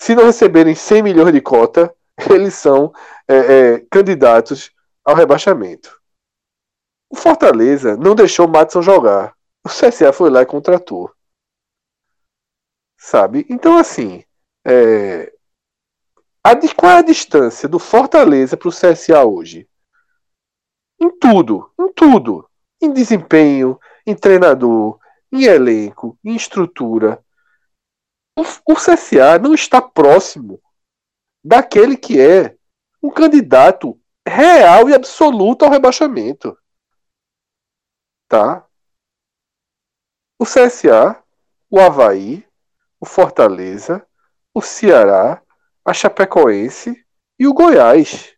se 0.00 0.14
não 0.14 0.24
receberem 0.24 0.74
100 0.74 1.02
milhões 1.02 1.32
de 1.32 1.42
cota, 1.42 1.94
eles 2.32 2.54
são 2.54 2.92
é, 3.28 3.36
é, 3.36 3.80
candidatos 3.90 4.72
ao 5.04 5.14
rebaixamento. 5.14 6.00
O 7.10 7.16
Fortaleza 7.16 7.96
não 7.96 8.14
deixou 8.14 8.46
o 8.46 8.48
Matson 8.48 8.80
jogar. 8.80 9.36
O 9.62 9.68
CSA 9.68 10.10
foi 10.12 10.30
lá 10.30 10.40
e 10.40 10.46
contratou. 10.46 11.12
Sabe? 12.96 13.46
Então, 13.50 13.76
assim, 13.76 14.24
é... 14.64 15.32
a, 16.42 16.54
qual 16.74 16.92
é 16.92 16.98
a 16.98 17.02
distância 17.02 17.68
do 17.68 17.78
Fortaleza 17.78 18.56
para 18.56 18.68
o 18.68 18.72
CSA 18.72 19.24
hoje? 19.24 19.68
Em 20.98 21.10
tudo, 21.18 21.70
em 21.78 21.92
tudo. 21.92 22.48
Em 22.80 22.90
desempenho, 22.90 23.78
em 24.06 24.14
treinador, 24.14 24.98
em 25.30 25.44
elenco, 25.44 26.18
em 26.24 26.34
estrutura. 26.34 27.22
O, 28.36 28.42
o 28.72 28.74
CSA 28.74 29.38
não 29.38 29.54
está 29.54 29.82
próximo 29.82 30.60
daquele 31.42 31.96
que 31.96 32.20
é 32.20 32.56
um 33.02 33.10
candidato 33.10 34.00
real 34.26 34.88
e 34.88 34.94
absoluto 34.94 35.64
ao 35.64 35.70
rebaixamento. 35.70 36.56
Tá? 38.28 38.66
O 40.38 40.44
CSA, 40.44 41.22
o 41.68 41.80
Havaí, 41.80 42.46
o 43.00 43.06
Fortaleza, 43.06 44.06
o 44.54 44.60
Ceará, 44.60 45.42
a 45.84 45.92
Chapecoense 45.92 47.04
e 47.38 47.46
o 47.46 47.54
Goiás. 47.54 48.34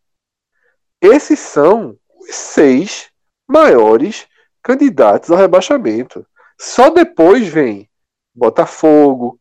Esses 1.00 1.38
são 1.38 1.98
os 2.18 2.34
seis 2.34 3.10
maiores 3.48 4.28
candidatos 4.62 5.30
ao 5.30 5.36
rebaixamento. 5.36 6.26
Só 6.58 6.90
depois 6.90 7.48
vem 7.48 7.90
Botafogo, 8.34 9.40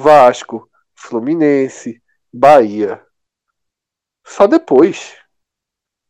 Vasco, 0.00 0.66
Fluminense, 0.94 2.02
Bahia. 2.32 3.04
Só 4.26 4.46
depois. 4.46 5.14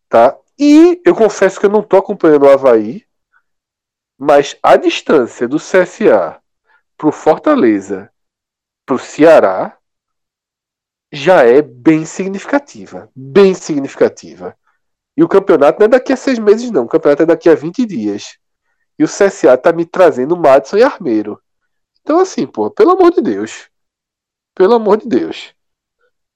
Tá? 0.09 0.39
E 0.57 1.03
eu 1.05 1.13
confesso 1.15 1.59
que 1.59 1.67
eu 1.67 1.71
não 1.71 1.81
estou 1.81 1.99
acompanhando 1.99 2.45
o 2.45 2.51
Havaí, 2.51 3.05
mas 4.17 4.57
a 4.63 4.77
distância 4.77 5.49
do 5.49 5.57
CSA 5.57 6.41
para 6.97 7.09
o 7.09 7.13
Fortaleza, 7.13 8.13
para 8.87 8.95
o 8.95 8.99
Ceará, 8.99 9.77
já 11.13 11.43
é 11.43 11.61
bem 11.61 12.05
significativa. 12.05 13.11
Bem 13.17 13.55
significativa. 13.55 14.57
E 15.17 15.25
o 15.25 15.29
campeonato 15.29 15.81
não 15.81 15.87
é 15.87 15.89
daqui 15.89 16.13
a 16.13 16.17
seis 16.17 16.39
meses, 16.39 16.71
não. 16.71 16.85
O 16.85 16.89
campeonato 16.89 17.25
é 17.25 17.27
daqui 17.27 17.49
a 17.49 17.57
20 17.57 17.85
dias. 17.87 18.39
E 18.97 19.03
o 19.03 19.09
CSA 19.09 19.59
tá 19.59 19.73
me 19.73 19.85
trazendo 19.85 20.37
Madison 20.37 20.77
e 20.77 20.83
Armeiro. 20.85 21.43
Então, 22.03 22.21
assim, 22.21 22.47
pô, 22.47 22.71
pelo 22.71 22.93
amor 22.93 23.11
de 23.13 23.21
Deus. 23.21 23.70
Pelo 24.55 24.75
amor 24.75 24.99
de 24.99 25.09
Deus. 25.09 25.55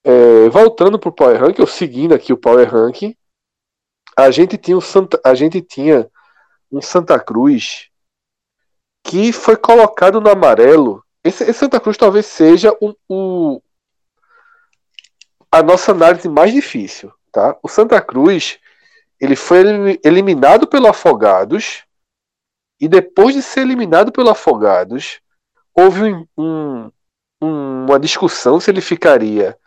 É, 0.05 0.49
voltando 0.51 0.99
pro 0.99 1.12
Power 1.12 1.41
Rank, 1.41 1.59
ou 1.59 1.66
seguindo 1.66 2.15
aqui 2.15 2.32
o 2.32 2.36
Power 2.36 2.69
Rank, 2.69 3.16
a 4.16 4.31
gente 4.31 4.57
tinha 4.57 4.77
um 4.77 4.81
Santa, 4.81 5.20
a 5.24 5.35
gente 5.35 5.61
tinha 5.61 6.09
um 6.70 6.81
Santa 6.81 7.19
Cruz 7.19 7.91
que 9.03 9.32
foi 9.32 9.57
colocado 9.57 10.20
no 10.20 10.31
amarelo. 10.31 11.05
Esse, 11.23 11.45
esse 11.45 11.55
Santa 11.61 11.81
Cruz 11.81 11.97
talvez 11.97 12.27
seja 12.27 12.77
o, 12.81 12.95
o, 13.09 13.62
a 15.51 15.62
nossa 15.62 15.93
análise 15.93 16.28
mais 16.28 16.53
difícil, 16.53 17.12
tá? 17.31 17.57
O 17.62 17.69
Santa 17.69 18.01
Cruz 18.01 18.59
ele 19.20 19.36
foi 19.36 19.61
eliminado 20.05 20.66
pelo 20.66 20.89
Afogados 20.89 21.85
e 22.81 22.89
depois 22.89 23.35
de 23.35 23.43
ser 23.43 23.61
eliminado 23.61 24.12
pelo 24.12 24.31
Afogados 24.31 25.20
houve 25.74 26.12
um, 26.12 26.27
um, 26.36 26.91
uma 27.45 27.99
discussão 27.99 28.59
se 28.59 28.71
ele 28.71 28.81
ficaria 28.81 29.59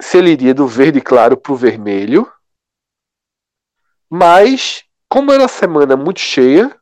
se 0.00 0.16
ele 0.16 0.30
iria 0.30 0.54
do 0.54 0.66
verde 0.66 1.00
claro 1.00 1.36
para 1.36 1.52
o 1.52 1.56
vermelho. 1.56 2.30
Mas 4.08 4.84
como 5.08 5.32
era 5.32 5.42
uma 5.42 5.48
semana 5.48 5.96
muito 5.96 6.20
cheia 6.20 6.74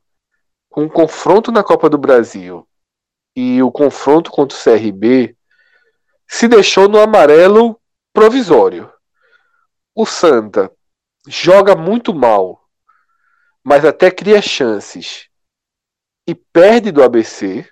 com 0.68 0.84
um 0.84 0.88
confronto 0.88 1.50
na 1.50 1.64
Copa 1.64 1.90
do 1.90 1.98
Brasil 1.98 2.66
e 3.34 3.62
o 3.62 3.70
confronto 3.70 4.30
contra 4.30 4.56
o 4.56 4.62
CRB 4.62 5.36
se 6.26 6.46
deixou 6.46 6.88
no 6.88 7.00
amarelo 7.00 7.80
provisório. 8.12 8.92
O 9.94 10.06
Santa 10.06 10.70
joga 11.26 11.74
muito 11.74 12.14
mal, 12.14 12.68
mas 13.64 13.84
até 13.84 14.10
cria 14.10 14.40
chances 14.40 15.28
e 16.26 16.34
perde 16.34 16.92
do 16.92 17.02
ABC 17.02 17.68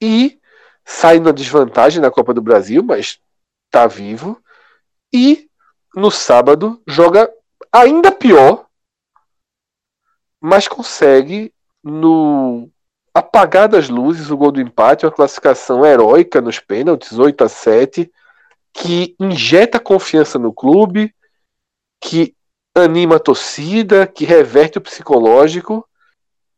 e 0.00 0.40
sai 0.84 1.20
na 1.20 1.30
desvantagem 1.30 2.00
na 2.00 2.10
Copa 2.10 2.34
do 2.34 2.42
Brasil, 2.42 2.82
mas 2.82 3.18
tá 3.70 3.86
vivo 3.86 4.40
e 5.12 5.48
no 5.94 6.10
sábado 6.10 6.80
joga 6.86 7.30
ainda 7.72 8.10
pior, 8.10 8.66
mas 10.40 10.66
consegue 10.66 11.52
no 11.82 12.68
apagar 13.12 13.68
das 13.68 13.88
luzes 13.88 14.30
o 14.30 14.36
gol 14.36 14.52
do 14.52 14.60
empate, 14.60 15.04
uma 15.04 15.12
classificação 15.12 15.84
heróica 15.84 16.40
nos 16.40 16.58
pênaltis, 16.58 17.18
8 17.18 17.44
a 17.44 17.48
7 17.48 18.10
que 18.72 19.16
injeta 19.18 19.80
confiança 19.80 20.38
no 20.38 20.52
clube, 20.52 21.14
que 22.00 22.34
anima 22.74 23.16
a 23.16 23.20
torcida, 23.20 24.06
que 24.06 24.24
reverte 24.24 24.78
o 24.78 24.80
psicológico. 24.80 25.86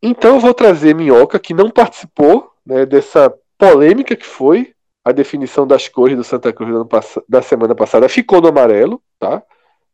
Então 0.03 0.35
eu 0.35 0.41
vou 0.41 0.53
trazer 0.53 0.95
Minhoca, 0.95 1.39
que 1.39 1.55
não 1.55 1.71
participou 1.71 2.52
né, 2.65 2.87
dessa 2.87 3.33
polêmica 3.59 4.17
que 4.17 4.27
foi 4.27 4.75
a 5.05 5.13
definição 5.13 5.67
das 5.67 5.89
cores 5.89 6.17
do 6.17 6.25
Santa 6.25 6.53
Cruz 6.53 6.87
da 7.29 7.43
semana 7.43 7.75
passada. 7.75 8.09
Ficou 8.09 8.41
no 8.41 8.49
amarelo, 8.49 9.03
tá? 9.19 9.43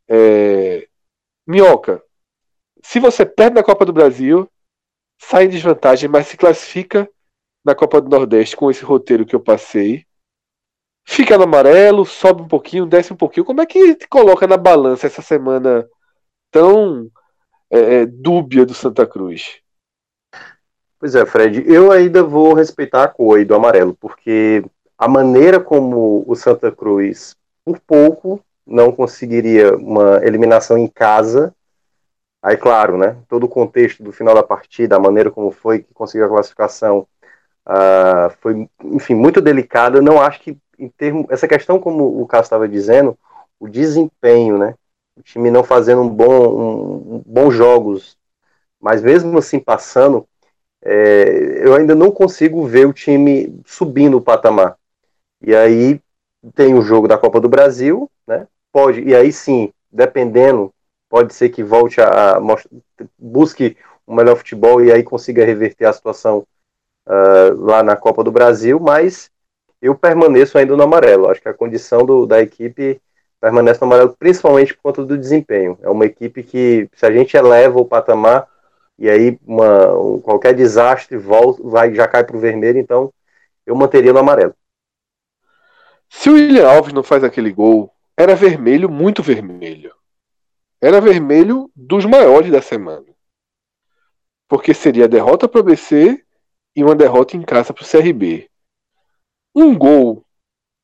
É... 0.09 0.87
Minhoca, 1.47 2.03
se 2.83 3.01
você 3.01 3.25
perde 3.25 3.57
na 3.57 3.63
Copa 3.63 3.85
do 3.85 3.93
Brasil, 3.93 4.49
sai 5.21 5.45
em 5.45 5.49
desvantagem, 5.49 6.09
mas 6.09 6.27
se 6.27 6.37
classifica 6.37 7.09
na 7.65 7.75
Copa 7.75 8.01
do 8.01 8.09
Nordeste 8.09 8.57
com 8.57 8.71
esse 8.71 8.85
roteiro 8.85 9.27
que 9.27 9.35
eu 9.35 9.41
passei, 9.41 10.07
fica 11.07 11.37
no 11.39 11.45
amarelo, 11.45 12.05
sobe 12.05 12.43
um 12.43 12.49
pouquinho, 12.49 12.87
desce 12.87 13.13
um 13.13 13.17
pouquinho. 13.17 13.47
Como 13.47 13.61
é 13.61 13.67
que 13.67 13.95
te 13.95 14.07
coloca 14.07 14.47
na 14.47 14.57
balança 14.57 15.07
essa 15.07 15.23
semana 15.23 15.89
tão 16.51 17.11
é, 17.71 17.79
é, 17.79 18.07
dúbia 18.07 18.65
do 18.65 18.75
Santa 18.75 19.07
Cruz? 19.07 19.61
Pois 20.99 21.15
é, 21.15 21.25
Fred, 21.25 21.65
eu 21.67 21.93
ainda 21.93 22.25
vou 22.25 22.55
respeitar 22.55 23.05
a 23.05 23.09
cor 23.09 23.39
aí 23.39 23.45
do 23.45 23.55
amarelo, 23.55 23.95
porque 24.01 24.65
a 24.97 25.07
maneira 25.07 25.61
como 25.61 26.25
o 26.27 26.35
Santa 26.35 26.73
Cruz, 26.73 27.37
por 27.65 27.79
pouco, 27.79 28.41
não 28.67 28.91
conseguiria 28.91 29.77
uma 29.77 30.21
eliminação 30.25 30.77
em 30.77 30.89
casa. 30.89 31.55
Aí, 32.43 32.57
claro, 32.57 32.99
né? 32.99 33.17
Todo 33.29 33.45
o 33.45 33.49
contexto 33.49 34.03
do 34.03 34.13
final 34.13 34.35
da 34.35 34.43
partida, 34.43 34.97
a 34.97 35.01
maneira 35.01 35.31
como 35.31 35.53
foi 35.53 35.81
que 35.81 35.95
conseguiu 35.95 36.27
a 36.27 36.31
classificação, 36.31 37.07
uh, 37.67 38.31
foi, 38.41 38.69
enfim, 38.85 39.15
muito 39.15 39.41
delicada. 39.41 40.03
Não 40.03 40.21
acho 40.21 40.41
que 40.41 40.59
em 40.79 40.89
termo, 40.89 41.27
essa 41.31 41.47
questão, 41.47 41.79
como 41.79 42.21
o 42.21 42.27
Cássio 42.27 42.45
estava 42.45 42.69
dizendo, 42.69 43.17
o 43.61 43.69
desempenho, 43.69 44.59
né? 44.59 44.75
O 45.17 45.23
time 45.23 45.51
não 45.51 45.63
fazendo 45.63 46.03
um 46.03 46.09
bom, 46.09 46.49
um, 46.49 47.15
um 47.17 47.23
bons 47.25 47.55
jogos, 47.55 48.17
mas 48.81 49.03
mesmo 49.03 49.39
assim 49.39 49.59
passando, 49.61 50.27
é, 50.83 51.61
eu 51.65 51.75
ainda 51.75 51.95
não 51.95 52.11
consigo 52.11 52.67
ver 52.67 52.87
o 52.87 52.93
time 52.93 53.61
subindo 53.67 54.17
o 54.17 54.23
patamar. 54.23 54.77
E 55.41 55.55
aí 55.55 56.01
tem 56.55 56.75
o 56.75 56.83
jogo 56.83 57.09
da 57.09 57.19
Copa 57.19 57.41
do 57.41 57.49
Brasil, 57.49 58.11
né? 58.27 58.47
Pode, 58.73 59.03
e 59.03 59.15
aí 59.15 59.33
sim, 59.33 59.73
dependendo, 59.91 60.73
pode 61.09 61.35
ser 61.35 61.49
que 61.49 61.63
volte 61.63 62.01
a, 62.01 62.37
a 62.37 62.41
busque 63.19 63.77
um 64.07 64.15
melhor 64.15 64.37
futebol 64.37 64.83
e 64.83 64.93
aí 64.93 65.03
consiga 65.03 65.45
reverter 65.45 65.87
a 65.87 65.93
situação 65.93 66.47
uh, 67.07 67.61
lá 67.61 67.83
na 67.83 67.97
Copa 67.97 68.23
do 68.25 68.33
Brasil, 68.33 68.79
mas 68.81 69.31
eu 69.81 69.95
permaneço 69.95 70.59
ainda 70.59 70.77
no 70.77 70.83
amarelo. 70.83 71.29
Acho 71.29 71.43
que 71.43 71.49
a 71.49 71.55
condição 71.55 72.05
do, 72.05 72.27
da 72.27 72.41
equipe 72.41 73.01
permanece 73.41 73.81
no 73.81 73.87
amarelo, 73.87 74.17
principalmente 74.19 74.75
por 74.75 74.83
conta 74.83 75.05
do 75.05 75.17
desempenho. 75.17 75.79
É 75.83 75.89
uma 75.89 76.07
equipe 76.07 76.43
que, 76.43 76.89
se 76.95 77.07
a 77.07 77.13
gente 77.13 77.37
eleva 77.37 77.79
o 77.79 77.85
patamar, 77.85 78.49
e 78.99 79.09
aí 79.09 79.39
uma, 79.47 79.97
um, 79.97 80.21
qualquer 80.21 80.55
desastre 80.55 81.17
volta, 81.17 81.63
vai, 81.63 81.95
já 81.95 82.07
cai 82.09 82.25
para 82.25 82.37
o 82.37 82.41
vermelho, 82.41 82.79
então 82.79 83.13
eu 83.67 83.77
manteria 83.77 84.13
no 84.13 84.19
amarelo. 84.19 84.55
Se 86.09 86.31
o 86.31 86.35
William 86.35 86.69
Alves 86.69 86.93
não 86.93 87.03
faz 87.03 87.23
aquele 87.23 87.53
gol, 87.53 87.93
era 88.17 88.35
vermelho, 88.35 88.91
muito 88.91 89.23
vermelho. 89.23 89.95
Era 90.81 91.01
vermelho 91.01 91.71
dos 91.75 92.05
maiores 92.07 92.51
da 92.51 92.63
semana. 92.63 93.07
Porque 94.49 94.73
seria 94.73 95.05
a 95.05 95.09
derrota 95.09 95.47
para 95.47 95.59
o 95.59 95.61
ABC 95.61 96.25
e 96.75 96.83
uma 96.83 96.95
derrota 96.95 97.37
em 97.37 97.43
casa 97.43 97.75
para 97.75 97.85
o 97.85 97.87
CRB 97.87 98.49
um 99.59 99.77
gol 99.77 100.25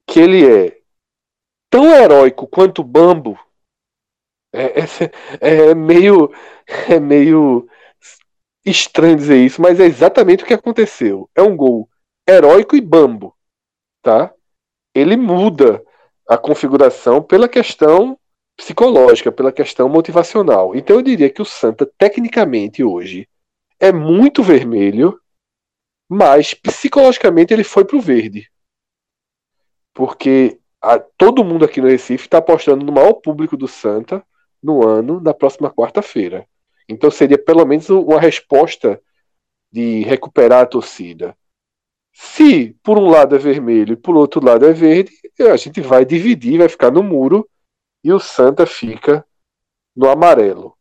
que 0.06 0.20
ele 0.20 0.44
é 0.44 0.80
tão 1.70 1.90
heróico 1.90 2.46
quanto 2.46 2.80
o 2.80 2.84
Bambo 2.84 3.38
é, 4.52 4.80
é, 5.40 5.70
é, 5.70 5.74
meio 5.74 6.32
é 6.88 6.98
meio 6.98 7.68
estranho 8.64 9.16
dizer 9.16 9.44
isso, 9.44 9.60
mas 9.60 9.78
é 9.78 9.84
exatamente 9.84 10.42
o 10.42 10.46
que 10.46 10.54
aconteceu. 10.54 11.28
É 11.34 11.42
um 11.42 11.56
gol 11.56 11.88
heróico 12.28 12.76
e 12.76 12.80
bambo, 12.80 13.36
tá? 14.02 14.32
Ele 14.94 15.16
muda 15.16 15.82
a 16.28 16.38
configuração 16.38 17.22
pela 17.22 17.48
questão 17.48 18.18
psicológica, 18.56 19.32
pela 19.32 19.52
questão 19.52 19.88
motivacional. 19.88 20.74
Então 20.74 20.96
eu 20.96 21.02
diria 21.02 21.28
que 21.28 21.42
o 21.42 21.44
Santa, 21.44 21.90
tecnicamente, 21.98 22.82
hoje, 22.82 23.28
é 23.78 23.92
muito 23.92 24.42
vermelho, 24.42 25.20
mas 26.08 26.54
psicologicamente 26.54 27.52
ele 27.52 27.64
foi 27.64 27.84
pro 27.84 28.00
verde. 28.00 28.50
Porque 29.92 30.58
a, 30.80 30.98
todo 30.98 31.44
mundo 31.44 31.64
aqui 31.64 31.80
no 31.80 31.88
Recife 31.88 32.26
está 32.26 32.38
apostando 32.38 32.84
no 32.84 32.92
maior 32.92 33.14
público 33.14 33.56
do 33.56 33.68
Santa 33.68 34.24
no 34.62 34.86
ano, 34.86 35.20
na 35.20 35.34
próxima 35.34 35.70
quarta-feira. 35.70 36.46
Então 36.88 37.10
seria 37.10 37.38
pelo 37.38 37.64
menos 37.64 37.88
uma 37.88 38.20
resposta 38.20 39.00
de 39.72 40.02
recuperar 40.02 40.62
a 40.62 40.66
torcida. 40.66 41.36
Se 42.12 42.76
por 42.82 42.96
um 42.96 43.10
lado 43.10 43.34
é 43.34 43.38
vermelho 43.38 43.94
e 43.94 43.96
por 43.96 44.14
outro 44.14 44.44
lado 44.44 44.64
é 44.64 44.72
verde, 44.72 45.12
a 45.40 45.56
gente 45.56 45.80
vai 45.80 46.04
dividir, 46.04 46.58
vai 46.58 46.68
ficar 46.68 46.90
no 46.90 47.02
muro 47.02 47.48
e 48.04 48.12
o 48.12 48.20
Santa 48.20 48.66
fica 48.66 49.26
no 49.96 50.08
amarelo. 50.08 50.76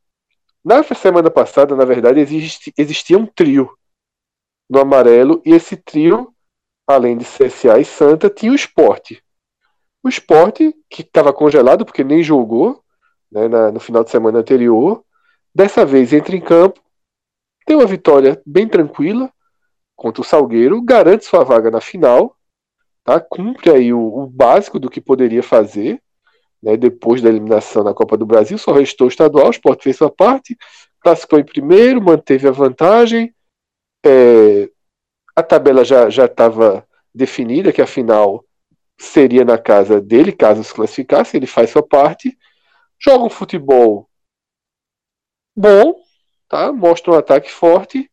Na 0.64 0.84
semana 0.84 1.30
passada, 1.30 1.76
na 1.76 1.86
verdade, 1.86 2.20
existia 2.78 3.18
um 3.18 3.26
trio 3.26 3.70
no 4.70 4.80
amarelo 4.80 5.42
e 5.46 5.52
esse 5.52 5.76
trio, 5.76 6.34
além 6.88 7.18
de 7.18 7.26
CSA 7.26 7.80
e 7.80 7.86
Santa, 7.86 8.30
tinha 8.30 8.52
o 8.52 8.56
esporte. 8.56 9.24
O 10.04 10.10
esporte, 10.10 10.74
que 10.90 11.02
estava 11.02 11.34
congelado 11.34 11.86
porque 11.86 12.04
nem 12.04 12.24
jogou 12.24 12.84
né, 13.32 13.48
na, 13.48 13.72
no 13.72 13.80
final 13.80 14.04
de 14.04 14.12
semana 14.12 14.40
anterior, 14.40 15.04
dessa 15.54 15.86
vez 15.86 16.14
entra 16.14 16.36
em 16.36 16.42
campo, 16.42 16.82
tem 17.66 17.76
uma 17.76 17.86
vitória 17.86 18.42
bem 18.46 18.68
tranquila 18.68 19.32
contra 19.96 20.22
o 20.22 20.26
Salgueiro, 20.26 20.82
garante 20.82 21.26
sua 21.26 21.44
vaga 21.44 21.70
na 21.70 21.80
final, 21.80 22.36
tá? 23.04 23.20
cumpre 23.20 23.72
aí 23.72 23.94
o, 23.94 24.00
o 24.00 24.28
básico 24.28 24.80
do 24.80 24.90
que 24.90 25.00
poderia 25.00 25.44
fazer, 25.44 26.02
né, 26.62 26.78
depois 26.78 27.22
da 27.22 27.30
eliminação 27.30 27.84
na 27.84 27.94
Copa 27.94 28.18
do 28.18 28.26
Brasil, 28.26 28.58
só 28.58 28.72
restou 28.72 29.08
o 29.08 29.10
estadual, 29.10 29.48
o 29.48 29.52
Sport 29.52 29.84
fez 29.84 29.98
sua 29.98 30.10
parte, 30.10 30.58
classificou 31.02 31.40
em 31.40 31.46
primeiro, 31.46 32.02
manteve 32.02 32.48
a 32.48 32.52
vantagem, 32.52 33.34
é, 34.06 34.70
a 35.36 35.44
tabela 35.44 35.84
já 35.84 36.26
estava 36.26 36.88
definida, 37.14 37.72
que 37.74 37.82
a 37.82 37.88
final 37.88 38.44
seria 38.98 39.44
na 39.44 39.58
casa 39.58 40.00
dele, 40.00 40.32
caso 40.32 40.64
se 40.64 40.74
classificasse, 40.74 41.36
ele 41.36 41.46
faz 41.46 41.70
sua 41.70 41.84
parte, 41.84 42.38
joga 43.00 43.26
um 43.26 43.30
futebol 43.30 44.10
bom, 45.56 46.02
tá? 46.48 46.72
mostra 46.72 47.12
um 47.12 47.18
ataque 47.18 47.52
forte, 47.52 48.10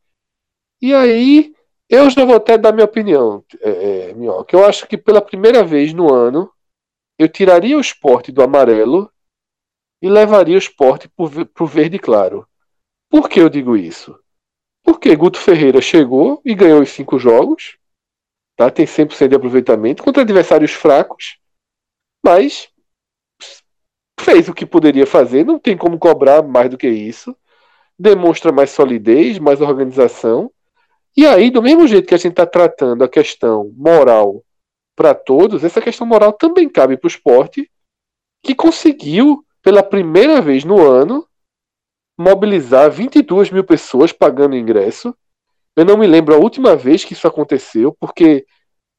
e 0.81 0.95
aí 0.95 1.55
eu 1.89 2.09
já 2.09 2.25
vou 2.25 2.37
até 2.37 2.57
dar 2.57 2.73
minha 2.73 2.85
opinião, 2.85 3.45
é, 3.61 4.11
é, 4.11 4.15
que 4.47 4.55
eu 4.55 4.65
acho 4.65 4.87
que 4.87 4.97
pela 4.97 5.21
primeira 5.21 5.65
vez 5.65 5.93
no 5.93 6.13
ano, 6.13 6.51
eu 7.19 7.29
tiraria 7.29 7.77
o 7.77 7.81
esporte 7.81 8.33
do 8.33 8.43
amarelo 8.43 9.13
e 10.01 10.09
levaria 10.09 10.55
o 10.55 10.59
esporte 10.59 11.09
para 11.09 11.65
o 11.65 11.67
verde 11.67 11.99
claro. 11.99 12.49
Por 13.11 13.29
que 13.29 13.41
eu 13.41 13.49
digo 13.49 13.77
isso? 13.77 14.19
Porque 14.83 15.15
Guto 15.15 15.39
Ferreira 15.39 15.83
chegou 15.83 16.41
e 16.45 16.55
ganhou 16.55 16.81
os 16.81 16.91
cinco 16.91 17.19
jogos, 17.19 17.77
tá? 18.57 18.71
tem 18.71 18.87
100% 18.87 19.29
de 19.29 19.35
aproveitamento 19.35 20.03
contra 20.03 20.23
adversários 20.23 20.73
fracos, 20.73 21.39
mas 22.25 22.71
fez 24.21 24.49
o 24.49 24.55
que 24.55 24.67
poderia 24.67 25.07
fazer, 25.07 25.45
não 25.45 25.59
tem 25.59 25.77
como 25.77 25.99
cobrar 25.99 26.43
mais 26.43 26.71
do 26.71 26.79
que 26.79 26.89
isso. 26.89 27.35
Demonstra 27.99 28.53
mais 28.53 28.71
solidez, 28.71 29.39
mais 29.39 29.61
organização. 29.61 30.51
E 31.17 31.27
aí, 31.27 31.51
do 31.51 31.63
mesmo 31.63 31.87
jeito 31.87 32.07
que 32.07 32.15
a 32.15 32.19
gente 32.19 32.33
está 32.33 32.47
tratando 32.47 33.03
a 33.03 33.09
questão 33.09 33.73
moral 33.77 34.45
para 34.97 35.15
todos, 35.15 35.65
essa 35.65 35.81
questão 35.81 36.07
moral 36.07 36.33
também 36.33 36.69
cabe 36.69 36.97
para 36.97 37.07
o 37.07 37.11
esporte, 37.11 37.71
que 38.43 38.55
conseguiu, 38.55 39.45
pela 39.63 39.83
primeira 39.83 40.41
vez 40.41 40.65
no 40.65 40.81
ano, 40.81 41.27
mobilizar 42.19 42.91
22 42.91 43.51
mil 43.51 43.65
pessoas 43.65 44.13
pagando 44.13 44.57
ingresso. 44.57 45.15
Eu 45.75 45.85
não 45.85 45.97
me 45.97 46.07
lembro 46.07 46.35
a 46.35 46.39
última 46.39 46.77
vez 46.77 47.05
que 47.05 47.15
isso 47.15 47.27
aconteceu, 47.27 47.97
porque 47.99 48.45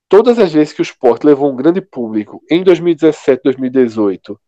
todas 0.09 0.39
as 0.39 0.51
vezes 0.51 0.73
que 0.73 0.81
o 0.81 0.83
esporte 0.83 1.25
levou 1.25 1.51
um 1.51 1.55
grande 1.55 1.81
público, 1.81 2.41
em 2.49 2.63
2017, 2.63 3.41
2018, 3.43 4.39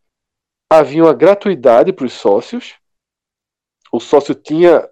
havia 0.78 1.02
uma 1.02 1.14
gratuidade 1.14 1.92
para 1.92 2.06
os 2.06 2.12
sócios. 2.12 2.74
O 3.92 4.00
sócio 4.00 4.34
tinha 4.34 4.88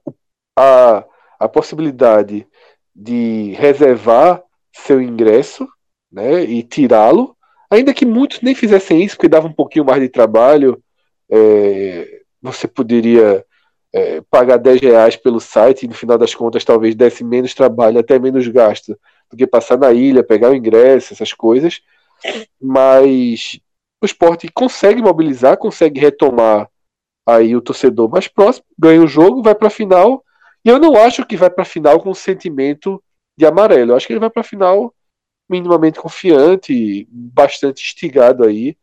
a, 0.56 1.04
a 1.38 1.48
possibilidade 1.48 2.46
de 2.94 3.52
reservar 3.52 4.42
seu 4.72 5.00
ingresso 5.00 5.68
né, 6.10 6.42
e 6.44 6.62
tirá-lo, 6.62 7.36
ainda 7.70 7.94
que 7.94 8.04
muitos 8.04 8.40
nem 8.42 8.54
fizessem 8.54 9.02
isso, 9.02 9.16
porque 9.16 9.28
dava 9.28 9.48
um 9.48 9.52
pouquinho 9.52 9.84
mais 9.84 10.00
de 10.00 10.08
trabalho. 10.08 10.82
É, 11.30 12.22
você 12.40 12.68
poderia 12.68 13.44
é, 13.92 14.20
pagar 14.30 14.58
10 14.58 14.80
reais 14.80 15.16
pelo 15.16 15.40
site 15.40 15.84
e 15.84 15.88
no 15.88 15.94
final 15.94 16.18
das 16.18 16.34
contas 16.34 16.64
talvez 16.64 16.94
desse 16.94 17.24
menos 17.24 17.54
trabalho, 17.54 17.98
até 17.98 18.18
menos 18.18 18.46
gasto 18.48 18.98
do 19.30 19.36
que 19.36 19.46
passar 19.46 19.78
na 19.78 19.92
ilha, 19.92 20.22
pegar 20.22 20.50
o 20.50 20.54
ingresso, 20.54 21.14
essas 21.14 21.32
coisas. 21.32 21.80
Mas 22.60 23.60
o 24.02 24.06
esporte 24.06 24.48
consegue 24.48 25.00
mobilizar, 25.00 25.56
consegue 25.56 26.00
retomar 26.00 26.68
aí 27.24 27.54
o 27.54 27.62
torcedor 27.62 28.10
mais 28.10 28.26
próximo, 28.26 28.66
ganha 28.76 29.00
o 29.00 29.06
jogo, 29.06 29.42
vai 29.42 29.54
para 29.54 29.68
a 29.68 29.70
final. 29.70 30.24
E 30.64 30.68
eu 30.68 30.78
não 30.78 30.96
acho 30.96 31.24
que 31.24 31.36
vai 31.36 31.48
para 31.48 31.62
a 31.62 31.66
final 31.66 32.00
com 32.00 32.12
sentimento 32.12 33.02
de 33.38 33.46
amarelo. 33.46 33.92
Eu 33.92 33.96
acho 33.96 34.06
que 34.06 34.12
ele 34.12 34.20
vai 34.20 34.28
para 34.30 34.40
a 34.40 34.44
final 34.44 34.92
minimamente 35.48 36.00
confiante, 36.00 37.06
bastante 37.10 37.82
instigado 37.82 38.44
aí 38.44 38.76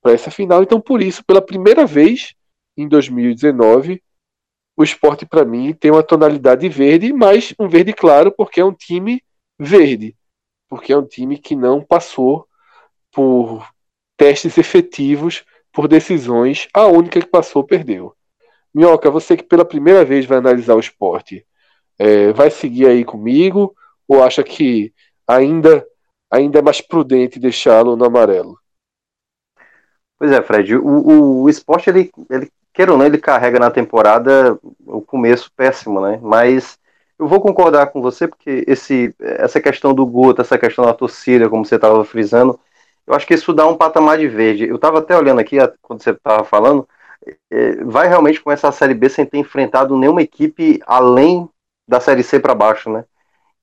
para 0.00 0.12
essa 0.12 0.30
final. 0.30 0.62
Então, 0.62 0.80
por 0.80 1.02
isso, 1.02 1.24
pela 1.24 1.42
primeira 1.42 1.84
vez 1.84 2.34
em 2.76 2.86
2019, 2.86 4.00
o 4.76 4.84
esporte 4.84 5.26
para 5.26 5.44
mim 5.44 5.72
tem 5.72 5.90
uma 5.90 6.02
tonalidade 6.02 6.68
verde, 6.68 7.12
mas 7.12 7.54
um 7.58 7.68
verde 7.68 7.92
claro, 7.92 8.30
porque 8.30 8.60
é 8.60 8.64
um 8.64 8.72
time 8.72 9.22
verde, 9.58 10.16
porque 10.68 10.92
é 10.92 10.96
um 10.96 11.06
time 11.06 11.38
que 11.38 11.56
não 11.56 11.82
passou 11.82 12.46
por 13.12 13.66
testes 14.20 14.58
efetivos, 14.58 15.46
por 15.72 15.88
decisões. 15.88 16.68
A 16.74 16.84
única 16.84 17.18
que 17.18 17.26
passou 17.26 17.64
perdeu. 17.64 18.14
Minhoca, 18.74 19.10
você 19.10 19.34
que 19.34 19.42
pela 19.42 19.64
primeira 19.64 20.04
vez 20.04 20.26
vai 20.26 20.36
analisar 20.36 20.74
o 20.74 20.80
esporte, 20.80 21.46
é, 21.98 22.30
vai 22.34 22.50
seguir 22.50 22.86
aí 22.86 23.02
comigo 23.02 23.74
ou 24.06 24.22
acha 24.22 24.42
que 24.42 24.92
ainda 25.26 25.86
ainda 26.30 26.58
é 26.58 26.62
mais 26.62 26.82
prudente 26.82 27.40
deixá-lo 27.40 27.96
no 27.96 28.04
amarelo. 28.04 28.58
Pois 30.18 30.30
é, 30.30 30.42
Fred, 30.42 30.76
o, 30.76 31.42
o, 31.42 31.48
esporte, 31.48 31.88
ele, 31.88 32.10
ele, 32.28 32.52
quer 32.74 32.90
ou 32.90 32.98
não, 32.98 33.06
ele 33.06 33.18
carrega 33.18 33.58
na 33.58 33.70
temporada 33.70 34.56
o 34.86 35.00
começo 35.00 35.50
péssimo, 35.56 36.00
né? 36.00 36.20
Mas 36.22 36.78
eu 37.18 37.26
vou 37.26 37.40
concordar 37.40 37.86
com 37.86 38.02
você, 38.02 38.28
porque 38.28 38.64
esse, 38.68 39.14
essa 39.18 39.60
questão 39.60 39.94
do 39.94 40.06
Guto, 40.06 40.42
essa 40.42 40.58
questão 40.58 40.84
da 40.84 40.94
torcida, 40.94 41.48
como 41.48 41.64
você 41.64 41.76
estava 41.76 42.04
frisando, 42.04 42.60
eu 43.10 43.16
acho 43.16 43.26
que 43.26 43.34
isso 43.34 43.52
dá 43.52 43.66
um 43.66 43.76
patamar 43.76 44.18
de 44.18 44.28
verde. 44.28 44.68
Eu 44.68 44.76
estava 44.76 45.00
até 45.00 45.18
olhando 45.18 45.40
aqui, 45.40 45.56
quando 45.82 46.00
você 46.00 46.10
estava 46.10 46.44
falando, 46.44 46.88
é, 47.50 47.82
vai 47.82 48.06
realmente 48.06 48.40
começar 48.40 48.68
a 48.68 48.72
Série 48.72 48.94
B 48.94 49.08
sem 49.08 49.26
ter 49.26 49.38
enfrentado 49.38 49.98
nenhuma 49.98 50.22
equipe 50.22 50.80
além 50.86 51.48
da 51.88 51.98
Série 51.98 52.22
C 52.22 52.38
para 52.38 52.54
baixo, 52.54 52.88
né? 52.88 53.04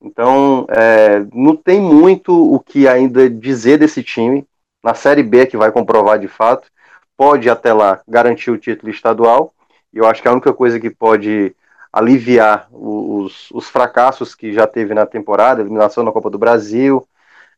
Então, 0.02 0.66
é, 0.68 1.24
não 1.32 1.56
tem 1.56 1.80
muito 1.80 2.30
o 2.54 2.60
que 2.60 2.86
ainda 2.86 3.28
dizer 3.30 3.78
desse 3.78 4.02
time. 4.02 4.46
Na 4.84 4.92
Série 4.92 5.22
B, 5.22 5.46
que 5.46 5.56
vai 5.56 5.72
comprovar 5.72 6.18
de 6.18 6.28
fato, 6.28 6.68
pode 7.16 7.48
até 7.48 7.72
lá 7.72 8.02
garantir 8.06 8.50
o 8.50 8.58
título 8.58 8.92
estadual. 8.92 9.54
E 9.94 9.96
eu 9.96 10.06
acho 10.06 10.20
que 10.20 10.28
a 10.28 10.32
única 10.32 10.52
coisa 10.52 10.78
que 10.78 10.90
pode 10.90 11.56
aliviar 11.90 12.68
os, 12.70 13.50
os 13.50 13.70
fracassos 13.70 14.34
que 14.34 14.52
já 14.52 14.66
teve 14.66 14.92
na 14.92 15.06
temporada, 15.06 15.62
eliminação 15.62 16.04
na 16.04 16.12
Copa 16.12 16.28
do 16.28 16.38
Brasil, 16.38 17.08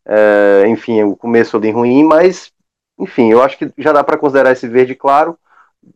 é, 0.07 0.65
enfim, 0.69 1.03
o 1.03 1.17
começo 1.17 1.57
ali 1.57 1.71
ruim, 1.71 2.03
mas, 2.05 2.53
enfim, 2.99 3.31
eu 3.31 3.43
acho 3.43 3.59
que 3.59 3.71
já 3.79 3.93
dá 3.93 4.03
para 4.03 4.19
considerar 4.19 4.53
esse 4.53 4.67
verde 4.69 4.95
claro 4.95 5.37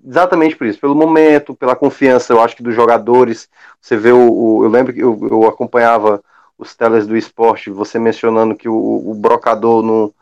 exatamente 0.07 0.57
por 0.57 0.67
isso, 0.67 0.81
pelo 0.81 0.95
momento, 0.95 1.55
pela 1.55 1.77
confiança, 1.77 2.33
eu 2.33 2.41
acho 2.41 2.57
que 2.57 2.63
dos 2.63 2.75
jogadores. 2.75 3.49
Você 3.81 3.97
vê 3.97 4.13
o, 4.13 4.33
o 4.33 4.65
eu 4.65 4.71
lembro 4.71 4.93
que 4.93 5.01
eu, 5.01 5.19
eu, 5.31 5.45
acompanhava 5.47 6.23
os 6.59 6.75
teles 6.75 7.07
do 7.07 7.17
esporte, 7.17 7.71
você 7.71 7.99
mencionando 7.99 8.55
que 8.55 8.69
o, 8.69 8.75
o 8.75 9.15
brocador 9.15 9.83
não 9.83 10.13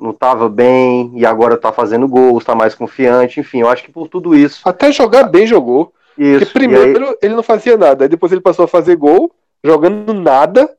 não 0.00 0.10
estava 0.12 0.48
bem 0.48 1.10
e 1.16 1.26
agora 1.26 1.54
está 1.54 1.72
fazendo 1.72 2.06
gols, 2.06 2.44
está 2.44 2.54
mais 2.54 2.72
confiante, 2.72 3.40
enfim, 3.40 3.62
eu 3.62 3.68
acho 3.68 3.82
que 3.82 3.90
por 3.90 4.06
tudo 4.06 4.32
isso. 4.32 4.60
Até 4.64 4.92
jogar 4.92 5.24
bem 5.24 5.44
jogou. 5.44 5.92
Isso, 6.16 6.38
porque 6.38 6.52
primeiro 6.52 7.08
aí... 7.08 7.16
ele 7.20 7.34
não 7.34 7.42
fazia 7.42 7.76
nada, 7.76 8.04
aí 8.04 8.08
depois 8.08 8.30
ele 8.30 8.40
passou 8.40 8.64
a 8.64 8.68
fazer 8.68 8.94
gol, 8.94 9.32
jogando 9.62 10.14
nada, 10.14 10.70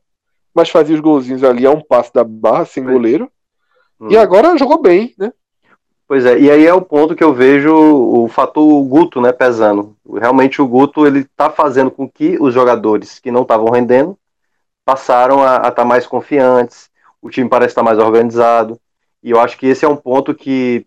mas 0.54 0.70
fazia 0.70 0.94
os 0.94 1.00
golzinhos 1.00 1.44
ali 1.44 1.66
a 1.66 1.70
um 1.70 1.80
passo 1.80 2.12
da 2.12 2.24
barra, 2.24 2.64
sem 2.64 2.84
goleiro. 2.84 3.30
Hum. 4.00 4.08
E 4.10 4.16
agora 4.16 4.56
jogou 4.56 4.80
bem, 4.80 5.14
né? 5.18 5.32
Pois 6.06 6.26
é, 6.26 6.40
e 6.40 6.50
aí 6.50 6.66
é 6.66 6.74
o 6.74 6.82
ponto 6.82 7.14
que 7.14 7.22
eu 7.22 7.32
vejo 7.32 7.72
o 7.72 8.26
fator 8.26 8.82
Guto, 8.84 9.20
né, 9.20 9.30
pesando. 9.30 9.96
Realmente 10.12 10.60
o 10.60 10.66
Guto, 10.66 11.06
ele 11.06 11.24
tá 11.36 11.48
fazendo 11.50 11.90
com 11.90 12.08
que 12.08 12.36
os 12.40 12.52
jogadores 12.52 13.20
que 13.20 13.30
não 13.30 13.42
estavam 13.42 13.70
rendendo 13.70 14.18
passaram 14.84 15.44
a 15.44 15.56
estar 15.56 15.70
tá 15.70 15.84
mais 15.84 16.08
confiantes, 16.08 16.90
o 17.22 17.30
time 17.30 17.48
parece 17.48 17.70
estar 17.70 17.82
tá 17.82 17.84
mais 17.84 17.98
organizado, 17.98 18.76
e 19.22 19.30
eu 19.30 19.38
acho 19.38 19.56
que 19.56 19.68
esse 19.68 19.84
é 19.84 19.88
um 19.88 19.94
ponto 19.94 20.34
que 20.34 20.84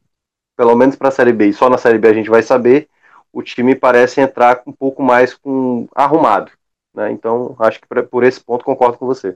pelo 0.57 0.75
menos 0.75 0.95
para 0.95 1.07
a 1.07 1.11
Série 1.11 1.31
B, 1.31 1.47
e 1.47 1.53
só 1.53 1.69
na 1.69 1.77
Série 1.77 1.97
B 1.97 2.09
a 2.09 2.13
gente 2.13 2.29
vai 2.29 2.43
saber, 2.43 2.89
o 3.31 3.41
time 3.41 3.75
parece 3.75 4.21
entrar 4.21 4.61
um 4.67 4.71
pouco 4.71 5.01
mais 5.01 5.33
com 5.33 5.87
arrumado. 5.95 6.51
Né? 6.93 7.11
Então, 7.11 7.55
acho 7.59 7.79
que 7.81 7.87
por 7.87 8.23
esse 8.23 8.39
ponto 8.39 8.63
concordo 8.63 8.97
com 8.97 9.05
você. 9.05 9.35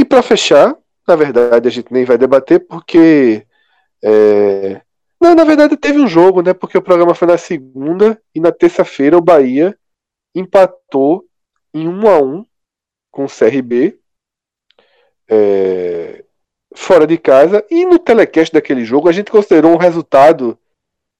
E 0.00 0.04
para 0.04 0.22
fechar, 0.22 0.74
na 1.06 1.14
verdade 1.14 1.68
a 1.68 1.70
gente 1.70 1.92
nem 1.92 2.06
vai 2.06 2.16
debater 2.16 2.66
porque. 2.66 3.46
É... 4.02 4.80
Não, 5.20 5.34
na 5.34 5.44
verdade 5.44 5.76
teve 5.76 6.00
um 6.00 6.08
jogo, 6.08 6.40
né? 6.40 6.54
Porque 6.54 6.78
o 6.78 6.82
programa 6.82 7.14
foi 7.14 7.28
na 7.28 7.36
segunda 7.36 8.18
e 8.34 8.40
na 8.40 8.50
terça-feira 8.50 9.18
o 9.18 9.20
Bahia 9.20 9.76
empatou 10.34 11.26
em 11.74 11.86
1 11.86 12.08
a 12.08 12.18
1 12.18 12.46
com 13.10 13.26
o 13.26 13.28
CRB. 13.28 14.00
É... 15.28 16.24
Fora 16.74 17.06
de 17.06 17.18
casa. 17.18 17.62
E 17.70 17.84
no 17.84 17.98
telecast 17.98 18.54
daquele 18.54 18.86
jogo 18.86 19.06
a 19.06 19.12
gente 19.12 19.30
considerou 19.30 19.74
um 19.74 19.78
resultado 19.78 20.58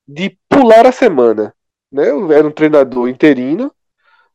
de 0.09 0.39
pular 0.49 0.87
a 0.87 0.93
semana. 0.93 1.55
Né? 1.93 2.07
Era 2.35 2.49
um 2.49 2.51
treinador 2.51 3.11
interino, 3.11 3.71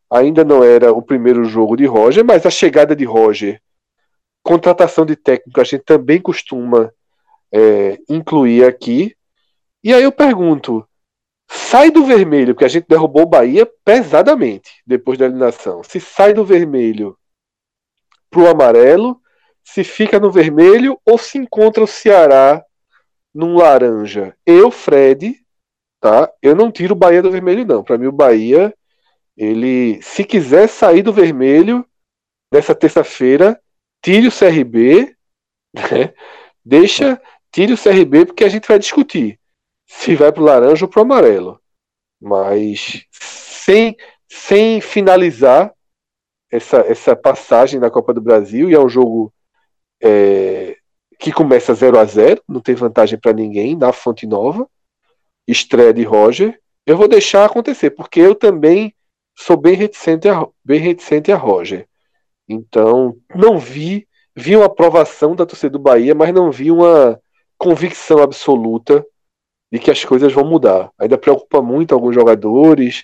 ainda 0.08 0.44
não 0.44 0.64
era 0.64 0.94
o 0.94 1.02
primeiro 1.02 1.46
jogo 1.46 1.76
de 1.76 1.88
Roger, 1.88 2.24
mas 2.24 2.46
a 2.46 2.52
chegada 2.52 2.96
de 2.96 3.06
Roger, 3.06 3.60
contratação 4.46 5.06
de 5.06 5.16
técnico, 5.16 5.60
a 5.60 5.64
gente 5.64 5.84
também 5.84 6.22
costuma 6.22 6.94
é, 7.52 7.98
incluir 8.08 8.64
aqui. 8.64 9.16
E 9.84 9.92
aí 9.92 10.04
eu 10.04 10.12
pergunto: 10.12 10.88
sai 11.50 11.90
do 11.90 12.06
vermelho, 12.06 12.54
porque 12.54 12.66
a 12.66 12.70
gente 12.70 12.86
derrubou 12.88 13.24
o 13.24 13.30
Bahia 13.30 13.68
pesadamente 13.84 14.84
depois 14.86 15.18
da 15.18 15.26
eliminação. 15.26 15.84
Se 15.84 16.00
sai 16.00 16.32
do 16.32 16.46
vermelho 16.46 17.18
pro 18.30 18.48
amarelo, 18.48 19.20
se 19.64 19.84
fica 19.84 20.20
no 20.20 20.32
vermelho 20.32 21.00
ou 21.04 21.18
se 21.18 21.40
encontra 21.40 21.84
o 21.84 21.88
Ceará 21.88 22.64
num 23.34 23.58
laranja. 23.58 24.38
Eu, 24.46 24.70
Fred, 24.70 25.36
tá? 26.00 26.32
Eu 26.40 26.56
não 26.56 26.72
tiro 26.72 26.94
o 26.94 26.98
Bahia 26.98 27.22
do 27.22 27.32
vermelho, 27.32 27.66
não. 27.66 27.84
Para 27.84 27.98
mim, 27.98 28.06
o 28.06 28.12
Bahia, 28.12 28.72
ele, 29.36 30.00
se 30.04 30.24
quiser 30.24 30.70
sair 30.70 31.02
do 31.02 31.12
vermelho 31.12 31.84
nessa 32.52 32.76
terça-feira, 32.76 33.60
tire 34.06 34.28
o 34.28 34.32
CRB, 34.32 35.16
né? 35.74 36.14
deixa, 36.64 37.20
tire 37.52 37.74
o 37.74 37.78
CRB, 37.78 38.28
porque 38.28 38.44
a 38.44 38.50
gente 38.50 38.68
vai 38.68 38.78
discutir 38.78 39.40
se 39.88 40.16
vai 40.16 40.32
para 40.32 40.44
o 40.44 40.46
laranja 40.46 40.86
ou 40.86 40.92
para 40.92 41.00
o 41.00 41.02
amarelo. 41.02 41.60
Mas 42.22 43.04
sem, 43.10 43.98
sem 44.30 44.80
finalizar 44.80 45.74
essa, 46.52 46.82
essa 46.82 47.16
passagem 47.16 47.80
da 47.80 47.90
Copa 47.90 48.14
do 48.14 48.22
Brasil, 48.22 48.70
e 48.70 48.76
é 48.76 48.80
um 48.80 48.88
jogo 48.88 49.34
é, 50.00 50.78
que 51.18 51.32
começa 51.32 51.74
0 51.74 51.98
a 51.98 52.06
0 52.06 52.44
não 52.48 52.62
tem 52.62 52.76
vantagem 52.76 53.18
para 53.18 53.34
ninguém 53.34 53.76
na 53.76 53.92
Fonte 53.92 54.28
Nova 54.28 54.70
estreia 55.48 55.94
de 55.94 56.04
Roger, 56.04 56.60
eu 56.86 56.96
vou 56.96 57.08
deixar 57.08 57.46
acontecer, 57.46 57.90
porque 57.92 58.20
eu 58.20 58.36
também 58.36 58.94
sou 59.36 59.58
bem 59.58 59.76
reticente 59.76 60.30
a, 60.30 60.48
bem 60.64 60.80
reticente 60.80 61.32
a 61.32 61.38
Roger. 61.38 61.88
Então, 62.48 63.16
não 63.34 63.58
vi, 63.58 64.08
vi 64.36 64.56
uma 64.56 64.66
aprovação 64.66 65.36
da 65.36 65.46
torcida 65.46 65.72
do 65.72 65.80
Bahia, 65.80 66.14
mas 66.14 66.34
não 66.34 66.52
vi 66.52 66.72
uma 66.72 67.20
convicção 67.58 68.20
absoluta 68.20 69.06
de 69.72 69.80
que 69.80 69.92
as 69.92 70.06
coisas 70.06 70.32
vão 70.32 70.46
mudar. 70.46 70.92
Ainda 71.00 71.18
preocupa 71.18 71.62
muito 71.62 71.94
alguns 71.94 72.14
jogadores. 72.14 73.04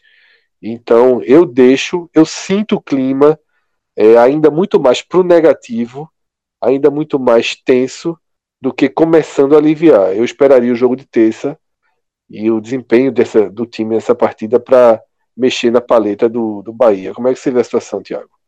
Então, 0.62 1.22
eu 1.24 1.46
deixo, 1.46 2.10
eu 2.14 2.26
sinto 2.26 2.76
o 2.76 2.82
clima 2.82 3.40
é, 3.96 4.18
ainda 4.18 4.52
muito 4.52 4.80
mais 4.80 5.02
pro 5.02 5.24
negativo, 5.24 6.10
ainda 6.62 6.92
muito 6.92 7.20
mais 7.20 7.56
tenso 7.56 8.18
do 8.62 8.72
que 8.72 8.88
começando 8.88 9.56
a 9.56 9.58
aliviar. 9.58 10.16
Eu 10.16 10.24
esperaria 10.24 10.72
o 10.72 10.76
jogo 10.76 10.96
de 10.96 11.06
terça 11.06 11.58
e 12.30 12.50
o 12.52 12.62
desempenho 12.62 13.12
dessa, 13.12 13.50
do 13.50 13.66
time 13.66 13.96
nessa 13.96 14.16
partida 14.16 14.60
para 14.60 15.02
mexer 15.36 15.72
na 15.72 15.82
paleta 15.82 16.30
do, 16.30 16.62
do 16.62 16.72
Bahia. 16.72 17.14
Como 17.14 17.28
é 17.28 17.34
que 17.34 17.40
você 17.40 17.52
vê 17.52 17.62
a 17.62 17.64
situação, 17.64 18.02
Thiago? 18.02 18.41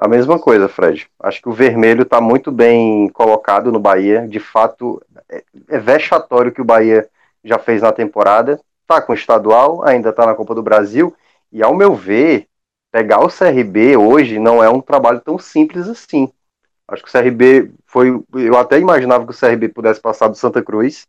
A 0.00 0.08
mesma 0.08 0.38
coisa, 0.38 0.66
Fred. 0.66 1.06
Acho 1.20 1.42
que 1.42 1.48
o 1.50 1.52
vermelho 1.52 2.02
está 2.02 2.22
muito 2.22 2.50
bem 2.50 3.08
colocado 3.10 3.70
no 3.70 3.78
Bahia. 3.78 4.26
De 4.26 4.40
fato, 4.40 5.02
é, 5.28 5.44
é 5.68 5.78
vexatório 5.78 6.50
que 6.50 6.62
o 6.62 6.64
Bahia 6.64 7.06
já 7.44 7.58
fez 7.58 7.82
na 7.82 7.92
temporada. 7.92 8.58
Está 8.80 9.02
com 9.02 9.12
o 9.12 9.14
estadual, 9.14 9.86
ainda 9.86 10.08
está 10.08 10.24
na 10.24 10.34
Copa 10.34 10.54
do 10.54 10.62
Brasil. 10.62 11.14
E 11.52 11.62
ao 11.62 11.74
meu 11.74 11.94
ver, 11.94 12.46
pegar 12.90 13.20
o 13.20 13.28
CRB 13.28 13.98
hoje 13.98 14.38
não 14.38 14.64
é 14.64 14.70
um 14.70 14.80
trabalho 14.80 15.20
tão 15.20 15.38
simples 15.38 15.86
assim. 15.86 16.32
Acho 16.88 17.04
que 17.04 17.08
o 17.10 17.12
CRB 17.12 17.70
foi. 17.84 18.08
Eu 18.32 18.56
até 18.56 18.78
imaginava 18.78 19.26
que 19.26 19.32
o 19.32 19.38
CRB 19.38 19.68
pudesse 19.68 20.00
passar 20.00 20.28
do 20.28 20.34
Santa 20.34 20.62
Cruz 20.62 21.06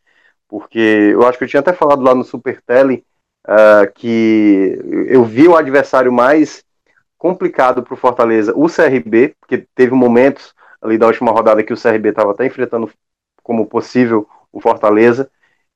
porque 0.52 1.12
eu 1.14 1.26
acho 1.26 1.38
que 1.38 1.46
eu 1.46 1.48
tinha 1.48 1.62
até 1.62 1.72
falado 1.72 2.04
lá 2.04 2.14
no 2.14 2.26
Super 2.26 2.62
Tele 2.62 3.06
uh, 3.48 3.90
que 3.96 4.78
eu 5.08 5.24
vi 5.24 5.48
o 5.48 5.56
adversário 5.56 6.12
mais 6.12 6.62
complicado 7.22 7.84
para 7.84 7.94
o 7.94 7.98
Fortaleza, 7.98 8.52
o 8.56 8.66
CRB, 8.68 9.36
porque 9.40 9.68
teve 9.76 9.94
momentos 9.94 10.56
ali 10.82 10.98
da 10.98 11.06
última 11.06 11.32
rodada 11.32 11.62
que 11.62 11.72
o 11.72 11.80
CRB 11.80 12.10
estava 12.10 12.32
até 12.32 12.48
enfrentando 12.48 12.90
como 13.44 13.68
possível 13.68 14.28
o 14.52 14.60
Fortaleza, 14.60 15.30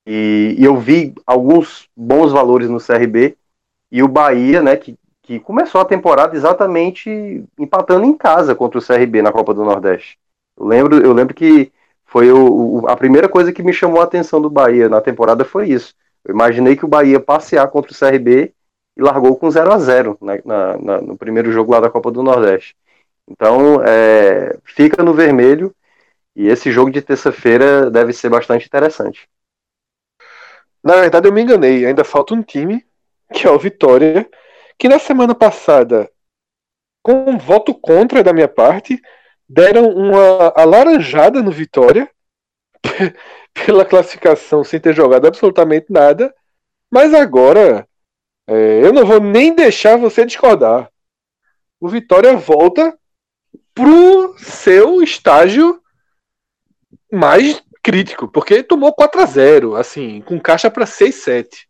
e, 0.08 0.56
e, 0.58 0.66
eu 0.66 0.76
vi 0.76 1.14
alguns 1.24 1.88
bons 1.96 2.32
valores 2.32 2.68
no 2.68 2.80
CRB, 2.80 3.38
e 3.92 4.02
o 4.02 4.08
Bahia, 4.08 4.64
né, 4.64 4.76
que, 4.76 4.98
que 5.22 5.40
começou 5.40 5.80
a 5.80 5.86
temporada 5.86 6.36
exatamente 6.36 7.44
empatando 7.60 8.08
em 8.08 8.18
casa 8.18 8.56
contra 8.56 8.80
o 8.80 8.84
CRB 8.84 9.22
na 9.22 9.32
Copa 9.32 9.54
do 9.54 9.64
Nordeste. 9.64 10.18
Eu 10.58 10.66
lembro, 10.66 10.98
eu 11.06 11.14
lembro 11.14 11.36
que 11.36 11.72
foi 12.08 12.32
o, 12.32 12.82
o, 12.82 12.88
a 12.88 12.98
primeira 12.98 13.30
coisa 13.30 13.54
que 13.54 13.62
me 13.62 13.72
chamou 13.72 14.02
a 14.02 14.06
atenção 14.06 14.42
do 14.42 14.50
Bahia 14.50 14.90
na 14.90 15.00
temporada 15.00 15.46
foi 15.46 15.70
isso. 15.70 15.94
Eu 16.24 16.34
imaginei 16.34 16.76
que 16.76 16.86
o 16.86 16.88
Bahia 16.88 17.20
passear 17.20 17.68
contra 17.68 17.92
o 17.92 17.96
CRB 17.96 18.52
e 18.96 19.02
largou 19.02 19.36
com 19.36 19.50
0 19.50 19.72
a 19.72 19.78
0 19.78 20.18
né, 20.22 20.42
na, 20.46 20.78
na, 20.78 21.02
no 21.02 21.18
primeiro 21.18 21.52
jogo 21.52 21.72
lá 21.72 21.80
da 21.80 21.90
Copa 21.90 22.12
do 22.12 22.24
Nordeste. 22.24 22.76
Então, 23.28 23.82
é, 23.84 24.58
fica 24.64 25.04
no 25.04 25.14
vermelho 25.14 25.76
e 26.36 26.48
esse 26.48 26.72
jogo 26.72 26.92
de 26.92 27.02
terça-feira 27.02 27.90
deve 27.90 28.14
ser 28.14 28.30
bastante 28.30 28.66
interessante. 28.66 29.28
Na 30.84 30.98
verdade, 30.98 31.28
eu 31.28 31.34
me 31.34 31.42
enganei. 31.42 31.86
Ainda 31.86 32.04
falta 32.04 32.34
um 32.34 32.44
time, 32.44 32.86
que 33.34 33.48
é 33.48 33.50
o 33.50 33.58
Vitória, 33.58 34.30
que 34.78 34.88
na 34.88 35.00
semana 35.00 35.34
passada, 35.34 36.10
com 37.02 37.30
um 37.30 37.38
voto 37.38 37.74
contra 37.74 38.24
da 38.24 38.34
minha 38.34 38.48
parte, 38.48 39.02
deram 39.50 39.90
uma 39.90 40.54
alaranjada 40.56 41.42
no 41.42 41.52
Vitória 41.52 42.10
pela 43.66 43.86
classificação 43.86 44.64
sem 44.64 44.80
ter 44.80 44.94
jogado 44.94 45.26
absolutamente 45.26 45.88
nada. 45.90 46.34
Mas 46.92 47.14
agora 47.14 47.88
é, 48.48 48.86
eu 48.86 48.94
não 48.94 49.06
vou 49.06 49.20
nem 49.20 49.56
deixar 49.56 49.98
você 49.98 50.26
discordar. 50.26 50.92
O 51.80 51.90
Vitória 51.90 52.36
volta 52.38 52.98
pro 53.74 54.36
seu 54.38 55.02
estágio 55.02 55.82
mais 57.12 57.62
crítico, 57.84 58.28
porque 58.28 58.64
tomou 58.64 58.94
4 58.94 59.22
a 59.22 59.26
0 59.26 59.76
assim, 59.76 60.22
com 60.22 60.40
caixa 60.40 60.72
para 60.72 60.86
6 60.86 61.16
7. 61.16 61.70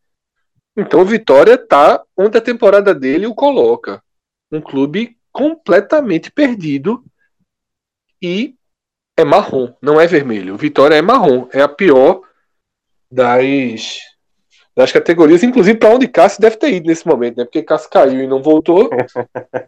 Então 0.78 1.02
o 1.02 1.06
Vitória 1.06 1.58
tá 1.58 2.04
onde 2.18 2.38
a 2.38 2.42
temporada 2.42 2.94
dele 2.94 3.28
o 3.28 3.36
coloca. 3.36 4.04
Um 4.52 4.62
clube 4.62 5.18
completamente 5.32 6.32
perdido 6.32 7.04
e 8.22 8.56
é 9.18 9.24
marrom, 9.24 9.74
não 9.82 10.00
é 10.00 10.08
vermelho. 10.08 10.58
Vitória 10.58 10.96
é 10.96 11.02
marrom, 11.02 11.48
é 11.52 11.62
a 11.62 11.68
pior 11.68 12.22
das, 13.10 14.00
das 14.76 14.92
categorias, 14.92 15.42
inclusive 15.42 15.80
para 15.80 15.96
onde 15.96 16.08
Cássio 16.08 16.42
deve 16.42 16.58
ter 16.58 16.74
ido 16.74 16.88
nesse 16.88 17.08
momento, 17.08 17.38
né? 17.38 17.46
Porque 17.46 17.64
Cássio 17.64 17.90
caiu 17.90 18.22
e 18.22 18.28
não 18.28 18.42
voltou. 18.42 18.90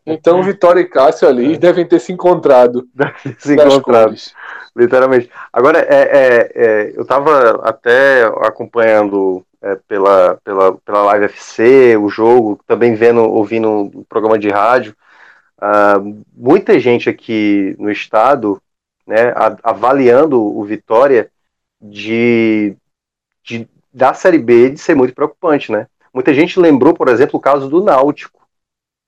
Então 0.06 0.42
Vitória 0.42 0.80
e 0.80 0.86
Cássio 0.86 1.28
ali 1.28 1.56
é. 1.56 1.58
devem 1.58 1.86
ter 1.86 2.00
se 2.00 2.14
encontrado. 2.14 2.88
se 3.38 3.54
encontrado. 3.54 4.16
Literalmente. 4.76 5.30
Agora, 5.52 5.80
é, 5.80 6.02
é, 6.02 6.52
é 6.56 6.94
eu 6.96 7.02
estava 7.02 7.62
até 7.64 8.24
acompanhando 8.42 9.46
é, 9.62 9.76
pela, 9.88 10.40
pela, 10.44 10.78
pela 10.78 11.04
Live 11.04 11.26
FC 11.26 11.98
o 11.98 12.10
jogo, 12.10 12.60
também 12.66 12.96
vendo, 12.96 13.22
ouvindo 13.22 13.92
o 13.94 14.06
programa 14.06 14.40
de 14.40 14.50
rádio. 14.50 14.96
Uh, 15.58 16.24
muita 16.36 16.80
gente 16.80 17.10
aqui 17.10 17.76
no 17.80 17.90
estado, 17.92 18.62
né, 19.06 19.34
avaliando 19.64 20.40
o 20.40 20.64
Vitória 20.64 21.32
de, 21.82 22.78
de, 23.44 23.68
da 23.98 24.14
Série 24.14 24.38
B 24.38 24.70
de 24.70 24.80
ser 24.80 24.94
muito 24.94 25.16
preocupante, 25.16 25.72
né? 25.72 25.88
Muita 26.14 26.32
gente 26.32 26.60
lembrou, 26.60 26.94
por 26.94 27.08
exemplo, 27.10 27.38
o 27.38 27.42
caso 27.42 27.68
do 27.68 27.84
Náutico. 27.84 28.48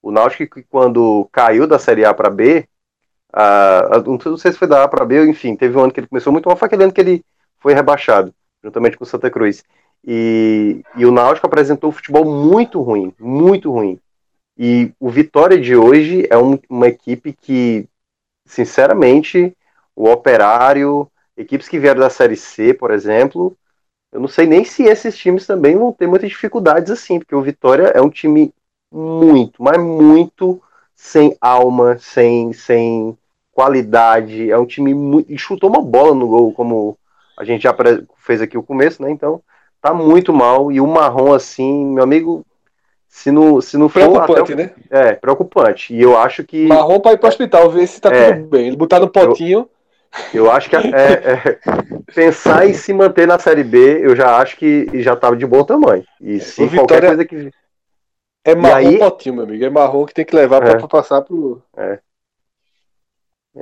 O 0.01 0.09
Náutico 0.09 0.55
que 0.55 0.63
quando 0.67 1.29
caiu 1.31 1.67
da 1.67 1.77
Série 1.77 2.03
A 2.03 2.11
para 2.11 2.27
B, 2.31 2.67
uh, 3.31 4.19
não 4.27 4.35
sei 4.35 4.51
se 4.51 4.57
foi 4.57 4.67
da 4.67 4.83
A 4.83 4.87
para 4.87 5.05
B, 5.05 5.27
enfim, 5.27 5.55
teve 5.55 5.77
um 5.77 5.81
ano 5.81 5.91
que 5.91 5.99
ele 5.99 6.07
começou 6.07 6.33
muito 6.33 6.47
mal, 6.47 6.57
foi 6.57 6.65
aquele 6.65 6.85
ano 6.85 6.91
que 6.91 7.01
ele 7.01 7.23
foi 7.59 7.75
rebaixado, 7.75 8.33
juntamente 8.63 8.97
com 8.97 9.03
o 9.03 9.07
Santa 9.07 9.29
Cruz. 9.29 9.63
E, 10.03 10.81
e 10.95 11.05
o 11.05 11.11
Náutico 11.11 11.45
apresentou 11.45 11.91
um 11.91 11.93
futebol 11.93 12.25
muito 12.25 12.81
ruim, 12.81 13.13
muito 13.19 13.71
ruim. 13.71 13.99
E 14.57 14.91
o 14.99 15.07
Vitória 15.07 15.59
de 15.59 15.75
hoje 15.75 16.25
é 16.31 16.37
um, 16.37 16.57
uma 16.67 16.87
equipe 16.87 17.31
que, 17.31 17.87
sinceramente, 18.43 19.55
o 19.95 20.09
Operário, 20.09 21.07
equipes 21.37 21.69
que 21.69 21.77
vieram 21.77 22.01
da 22.01 22.09
Série 22.09 22.35
C, 22.35 22.73
por 22.73 22.89
exemplo, 22.89 23.55
eu 24.11 24.19
não 24.19 24.27
sei 24.27 24.45
nem 24.45 24.63
se 24.63 24.83
esses 24.83 25.15
times 25.17 25.45
também 25.45 25.77
vão 25.77 25.91
ter 25.91 26.07
muitas 26.07 26.29
dificuldades 26.29 26.91
assim, 26.91 27.19
porque 27.19 27.35
o 27.35 27.41
Vitória 27.41 27.91
é 27.95 28.01
um 28.01 28.09
time 28.09 28.53
muito, 28.91 29.61
mas 29.61 29.77
muito 29.77 30.61
sem 30.95 31.37
alma, 31.39 31.97
sem, 31.99 32.51
sem 32.53 33.17
qualidade. 33.51 34.49
É 34.49 34.57
um 34.57 34.65
time 34.65 34.93
muito. 34.93 35.31
E 35.31 35.37
chutou 35.37 35.69
uma 35.69 35.81
bola 35.81 36.13
no 36.13 36.27
gol, 36.27 36.51
como 36.53 36.97
a 37.37 37.43
gente 37.43 37.63
já 37.63 37.75
fez 38.17 38.41
aqui 38.41 38.57
o 38.57 38.63
começo, 38.63 39.01
né? 39.01 39.11
Então 39.11 39.41
tá 39.81 39.93
muito 39.93 40.33
mal. 40.33 40.71
E 40.71 40.81
o 40.81 40.87
marrom, 40.87 41.33
assim, 41.33 41.85
meu 41.85 42.03
amigo, 42.03 42.45
se 43.07 43.31
não, 43.31 43.61
se 43.61 43.77
não 43.77 43.87
for. 43.89 43.99
Preocupante, 43.99 44.55
né? 44.55 44.71
É, 44.89 45.13
preocupante. 45.13 45.93
E 45.93 46.01
eu 46.01 46.17
acho 46.17 46.43
que. 46.43 46.67
Marrom 46.67 46.99
para 46.99 47.13
ir 47.13 47.17
para 47.17 47.27
o 47.27 47.29
hospital, 47.29 47.69
ver 47.69 47.87
se 47.87 48.01
tá 48.01 48.13
é, 48.13 48.33
tudo 48.33 48.47
bem. 48.47 48.75
Botar 48.75 48.99
no 48.99 49.09
potinho. 49.09 49.59
Eu, 49.59 49.69
eu 50.33 50.51
acho 50.51 50.69
que 50.69 50.75
é, 50.75 50.79
é, 50.79 51.59
pensar 52.13 52.67
em 52.67 52.73
se 52.73 52.93
manter 52.93 53.27
na 53.27 53.39
Série 53.39 53.63
B, 53.63 54.05
eu 54.05 54.15
já 54.15 54.37
acho 54.37 54.57
que 54.57 54.87
já 55.01 55.13
estava 55.13 55.35
de 55.35 55.45
bom 55.45 55.63
tamanho. 55.63 56.03
E 56.19 56.39
se 56.39 56.67
qualquer 56.67 57.01
Vitória 57.01 57.07
coisa 57.09 57.25
que. 57.25 57.51
É 58.43 58.55
marrom 58.55 58.75
aí, 58.75 58.97
potinho, 58.97 59.35
meu 59.35 59.43
amigo. 59.43 59.63
É 59.63 59.69
marrom 59.69 60.05
que 60.05 60.13
tem 60.13 60.25
que 60.25 60.35
levar 60.35 60.63
é, 60.63 60.75
para 60.75 60.87
passar 60.87 61.21
pro. 61.21 61.61
É. 61.77 61.99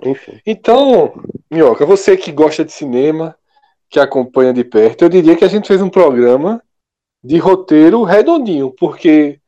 Enfim. 0.04 0.40
Então, 0.46 1.14
Minhoca, 1.50 1.86
você 1.86 2.16
que 2.16 2.32
gosta 2.32 2.64
de 2.64 2.72
cinema, 2.72 3.36
que 3.90 4.00
acompanha 4.00 4.54
de 4.54 4.64
perto, 4.64 5.04
eu 5.04 5.10
diria 5.10 5.36
que 5.36 5.46
a 5.46 5.50
gente 5.50 5.68
fez 5.68 5.82
um 5.82 5.90
programa 5.90 6.62
de 7.24 7.38
roteiro 7.38 8.04
redondinho, 8.04 8.72
porque 8.72 9.40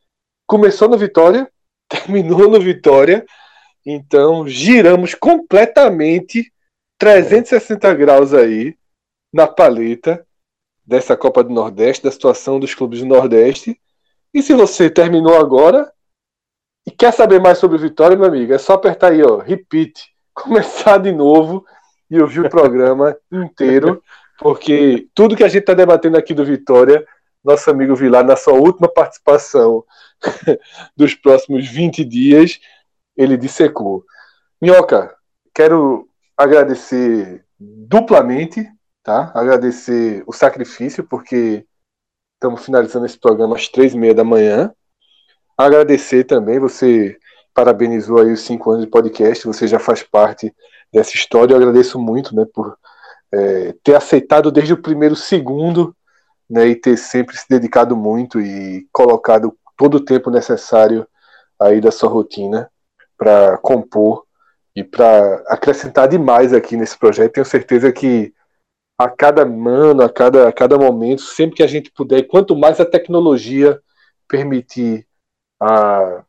começou 0.47 0.89
no 0.89 0.97
Vitória, 0.97 1.49
terminou 1.87 2.49
no 2.49 2.59
Vitória, 2.59 3.25
então 3.85 4.47
giramos 4.47 5.13
completamente 5.13 6.51
360 6.99 7.93
graus 7.95 8.33
aí 8.33 8.77
na 9.33 9.47
paleta 9.47 10.25
dessa 10.85 11.15
Copa 11.15 11.43
do 11.43 11.51
Nordeste, 11.51 12.03
da 12.03 12.11
situação 12.11 12.59
dos 12.59 12.75
clubes 12.75 12.99
do 12.99 13.05
Nordeste. 13.05 13.79
E 14.33 14.43
se 14.43 14.53
você 14.53 14.89
terminou 14.89 15.37
agora 15.37 15.91
e 16.85 16.91
quer 16.91 17.13
saber 17.13 17.39
mais 17.39 17.57
sobre 17.57 17.77
o 17.77 17.79
Vitória, 17.79 18.17
meu 18.17 18.27
amigo, 18.27 18.53
é 18.53 18.57
só 18.57 18.73
apertar 18.73 19.11
aí, 19.11 19.23
ó, 19.23 19.37
repeat, 19.37 20.13
começar 20.33 20.97
de 20.97 21.11
novo 21.11 21.65
e 22.11 22.19
ouvir 22.19 22.41
o 22.41 22.49
programa 22.49 23.17
inteiro, 23.31 24.03
porque 24.37 25.07
tudo 25.15 25.35
que 25.35 25.43
a 25.43 25.47
gente 25.47 25.61
está 25.61 25.73
debatendo 25.73 26.17
aqui 26.17 26.33
do 26.33 26.45
Vitória 26.45 27.05
nosso 27.43 27.69
amigo 27.69 27.95
Vilar, 27.95 28.25
na 28.25 28.35
sua 28.35 28.53
última 28.53 28.87
participação 28.87 29.83
dos 30.95 31.15
próximos 31.15 31.67
20 31.67 32.03
dias, 32.03 32.59
ele 33.15 33.37
dissecou. 33.37 34.03
Minhoca, 34.61 35.15
quero 35.53 36.08
agradecer 36.39 37.43
duplamente, 37.59 38.65
tá? 39.03 39.29
Agradecer 39.35 40.23
o 40.25 40.31
sacrifício, 40.31 41.03
porque 41.03 41.65
estamos 42.35 42.63
finalizando 42.63 43.05
esse 43.05 43.19
programa 43.19 43.57
às 43.57 43.67
três 43.67 43.93
e 43.93 43.97
meia 43.97 44.15
da 44.15 44.23
manhã. 44.23 44.73
Agradecer 45.57 46.23
também, 46.23 46.57
você 46.57 47.17
parabenizou 47.53 48.21
aí 48.21 48.31
os 48.31 48.39
cinco 48.39 48.71
anos 48.71 48.85
de 48.85 48.89
podcast, 48.89 49.45
você 49.45 49.67
já 49.67 49.79
faz 49.79 50.01
parte 50.01 50.55
dessa 50.93 51.13
história. 51.13 51.53
Eu 51.53 51.57
agradeço 51.57 51.99
muito, 51.99 52.33
né, 52.33 52.45
por 52.53 52.77
é, 53.33 53.75
ter 53.83 53.95
aceitado 53.95 54.49
desde 54.49 54.71
o 54.71 54.81
primeiro 54.81 55.17
segundo 55.17 55.93
né, 56.49 56.67
e 56.67 56.75
ter 56.75 56.95
sempre 56.95 57.35
se 57.35 57.45
dedicado 57.49 57.97
muito 57.97 58.39
e 58.39 58.87
colocado 58.93 59.53
todo 59.77 59.95
o 59.95 60.05
tempo 60.05 60.31
necessário 60.31 61.05
aí 61.59 61.81
da 61.81 61.91
sua 61.91 62.07
rotina 62.07 62.71
para 63.17 63.57
compor 63.57 64.25
e 64.75 64.83
para 64.83 65.43
acrescentar 65.47 66.07
demais 66.07 66.53
aqui 66.53 66.77
nesse 66.77 66.97
projeto. 66.97 67.33
Tenho 67.33 67.45
certeza 67.45 67.91
que 67.91 68.33
a 68.97 69.09
cada 69.09 69.43
ano, 69.43 70.03
a 70.03 70.09
cada, 70.09 70.47
a 70.47 70.51
cada 70.51 70.77
momento, 70.77 71.21
sempre 71.21 71.57
que 71.57 71.63
a 71.63 71.67
gente 71.67 71.91
puder, 71.91 72.23
quanto 72.23 72.55
mais 72.55 72.79
a 72.79 72.85
tecnologia 72.85 73.81
permitir 74.27 75.07
a, 75.59 76.23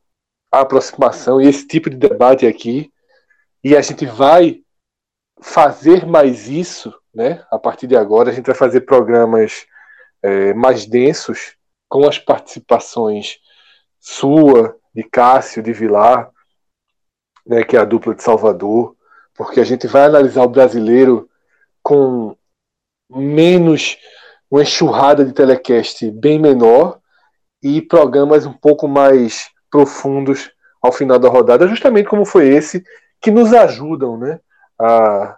a 0.52 0.60
aproximação 0.60 1.40
e 1.40 1.46
esse 1.46 1.66
tipo 1.66 1.90
de 1.90 1.96
debate 1.96 2.46
aqui, 2.46 2.92
e 3.62 3.76
a 3.76 3.80
gente 3.80 4.06
vai 4.06 4.62
fazer 5.40 6.06
mais 6.06 6.48
isso, 6.48 6.94
né? 7.14 7.44
A 7.50 7.58
partir 7.58 7.86
de 7.86 7.96
agora, 7.96 8.30
a 8.30 8.32
gente 8.32 8.46
vai 8.46 8.54
fazer 8.54 8.82
programas 8.82 9.66
é, 10.22 10.54
mais 10.54 10.86
densos, 10.86 11.56
com 11.88 12.08
as 12.08 12.18
participações 12.18 13.38
sua, 13.98 14.76
de 14.94 15.02
Cássio, 15.02 15.62
de 15.62 15.72
Vilar, 15.72 16.30
né, 17.50 17.64
que 17.64 17.76
é 17.76 17.80
a 17.80 17.84
dupla 17.84 18.14
de 18.14 18.22
Salvador, 18.22 18.94
porque 19.34 19.58
a 19.58 19.64
gente 19.64 19.88
vai 19.88 20.04
analisar 20.04 20.44
o 20.44 20.48
brasileiro 20.48 21.28
com 21.82 22.36
menos, 23.10 23.98
uma 24.48 24.62
enxurrada 24.62 25.24
de 25.24 25.32
telecast 25.32 26.08
bem 26.12 26.38
menor 26.38 27.00
e 27.60 27.82
programas 27.82 28.46
um 28.46 28.52
pouco 28.52 28.86
mais 28.86 29.48
profundos 29.68 30.52
ao 30.80 30.92
final 30.92 31.18
da 31.18 31.28
rodada, 31.28 31.66
justamente 31.66 32.08
como 32.08 32.24
foi 32.24 32.48
esse, 32.50 32.84
que 33.20 33.32
nos 33.32 33.52
ajudam 33.52 34.16
né, 34.16 34.38
a, 34.78 35.36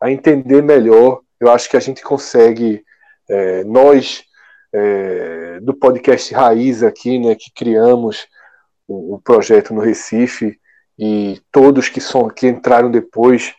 a 0.00 0.10
entender 0.10 0.60
melhor. 0.60 1.20
Eu 1.38 1.52
acho 1.52 1.70
que 1.70 1.76
a 1.76 1.80
gente 1.80 2.02
consegue 2.02 2.84
é, 3.30 3.62
nós, 3.62 4.24
é, 4.72 5.60
do 5.60 5.72
podcast 5.72 6.34
Raiz 6.34 6.82
aqui, 6.82 7.20
né, 7.20 7.36
que 7.36 7.52
criamos 7.52 8.26
o, 8.88 9.14
o, 9.14 9.20
projeto 9.20 9.72
no 9.72 9.80
Recife, 9.80 10.58
e 10.98 11.40
todos 11.50 11.88
que, 11.88 12.00
são, 12.00 12.28
que 12.28 12.46
entraram 12.46 12.90
depois 12.90 13.54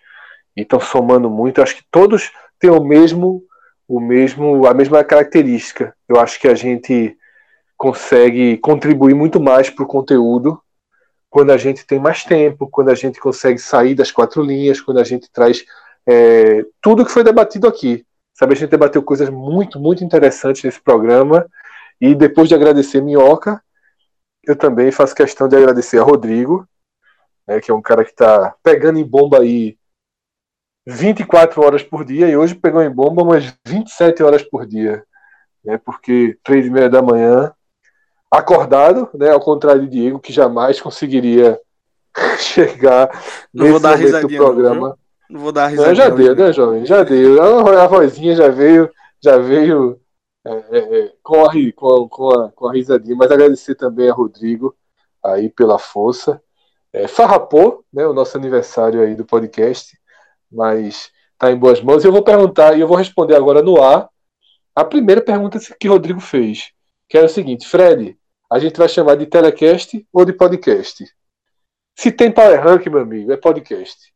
e 0.55 0.61
estão 0.61 0.79
somando 0.79 1.29
muito, 1.29 1.61
acho 1.61 1.75
que 1.75 1.85
todos 1.91 2.31
têm 2.59 2.69
o 2.69 2.83
mesmo, 2.83 3.43
o 3.87 3.99
mesmo, 3.99 4.65
a 4.65 4.73
mesma 4.73 5.03
característica. 5.03 5.93
Eu 6.07 6.19
acho 6.19 6.39
que 6.39 6.47
a 6.47 6.55
gente 6.55 7.17
consegue 7.77 8.57
contribuir 8.57 9.13
muito 9.13 9.39
mais 9.39 9.69
para 9.69 9.83
o 9.83 9.87
conteúdo 9.87 10.59
quando 11.29 11.51
a 11.51 11.57
gente 11.57 11.85
tem 11.85 11.99
mais 11.99 12.23
tempo, 12.23 12.69
quando 12.71 12.89
a 12.89 12.95
gente 12.95 13.19
consegue 13.19 13.59
sair 13.59 13.93
das 13.93 14.11
quatro 14.11 14.41
linhas, 14.41 14.79
quando 14.79 14.99
a 14.99 15.03
gente 15.03 15.29
traz 15.29 15.65
é, 16.07 16.65
tudo 16.81 17.05
que 17.05 17.11
foi 17.11 17.23
debatido 17.23 17.67
aqui. 17.67 18.05
Sabe, 18.33 18.53
a 18.53 18.55
gente 18.55 18.69
debateu 18.69 19.03
coisas 19.03 19.29
muito, 19.29 19.79
muito 19.79 20.03
interessantes 20.03 20.63
nesse 20.63 20.81
programa. 20.81 21.45
E 21.99 22.15
depois 22.15 22.47
de 22.47 22.55
agradecer 22.55 23.01
Minhoca, 23.01 23.61
eu 24.45 24.55
também 24.55 24.91
faço 24.91 25.15
questão 25.15 25.47
de 25.47 25.55
agradecer 25.55 25.99
a 25.99 26.03
Rodrigo, 26.03 26.67
né, 27.47 27.59
que 27.59 27.71
é 27.71 27.73
um 27.73 27.81
cara 27.81 28.03
que 28.03 28.11
está 28.11 28.55
pegando 28.63 28.99
em 28.99 29.03
bomba 29.03 29.39
aí 29.39 29.77
24 30.87 31.63
horas 31.63 31.83
por 31.83 32.05
dia, 32.05 32.29
e 32.29 32.37
hoje 32.37 32.55
pegou 32.55 32.81
em 32.81 32.89
bomba 32.89 33.23
umas 33.23 33.55
27 33.65 34.21
horas 34.21 34.43
por 34.43 34.65
dia. 34.65 35.03
Né, 35.63 35.79
porque 35.83 36.37
três 36.43 36.65
e 36.65 36.69
meia 36.69 36.89
da 36.89 37.01
manhã, 37.01 37.51
acordado, 38.29 39.09
né, 39.13 39.31
ao 39.31 39.39
contrário 39.39 39.81
de 39.81 39.89
Diego, 39.89 40.19
que 40.19 40.31
jamais 40.31 40.79
conseguiria 40.79 41.59
chegar 42.37 43.09
Não 43.53 43.65
nesse 43.65 43.81
momento 43.81 44.27
do 44.27 44.37
programa. 44.37 44.89
Não, 44.89 44.97
não 45.29 45.39
vou 45.39 45.51
dar 45.51 45.67
risada. 45.67 45.95
Já 45.95 46.09
deu, 46.09 46.35
né, 46.35 46.53
jovem? 46.53 46.85
Já 46.85 47.03
deu. 47.03 47.41
A 47.79 47.87
vozinha 47.87 48.35
já 48.35 48.47
veio, 48.49 48.89
já 49.23 49.37
veio 49.37 49.99
é, 50.45 50.51
é, 50.51 50.77
é, 50.77 51.13
com, 51.23 51.43
a, 51.43 51.51
com, 51.75 52.29
a, 52.29 52.51
com 52.51 52.67
a 52.67 52.73
risadinha. 52.73 53.15
Mas 53.15 53.31
agradecer 53.31 53.75
também 53.75 54.09
a 54.09 54.13
Rodrigo 54.13 54.75
aí 55.23 55.49
pela 55.49 55.79
força. 55.79 56.41
É, 56.95 57.09
farrapou, 57.09 57.83
né, 57.91 58.07
o 58.07 58.13
nosso 58.13 58.37
aniversário 58.37 59.01
aí 59.01 59.15
do 59.15 59.25
podcast, 59.25 59.99
mas 60.49 61.11
tá 61.37 61.51
em 61.51 61.57
boas 61.57 61.81
mãos. 61.81 62.05
E 62.05 62.07
eu 62.07 62.11
vou 62.11 62.23
perguntar, 62.23 62.77
e 62.77 62.79
eu 62.79 62.87
vou 62.87 62.95
responder 62.95 63.35
agora 63.35 63.61
no 63.61 63.81
ar, 63.83 64.07
a 64.73 64.85
primeira 64.85 65.19
pergunta 65.19 65.59
que 65.77 65.89
Rodrigo 65.89 66.21
fez, 66.21 66.71
que 67.09 67.17
era 67.17 67.25
o 67.25 67.29
seguinte, 67.29 67.67
Fred, 67.67 68.17
a 68.49 68.59
gente 68.59 68.77
vai 68.77 68.87
chamar 68.87 69.15
de 69.17 69.25
telecast 69.25 70.07
ou 70.13 70.23
de 70.23 70.31
podcast? 70.31 71.05
Se 71.97 72.13
tem 72.13 72.31
Power 72.31 72.63
Rank, 72.63 72.87
meu 72.87 73.01
amigo, 73.01 73.29
é 73.29 73.35
podcast. 73.35 74.13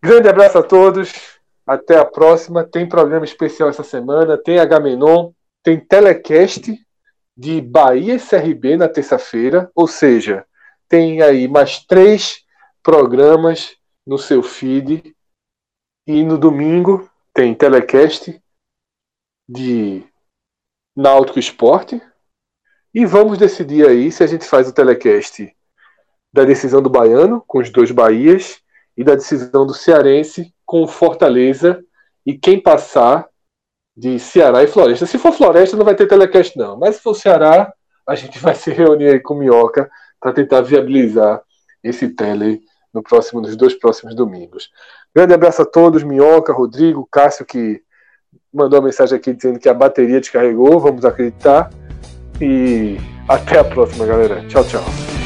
Grande 0.00 0.28
abraço 0.28 0.58
a 0.58 0.62
todos. 0.62 1.12
Até 1.66 1.98
a 1.98 2.04
próxima. 2.04 2.62
Tem 2.62 2.88
programa 2.88 3.24
especial 3.24 3.68
essa 3.68 3.82
semana. 3.82 4.38
Tem 4.38 4.60
Agamenon. 4.60 5.32
Tem 5.62 5.78
telecast 5.78 6.72
de 7.36 7.60
Bahia 7.60 8.16
CRB 8.16 8.76
na 8.76 8.88
terça-feira. 8.88 9.70
Ou 9.74 9.88
seja, 9.88 10.46
tem 10.90 11.22
aí 11.22 11.46
mais 11.46 11.78
três 11.86 12.44
programas 12.82 13.76
no 14.04 14.18
seu 14.18 14.42
feed. 14.42 15.14
E 16.06 16.24
no 16.24 16.36
domingo 16.36 17.08
tem 17.32 17.54
telecast 17.54 18.42
de 19.48 20.02
Náutico 20.96 21.38
Esporte. 21.38 22.02
E 22.92 23.06
vamos 23.06 23.38
decidir 23.38 23.86
aí 23.86 24.10
se 24.10 24.24
a 24.24 24.26
gente 24.26 24.44
faz 24.44 24.68
o 24.68 24.74
telecast 24.74 25.56
da 26.32 26.44
decisão 26.44 26.82
do 26.82 26.90
Baiano, 26.90 27.42
com 27.46 27.60
os 27.60 27.70
dois 27.70 27.92
Bahias, 27.92 28.60
e 28.96 29.04
da 29.04 29.14
decisão 29.14 29.64
do 29.64 29.72
Cearense 29.72 30.52
com 30.66 30.86
Fortaleza 30.88 31.84
e 32.26 32.36
quem 32.36 32.60
passar 32.60 33.28
de 33.96 34.18
Ceará 34.18 34.64
e 34.64 34.66
Floresta. 34.66 35.06
Se 35.06 35.18
for 35.18 35.32
Floresta, 35.32 35.76
não 35.76 35.84
vai 35.84 35.94
ter 35.94 36.08
telecast, 36.08 36.58
não. 36.58 36.76
Mas 36.76 36.96
se 36.96 37.02
for 37.02 37.14
Ceará, 37.14 37.72
a 38.06 38.14
gente 38.16 38.40
vai 38.40 38.56
se 38.56 38.72
reunir 38.72 39.08
aí 39.08 39.20
com 39.20 39.34
Minhoca 39.36 39.88
para 40.20 40.32
tentar 40.32 40.60
viabilizar 40.60 41.42
esse 41.82 42.08
tele 42.08 42.60
no 42.92 43.02
próximo, 43.02 43.40
nos 43.40 43.56
dois 43.56 43.74
próximos 43.74 44.14
domingos. 44.14 44.70
Grande 45.14 45.34
abraço 45.34 45.62
a 45.62 45.64
todos, 45.64 46.02
Minhoca, 46.02 46.52
Rodrigo, 46.52 47.08
Cássio, 47.10 47.46
que 47.46 47.82
mandou 48.52 48.78
uma 48.78 48.86
mensagem 48.86 49.16
aqui 49.16 49.32
dizendo 49.32 49.58
que 49.58 49.68
a 49.68 49.74
bateria 49.74 50.20
descarregou, 50.20 50.78
vamos 50.78 51.04
acreditar. 51.04 51.70
E 52.40 52.96
até 53.28 53.58
a 53.58 53.64
próxima, 53.64 54.06
galera. 54.06 54.46
Tchau, 54.48 54.64
tchau. 54.64 55.19